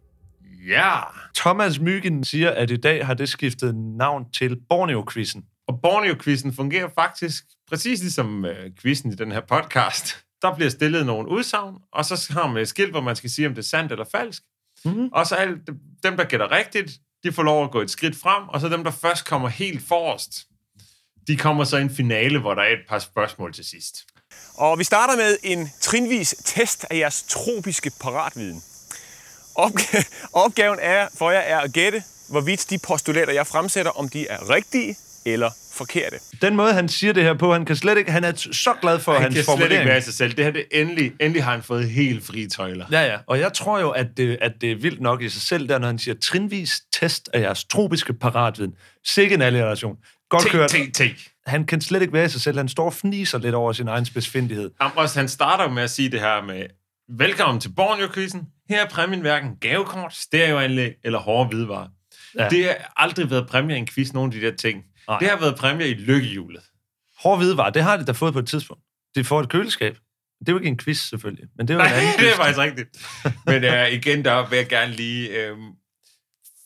Ja. 0.68 1.01
Thomas 1.37 1.81
Myggen 1.81 2.25
siger, 2.25 2.51
at 2.51 2.70
i 2.70 2.77
dag 2.77 3.07
har 3.07 3.14
det 3.14 3.29
skiftet 3.29 3.75
navn 3.75 4.25
til 4.33 4.57
Borneo-quizzen. 4.68 5.45
Og 5.68 5.81
Borneo-quizzen 5.83 6.53
fungerer 6.57 6.89
faktisk 6.95 7.45
præcis 7.73 8.01
ligesom 8.01 8.45
øh, 8.45 8.70
quizzen 8.81 9.12
i 9.12 9.14
den 9.14 9.33
her 9.33 9.41
podcast. 9.41 10.16
Der 10.43 10.55
bliver 10.55 10.70
stillet 10.70 11.07
nogle 11.07 11.29
udsagn, 11.29 11.75
og 11.93 12.05
så 12.05 12.29
har 12.31 12.47
man 12.47 12.62
et 12.62 12.68
skilt, 12.68 12.91
hvor 12.91 13.01
man 13.01 13.16
skal 13.16 13.31
sige, 13.31 13.47
om 13.49 13.55
det 13.55 13.62
er 13.62 13.68
sandt 13.68 13.93
eller 13.93 14.05
falsk. 14.12 14.43
Mhm. 14.85 15.09
Og 15.12 15.27
så 15.27 15.35
alle 15.35 15.59
dem, 16.03 16.16
der 16.16 16.25
gætter 16.25 16.51
rigtigt, 16.51 16.91
de 17.25 17.33
får 17.33 17.43
lov 17.43 17.64
at 17.64 17.70
gå 17.70 17.81
et 17.81 17.91
skridt 17.91 18.16
frem, 18.16 18.49
og 18.49 18.61
så 18.61 18.68
dem, 18.68 18.85
der 18.85 18.91
først 18.91 19.27
kommer 19.27 19.49
helt 19.49 19.83
forrest, 19.89 20.47
de 21.27 21.37
kommer 21.37 21.64
så 21.64 21.77
i 21.77 21.83
en 21.83 21.91
finale, 21.97 22.39
hvor 22.41 22.55
der 22.55 22.62
er 22.62 22.73
et 22.73 22.85
par 22.89 22.99
spørgsmål 22.99 23.53
til 23.55 23.64
sidst. 23.64 23.97
Og 24.55 24.79
vi 24.79 24.85
starter 24.85 25.16
med 25.16 25.37
en 25.43 25.70
trinvis 25.81 26.35
test 26.45 26.87
af 26.91 26.97
jeres 26.99 27.23
tropiske 27.23 27.93
paratviden. 28.01 28.62
Opg- 29.59 30.05
opgaven 30.33 30.79
er 30.83 31.09
for 31.18 31.31
jer 31.31 31.41
er 31.41 31.61
at 31.61 31.73
gætte, 31.73 32.03
hvorvidt 32.29 32.70
de 32.70 32.79
postulater, 32.79 33.33
jeg 33.33 33.47
fremsætter, 33.47 33.91
om 33.91 34.09
de 34.09 34.27
er 34.29 34.51
rigtige 34.51 34.97
eller 35.25 35.51
forkerte. 35.73 36.16
Den 36.43 36.57
måde, 36.57 36.73
han 36.73 36.89
siger 36.89 37.12
det 37.12 37.23
her 37.23 37.35
på, 37.35 37.53
han 37.53 37.64
kan 37.64 37.77
slet 37.77 37.99
ikke... 37.99 38.11
Han 38.11 38.25
er 38.25 38.33
så 38.37 38.75
glad 38.81 38.99
for 38.99 39.12
Han 39.12 39.23
hans 39.23 39.35
kan 39.35 39.45
slet 39.45 39.55
ikke 39.55 39.62
formulering. 39.62 39.89
være 39.89 40.01
sig 40.03 40.14
selv. 40.14 40.33
Det 40.33 40.45
her, 40.45 40.53
det 40.53 40.64
endelig, 40.70 41.12
endelig 41.20 41.45
har 41.45 41.53
han 41.53 41.62
fået 41.62 41.91
helt 41.91 42.25
frie 42.25 42.49
tøjler. 42.49 42.87
Ja, 42.91 43.07
ja. 43.07 43.18
Og 43.27 43.39
jeg 43.39 43.53
tror 43.53 43.81
jo, 43.81 43.91
at 43.91 44.07
det, 44.16 44.39
at 44.41 44.53
det 44.61 44.73
er 44.73 44.77
vildt 44.77 45.01
nok 45.01 45.23
i 45.23 45.29
sig 45.29 45.43
selv, 45.43 45.68
der 45.68 45.79
når 45.79 45.87
han 45.87 45.99
siger 45.99 46.14
trinvis 46.23 46.81
test 46.93 47.29
af 47.35 47.41
jeres 47.41 47.64
tropiske 47.64 48.12
paratviden. 48.14 48.73
Sikke 49.07 49.35
en 49.35 49.43
alliteration. 49.43 49.97
Godt 50.31 50.47
kørt. 50.47 50.70
T, 50.70 50.75
T, 50.95 50.97
T. 50.97 51.01
Han 51.47 51.64
kan 51.66 51.81
slet 51.81 52.03
ikke 52.03 52.12
være 52.12 52.29
sig 52.29 52.41
selv. 52.41 52.57
Han 52.57 52.68
står 52.68 52.85
og 52.85 52.95
fniser 52.95 53.39
lidt 53.39 53.55
over 53.55 53.73
sin 53.73 53.89
egen 53.89 54.05
spidsfindighed. 54.05 54.70
Ambrose, 54.81 55.18
han 55.18 55.29
starter 55.29 55.70
med 55.70 55.83
at 55.83 55.91
sige 55.91 56.09
det 56.11 56.20
her 56.20 56.43
med, 56.43 56.64
velkommen 57.18 57.61
til 57.61 57.68
Borneo-quizzen. 57.68 58.41
Her 58.68 58.85
er 58.85 58.89
præmien 58.89 59.20
hverken 59.20 59.51
gavekort, 59.61 60.14
stereoanlæg 60.14 60.93
eller 61.05 61.18
hårde 61.18 61.49
hvidevarer. 61.49 61.89
Ja. 62.39 62.43
Ja. 62.43 62.49
Det 62.49 62.64
har 62.64 62.93
aldrig 62.97 63.31
været 63.31 63.49
præmier 63.49 63.77
i 63.77 63.79
en 63.79 63.87
quiz, 63.87 64.12
nogle 64.12 64.35
af 64.35 64.41
de 64.41 64.47
der 64.47 64.57
ting. 64.57 64.83
Nej. 65.09 65.18
Det 65.18 65.28
har 65.28 65.36
været 65.40 65.57
præmier 65.57 65.86
i 65.86 65.94
lykkehjulet. 65.94 66.62
Hård 67.22 67.38
hvidevarer, 67.38 67.70
det 67.70 67.82
har 67.82 67.96
de 67.96 68.05
da 68.05 68.12
fået 68.12 68.32
på 68.32 68.38
et 68.38 68.46
tidspunkt. 68.46 68.82
De 69.14 69.24
får 69.24 69.40
et 69.40 69.48
køleskab. 69.48 69.96
Det 70.40 70.48
er 70.48 70.53
jo 70.53 70.59
ikke 70.59 70.68
en 70.68 70.78
quiz, 70.78 70.98
selvfølgelig. 70.98 71.48
Men 71.57 71.68
det 71.68 71.74
er 71.74 71.78
jo 71.78 71.84
en 71.84 71.90
Nej, 71.90 71.98
anden 72.00 72.20
det 72.24 72.32
er 72.32 72.36
faktisk 72.36 72.59
rigtigt. 72.59 72.88
Men 73.46 73.64
uh, 73.64 73.92
igen, 73.92 74.24
der 74.24 74.48
vil 74.48 74.57
jeg 74.57 74.68
gerne 74.68 74.92
lige 74.92 75.53
uh, 75.53 75.59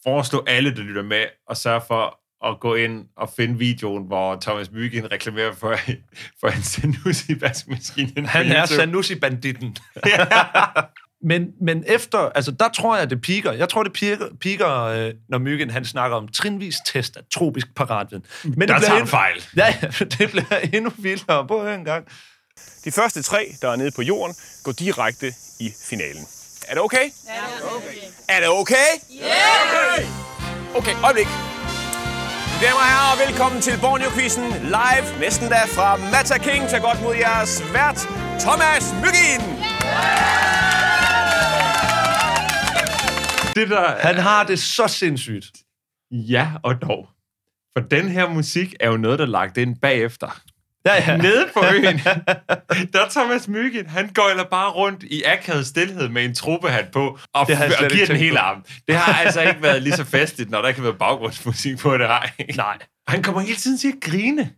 foreslå 0.05 0.45
alle, 0.47 0.77
der 0.77 0.83
lytter 0.83 1.03
med, 1.03 1.25
og 1.49 1.57
sørge 1.57 1.81
for 1.87 2.21
at 2.47 2.61
gå 2.61 2.75
ind 2.75 3.07
og 3.17 3.31
finde 3.37 3.59
videoen, 3.59 4.07
hvor 4.07 4.39
Thomas 4.41 4.71
Myggen 4.71 5.13
reklamerer 5.13 5.53
for, 5.53 5.77
for 6.41 6.49
en 6.49 6.63
Sanusi-vaskemaskine. 6.63 8.27
Han 8.27 8.47
er 8.47 8.67
Sanusi-banditten. 8.67 9.77
men, 11.27 11.47
men 11.61 11.85
efter, 11.87 12.19
altså 12.19 12.51
der 12.51 12.69
tror 12.69 12.97
jeg, 12.97 13.11
det 13.11 13.21
piker. 13.21 13.53
Jeg 13.53 13.69
tror, 13.69 13.83
det 13.83 13.93
piker, 13.93 14.27
piker 14.41 14.83
øh, 14.83 15.15
når 15.29 15.39
Myggen 15.39 15.71
han 15.71 15.85
snakker 15.85 16.17
om 16.17 16.29
trinvis 16.29 16.77
test 16.87 17.17
af 17.17 17.23
tropisk 17.35 17.75
paratviden. 17.75 18.25
Men 18.45 18.69
Der 18.69 18.75
det 18.75 18.85
tager 18.85 18.97
endnu, 18.97 19.07
fejl. 19.07 19.45
ja, 19.57 19.75
det 20.01 20.31
bliver 20.31 20.59
endnu 20.73 20.93
vildere 20.99 21.47
på 21.47 21.69
en 21.69 21.85
gang. 21.85 22.07
De 22.85 22.93
første 22.93 23.23
tre, 23.23 23.55
der 23.63 23.71
er 23.71 23.77
nede 23.77 23.91
på 23.91 24.03
jorden, 24.03 24.37
går 24.65 24.73
direkte 24.73 25.33
i 25.61 25.73
finalen. 25.89 26.27
Er 26.69 26.75
det 26.75 26.83
okay? 26.83 27.11
Ja, 27.27 27.77
okay. 27.77 27.97
Er 28.29 28.41
det 28.41 28.49
okay? 28.49 28.91
Ja! 29.11 29.25
Yeah! 29.99 30.77
Okay, 30.77 30.95
øjeblik. 31.05 31.27
Damer 32.63 32.81
og 32.85 32.87
herrer, 32.87 33.27
velkommen 33.27 33.61
til 33.63 33.73
Borneo-quizzen 33.81 34.45
live, 34.63 35.21
næsten 35.21 35.49
da 35.49 35.61
fra 35.77 35.97
Mata 35.97 36.39
King. 36.39 36.69
Tag 36.69 36.81
godt 36.81 37.03
mod 37.03 37.15
jeres 37.15 37.63
vært, 37.73 37.99
Thomas 38.41 38.85
Myggin. 39.03 39.43
Det 43.57 43.71
der, 43.71 43.97
Han 43.99 44.15
har 44.15 44.45
det 44.45 44.59
så 44.59 44.89
sindssygt. 44.89 45.51
ja 46.11 46.49
og 46.63 46.83
dog. 46.83 47.09
For 47.79 47.85
den 47.91 48.09
her 48.09 48.29
musik 48.29 48.75
er 48.81 48.89
jo 48.89 48.97
noget, 48.97 49.19
der 49.19 49.25
er 49.25 49.29
lagt 49.31 49.57
ind 49.57 49.77
bagefter. 49.83 50.41
Ja, 50.87 50.95
ja. 51.13 51.17
Nede 51.17 51.49
på 51.55 51.61
øen, 51.75 51.99
der 52.93 53.01
er 53.05 53.09
Thomas 53.11 53.49
Myggen, 53.49 53.87
han 53.87 54.09
gøjler 54.15 54.45
bare 54.45 54.71
rundt 54.71 55.03
i 55.03 55.23
akavet 55.23 55.67
stillhed 55.67 56.09
med 56.09 56.25
en 56.25 56.35
truppehat 56.35 56.89
på, 56.93 57.19
og, 57.35 57.47
Det 57.47 57.57
og 57.63 57.91
giver 57.91 58.07
den 58.07 58.17
hele 58.17 58.37
på. 58.37 58.43
arm. 58.43 58.65
Det 58.89 58.97
har 58.97 59.13
altså 59.25 59.41
ikke 59.41 59.63
været 59.63 59.83
lige 59.83 59.93
så 59.93 60.05
festligt, 60.05 60.51
når 60.51 60.63
der 60.63 60.73
kan 60.73 60.85
være 60.85 60.95
baggrundsmusik 60.95 61.79
på 61.79 61.99
det 61.99 62.07
her. 62.07 62.55
Nej. 62.57 62.79
Han 63.09 63.23
kommer 63.23 63.41
hele 63.41 63.57
tiden 63.57 63.79
til 63.79 63.89
at 63.89 64.11
grine. 64.11 64.51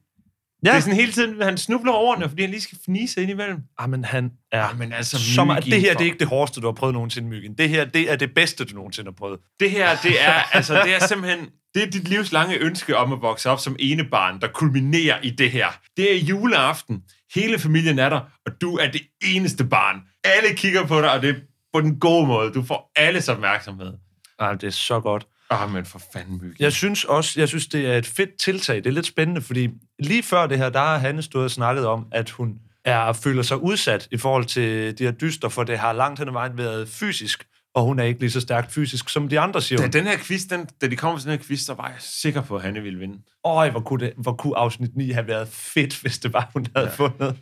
Ja. 0.64 0.70
Det 0.70 0.76
er 0.76 0.80
sådan 0.80 0.94
hele 0.96 1.12
tiden, 1.12 1.42
han 1.42 1.58
snubler 1.58 1.92
over 1.92 2.14
den, 2.14 2.28
fordi 2.28 2.42
han 2.42 2.50
lige 2.50 2.60
skal 2.60 2.78
fnise 2.84 3.22
ind 3.22 3.30
imellem. 3.30 3.62
Jamen, 3.80 4.04
han 4.04 4.32
er... 4.52 4.66
Jamen, 4.66 4.92
altså, 4.92 5.34
så 5.34 5.44
meget, 5.44 5.64
det 5.64 5.80
her 5.80 5.92
det 5.92 6.00
er 6.00 6.04
ikke 6.04 6.18
det 6.18 6.28
hårdeste, 6.28 6.60
du 6.60 6.66
har 6.66 6.72
prøvet 6.72 6.94
nogensinde, 6.94 7.28
Myggen. 7.28 7.54
Det 7.54 7.68
her, 7.68 7.84
det 7.84 8.12
er 8.12 8.16
det 8.16 8.34
bedste, 8.34 8.64
du 8.64 8.74
nogensinde 8.74 9.08
har 9.08 9.14
prøvet. 9.18 9.40
Det 9.60 9.70
her, 9.70 9.96
det 10.02 10.22
er, 10.22 10.32
altså, 10.32 10.82
det 10.84 10.94
er 10.94 11.06
simpelthen, 11.06 11.48
det 11.74 11.82
er 11.82 11.90
dit 11.90 12.08
livs 12.08 12.32
lange 12.32 12.56
ønske 12.56 12.96
om 12.96 13.12
at 13.12 13.22
vokse 13.22 13.50
op 13.50 13.60
som 13.60 13.76
enebarn, 13.78 14.40
der 14.40 14.48
kulminerer 14.48 15.20
i 15.22 15.30
det 15.30 15.50
her. 15.50 15.68
Det 15.96 16.14
er 16.14 16.18
juleaften. 16.18 17.02
Hele 17.34 17.58
familien 17.58 17.98
er 17.98 18.08
der, 18.08 18.20
og 18.46 18.52
du 18.60 18.76
er 18.76 18.90
det 18.90 19.00
eneste 19.24 19.64
barn. 19.64 20.00
Alle 20.24 20.56
kigger 20.56 20.86
på 20.86 21.00
dig, 21.00 21.12
og 21.12 21.22
det 21.22 21.30
er 21.30 21.34
på 21.72 21.80
den 21.80 22.00
gode 22.00 22.26
måde. 22.26 22.52
Du 22.52 22.62
får 22.62 22.92
alles 22.96 23.28
opmærksomhed. 23.28 23.92
Ej, 24.38 24.54
det 24.54 24.64
er 24.64 24.70
så 24.70 25.00
godt. 25.00 25.26
Åh, 25.50 25.72
men 25.72 25.84
for 25.84 26.00
fanden, 26.12 26.34
Myggen. 26.34 26.56
Jeg 26.58 26.72
synes 26.72 27.04
også, 27.04 27.40
jeg 27.40 27.48
synes, 27.48 27.66
det 27.66 27.86
er 27.86 27.98
et 27.98 28.06
fedt 28.06 28.30
tiltag. 28.40 28.76
Det 28.76 28.86
er 28.86 28.90
lidt 28.90 29.06
spændende, 29.06 29.42
fordi 29.42 29.68
lige 29.98 30.22
før 30.22 30.46
det 30.46 30.58
her, 30.58 30.70
der 30.70 30.80
har 30.80 30.98
Hanne 30.98 31.22
stået 31.22 31.44
og 31.44 31.50
snakket 31.50 31.86
om, 31.86 32.06
at 32.12 32.30
hun 32.30 32.58
er, 32.84 33.12
føler 33.12 33.42
sig 33.42 33.62
udsat 33.62 34.08
i 34.10 34.16
forhold 34.16 34.44
til 34.44 34.98
de 34.98 35.04
her 35.04 35.10
dyster, 35.10 35.48
for 35.48 35.64
det 35.64 35.78
har 35.78 35.92
langt 35.92 36.18
hen 36.18 36.28
ad 36.28 36.32
vejen 36.32 36.58
været 36.58 36.88
fysisk, 36.88 37.46
og 37.74 37.84
hun 37.84 37.98
er 37.98 38.04
ikke 38.04 38.20
lige 38.20 38.30
så 38.30 38.40
stærkt 38.40 38.72
fysisk, 38.72 39.08
som 39.08 39.28
de 39.28 39.40
andre 39.40 39.62
siger. 39.62 39.80
Da 39.80 39.86
den 39.98 40.06
her 40.06 40.16
quiz, 40.18 40.42
den, 40.50 40.68
da 40.80 40.86
de 40.86 40.96
kom 40.96 41.12
med 41.12 41.20
sådan 41.20 41.38
her 41.38 41.46
quiz, 41.46 41.60
så 41.60 41.74
var 41.74 41.86
jeg 41.86 41.96
sikker 41.98 42.42
på, 42.42 42.56
at 42.56 42.62
Hanne 42.62 42.80
ville 42.80 42.98
vinde. 42.98 43.18
Øj, 43.44 43.70
hvor 43.70 43.80
kunne, 43.80 44.06
det, 44.06 44.12
hvor 44.16 44.32
kunne 44.32 44.56
afsnit 44.56 44.96
9 44.96 45.10
have 45.10 45.26
været 45.26 45.48
fedt, 45.48 46.00
hvis 46.00 46.18
det 46.18 46.32
var, 46.32 46.50
hun 46.52 46.66
havde 46.76 46.88
ja. 46.88 46.94
fundet. 46.94 47.36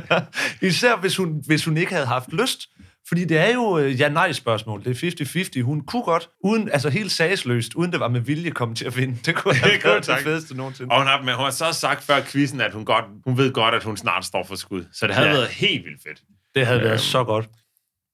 Især 0.70 0.96
hvis 0.96 1.16
hun, 1.16 1.42
hvis 1.46 1.64
hun 1.64 1.76
ikke 1.76 1.92
havde 1.92 2.06
haft 2.06 2.32
lyst. 2.32 2.68
Fordi 3.08 3.24
det 3.24 3.38
er 3.38 3.54
jo 3.54 3.78
øh, 3.78 4.00
ja-nej-spørgsmål. 4.00 4.84
Det 4.84 5.02
er 5.04 5.54
50-50. 5.58 5.62
Hun 5.62 5.80
kunne 5.80 6.02
godt, 6.02 6.28
uden, 6.44 6.68
altså 6.70 6.88
helt 6.90 7.10
sagsløst, 7.12 7.74
uden 7.74 7.92
det 7.92 8.00
var 8.00 8.08
med 8.08 8.20
vilje, 8.20 8.50
komme 8.50 8.74
til 8.74 8.84
at 8.84 8.96
vinde. 8.96 9.18
Det 9.26 9.34
kunne 9.34 9.54
have 9.64 9.72
Det 9.72 9.84
været 9.84 10.06
det 10.06 10.16
fedeste 10.22 10.56
nogensinde. 10.56 10.90
Og 10.92 10.98
hun 10.98 11.06
har, 11.06 11.22
men 11.22 11.34
hun 11.34 11.44
har 11.44 11.50
så 11.50 11.72
sagt 11.72 12.04
før 12.04 12.20
quizzen, 12.20 12.60
at 12.60 12.72
hun, 12.72 12.84
godt, 12.84 13.04
hun 13.24 13.36
ved 13.38 13.52
godt, 13.52 13.74
at 13.74 13.82
hun 13.84 13.96
snart 13.96 14.24
står 14.24 14.44
for 14.44 14.54
skud. 14.56 14.84
Så 14.92 15.06
det 15.06 15.14
havde 15.14 15.28
Ja. 15.28 15.34
været 15.34 15.48
helt 15.48 15.84
vildt 15.84 16.02
fedt. 16.02 16.22
Det 16.54 16.66
havde 16.66 16.78
Øhm. 16.80 16.88
været 16.88 17.00
så 17.00 17.24
godt. 17.24 17.48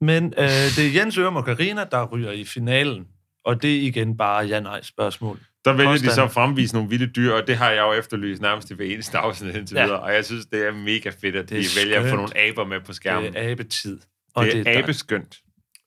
Men 0.01 0.24
øh, 0.39 0.45
det 0.49 0.78
er 0.78 0.91
Jens 1.01 1.18
Ørum 1.18 1.36
og 1.36 1.45
Karina, 1.45 1.84
der 1.91 2.07
ryger 2.07 2.32
i 2.32 2.45
finalen. 2.45 3.07
Og 3.45 3.62
det 3.62 3.76
er 3.76 3.80
igen 3.82 4.16
bare 4.16 4.45
ja-nej-spørgsmål. 4.47 5.39
Der 5.64 5.72
vælger 5.72 5.93
de 5.99 6.11
så 6.11 6.24
at 6.24 6.30
fremvise 6.32 6.74
nogle 6.74 6.89
vilde 6.91 7.07
dyr, 7.07 7.32
og 7.32 7.47
det 7.47 7.57
har 7.57 7.70
jeg 7.70 7.80
jo 7.80 7.93
efterlyst 7.93 8.43
nærmest 8.43 8.70
i 8.70 8.74
hver 8.74 8.84
eneste 8.86 9.18
afsnit 9.18 9.55
indtil 9.57 9.74
Ja. 9.76 9.84
videre. 9.84 10.01
Og 10.01 10.14
jeg 10.14 10.24
synes, 10.24 10.47
det 10.47 10.66
er 10.66 10.72
mega 10.72 11.11
fedt, 11.20 11.36
at 11.36 11.51
de 11.51 11.55
vælger 11.55 11.97
at 11.97 12.03
få 12.03 12.09
skønt. 12.09 12.16
nogle 12.16 12.39
aber 12.39 12.64
med 12.64 12.80
på 12.80 12.93
skærmen. 12.93 13.32
Det 13.32 13.45
er 13.47 13.51
abetid. 13.53 13.99
Og 14.34 14.44
det 14.44 14.58
er, 14.58 14.64
det 14.64 14.76
er 14.76 14.82
abeskønt. 14.82 15.38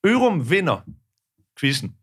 Ørum 0.06 0.50
vinder 0.50 0.78
quizzen. 1.60 1.96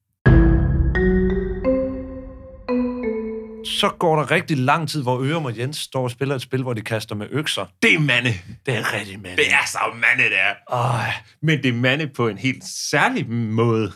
Så 3.64 3.91
går 3.99 4.16
der 4.16 4.30
rigtig 4.30 4.57
lang 4.59 4.89
tid, 4.89 5.03
hvor 5.03 5.18
Ørum 5.22 5.45
og 5.45 5.59
Jens 5.59 5.76
står 5.76 6.03
og 6.03 6.11
spiller 6.11 6.34
et 6.34 6.43
spil, 6.43 6.62
hvor 6.62 6.72
de 6.72 6.80
kaster 6.80 7.14
med 7.14 7.26
økser. 7.30 7.66
Det 7.82 7.95
er 7.95 7.99
mande. 7.99 8.28
Det 8.66 8.76
er 8.76 8.95
rigtig 8.95 9.20
med. 9.20 9.36
Det 9.36 9.53
er 9.53 9.66
så 9.66 9.78
mande, 9.95 10.24
det 10.24 10.41
er. 10.41 10.55
Øj. 10.68 11.12
Men 11.43 11.62
det 11.62 11.68
er 11.68 11.72
mande 11.72 12.07
på 12.07 12.28
en 12.28 12.39
helt 12.39 12.64
særlig 12.64 13.30
måde. 13.30 13.93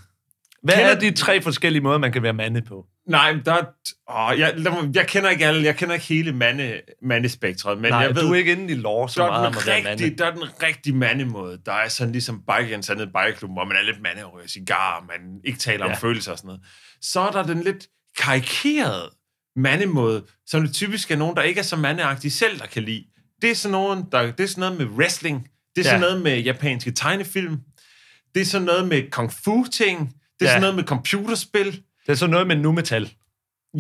Hvad 0.62 0.74
Kender 0.74 0.90
er 0.90 0.99
de 0.99 1.11
tre 1.11 1.43
forskellige 1.43 1.82
måder, 1.82 1.99
man 1.99 2.12
kan 2.12 2.22
være 2.22 2.32
mande 2.32 2.62
på? 2.62 2.86
Nej, 3.09 3.33
men 3.33 3.45
der 3.45 3.53
er, 3.53 3.65
åh, 4.33 4.39
jeg, 4.39 4.55
jeg 4.95 5.07
kender 5.07 5.31
ikke 5.31 5.47
alle, 5.47 5.63
jeg 5.65 5.77
kender 5.77 5.95
ikke 5.95 6.07
hele 6.07 6.33
mande, 6.33 6.81
mandespektret, 7.03 7.79
men 7.81 7.91
Nej, 7.91 7.99
jeg 8.01 8.15
ved, 8.15 8.23
du 8.23 8.33
er 8.33 8.35
ikke 8.37 8.53
inde 8.53 8.73
i 8.73 8.77
lov 8.77 9.09
så 9.09 9.21
der, 9.21 9.27
er 9.27 9.31
meget 9.31 9.47
om 9.47 9.55
at 9.59 9.67
være 9.67 9.77
rigtig, 9.77 10.07
mande. 10.07 10.17
der 10.19 10.27
er 10.27 10.35
den 10.35 10.63
rigtige 10.63 10.97
mandemåde. 10.97 11.59
Der 11.67 11.73
er 11.73 11.89
sådan 11.89 12.13
ligesom 12.13 12.39
bike 12.43 12.77
nede 12.77 13.03
i 13.03 13.07
bikeklubben, 13.07 13.55
hvor 13.57 13.65
man 13.65 13.77
er 13.77 13.83
lidt 13.83 14.03
mande 14.03 14.25
og 14.25 14.35
ryger 14.35 14.49
cigar, 14.49 15.05
man 15.09 15.41
ikke 15.45 15.59
taler 15.59 15.87
Ja. 15.87 15.93
om 15.93 15.99
følelser 15.99 16.33
og 16.33 16.39
sådan 16.39 16.47
noget. 16.49 16.61
Så 17.01 17.21
er 17.21 17.31
der 17.31 17.43
den 17.43 17.63
lidt 17.63 17.87
karikerede 18.19 19.11
mandemåde, 19.57 20.25
som 20.47 20.63
det 20.63 20.75
typisk 20.75 21.11
er 21.11 21.17
nogen, 21.17 21.37
der 21.37 21.43
ikke 21.43 21.59
er 21.59 21.65
så 21.65 21.77
mandeagtige 21.77 22.31
selv, 22.31 22.59
der 22.59 22.67
kan 22.67 22.83
lide. 22.83 23.05
Det 23.43 23.51
er 23.51 23.55
sådan, 23.55 23.73
nogen, 23.73 24.05
der, 24.13 24.33
det 24.33 24.41
er 24.41 24.47
sådan 24.49 24.61
noget 24.61 24.79
med 24.79 24.87
wrestling, 24.87 25.49
det 25.77 25.81
er 25.81 25.85
sådan 25.85 26.01
Ja. 26.01 26.07
noget 26.07 26.23
med 26.23 26.39
japanske 26.43 26.91
tegnefilm, 26.93 27.57
det 28.35 28.41
er 28.41 28.45
sådan 28.47 28.67
noget 28.67 28.89
med 28.89 29.11
kung 29.11 29.33
fu-ting, 29.33 29.99
det 30.01 30.15
er 30.41 30.45
Ja. 30.45 30.49
sådan 30.51 30.61
noget 30.61 30.77
med 30.77 30.85
computerspil, 30.85 31.83
det 32.07 32.13
er 32.13 32.17
så 32.17 32.27
noget 32.27 32.47
med 32.47 32.57
nu 32.57 32.73
metal. 32.73 33.13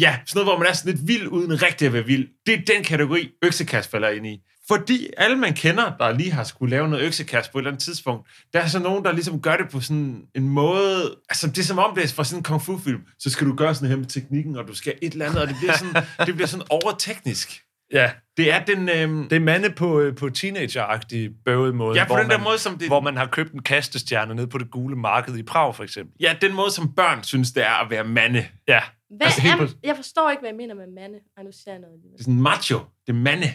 Ja, 0.00 0.18
sådan 0.26 0.44
noget, 0.44 0.46
hvor 0.46 0.58
man 0.58 0.68
er 0.68 0.72
sådan 0.72 0.94
lidt 0.94 1.08
vild, 1.08 1.28
uden 1.28 1.62
rigtig 1.62 1.86
at 1.86 1.92
være 1.92 2.04
vild. 2.04 2.28
Det 2.46 2.54
er 2.54 2.74
den 2.74 2.84
kategori, 2.84 3.30
øksekast 3.44 3.90
falder 3.90 4.08
ind 4.08 4.26
i. 4.26 4.40
Fordi 4.68 5.08
alle, 5.16 5.36
man 5.36 5.54
kender, 5.54 5.96
der 5.96 6.12
lige 6.12 6.32
har 6.32 6.44
skulle 6.44 6.70
lave 6.70 6.88
noget 6.88 7.04
øksekast 7.04 7.52
på 7.52 7.58
et 7.58 7.62
eller 7.62 7.70
andet 7.70 7.84
tidspunkt, 7.84 8.28
der 8.52 8.60
er 8.60 8.68
så 8.68 8.78
nogen, 8.78 9.04
der 9.04 9.12
ligesom 9.12 9.40
gør 9.40 9.56
det 9.56 9.68
på 9.70 9.80
sådan 9.80 10.22
en 10.34 10.48
måde... 10.48 11.16
Altså, 11.28 11.46
det 11.46 11.58
er 11.58 11.62
som 11.62 11.78
om, 11.78 11.94
det 11.94 12.04
er 12.04 12.08
fra 12.08 12.24
sådan 12.24 12.38
en 12.38 12.42
kung 12.42 12.62
fu-film. 12.62 13.00
Så 13.18 13.30
skal 13.30 13.46
du 13.46 13.54
gøre 13.54 13.74
sådan 13.74 13.88
her 13.88 13.96
med 13.96 14.06
teknikken, 14.06 14.56
og 14.56 14.68
du 14.68 14.74
skal 14.74 14.94
et 15.02 15.12
eller 15.12 15.26
andet, 15.26 15.42
og 15.42 15.48
det 15.48 15.56
bliver 15.60 15.76
sådan, 15.76 15.94
det 16.26 16.34
bliver 16.34 16.46
sådan 16.46 16.66
overteknisk. 16.70 17.62
Ja, 17.92 18.10
Det 18.36 18.52
er 18.52 18.64
den... 18.64 18.88
Øhm, 18.88 19.28
det 19.28 19.36
er 19.36 19.40
mande 19.40 19.70
på, 19.70 20.00
øh, 20.00 20.16
på 20.16 20.26
teenager-agtig 20.38 21.30
bøvet 21.44 21.74
måde. 21.74 21.98
ja, 21.98 22.04
på 22.04 22.08
hvor 22.14 22.16
den 22.22 22.30
der 22.30 22.38
man, 22.38 22.44
måde, 22.44 22.58
som 22.58 22.78
det... 22.78 22.86
Hvor 22.88 23.00
man 23.00 23.16
har 23.16 23.26
købt 23.26 23.52
en 23.52 23.62
kastestjerne 23.62 24.34
ned 24.34 24.46
på 24.46 24.58
det 24.58 24.70
gule 24.70 24.96
marked 24.96 25.36
i 25.36 25.42
Prag, 25.42 25.76
for 25.76 25.82
eksempel. 25.84 26.14
Ja, 26.20 26.36
den 26.40 26.54
måde, 26.54 26.70
som 26.70 26.94
børn 26.94 27.22
synes, 27.22 27.52
det 27.52 27.62
er 27.66 27.84
at 27.84 27.90
være 27.90 28.04
mande. 28.04 28.46
Ja. 28.68 28.80
Hvad 29.16 29.26
Altså, 29.26 29.40
helt 29.40 29.54
er, 29.54 29.66
på- 29.66 29.72
jeg 29.84 29.96
forstår 29.96 30.30
ikke, 30.30 30.40
hvad 30.40 30.50
jeg 30.50 30.56
mener 30.56 30.74
med 30.74 30.86
mande. 30.86 31.18
Ej, 31.36 31.42
nu 31.44 31.50
siger 31.52 31.72
jeg 31.74 31.80
noget. 31.80 31.96
Det 32.02 32.18
er 32.18 32.22
sådan 32.22 32.40
macho. 32.40 32.78
Det 33.06 33.12
er 33.12 33.16
mande. 33.16 33.46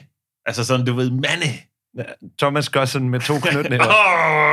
Altså 0.45 0.63
sådan, 0.65 0.85
du 0.85 0.93
ved, 0.93 1.09
mande. 1.11 1.47
ja. 1.97 2.03
Thomas 2.39 2.69
gør 2.69 2.85
sådan 2.85 3.09
med 3.09 3.19
to 3.19 3.33
Åh, 3.35 3.41
knytnæver. 3.41 3.83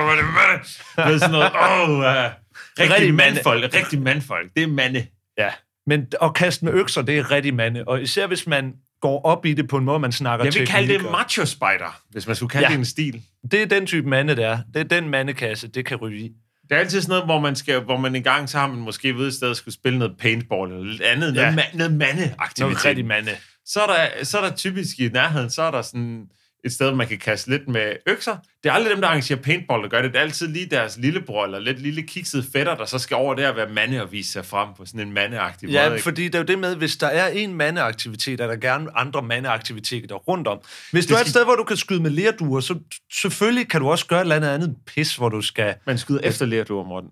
hvor 0.02 0.12
er 0.12 0.16
det 0.16 0.24
mande. 0.24 0.64
Du 0.96 1.08
ved 1.12 1.18
sådan 1.18 1.32
noget, 1.32 1.52
åh, 1.54 1.88
oh, 1.90 1.98
uh, 1.98 2.04
rigtig, 2.04 2.34
Rigtig 2.78 2.94
rigtig 2.96 3.14
mande. 3.14 3.34
mandfolk. 3.34 3.74
Rigtig 3.74 4.02
mandfolk. 4.02 4.50
Det 4.56 4.62
er 4.62 4.66
mande. 4.66 5.06
Ja, 5.38 5.50
men 5.86 6.06
at 6.22 6.34
kaste 6.34 6.64
med 6.64 6.72
økser, 6.72 7.02
det 7.02 7.18
er 7.18 7.30
rigtig 7.30 7.54
mande. 7.54 7.84
Og 7.86 8.02
især 8.02 8.26
hvis 8.26 8.46
man 8.46 8.74
går 9.04 9.24
op 9.24 9.46
i 9.46 9.52
det 9.54 9.68
på 9.68 9.76
en 9.76 9.84
måde, 9.84 9.98
man 9.98 10.12
snakker 10.12 10.44
Jeg 10.44 10.54
vil 10.54 10.66
kalde 10.66 10.92
det 10.92 11.02
macho 11.02 11.44
spider, 11.44 12.00
hvis 12.10 12.26
man 12.26 12.36
skulle 12.36 12.50
kalde 12.50 12.66
Ja. 12.66 12.72
det 12.72 12.78
en 12.78 12.84
stil. 12.84 13.22
Det 13.50 13.62
er 13.62 13.66
den 13.66 13.86
type 13.86 14.08
mande, 14.08 14.36
der 14.36 14.48
er. 14.48 14.58
Det 14.74 14.80
er 14.80 15.00
den 15.00 15.08
mandekasse, 15.08 15.68
det 15.68 15.86
kan 15.86 15.96
ryge 15.96 16.20
i. 16.20 16.30
Det 16.68 16.72
er 16.76 16.80
altid 16.80 17.00
sådan 17.00 17.10
noget, 17.10 17.24
hvor 17.24 17.40
man, 17.40 17.56
skal, 17.56 17.80
hvor 17.80 17.96
man 17.96 18.16
en 18.16 18.22
gang 18.22 18.48
så 18.48 18.58
har 18.58 18.66
man 18.66 18.78
måske 18.78 19.16
ved 19.16 19.26
et 19.26 19.34
sted 19.34 19.54
skulle 19.54 19.74
spille 19.74 19.98
noget 19.98 20.14
paintball 20.18 20.72
eller 20.72 20.84
lidt 20.84 21.02
andet. 21.02 21.34
Ja. 21.34 21.40
Noget, 21.50 21.58
ma- 21.60 21.76
noget 21.76 21.92
Noget 21.92 22.16
mandeaktivitet. 22.16 22.84
rigtig 22.84 23.06
mande. 23.06 23.30
Så 23.66 23.80
er, 23.80 23.86
der, 23.86 24.24
så 24.24 24.38
er 24.38 24.48
der 24.48 24.56
typisk 24.56 24.98
i 24.98 25.08
nærheden, 25.08 25.50
så 25.50 25.62
er 25.62 25.70
der 25.70 25.82
sådan 25.82 26.24
et 26.64 26.72
sted, 26.72 26.86
hvor 26.86 26.96
man 26.96 27.08
kan 27.08 27.18
kaste 27.18 27.50
lidt 27.50 27.68
med 27.68 27.92
økser. 28.06 28.36
Det 28.62 28.68
er 28.68 28.72
aldrig 28.72 28.92
dem, 28.92 29.00
der 29.00 29.08
arrangerer 29.08 29.38
paintball, 29.38 29.82
der 29.82 29.88
gør 29.88 30.02
det. 30.02 30.12
Det 30.12 30.18
er 30.18 30.22
altid 30.22 30.48
lige 30.48 30.66
deres 30.66 30.96
lillebror 30.98 31.44
eller 31.44 31.58
lidt 31.58 31.80
lille 31.82 32.02
kiksede 32.02 32.44
fætter, 32.52 32.74
der 32.76 32.84
så 32.84 32.98
skal 32.98 33.14
over 33.16 33.34
der 33.34 33.48
og 33.48 33.56
være 33.56 33.68
mande 33.68 34.02
og 34.02 34.12
vise 34.12 34.32
sig 34.32 34.44
frem 34.46 34.68
på 34.76 34.84
sådan 34.86 35.00
en 35.00 35.12
mandeagtig 35.12 35.68
måde. 35.68 35.78
Ja, 35.82 35.96
fordi 35.96 36.24
det 36.24 36.34
er 36.34 36.38
jo 36.38 36.44
det 36.44 36.58
med, 36.58 36.76
hvis 36.76 36.96
der 36.96 37.06
er 37.06 37.28
en 37.28 37.54
mandeaktivitet, 37.54 38.40
er 38.40 38.46
der 38.46 38.56
gerne 38.56 38.98
andre 38.98 39.22
mandeaktiviteter 39.22 40.14
rundt 40.14 40.48
om. 40.48 40.58
Hvis 40.92 41.06
du 41.06 41.14
Det 41.14 41.18
er 41.20 41.24
et 41.24 41.28
sted, 41.30 41.44
hvor 41.44 41.54
du 41.54 41.64
kan 41.64 41.76
skyde 41.76 42.02
med 42.02 42.10
lerduer, 42.10 42.60
så 42.60 42.78
selvfølgelig 43.12 43.68
kan 43.68 43.80
du 43.80 43.88
også 43.90 44.06
gøre 44.06 44.18
et 44.20 44.22
eller 44.22 44.36
andet 44.36 44.48
andet 44.48 44.76
pis, 44.86 45.16
hvor 45.16 45.28
du 45.28 45.42
skal... 45.42 45.74
Man 45.86 45.98
skyder 45.98 46.20
efter 46.22 46.46
lærduer, 46.46 46.84
Morten. 46.84 47.10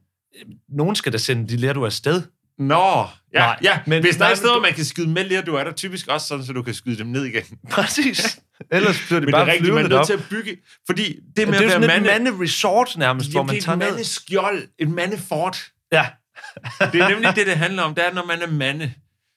Nogen 0.69 0.97
skal 0.97 1.13
da 1.13 1.19
sende 1.19 1.49
de 1.49 1.57
lerduer 1.57 1.87
afsted. 1.87 2.23
Nå, 2.59 2.75
ja, 3.35 3.39
Nej, 3.39 3.59
ja. 3.63 3.79
men- 3.87 4.03
Hvis 4.03 4.17
der 4.17 4.25
er 4.25 4.31
et 4.31 4.37
sted, 4.37 4.49
hvor 4.49 4.57
du- 4.57 4.63
man 4.63 4.73
kan 4.73 4.85
skyde 4.85 5.09
med 5.09 5.25
lærduer, 5.25 5.61
er 5.61 5.65
der 5.65 5.73
typisk 5.73 6.09
også 6.09 6.27
sådan, 6.27 6.45
så 6.45 6.53
du 6.53 6.63
kan 6.63 6.75
skyde 6.75 6.99
dem 6.99 7.07
ned 7.07 7.25
igen. 7.25 7.43
Præcis. 7.71 8.39
Ellers 8.71 8.97
bliver 9.07 9.21
det 9.21 9.27
Men 9.27 9.27
det 9.27 9.33
bare 9.33 9.49
er 9.49 9.53
rigtigt, 9.53 9.75
man 9.75 9.93
er 9.93 9.99
op. 9.99 10.07
til 10.07 10.13
at 10.13 10.25
bygge... 10.31 10.57
Fordi 10.87 11.05
det 11.15 11.37
Det 11.37 11.49
med 11.49 11.55
er 11.59 11.61
jo 11.63 11.67
at 11.67 11.73
sådan 11.73 11.89
være 11.89 11.97
et 11.97 12.03
mande... 12.03 12.25
mande-resort 12.31 12.95
nærmest, 12.97 13.31
hvor 13.31 13.41
Jamen, 13.41 13.47
man 13.47 13.55
det 13.57 13.61
er 13.63 13.65
tager 13.65 13.73
et 13.75 13.79
ned. 13.79 13.89
mandeskjold, 13.89 14.63
et 14.79 14.89
mandefort. 14.89 15.71
Ja, 15.93 16.07
Det 16.93 17.01
er 17.01 17.09
nemlig 17.09 17.37
det, 17.37 17.47
det 17.47 17.57
handler 17.57 17.83
om. 17.83 17.95
Det 17.95 18.07
er, 18.07 18.13
når 18.13 18.25
man 18.25 18.43
er 18.43 18.47
mande, 18.47 18.93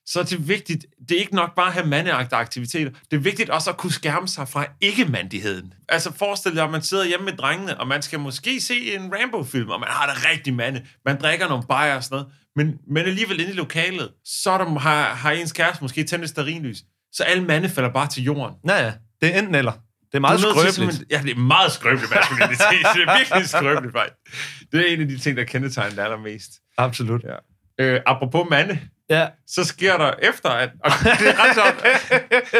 så 0.07 0.19
er 0.19 0.23
det 0.23 0.47
vigtigt, 0.47 0.85
det 1.09 1.15
er 1.15 1.19
ikke 1.19 1.35
nok 1.35 1.55
bare 1.55 1.67
at 1.67 1.73
have 1.73 1.87
mandeagtige 1.87 2.37
aktiviteter. 2.39 2.91
Det 3.11 3.17
er 3.17 3.21
vigtigt 3.21 3.49
også 3.49 3.69
at 3.69 3.77
kunne 3.77 3.91
skærme 3.93 4.27
sig 4.27 4.47
fra 4.49 4.65
ikke-mandigheden. 4.81 5.73
Altså 5.89 6.13
forestil 6.17 6.55
dig, 6.55 6.63
at 6.63 6.69
man 6.71 6.81
sidder 6.81 7.05
hjemme 7.05 7.25
med 7.25 7.33
drengene, 7.33 7.79
og 7.79 7.87
man 7.87 8.01
skal 8.01 8.19
måske 8.19 8.61
se 8.61 8.95
en 8.95 9.13
Rambo-film, 9.21 9.69
og 9.69 9.79
man 9.79 9.89
har 9.91 10.13
det 10.13 10.25
rigtig 10.31 10.53
mande. 10.53 10.85
Man 11.05 11.21
drikker 11.21 11.47
nogle 11.47 11.63
bajer 11.69 11.95
og 11.95 12.03
sådan 12.03 12.15
noget. 12.15 12.27
Men, 12.55 12.77
men 12.87 13.05
alligevel 13.05 13.39
inde 13.39 13.51
i 13.51 13.55
lokalet, 13.55 14.09
så 14.25 14.51
er 14.51 14.57
der, 14.57 14.79
har, 14.79 15.03
har 15.03 15.31
ens 15.31 15.51
kæreste 15.51 15.83
måske 15.83 16.03
tændt 16.03 16.23
et 16.23 16.29
stearinlys. 16.29 16.77
Så 17.13 17.23
alle 17.23 17.43
mande 17.43 17.69
falder 17.69 17.93
bare 17.93 18.07
til 18.07 18.23
jorden. 18.23 18.55
Ja, 18.67 18.85
ja. 18.85 18.93
Det 19.25 19.35
er 19.35 19.39
enten 19.39 19.55
eller. 19.55 19.71
Det 19.71 20.13
er 20.13 20.19
meget 20.19 20.33
er 20.33 20.37
til 20.37 20.49
skrøbeligt. 20.49 20.75
simpelthen- 20.75 21.05
Ja, 21.11 21.21
det 21.23 21.31
er 21.31 21.35
meget 21.39 21.71
skrøbeligt 21.71 22.11
maskulinitet. 22.15 22.59
det 22.95 23.01
er 23.07 23.17
virkelig 23.17 23.49
skrøbeligt, 23.49 23.93
faktisk. 23.97 24.15
Det 24.71 24.79
er 24.89 24.93
en 24.93 25.01
af 25.01 25.07
de 25.07 25.17
ting, 25.17 25.37
der 25.37 25.43
kendetegner 25.43 25.89
det 25.95 25.99
allermest. 26.01 26.51
Absolut. 26.77 27.23
Ja. 27.23 27.35
Øh, 27.85 28.01
apropos 28.05 28.47
mande, 28.49 28.79
Ja. 29.09 29.27
så 29.47 29.63
sker 29.63 29.97
der 29.97 30.11
efter, 30.21 30.49
at... 30.49 30.69
Og 30.83 30.91
det 31.03 31.27
er 31.29 31.35
ret 31.43 31.55
sjovt. 31.55 31.85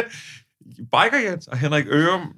Biker 0.92 1.30
Jens 1.30 1.46
og 1.46 1.58
Henrik 1.58 1.84
Ørum, 1.88 2.32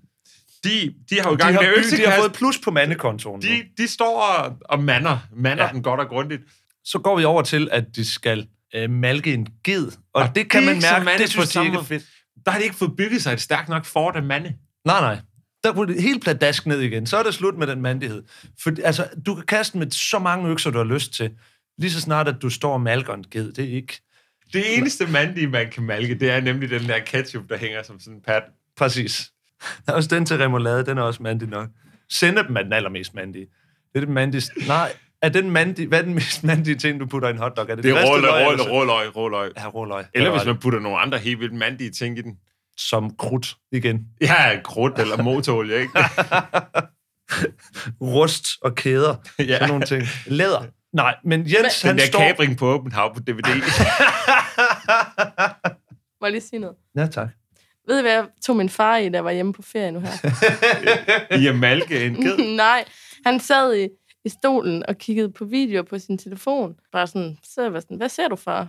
de, 0.65 0.95
de 1.11 1.21
har 1.21 1.31
jo 1.31 1.35
i 1.35 1.37
De 1.37 1.43
gang 1.43 1.55
har, 1.55 1.63
med 1.63 1.91
by- 1.91 1.97
de 1.97 2.07
har 2.11 2.21
fået 2.21 2.33
plus 2.33 2.59
på 2.65 2.71
mandekontoen. 2.71 3.43
De, 3.43 3.63
de 3.79 3.89
står 3.89 4.21
og, 4.23 4.57
og 4.65 4.83
mander, 4.83 5.19
mander 5.37 5.65
Ja. 5.65 5.71
den 5.73 5.83
godt 5.83 6.01
og 6.01 6.09
grundigt. 6.09 6.43
Så 6.85 6.99
går 6.99 7.17
vi 7.19 7.25
over 7.25 7.43
til, 7.43 7.69
at 7.73 7.85
de 7.97 8.13
skal 8.13 8.47
øh, 8.75 8.91
malke 8.91 9.35
en 9.35 9.47
ged. 9.65 9.87
Og, 10.15 10.23
Og 10.23 10.35
det 10.35 10.51
kan 10.51 10.63
er 10.63 10.67
man 10.67 11.05
mærke, 11.05 11.19
det 11.23 11.31
synes 11.31 11.49
de 11.51 11.65
ikke 11.65 11.79
er 11.79 11.83
fedt. 11.83 12.03
Der 12.45 12.51
har 12.51 12.59
de 12.59 12.65
ikke 12.65 12.77
fået 12.77 12.97
bygget 12.97 13.23
sig 13.23 13.33
et 13.33 13.41
stærkt 13.41 13.69
nok 13.69 13.85
fort 13.85 14.17
af 14.17 14.23
mande. 14.23 14.55
Nej, 14.85 15.01
nej. 15.01 15.21
Der 15.65 15.73
kunne 15.73 15.95
det 15.95 16.03
helt 16.03 16.23
pladask 16.23 16.67
ned 16.67 16.81
igen. 16.81 17.07
Så 17.07 17.17
er 17.17 17.23
det 17.23 17.35
slut 17.35 17.59
med 17.59 17.67
den 17.67 17.83
mandighed. 17.83 18.23
For, 18.63 18.73
altså, 18.85 19.09
du 19.27 19.35
kan 19.35 19.45
kaste 19.45 19.79
med 19.79 19.91
så 19.91 20.19
mange 20.19 20.49
økser, 20.49 20.71
du 20.71 20.79
har 20.79 20.85
lyst 20.85 21.13
til. 21.13 21.31
Lige 21.79 21.91
så 21.91 22.01
snart, 22.01 22.29
at 22.29 22.43
du 22.43 22.51
står 22.51 22.73
og 22.73 22.81
malker 22.81 23.15
en 23.15 23.25
ged. 23.31 23.53
Det 23.53 23.65
er 23.65 23.77
ikke... 23.77 24.01
Det 24.53 24.79
eneste 24.79 25.07
mandige, 25.07 25.47
man 25.47 25.71
kan 25.71 25.83
malke, 25.83 26.15
det 26.15 26.31
er 26.31 26.41
nemlig 26.41 26.71
den 26.71 26.89
der 26.89 26.99
ketchup, 26.99 27.49
der 27.49 27.57
hænger 27.57 27.83
som 27.83 28.01
sådan 28.01 28.15
en 28.15 28.23
pat. 28.23 28.43
Præcis. 28.77 29.31
Der 29.87 29.93
er 29.93 29.97
også 29.97 30.09
den 30.09 30.27
til 30.27 30.37
remoulade, 30.37 30.87
den 30.87 30.99
er 30.99 31.03
også 31.03 31.23
mandig 31.23 31.49
nok. 31.49 31.69
Sennep 32.09 32.51
er 32.51 32.63
den 32.63 32.73
allermest 32.73 33.15
mandige. 33.15 33.47
Det 33.93 34.03
er 34.03 34.05
den 34.05 34.15
mandigste... 34.15 34.53
Nej, 34.67 34.93
er 35.23 35.29
den 35.29 35.51
mandige... 35.51 35.89
Hvad 35.89 35.99
er 35.99 36.03
den 36.03 36.15
mest 36.15 36.45
mandige 36.45 36.77
ting, 36.77 37.01
du 37.01 37.07
putter 37.07 37.29
i 37.29 37.31
en 37.31 37.39
hotdog? 37.39 37.71
Er 37.71 37.75
det, 37.75 37.85
Det 37.85 37.91
er 37.91 38.05
råløg, 38.05 38.23
løg, 38.23 38.47
råløg, 38.47 38.73
råløg, 38.73 39.17
råløg. 39.17 39.53
Ja, 39.57 39.69
råløg. 39.69 40.05
Eller 40.15 40.31
hvis 40.31 40.45
man 40.47 40.59
putter 40.59 40.81
nogle 40.81 40.99
andre 40.99 41.19
helt 41.19 41.41
vildt 41.41 41.55
mandige 41.55 41.91
ting 41.91 42.19
i 42.19 42.23
den. 42.23 42.37
Som 42.77 43.17
krudt 43.17 43.55
igen. 43.73 44.01
Ja, 44.21 44.61
krudt 44.65 44.99
eller 44.99 45.23
motorolie, 45.29 45.81
ikke? 45.81 45.93
Rust 48.01 48.47
og 48.63 48.75
kæder. 48.75 49.15
ja. 49.39 49.45
Sådan 49.45 49.69
nogle 49.69 49.85
ting. 49.87 50.03
Læder. 50.27 50.65
Nej, 50.93 51.15
men 51.25 51.41
Jens, 51.41 51.81
Den 51.81 51.89
han 51.89 51.99
der 51.99 52.07
står... 52.07 52.19
kabring 52.19 52.57
på 52.59 52.67
åben 52.67 52.93
hav 52.93 53.15
på 53.15 53.21
DVD. 53.21 53.49
Må 56.21 56.27
jeg 56.27 56.33
lige 56.33 56.41
sige 56.43 56.61
noget? 56.61 56.77
Ja, 56.97 57.07
tak. 57.07 57.29
Ved 57.89 57.99
I, 57.99 58.03
hvad 58.03 58.13
jeg 58.13 58.25
tog 58.45 58.57
min 58.57 58.69
far 58.69 58.97
i, 58.97 59.09
da 59.09 59.17
jeg 59.17 59.25
var 59.25 59.31
hjemme 59.31 59.53
på 59.53 59.63
ferie 59.63 59.93
nu 59.93 60.01
her? 60.01 61.37
I 61.39 61.47
at 61.47 61.55
malke 61.55 62.07
en 62.07 62.15
ged. 62.15 62.57
Nej, 62.57 62.85
han 63.27 63.41
sad 63.41 63.77
i, 63.77 63.89
i 64.29 64.31
stolen 64.41 64.83
og 64.89 64.99
kiggede 64.99 65.33
på 65.33 65.45
videoer 65.45 65.83
på 65.83 65.99
sin 65.99 66.19
telefon. 66.19 66.75
Bare 66.93 67.07
sådan, 67.07 67.39
så 67.45 67.63
jeg 67.63 67.73
var 67.73 67.81
sådan, 67.81 67.97
hvad 67.97 68.09
ser 68.09 68.29
du, 68.29 68.37
far? 68.37 68.69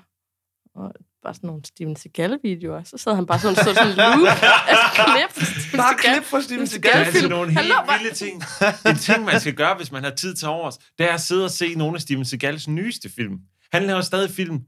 Og 0.75 0.91
bare 1.23 1.33
sådan 1.33 1.47
nogle 1.47 1.61
Steven 1.65 1.95
Seagal-videoer. 1.95 2.83
Så 2.83 2.97
sad 2.97 3.15
han 3.15 3.25
bare 3.25 3.39
sådan, 3.39 3.55
så 3.55 3.63
sådan 3.63 3.87
en 3.89 3.95
loop 3.95 4.27
af 4.71 4.77
klip. 4.93 5.31
fra 5.31 5.45
Steven 5.45 5.77
Bare 5.77 5.93
Seagal. 6.01 6.13
klip 6.15 6.23
fra 6.23 6.41
Steven 6.41 6.67
Seagal. 6.67 6.93
Det 6.93 7.01
er 7.01 7.05
altså 7.05 7.27
nogle 7.27 7.53
Han 7.53 7.63
helt 7.63 8.03
vilde 8.03 8.15
ting. 8.15 8.43
En 8.89 8.95
ting, 8.95 9.25
man 9.25 9.39
skal 9.39 9.53
gøre, 9.53 9.75
hvis 9.75 9.91
man 9.91 10.03
har 10.03 10.11
tid 10.11 10.35
til 10.35 10.47
overs, 10.47 10.77
det 10.97 11.09
er 11.09 11.13
at 11.13 11.21
sidde 11.21 11.43
og 11.45 11.51
se 11.51 11.75
nogle 11.75 11.95
af 11.95 12.01
Steven 12.01 12.25
Seagals 12.25 12.67
nyeste 12.67 13.09
film. 13.09 13.35
Han 13.71 13.83
laver 13.83 14.01
stadig 14.01 14.29
film. 14.31 14.59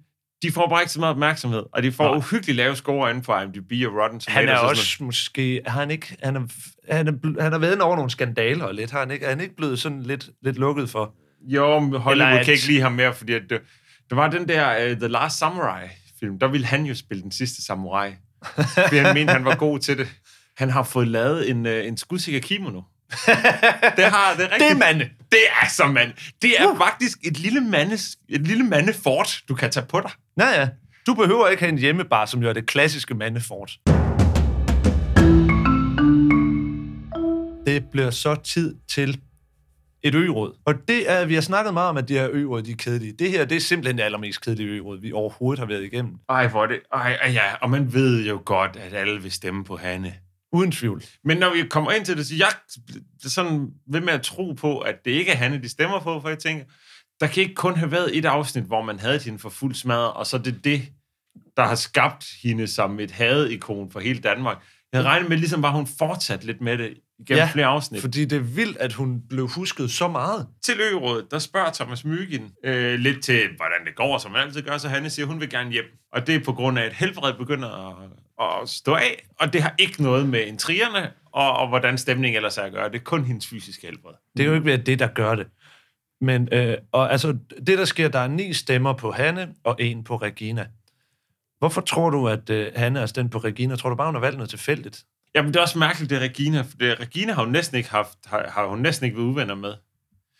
De 0.41 0.51
får 0.51 0.67
bare 0.69 0.81
ikke 0.81 0.91
så 0.91 0.99
meget 0.99 1.11
opmærksomhed, 1.11 1.63
og 1.73 1.83
de 1.83 1.91
får 1.91 2.03
Nej. 2.07 2.17
uhyggeligt 2.17 2.55
lave 2.55 2.75
score 2.75 3.09
inden 3.09 3.23
for 3.23 3.39
IMDb 3.41 3.71
og 3.87 3.93
Rotten 4.01 4.19
Tomatoes. 4.19 4.33
Han 4.33 4.49
er 4.49 4.57
og 4.57 4.69
også 4.69 5.03
måske... 5.03 5.61
Har 5.67 5.79
han 5.79 5.91
ikke... 5.91 6.17
Han 6.23 6.35
er, 6.35 6.41
han 6.93 7.07
er, 7.07 7.41
han 7.41 7.51
har 7.51 7.59
været 7.59 7.81
over 7.81 7.95
nogle 7.95 8.11
skandaler 8.11 8.65
og 8.65 8.73
lidt. 8.73 8.91
Har 8.91 8.99
han 8.99 9.11
ikke, 9.11 9.25
er 9.25 9.29
han 9.29 9.39
ikke 9.41 9.55
blevet 9.55 9.79
sådan 9.79 10.03
lidt, 10.03 10.29
lidt 10.43 10.57
lukket 10.57 10.89
for? 10.89 10.99
noget. 10.99 11.55
Jo, 11.55 11.79
men 11.79 11.99
Hollywood 12.01 12.31
at- 12.39 12.45
kan 12.45 12.53
ikke 12.53 12.67
lide 12.67 12.81
ham 12.81 12.91
mere, 12.91 13.13
fordi 13.13 13.33
at 13.33 13.41
det, 13.49 13.61
der 14.09 14.15
var 14.15 14.29
den 14.29 14.47
der 14.47 14.91
uh, 14.91 14.97
The 14.97 15.07
Last 15.07 15.37
Samurai-film. 15.37 16.39
Der 16.39 16.47
ville 16.47 16.67
han 16.67 16.83
jo 16.85 16.95
spille 16.95 17.23
den 17.23 17.31
sidste 17.31 17.65
samurai. 17.65 18.11
fordi 18.83 18.97
han 18.97 19.13
mente, 19.13 19.33
han 19.33 19.45
var 19.45 19.55
god 19.55 19.79
til 19.79 19.97
det. 19.97 20.07
Han 20.57 20.69
har 20.69 20.83
fået 20.83 21.07
lavet 21.07 21.49
en, 21.49 21.65
uh, 21.65 21.71
en 21.71 21.97
skudsikker 21.97 22.39
kimono. 22.41 22.81
det 23.97 24.05
har 24.05 24.33
det 24.37 24.45
er 24.45 24.51
rigtigt. 24.51 24.59
Det 24.59 24.71
er 24.71 24.77
mande. 24.77 25.09
Det 25.31 25.43
er 25.61 25.69
så 25.69 25.87
mand. 25.87 26.13
Det 26.41 26.61
er 26.61 26.71
uh. 26.71 26.77
faktisk 26.77 27.17
et 27.23 27.39
lille, 27.39 27.61
mandes, 27.61 28.17
et 28.29 28.47
lille 28.47 28.63
mandefort, 28.63 29.41
du 29.49 29.55
kan 29.55 29.71
tage 29.71 29.85
på 29.85 29.99
dig. 29.99 30.11
Ja, 30.39 30.59
ja. 30.59 30.67
Du 31.07 31.13
behøver 31.13 31.47
ikke 31.47 31.63
have 31.63 31.71
en 31.71 31.77
hjemmebar, 31.77 32.25
som 32.25 32.41
jo 32.41 32.49
er 32.49 32.53
det 32.53 32.65
klassiske 32.65 33.13
mandefort. 33.13 33.71
Det 37.65 37.85
bliver 37.91 38.09
så 38.09 38.35
tid 38.35 38.75
til 38.89 39.19
et 40.03 40.15
ø-råd. 40.15 40.57
Og 40.65 40.73
det 40.87 41.11
er, 41.11 41.25
vi 41.25 41.33
har 41.33 41.41
snakket 41.41 41.73
meget 41.73 41.89
om, 41.89 41.97
at 41.97 42.09
de 42.09 42.13
her 42.13 42.29
ø-råd, 42.31 42.61
de 42.61 42.71
er 42.71 42.75
kedelige. 42.75 43.13
Det 43.19 43.31
her, 43.31 43.45
det 43.45 43.55
er 43.55 43.61
simpelthen 43.61 43.97
det 43.97 44.03
allermest 44.03 44.45
kedelige 44.45 44.69
ø-råd, 44.69 45.01
vi 45.01 45.11
overhovedet 45.11 45.59
har 45.59 45.65
været 45.65 45.83
igennem. 45.83 46.13
Ej, 46.29 46.47
hvor 46.47 46.63
er 46.63 46.67
det... 46.67 46.79
Ej, 46.93 47.17
ej, 47.21 47.31
ja, 47.31 47.55
og 47.61 47.69
man 47.69 47.93
ved 47.93 48.27
jo 48.27 48.41
godt, 48.45 48.75
at 48.75 48.93
alle 48.93 49.21
vil 49.21 49.31
stemme 49.31 49.63
på 49.63 49.77
Hanne. 49.77 50.13
Uden 50.53 50.71
tvivl. 50.71 51.03
Men 51.23 51.37
når 51.37 51.53
vi 51.53 51.67
kommer 51.69 51.91
ind 51.91 52.05
til 52.05 52.17
det, 52.17 52.27
så 52.27 52.35
jeg 52.35 52.47
er 53.23 53.29
sådan 53.29 53.69
ved 53.87 54.01
med 54.01 54.13
at 54.13 54.21
tro 54.21 54.51
på, 54.53 54.79
at 54.79 54.95
det 55.05 55.11
ikke 55.11 55.31
er 55.31 55.35
Hanne, 55.35 55.61
de 55.61 55.69
stemmer 55.69 55.99
på, 55.99 56.21
for 56.21 56.29
jeg 56.29 56.39
tænker, 56.39 56.65
der 57.19 57.27
kan 57.27 57.43
ikke 57.43 57.55
kun 57.55 57.75
have 57.75 57.91
været 57.91 58.17
et 58.17 58.25
afsnit, 58.25 58.63
hvor 58.63 58.81
man 58.81 58.99
havde 58.99 59.19
hende 59.19 59.39
for 59.39 59.49
fuld 59.49 59.75
smadret, 59.75 60.13
og 60.13 60.27
så 60.27 60.37
er 60.37 60.41
det 60.41 60.63
det, 60.63 60.81
der 61.57 61.63
har 61.63 61.75
skabt 61.75 62.25
hende 62.43 62.67
som 62.67 62.99
et 62.99 63.11
hadikon 63.11 63.91
for 63.91 63.99
hele 63.99 64.19
Danmark. 64.19 64.57
Jeg 64.91 64.97
havde 64.97 65.09
regnet 65.09 65.29
med, 65.29 65.37
ligesom 65.37 65.61
var 65.61 65.71
hun 65.71 65.87
fortsat 65.87 66.43
lidt 66.43 66.61
med 66.61 66.77
det 66.77 66.97
igennem 67.21 67.37
Ja, 67.39 67.49
flere 67.53 67.65
afsnit. 67.65 68.01
fordi 68.01 68.25
det 68.25 68.35
er 68.35 68.39
vildt, 68.41 68.77
at 68.77 68.93
hun 68.93 69.21
blev 69.29 69.47
husket 69.47 69.91
så 69.91 70.07
meget. 70.07 70.47
til 70.63 70.75
Ørådet, 70.79 71.31
der 71.31 71.39
spørger 71.39 71.71
Thomas 71.73 72.05
Myggen 72.05 72.51
øh, 72.63 72.99
lidt 72.99 73.23
til, 73.23 73.41
hvordan 73.57 73.85
det 73.85 73.95
går, 73.95 74.17
som 74.17 74.31
man 74.31 74.41
altid 74.41 74.61
gør, 74.61 74.77
så 74.77 74.89
han 74.89 75.09
siger, 75.09 75.25
hun 75.25 75.39
vil 75.39 75.49
gerne 75.49 75.71
hjem. 75.71 75.85
Og 76.13 76.27
det 76.27 76.35
er 76.35 76.43
på 76.43 76.53
grund 76.53 76.79
af, 76.79 76.83
at 76.83 76.93
helbred 76.93 77.33
begynder 77.33 77.99
at, 78.41 78.61
at 78.61 78.69
stå 78.69 78.93
af, 78.93 79.27
og 79.39 79.53
det 79.53 79.61
har 79.61 79.75
ikke 79.79 80.03
noget 80.03 80.29
med 80.29 80.45
intrigerne 80.45 81.11
og, 81.33 81.53
og 81.57 81.67
hvordan 81.69 81.97
stemningen 81.97 82.35
ellers 82.35 82.57
er 82.57 82.61
at 82.63 82.71
gøre. 82.71 82.89
Det 82.89 82.95
er 82.95 83.03
kun 83.03 83.23
hendes 83.23 83.47
fysiske 83.47 83.87
helbred. 83.87 84.13
Det 84.37 84.43
er 84.43 84.47
jo 84.47 84.53
ikke 84.53 84.77
det, 84.77 84.99
der 84.99 85.07
gør 85.07 85.35
det. 85.35 85.47
Men 86.21 86.49
øh, 86.51 86.77
og 86.91 87.11
altså, 87.11 87.37
det, 87.67 87.77
der 87.77 87.85
sker, 87.85 88.07
der 88.09 88.19
er 88.19 88.27
ni 88.27 88.53
stemmer 88.53 88.93
på 88.93 89.11
Hanne 89.11 89.53
og 89.63 89.75
en 89.79 90.03
på 90.03 90.15
Regina. 90.15 90.67
Hvorfor 91.59 91.81
tror 91.81 92.09
du, 92.09 92.27
at 92.27 92.49
øh, 92.49 92.71
Hanne 92.75 92.99
er 92.99 93.05
stemt 93.05 93.31
på 93.31 93.37
Regina? 93.37 93.75
Tror 93.75 93.89
du 93.89 93.95
bare, 93.95 94.07
hun 94.07 94.15
har 94.15 94.19
valgt 94.21 94.37
noget 94.37 94.49
tilfældigt? 94.49 95.03
Jamen, 95.35 95.53
det 95.53 95.57
er 95.59 95.61
også 95.61 95.79
mærkeligt, 95.79 96.09
det 96.09 96.15
er 96.15 96.19
Regina, 96.21 96.61
for 96.61 96.77
det, 96.79 96.99
Regina 96.99 97.33
har 97.33 97.43
jo 97.43 97.49
næsten 97.49 97.77
ikke 97.77 97.89
haft, 97.89 98.17
har, 98.25 98.49
har 98.49 98.67
hun 98.67 98.79
næsten 98.79 99.05
ikke 99.05 99.17
været 99.17 99.25
uvenner 99.27 99.55
med. 99.55 99.73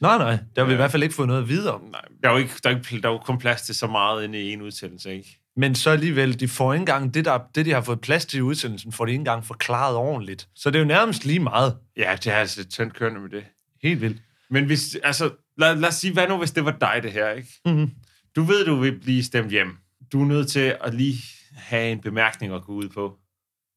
Nej, 0.02 0.18
nej. 0.18 0.32
Det 0.32 0.40
har 0.58 0.64
vi 0.64 0.70
Ja. 0.72 0.74
i 0.74 0.76
hvert 0.76 0.92
fald 0.92 1.04
ikke 1.04 1.16
fået 1.16 1.28
noget 1.28 1.42
at 1.42 1.50
vide 1.50 1.74
om. 1.74 1.82
Nej, 1.92 2.02
der 2.24 2.30
er 2.30 2.34
jo, 2.34 2.38
ikke, 2.38 2.54
der 2.64 2.70
er, 2.70 2.76
ikke, 2.76 3.02
der 3.02 3.10
er 3.10 3.14
jo 3.14 3.18
kun 3.18 3.38
plads 3.38 3.62
til 3.62 3.76
så 3.76 3.88
meget 3.88 4.24
inde 4.24 4.42
i 4.42 4.54
en 4.54 4.62
udsendelse, 4.62 5.14
ikke? 5.18 5.38
Men 5.56 5.76
så 5.76 5.90
alligevel, 5.90 6.40
de 6.40 6.48
får 6.48 6.74
ikke 6.74 6.82
engang 6.82 7.14
det, 7.14 7.26
der, 7.26 7.40
det, 7.56 7.66
de 7.66 7.72
har 7.72 7.82
fået 7.82 8.02
plads 8.02 8.26
til 8.26 8.38
i 8.38 8.42
udsendelsen, 8.42 8.92
får 8.92 9.06
de 9.06 9.12
ikke 9.12 9.20
engang 9.22 9.46
forklaret 9.46 9.96
ordentligt. 9.96 10.48
Så 10.56 10.70
det 10.70 10.76
er 10.76 10.80
jo 10.80 10.88
nærmest 10.88 11.26
lige 11.26 11.40
meget. 11.40 11.78
Ja, 11.98 12.16
det 12.24 12.28
er 12.34 12.36
altså 12.38 12.60
lidt 12.60 12.70
tyndt 12.70 12.94
kørende 12.94 13.20
med 13.20 13.30
det. 13.30 13.44
Helt 13.84 14.02
vildt. 14.02 14.22
Men 14.50 14.66
hvis, 14.66 14.98
altså, 15.04 15.30
lad, 15.58 15.76
lad 15.76 15.90
os 15.90 15.96
sige, 15.96 16.14
hvad 16.14 16.28
nu, 16.28 16.38
hvis 16.38 16.52
det 16.52 16.66
var 16.66 16.72
dig, 16.82 17.00
det 17.04 17.12
her, 17.12 17.30
ikke? 17.32 17.50
Mm-hmm. 17.66 17.92
Du 18.36 18.44
ved, 18.44 18.66
du 18.66 18.76
vil 18.76 19.00
blive 19.00 19.24
stemt 19.24 19.52
hjem. 19.52 19.78
Du 20.12 20.22
er 20.22 20.26
nødt 20.26 20.48
til 20.52 20.76
at 20.82 20.94
lige 20.94 21.18
have 21.56 21.92
en 21.92 22.02
bemærkning 22.02 22.54
at 22.54 22.62
gå 22.64 22.74
ud 22.74 22.90
på. 22.90 23.18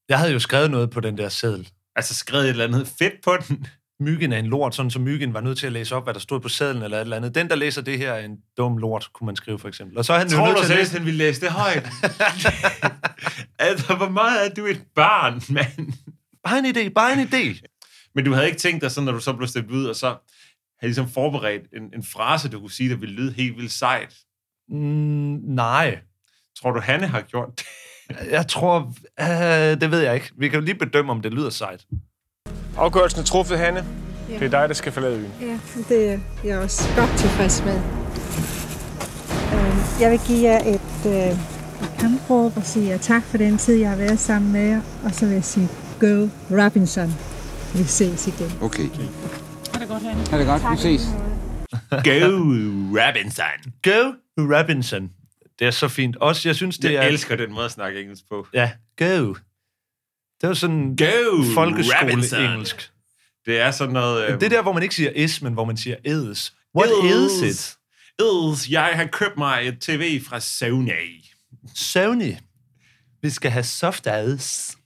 Jeg 0.08 0.18
havde 0.18 0.32
jo 0.32 0.38
skrevet 0.38 0.70
noget 0.70 0.90
på 0.90 1.00
den 1.00 1.18
der 1.18 1.28
seddel. 1.28 1.68
Altså 1.96 2.14
skrevet 2.14 2.44
et 2.44 2.50
eller 2.50 2.64
andet 2.64 2.88
fedt 2.98 3.14
på 3.24 3.36
den. 3.48 3.66
Myggen 4.00 4.32
er 4.32 4.38
en 4.38 4.46
lort, 4.46 4.74
sådan 4.74 4.90
som 4.90 5.02
Myggen 5.02 5.34
var 5.34 5.40
nødt 5.40 5.58
til 5.58 5.66
at 5.66 5.72
læse 5.72 5.94
op, 5.96 6.04
hvad 6.04 6.14
der 6.14 6.20
stod 6.20 6.40
på 6.40 6.48
sedlen 6.48 6.82
eller 6.82 6.96
et 6.96 7.00
eller 7.00 7.16
andet. 7.16 7.34
Den, 7.34 7.48
der 7.48 7.54
læser 7.54 7.82
det 7.82 7.98
her, 7.98 8.12
er 8.12 8.24
en 8.24 8.36
dum 8.56 8.78
lort, 8.78 9.10
kunne 9.12 9.26
man 9.26 9.36
skrive 9.36 9.58
for 9.58 9.68
eksempel. 9.68 9.98
Og 9.98 10.04
så 10.04 10.12
er 10.12 10.18
han 10.18 10.28
Tror 10.28 10.46
nødt 10.46 10.58
du 10.58 10.64
til 10.64 10.72
at 10.72 10.78
læse... 10.78 10.96
han 10.96 11.06
ville 11.06 11.18
læse 11.18 11.40
det 11.40 11.50
højt? 11.50 11.88
altså, 13.58 13.94
hvor 13.94 14.08
meget 14.08 14.50
er 14.50 14.54
du 14.54 14.66
et 14.66 14.82
barn, 14.94 15.42
mand? 15.48 15.92
Bare 16.44 16.58
en 16.58 16.66
idé, 16.66 16.88
bare 16.88 17.12
en 17.12 17.28
idé. 17.28 17.60
Men 18.14 18.24
du 18.24 18.32
havde 18.32 18.46
ikke 18.46 18.58
tænkt 18.58 18.82
dig 18.82 18.90
sådan, 18.90 19.04
når 19.04 19.12
du 19.12 19.20
så 19.20 19.32
blev 19.32 19.48
stemt 19.48 19.70
ud, 19.70 19.86
og 19.86 19.96
så 19.96 20.06
havde 20.80 20.88
ligesom 20.90 21.08
forberedt 21.10 21.62
en, 21.76 21.82
en 21.94 22.04
frase, 22.04 22.48
du 22.48 22.60
kunne 22.60 22.70
sige, 22.70 22.90
der 22.90 22.96
ville 22.96 23.14
lyde 23.14 23.32
helt 23.32 23.56
vildt 23.56 23.72
sejt. 23.72 24.14
Mm, 24.68 25.40
nej. 25.42 25.98
Tror 26.60 26.70
du, 26.70 26.80
Hanne 26.80 27.06
har 27.06 27.20
gjort 27.20 27.48
det? 27.58 27.66
Jeg 28.30 28.46
tror... 28.48 28.92
Øh, 29.20 29.80
det 29.80 29.90
ved 29.90 30.00
jeg 30.00 30.14
ikke. 30.14 30.30
Vi 30.38 30.48
kan 30.48 30.58
jo 30.60 30.64
lige 30.64 30.74
bedømme, 30.78 31.12
om 31.12 31.20
det 31.22 31.32
lyder 31.32 31.50
sejt. 31.50 31.84
Afgørelsen 32.76 33.20
er 33.20 33.24
truffet, 33.24 33.58
Hanne. 33.58 33.84
Det 34.28 34.42
er 34.42 34.48
dig, 34.50 34.68
der 34.68 34.74
skal 34.74 34.92
forlade 34.92 35.16
øen. 35.18 35.30
Ja, 35.40 35.58
det 35.88 36.12
er 36.12 36.18
jeg 36.44 36.58
også 36.58 36.88
godt 36.96 37.10
tilfreds 37.18 37.64
med. 37.64 37.76
Øh, 39.54 40.00
Jeg 40.00 40.10
vil 40.10 40.20
give 40.26 40.42
jer 40.50 40.58
et, 40.58 41.06
øh, 41.06 41.30
et 41.82 41.94
kampråb 41.98 42.56
og 42.56 42.62
sige 42.64 42.88
jer 42.88 42.98
tak 42.98 43.22
for 43.24 43.38
den 43.38 43.58
tid, 43.58 43.74
jeg 43.76 43.88
har 43.88 43.96
været 43.96 44.18
sammen 44.20 44.52
med 44.52 44.60
jer. 44.68 44.80
Og 45.04 45.10
så 45.14 45.26
vil 45.26 45.34
jeg 45.34 45.44
sige, 45.44 45.68
go 46.00 46.28
Robinson. 46.50 47.14
Vi 47.74 47.82
ses 47.84 48.26
igen. 48.26 48.52
Okay. 48.62 48.82
Ha' 48.82 49.80
det 49.80 49.88
godt, 49.88 50.02
Hanne. 50.02 50.26
Ha' 50.30 50.38
det 50.38 50.46
godt. 50.46 50.62
Vi 50.72 50.76
ses. 50.76 51.06
Go 51.90 52.36
Robinson. 53.00 53.72
Go 53.84 54.12
Robinson. 54.38 55.10
Det 55.58 55.66
er 55.66 55.70
så 55.70 55.88
fint. 55.88 56.16
Også, 56.16 56.48
jeg 56.48 56.56
synes, 56.56 56.78
det 56.78 56.92
Jeg 56.92 57.04
er... 57.04 57.08
elsker 57.08 57.36
den 57.36 57.52
måde 57.52 57.64
at 57.64 57.70
snakke 57.70 58.00
engelsk 58.00 58.22
på. 58.30 58.46
Ja, 58.52 58.72
go. 58.98 59.34
Det 60.40 60.48
var 60.48 60.54
sådan 60.54 60.96
Go, 60.96 61.44
folkeskole-engelsk. 61.54 62.90
Det 63.46 63.60
er 63.60 63.70
sådan 63.70 63.92
noget... 63.92 64.28
øhm, 64.28 64.38
Det 64.38 64.46
er 64.46 64.50
der, 64.50 64.62
hvor 64.62 64.72
man 64.72 64.82
ikke 64.82 64.94
siger 64.94 65.10
is, 65.10 65.42
men 65.42 65.52
hvor 65.52 65.64
man 65.64 65.76
siger 65.76 65.96
is. 66.04 66.54
What 66.76 66.88
is 67.04 67.42
it? 67.42 67.76
Is, 68.22 68.70
jeg 68.70 68.90
har 68.94 69.06
købt 69.12 69.36
mig 69.38 69.68
et 69.68 69.80
tv 69.80 70.20
fra 70.24 70.40
Sony. 70.40 70.90
Sony. 71.74 72.34
Vi 73.22 73.30
skal 73.30 73.50
have 73.50 73.62
soft 73.64 74.06
ice. 74.36 74.76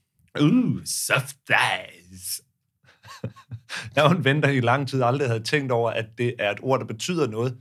Uh, 0.41 0.79
soft 0.85 1.35
ice. 2.11 2.41
Jeg 3.95 4.05
jo 4.05 4.09
en 4.17 4.23
ven, 4.23 4.43
der 4.43 4.49
i 4.49 4.59
lang 4.59 4.87
tid 4.89 5.03
aldrig 5.03 5.27
havde 5.27 5.43
tænkt 5.43 5.71
over, 5.71 5.91
at 5.91 6.05
det 6.17 6.33
er 6.39 6.51
et 6.51 6.57
ord, 6.61 6.79
der 6.79 6.85
betyder 6.85 7.27
noget. 7.27 7.57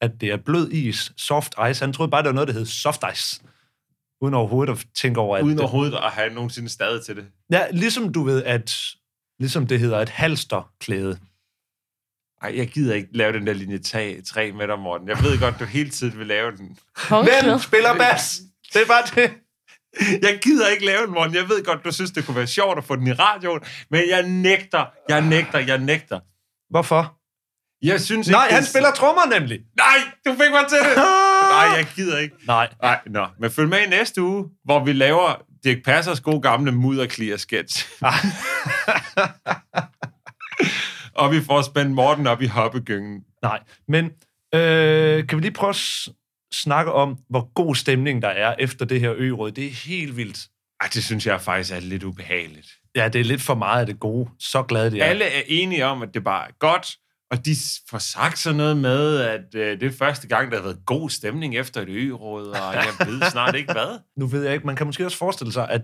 At 0.00 0.20
det 0.20 0.28
er 0.28 0.36
blød 0.36 0.70
is, 0.70 1.12
soft 1.16 1.54
ice. 1.70 1.84
Han 1.84 1.92
troede 1.92 2.10
bare, 2.10 2.22
det 2.22 2.28
var 2.28 2.34
noget, 2.34 2.48
der 2.48 2.54
hed 2.54 2.66
soft 2.66 3.04
ice. 3.12 3.42
Uden 4.20 4.34
overhovedet 4.34 4.72
at 4.72 4.86
tænke 5.00 5.20
over, 5.20 5.36
at... 5.36 5.42
Uden 5.42 5.56
det, 5.56 5.62
overhovedet 5.62 5.94
at 5.94 6.10
have 6.10 6.34
nogensinde 6.34 6.68
stadig 6.68 7.04
til 7.04 7.16
det. 7.16 7.26
ja, 7.50 7.66
ligesom 7.70 8.12
du 8.12 8.22
ved, 8.22 8.44
at 8.44 8.76
ligesom 9.38 9.66
det 9.66 9.80
hedder 9.80 9.98
et 9.98 10.08
halsterklæde. 10.08 11.18
Ej, 12.42 12.56
jeg 12.56 12.68
gider 12.68 12.94
ikke 12.94 13.08
lave 13.12 13.32
den 13.32 13.46
der 13.46 13.52
linje 13.52 13.78
3 13.78 14.52
med 14.52 14.68
dig, 14.68 14.78
Morten. 14.78 15.08
Jeg 15.08 15.16
ved 15.22 15.40
godt, 15.40 15.60
du 15.60 15.64
hele 15.64 15.90
tiden 15.90 16.18
vil 16.18 16.26
lave 16.26 16.56
den. 16.56 16.78
Hvem 17.08 17.58
spiller 17.58 17.94
bas? 17.94 18.40
Det 18.72 18.82
er 18.82 18.86
bare 18.86 19.04
det. 19.14 19.32
Jeg 20.22 20.38
gider 20.42 20.68
ikke 20.68 20.86
lave 20.86 21.06
den, 21.06 21.14
Morten. 21.14 21.34
Jeg 21.34 21.48
ved 21.48 21.64
godt, 21.64 21.84
du 21.84 21.92
synes, 21.92 22.10
det 22.10 22.26
kunne 22.26 22.36
være 22.36 22.46
sjovt 22.46 22.78
at 22.78 22.84
få 22.84 22.96
den 22.96 23.06
i 23.06 23.12
radioen, 23.12 23.60
men 23.90 24.08
jeg 24.08 24.28
nægter, 24.28 24.86
jeg 25.08 25.20
nægter, 25.20 25.58
jeg 25.58 25.78
nægter. 25.78 26.20
Hvorfor? 26.70 27.17
Jeg 27.82 28.00
synes 28.00 28.28
Nej, 28.28 28.44
ikke, 28.44 28.54
han 28.54 28.62
det 28.62 28.68
er- 28.68 28.72
spiller 28.72 28.90
trommer 28.90 29.38
nemlig. 29.40 29.58
Nej, 29.76 29.96
du 30.26 30.30
fik 30.30 30.50
mig 30.50 30.64
til 30.68 30.78
det. 30.78 30.96
Nej, 31.56 31.66
jeg 31.76 31.86
gider 31.96 32.18
ikke. 32.18 32.34
Nej. 32.46 32.68
Nej, 32.82 33.00
nå. 33.06 33.26
Men 33.40 33.50
følg 33.50 33.68
med 33.68 33.78
i 33.86 33.88
næste 33.88 34.22
uge, 34.22 34.44
hvor 34.64 34.84
vi 34.84 34.92
laver 34.92 35.42
Dirk 35.64 35.76
Passers 35.84 36.20
gode 36.20 36.40
gamle 36.40 36.72
mudderklier 36.72 37.36
sketch. 37.36 37.88
og 41.14 41.32
vi 41.32 41.40
får 41.42 41.62
spændt 41.62 41.92
Morten 41.92 42.26
op 42.26 42.42
i 42.42 42.46
hoppegyngen. 42.46 43.20
Nej, 43.42 43.60
men 43.88 44.04
øh, 44.54 45.26
kan 45.26 45.38
vi 45.38 45.42
lige 45.42 45.52
prøve 45.52 45.70
at 45.70 46.08
snakke 46.54 46.92
om, 46.92 47.16
hvor 47.30 47.52
god 47.54 47.74
stemning 47.74 48.22
der 48.22 48.28
er 48.28 48.54
efter 48.58 48.84
det 48.84 49.00
her 49.00 49.12
ø-råd? 49.16 49.50
Det 49.52 49.66
er 49.66 49.70
helt 49.70 50.16
vildt. 50.16 50.38
Ej, 50.80 50.88
det 50.94 51.04
synes 51.04 51.26
jeg 51.26 51.40
faktisk 51.40 51.72
er 51.74 51.80
lidt 51.80 52.02
ubehageligt. 52.04 52.66
Ja, 52.96 53.08
det 53.08 53.20
er 53.20 53.24
lidt 53.24 53.42
for 53.42 53.54
meget 53.54 53.80
af 53.80 53.86
det 53.86 54.00
gode. 54.00 54.30
Så 54.38 54.62
glad 54.62 54.90
det 54.90 55.00
er. 55.00 55.04
Alle 55.04 55.24
er 55.24 55.42
enige 55.46 55.86
om, 55.86 56.02
at 56.02 56.08
det 56.14 56.24
bare 56.24 56.48
er 56.48 56.52
godt, 56.58 56.88
og 57.30 57.44
de 57.44 57.56
får 57.90 57.98
sagt 57.98 58.38
sådan 58.38 58.56
noget 58.56 58.76
med, 58.76 59.20
at 59.20 59.54
øh, 59.54 59.80
det 59.80 59.82
er 59.82 59.98
første 59.98 60.28
gang, 60.28 60.50
der 60.50 60.56
har 60.56 60.64
været 60.64 60.86
god 60.86 61.10
stemning 61.10 61.56
efter 61.56 61.80
et 61.80 61.88
ø-råd, 61.88 62.46
og 62.46 62.74
jeg 62.74 63.06
ved 63.06 63.30
snart 63.30 63.54
ikke 63.54 63.72
hvad. 63.72 63.98
Nu 64.16 64.26
ved 64.26 64.44
jeg 64.44 64.54
ikke, 64.54 64.66
man 64.66 64.76
kan 64.76 64.86
måske 64.86 65.04
også 65.04 65.18
forestille 65.18 65.52
sig, 65.52 65.70
at, 65.70 65.82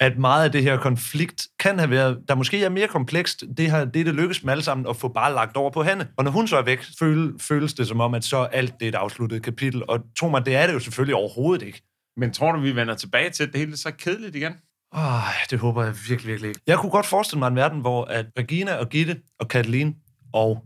at 0.00 0.18
meget 0.18 0.44
af 0.44 0.52
det 0.52 0.62
her 0.62 0.78
konflikt 0.78 1.46
kan 1.58 1.78
have 1.78 1.90
været, 1.90 2.18
der 2.28 2.34
måske 2.34 2.64
er 2.64 2.68
mere 2.68 2.88
komplekst, 2.88 3.44
det, 3.56 3.70
her, 3.70 3.84
det 3.84 4.00
er 4.00 4.04
det 4.04 4.14
lykkes 4.14 4.38
dem 4.38 4.48
alle 4.48 4.62
sammen 4.62 4.86
at 4.86 4.96
få 4.96 5.08
bare 5.08 5.34
lagt 5.34 5.56
over 5.56 5.70
på 5.70 5.82
hende. 5.82 6.06
Og 6.16 6.24
når 6.24 6.30
hun 6.30 6.48
så 6.48 6.56
er 6.56 6.62
væk, 6.62 6.84
føle, 6.98 7.34
føles 7.38 7.74
det 7.74 7.88
som 7.88 8.00
om, 8.00 8.14
at 8.14 8.24
så 8.24 8.36
alt 8.36 8.74
det 8.80 8.84
er 8.86 8.88
et 8.88 8.94
afsluttet 8.94 9.42
kapitel. 9.42 9.82
Og 9.88 10.00
tro 10.18 10.28
mig, 10.28 10.46
det 10.46 10.56
er 10.56 10.66
det 10.66 10.74
jo 10.74 10.80
selvfølgelig 10.80 11.14
overhovedet 11.14 11.66
ikke. 11.66 11.82
Men 12.16 12.32
tror 12.32 12.52
du, 12.52 12.60
vi 12.60 12.76
vender 12.76 12.94
tilbage 12.94 13.30
til, 13.30 13.42
at 13.42 13.52
det 13.52 13.58
hele 13.60 13.72
er 13.72 13.76
så 13.76 13.90
kedeligt 13.90 14.36
igen? 14.36 14.52
Ej, 14.94 15.34
det 15.50 15.58
håber 15.58 15.84
jeg 15.84 15.94
virkelig, 16.08 16.28
virkelig 16.28 16.48
ikke. 16.48 16.60
Jeg 16.66 16.78
kunne 16.78 16.90
godt 16.90 17.06
forestille 17.06 17.38
mig 17.38 17.48
en 17.48 17.56
verden, 17.56 17.80
hvor 17.80 18.04
at 18.04 18.26
Regina 18.38 18.74
og 18.74 18.88
Gitte 18.88 19.20
og 19.40 19.48
Katalin 19.48 19.94
og... 20.34 20.64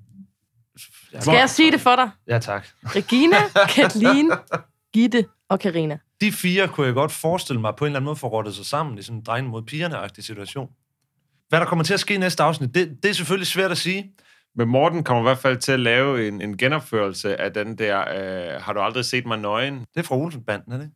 Skal 1.20 1.34
jeg 1.34 1.50
sige 1.50 1.72
det 1.72 1.80
for 1.80 1.96
dig? 1.96 2.10
Ja, 2.26 2.38
tak. 2.38 2.66
Regina, 2.84 3.36
Kathleen, 3.76 4.32
Gitte 4.92 5.24
og 5.48 5.60
Karina. 5.60 5.98
De 6.20 6.32
fire 6.32 6.68
kunne 6.68 6.86
jeg 6.86 6.94
godt 6.94 7.12
forestille 7.12 7.60
mig 7.60 7.74
på 7.76 7.84
en 7.84 7.86
eller 7.86 7.96
anden 7.96 8.04
måde 8.04 8.16
får 8.16 8.28
rottet 8.28 8.54
sig 8.54 8.66
sammen 8.66 8.98
i 8.98 9.02
sådan 9.02 9.16
en 9.16 9.24
drejende 9.24 9.50
mod 9.50 9.62
pigerne-agtig 9.62 10.24
situation. 10.24 10.68
Hvad 11.48 11.60
der 11.60 11.66
kommer 11.66 11.84
til 11.84 11.94
at 11.94 12.00
ske 12.00 12.14
i 12.14 12.16
næste 12.16 12.42
afsnit, 12.42 12.74
det, 12.74 13.02
det 13.02 13.08
er 13.08 13.12
selvfølgelig 13.12 13.46
svært 13.46 13.70
at 13.70 13.78
sige. 13.78 14.12
Men 14.56 14.68
Morten 14.68 15.04
kommer 15.04 15.22
i 15.22 15.26
hvert 15.26 15.38
fald 15.38 15.56
til 15.56 15.72
at 15.72 15.80
lave 15.80 16.28
en, 16.28 16.40
en 16.40 16.56
genopførelse 16.56 17.40
af 17.40 17.52
den 17.52 17.78
der, 17.78 18.00
øh, 18.00 18.62
har 18.62 18.72
du 18.72 18.80
aldrig 18.80 19.04
set 19.04 19.26
mig 19.26 19.38
nøgen? 19.38 19.80
Det 19.80 20.00
er 20.00 20.02
fra 20.02 20.16
Olsenbanden, 20.16 20.72
er 20.72 20.76
det 20.76 20.84
ikke? 20.84 20.94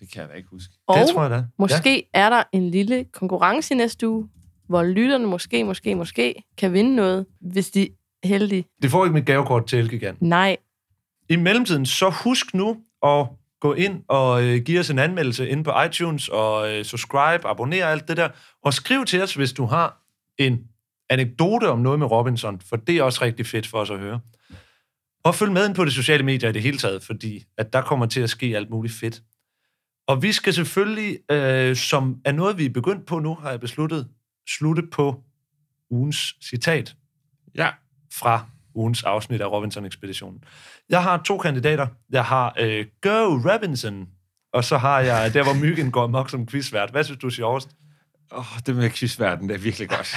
Det 0.00 0.12
kan 0.12 0.22
jeg 0.22 0.28
da 0.28 0.34
ikke 0.34 0.48
huske. 0.48 0.74
Og 0.86 0.98
det 0.98 1.08
tror 1.08 1.22
jeg 1.22 1.30
da. 1.30 1.44
måske 1.58 2.08
er 2.14 2.30
der 2.30 2.42
en 2.52 2.70
lille 2.70 3.04
konkurrence 3.04 3.74
i 3.74 3.76
næste 3.76 4.08
uge, 4.08 4.28
hvor 4.68 4.82
lytterne 4.82 5.26
måske, 5.26 5.64
måske, 5.64 5.94
måske 5.94 6.34
kan 6.58 6.72
vinde 6.72 6.96
noget, 6.96 7.26
hvis 7.40 7.70
de 7.70 7.88
er 8.22 8.28
heldige. 8.28 8.64
Det 8.82 8.90
får 8.90 9.04
ikke 9.04 9.14
mit 9.14 9.26
gavekort 9.26 9.66
til 9.66 9.78
Elgiganten. 9.78 10.28
Nej. 10.28 10.56
I 11.28 11.36
mellemtiden, 11.36 11.86
så 11.86 12.10
husk 12.24 12.54
nu 12.54 12.76
at 13.02 13.26
gå 13.60 13.74
ind 13.74 14.02
og 14.08 14.44
øh, 14.44 14.62
give 14.62 14.80
os 14.80 14.90
en 14.90 14.98
anmeldelse 14.98 15.48
inde 15.48 15.64
på 15.64 15.72
iTunes, 15.86 16.28
og 16.28 16.72
øh, 16.72 16.84
subscribe, 16.84 17.48
abonner 17.48 17.86
alt 17.86 18.08
det 18.08 18.16
der, 18.16 18.28
og 18.64 18.74
skriv 18.74 19.04
til 19.04 19.22
os, 19.22 19.34
hvis 19.34 19.52
du 19.52 19.64
har 19.64 20.02
en 20.38 20.58
anekdote 21.10 21.68
om 21.68 21.78
noget 21.78 21.98
med 21.98 22.10
Robinson, 22.10 22.60
for 22.68 22.76
det 22.76 22.96
er 22.96 23.02
også 23.02 23.24
rigtig 23.24 23.46
fedt 23.46 23.66
for 23.66 23.78
os 23.78 23.90
at 23.90 23.98
høre. 23.98 24.20
Og 25.24 25.34
følg 25.34 25.52
med 25.52 25.66
ind 25.66 25.74
på 25.74 25.84
de 25.84 25.90
sociale 25.90 26.24
medier 26.24 26.50
i 26.50 26.52
det 26.52 26.62
hele 26.62 26.78
taget, 26.78 27.02
fordi 27.02 27.44
at 27.58 27.72
der 27.72 27.82
kommer 27.82 28.06
til 28.06 28.20
at 28.20 28.30
ske 28.30 28.56
alt 28.56 28.70
muligt 28.70 28.94
fedt. 28.94 29.22
Og 30.06 30.22
vi 30.22 30.32
skal 30.32 30.54
selvfølgelig, 30.54 31.18
øh, 31.30 31.76
som 31.76 32.16
er 32.24 32.32
noget, 32.32 32.58
vi 32.58 32.64
er 32.64 32.70
begyndt 32.70 33.06
på 33.06 33.18
nu, 33.18 33.34
har 33.34 33.50
jeg 33.50 33.60
besluttet, 33.60 34.08
slutte 34.48 34.82
på 34.92 35.22
ugens 35.90 36.34
citat 36.42 36.94
Ja, 37.54 37.70
fra 38.12 38.46
ugens 38.74 39.02
afsnit 39.02 39.40
af 39.40 39.46
Robinson-ekspeditionen. 39.46 40.44
Jeg 40.88 41.02
har 41.02 41.22
to 41.22 41.38
kandidater. 41.38 41.86
Jeg 42.10 42.24
har 42.24 42.54
øh, 42.60 42.86
Go 43.00 43.40
Robinson, 43.52 44.08
og 44.52 44.64
så 44.64 44.78
har 44.78 45.00
jeg 45.00 45.34
der, 45.34 45.42
hvor 45.42 45.54
Myggen 45.54 45.90
går 45.90 46.04
amok 46.04 46.30
som 46.30 46.46
quizvært. 46.46 46.90
Hvad 46.90 47.04
synes 47.04 47.18
du 47.18 47.26
er 47.26 47.30
sjovest? 47.30 47.68
oh, 48.30 48.44
det 48.66 48.76
med 48.76 48.90
quizverden, 48.90 49.48
det 49.48 49.54
er 49.54 49.58
virkelig 49.58 49.88
godt. 49.88 50.16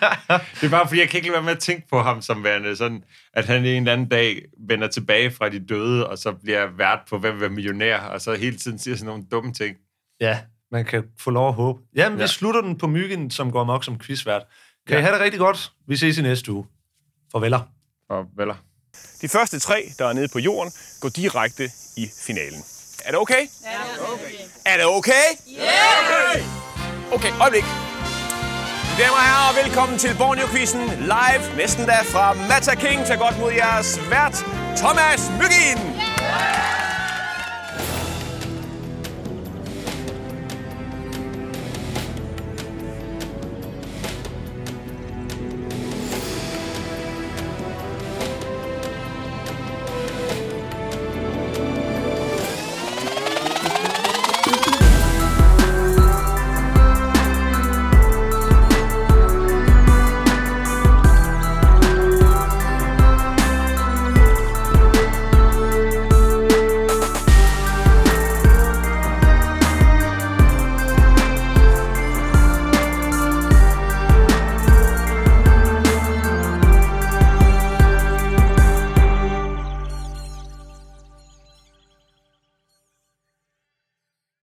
det 0.60 0.66
er 0.66 0.70
bare, 0.70 0.88
fordi 0.88 1.00
jeg 1.00 1.08
kan 1.08 1.18
ikke 1.18 1.28
lade 1.28 1.34
være 1.34 1.42
med 1.42 1.52
at 1.52 1.58
tænke 1.58 1.88
på 1.88 2.02
ham 2.02 2.22
som 2.22 2.44
værende 2.44 2.76
sådan, 2.76 3.04
at 3.34 3.46
han 3.46 3.64
en 3.64 3.66
eller 3.66 3.92
anden 3.92 4.08
dag 4.08 4.42
vender 4.68 4.88
tilbage 4.88 5.30
fra 5.30 5.48
de 5.48 5.66
døde, 5.66 6.08
og 6.08 6.18
så 6.18 6.32
bliver 6.32 6.66
vært 6.66 7.00
på 7.10 7.18
Hvem 7.18 7.32
vil 7.32 7.40
være 7.40 7.50
millionær, 7.50 7.98
og 7.98 8.20
så 8.20 8.34
hele 8.34 8.56
tiden 8.56 8.78
siger 8.78 8.96
sådan 8.96 9.06
nogle 9.06 9.24
dumme 9.30 9.52
ting. 9.52 9.76
Ja, 10.20 10.40
man 10.72 10.84
kan 10.84 11.04
få 11.18 11.30
lov 11.30 11.48
at 11.48 11.54
håbe. 11.54 11.80
Jamen, 11.96 12.18
ja. 12.18 12.22
Ja. 12.22 12.26
vi 12.26 12.28
slutter 12.28 12.60
den 12.60 12.78
på 12.78 12.86
Myggen, 12.86 13.30
som 13.30 13.52
går 13.52 13.60
amok 13.60 13.84
som 13.84 13.98
quizvært. 13.98 14.42
Kan 14.86 14.94
ja. 14.94 14.94
Ja. 14.94 15.00
I 15.00 15.02
have 15.02 15.14
det 15.14 15.24
rigtig 15.24 15.40
godt? 15.40 15.72
Vi 15.88 15.96
ses 15.96 16.18
i 16.18 16.22
næste 16.22 16.52
uge. 16.52 16.66
Farveler. 17.32 17.60
Og 18.10 18.24
veller. 18.36 18.54
De 19.20 19.28
første 19.28 19.58
tre, 19.58 19.82
der 19.98 20.06
er 20.06 20.12
nede 20.12 20.28
på 20.32 20.38
jorden, 20.38 20.72
går 21.00 21.08
direkte 21.08 21.70
i 21.96 22.10
finalen. 22.26 22.62
Er 23.04 23.10
det 23.10 23.20
okay? 23.20 23.42
Ja, 23.64 24.12
okay. 24.12 24.34
Er 24.66 24.76
det 24.76 24.86
okay? 24.86 25.26
Yeah! 25.48 27.12
Okay, 27.12 27.32
øjeblik. 27.40 27.64
Mine 28.92 29.04
damer 29.04 29.16
og 29.16 29.22
herrer, 29.22 29.62
velkommen 29.64 29.98
til 29.98 30.10
Borneo-quizzen 30.18 30.80
live, 31.00 31.56
næsten 31.56 31.86
da 31.86 31.98
fra 32.02 32.34
Mata 32.34 32.74
King. 32.74 33.06
Tag 33.06 33.18
godt 33.18 33.38
mod 33.40 33.52
jeres 33.52 34.00
vært, 34.10 34.36
Thomas 34.76 35.30
Myggin. 35.40 35.78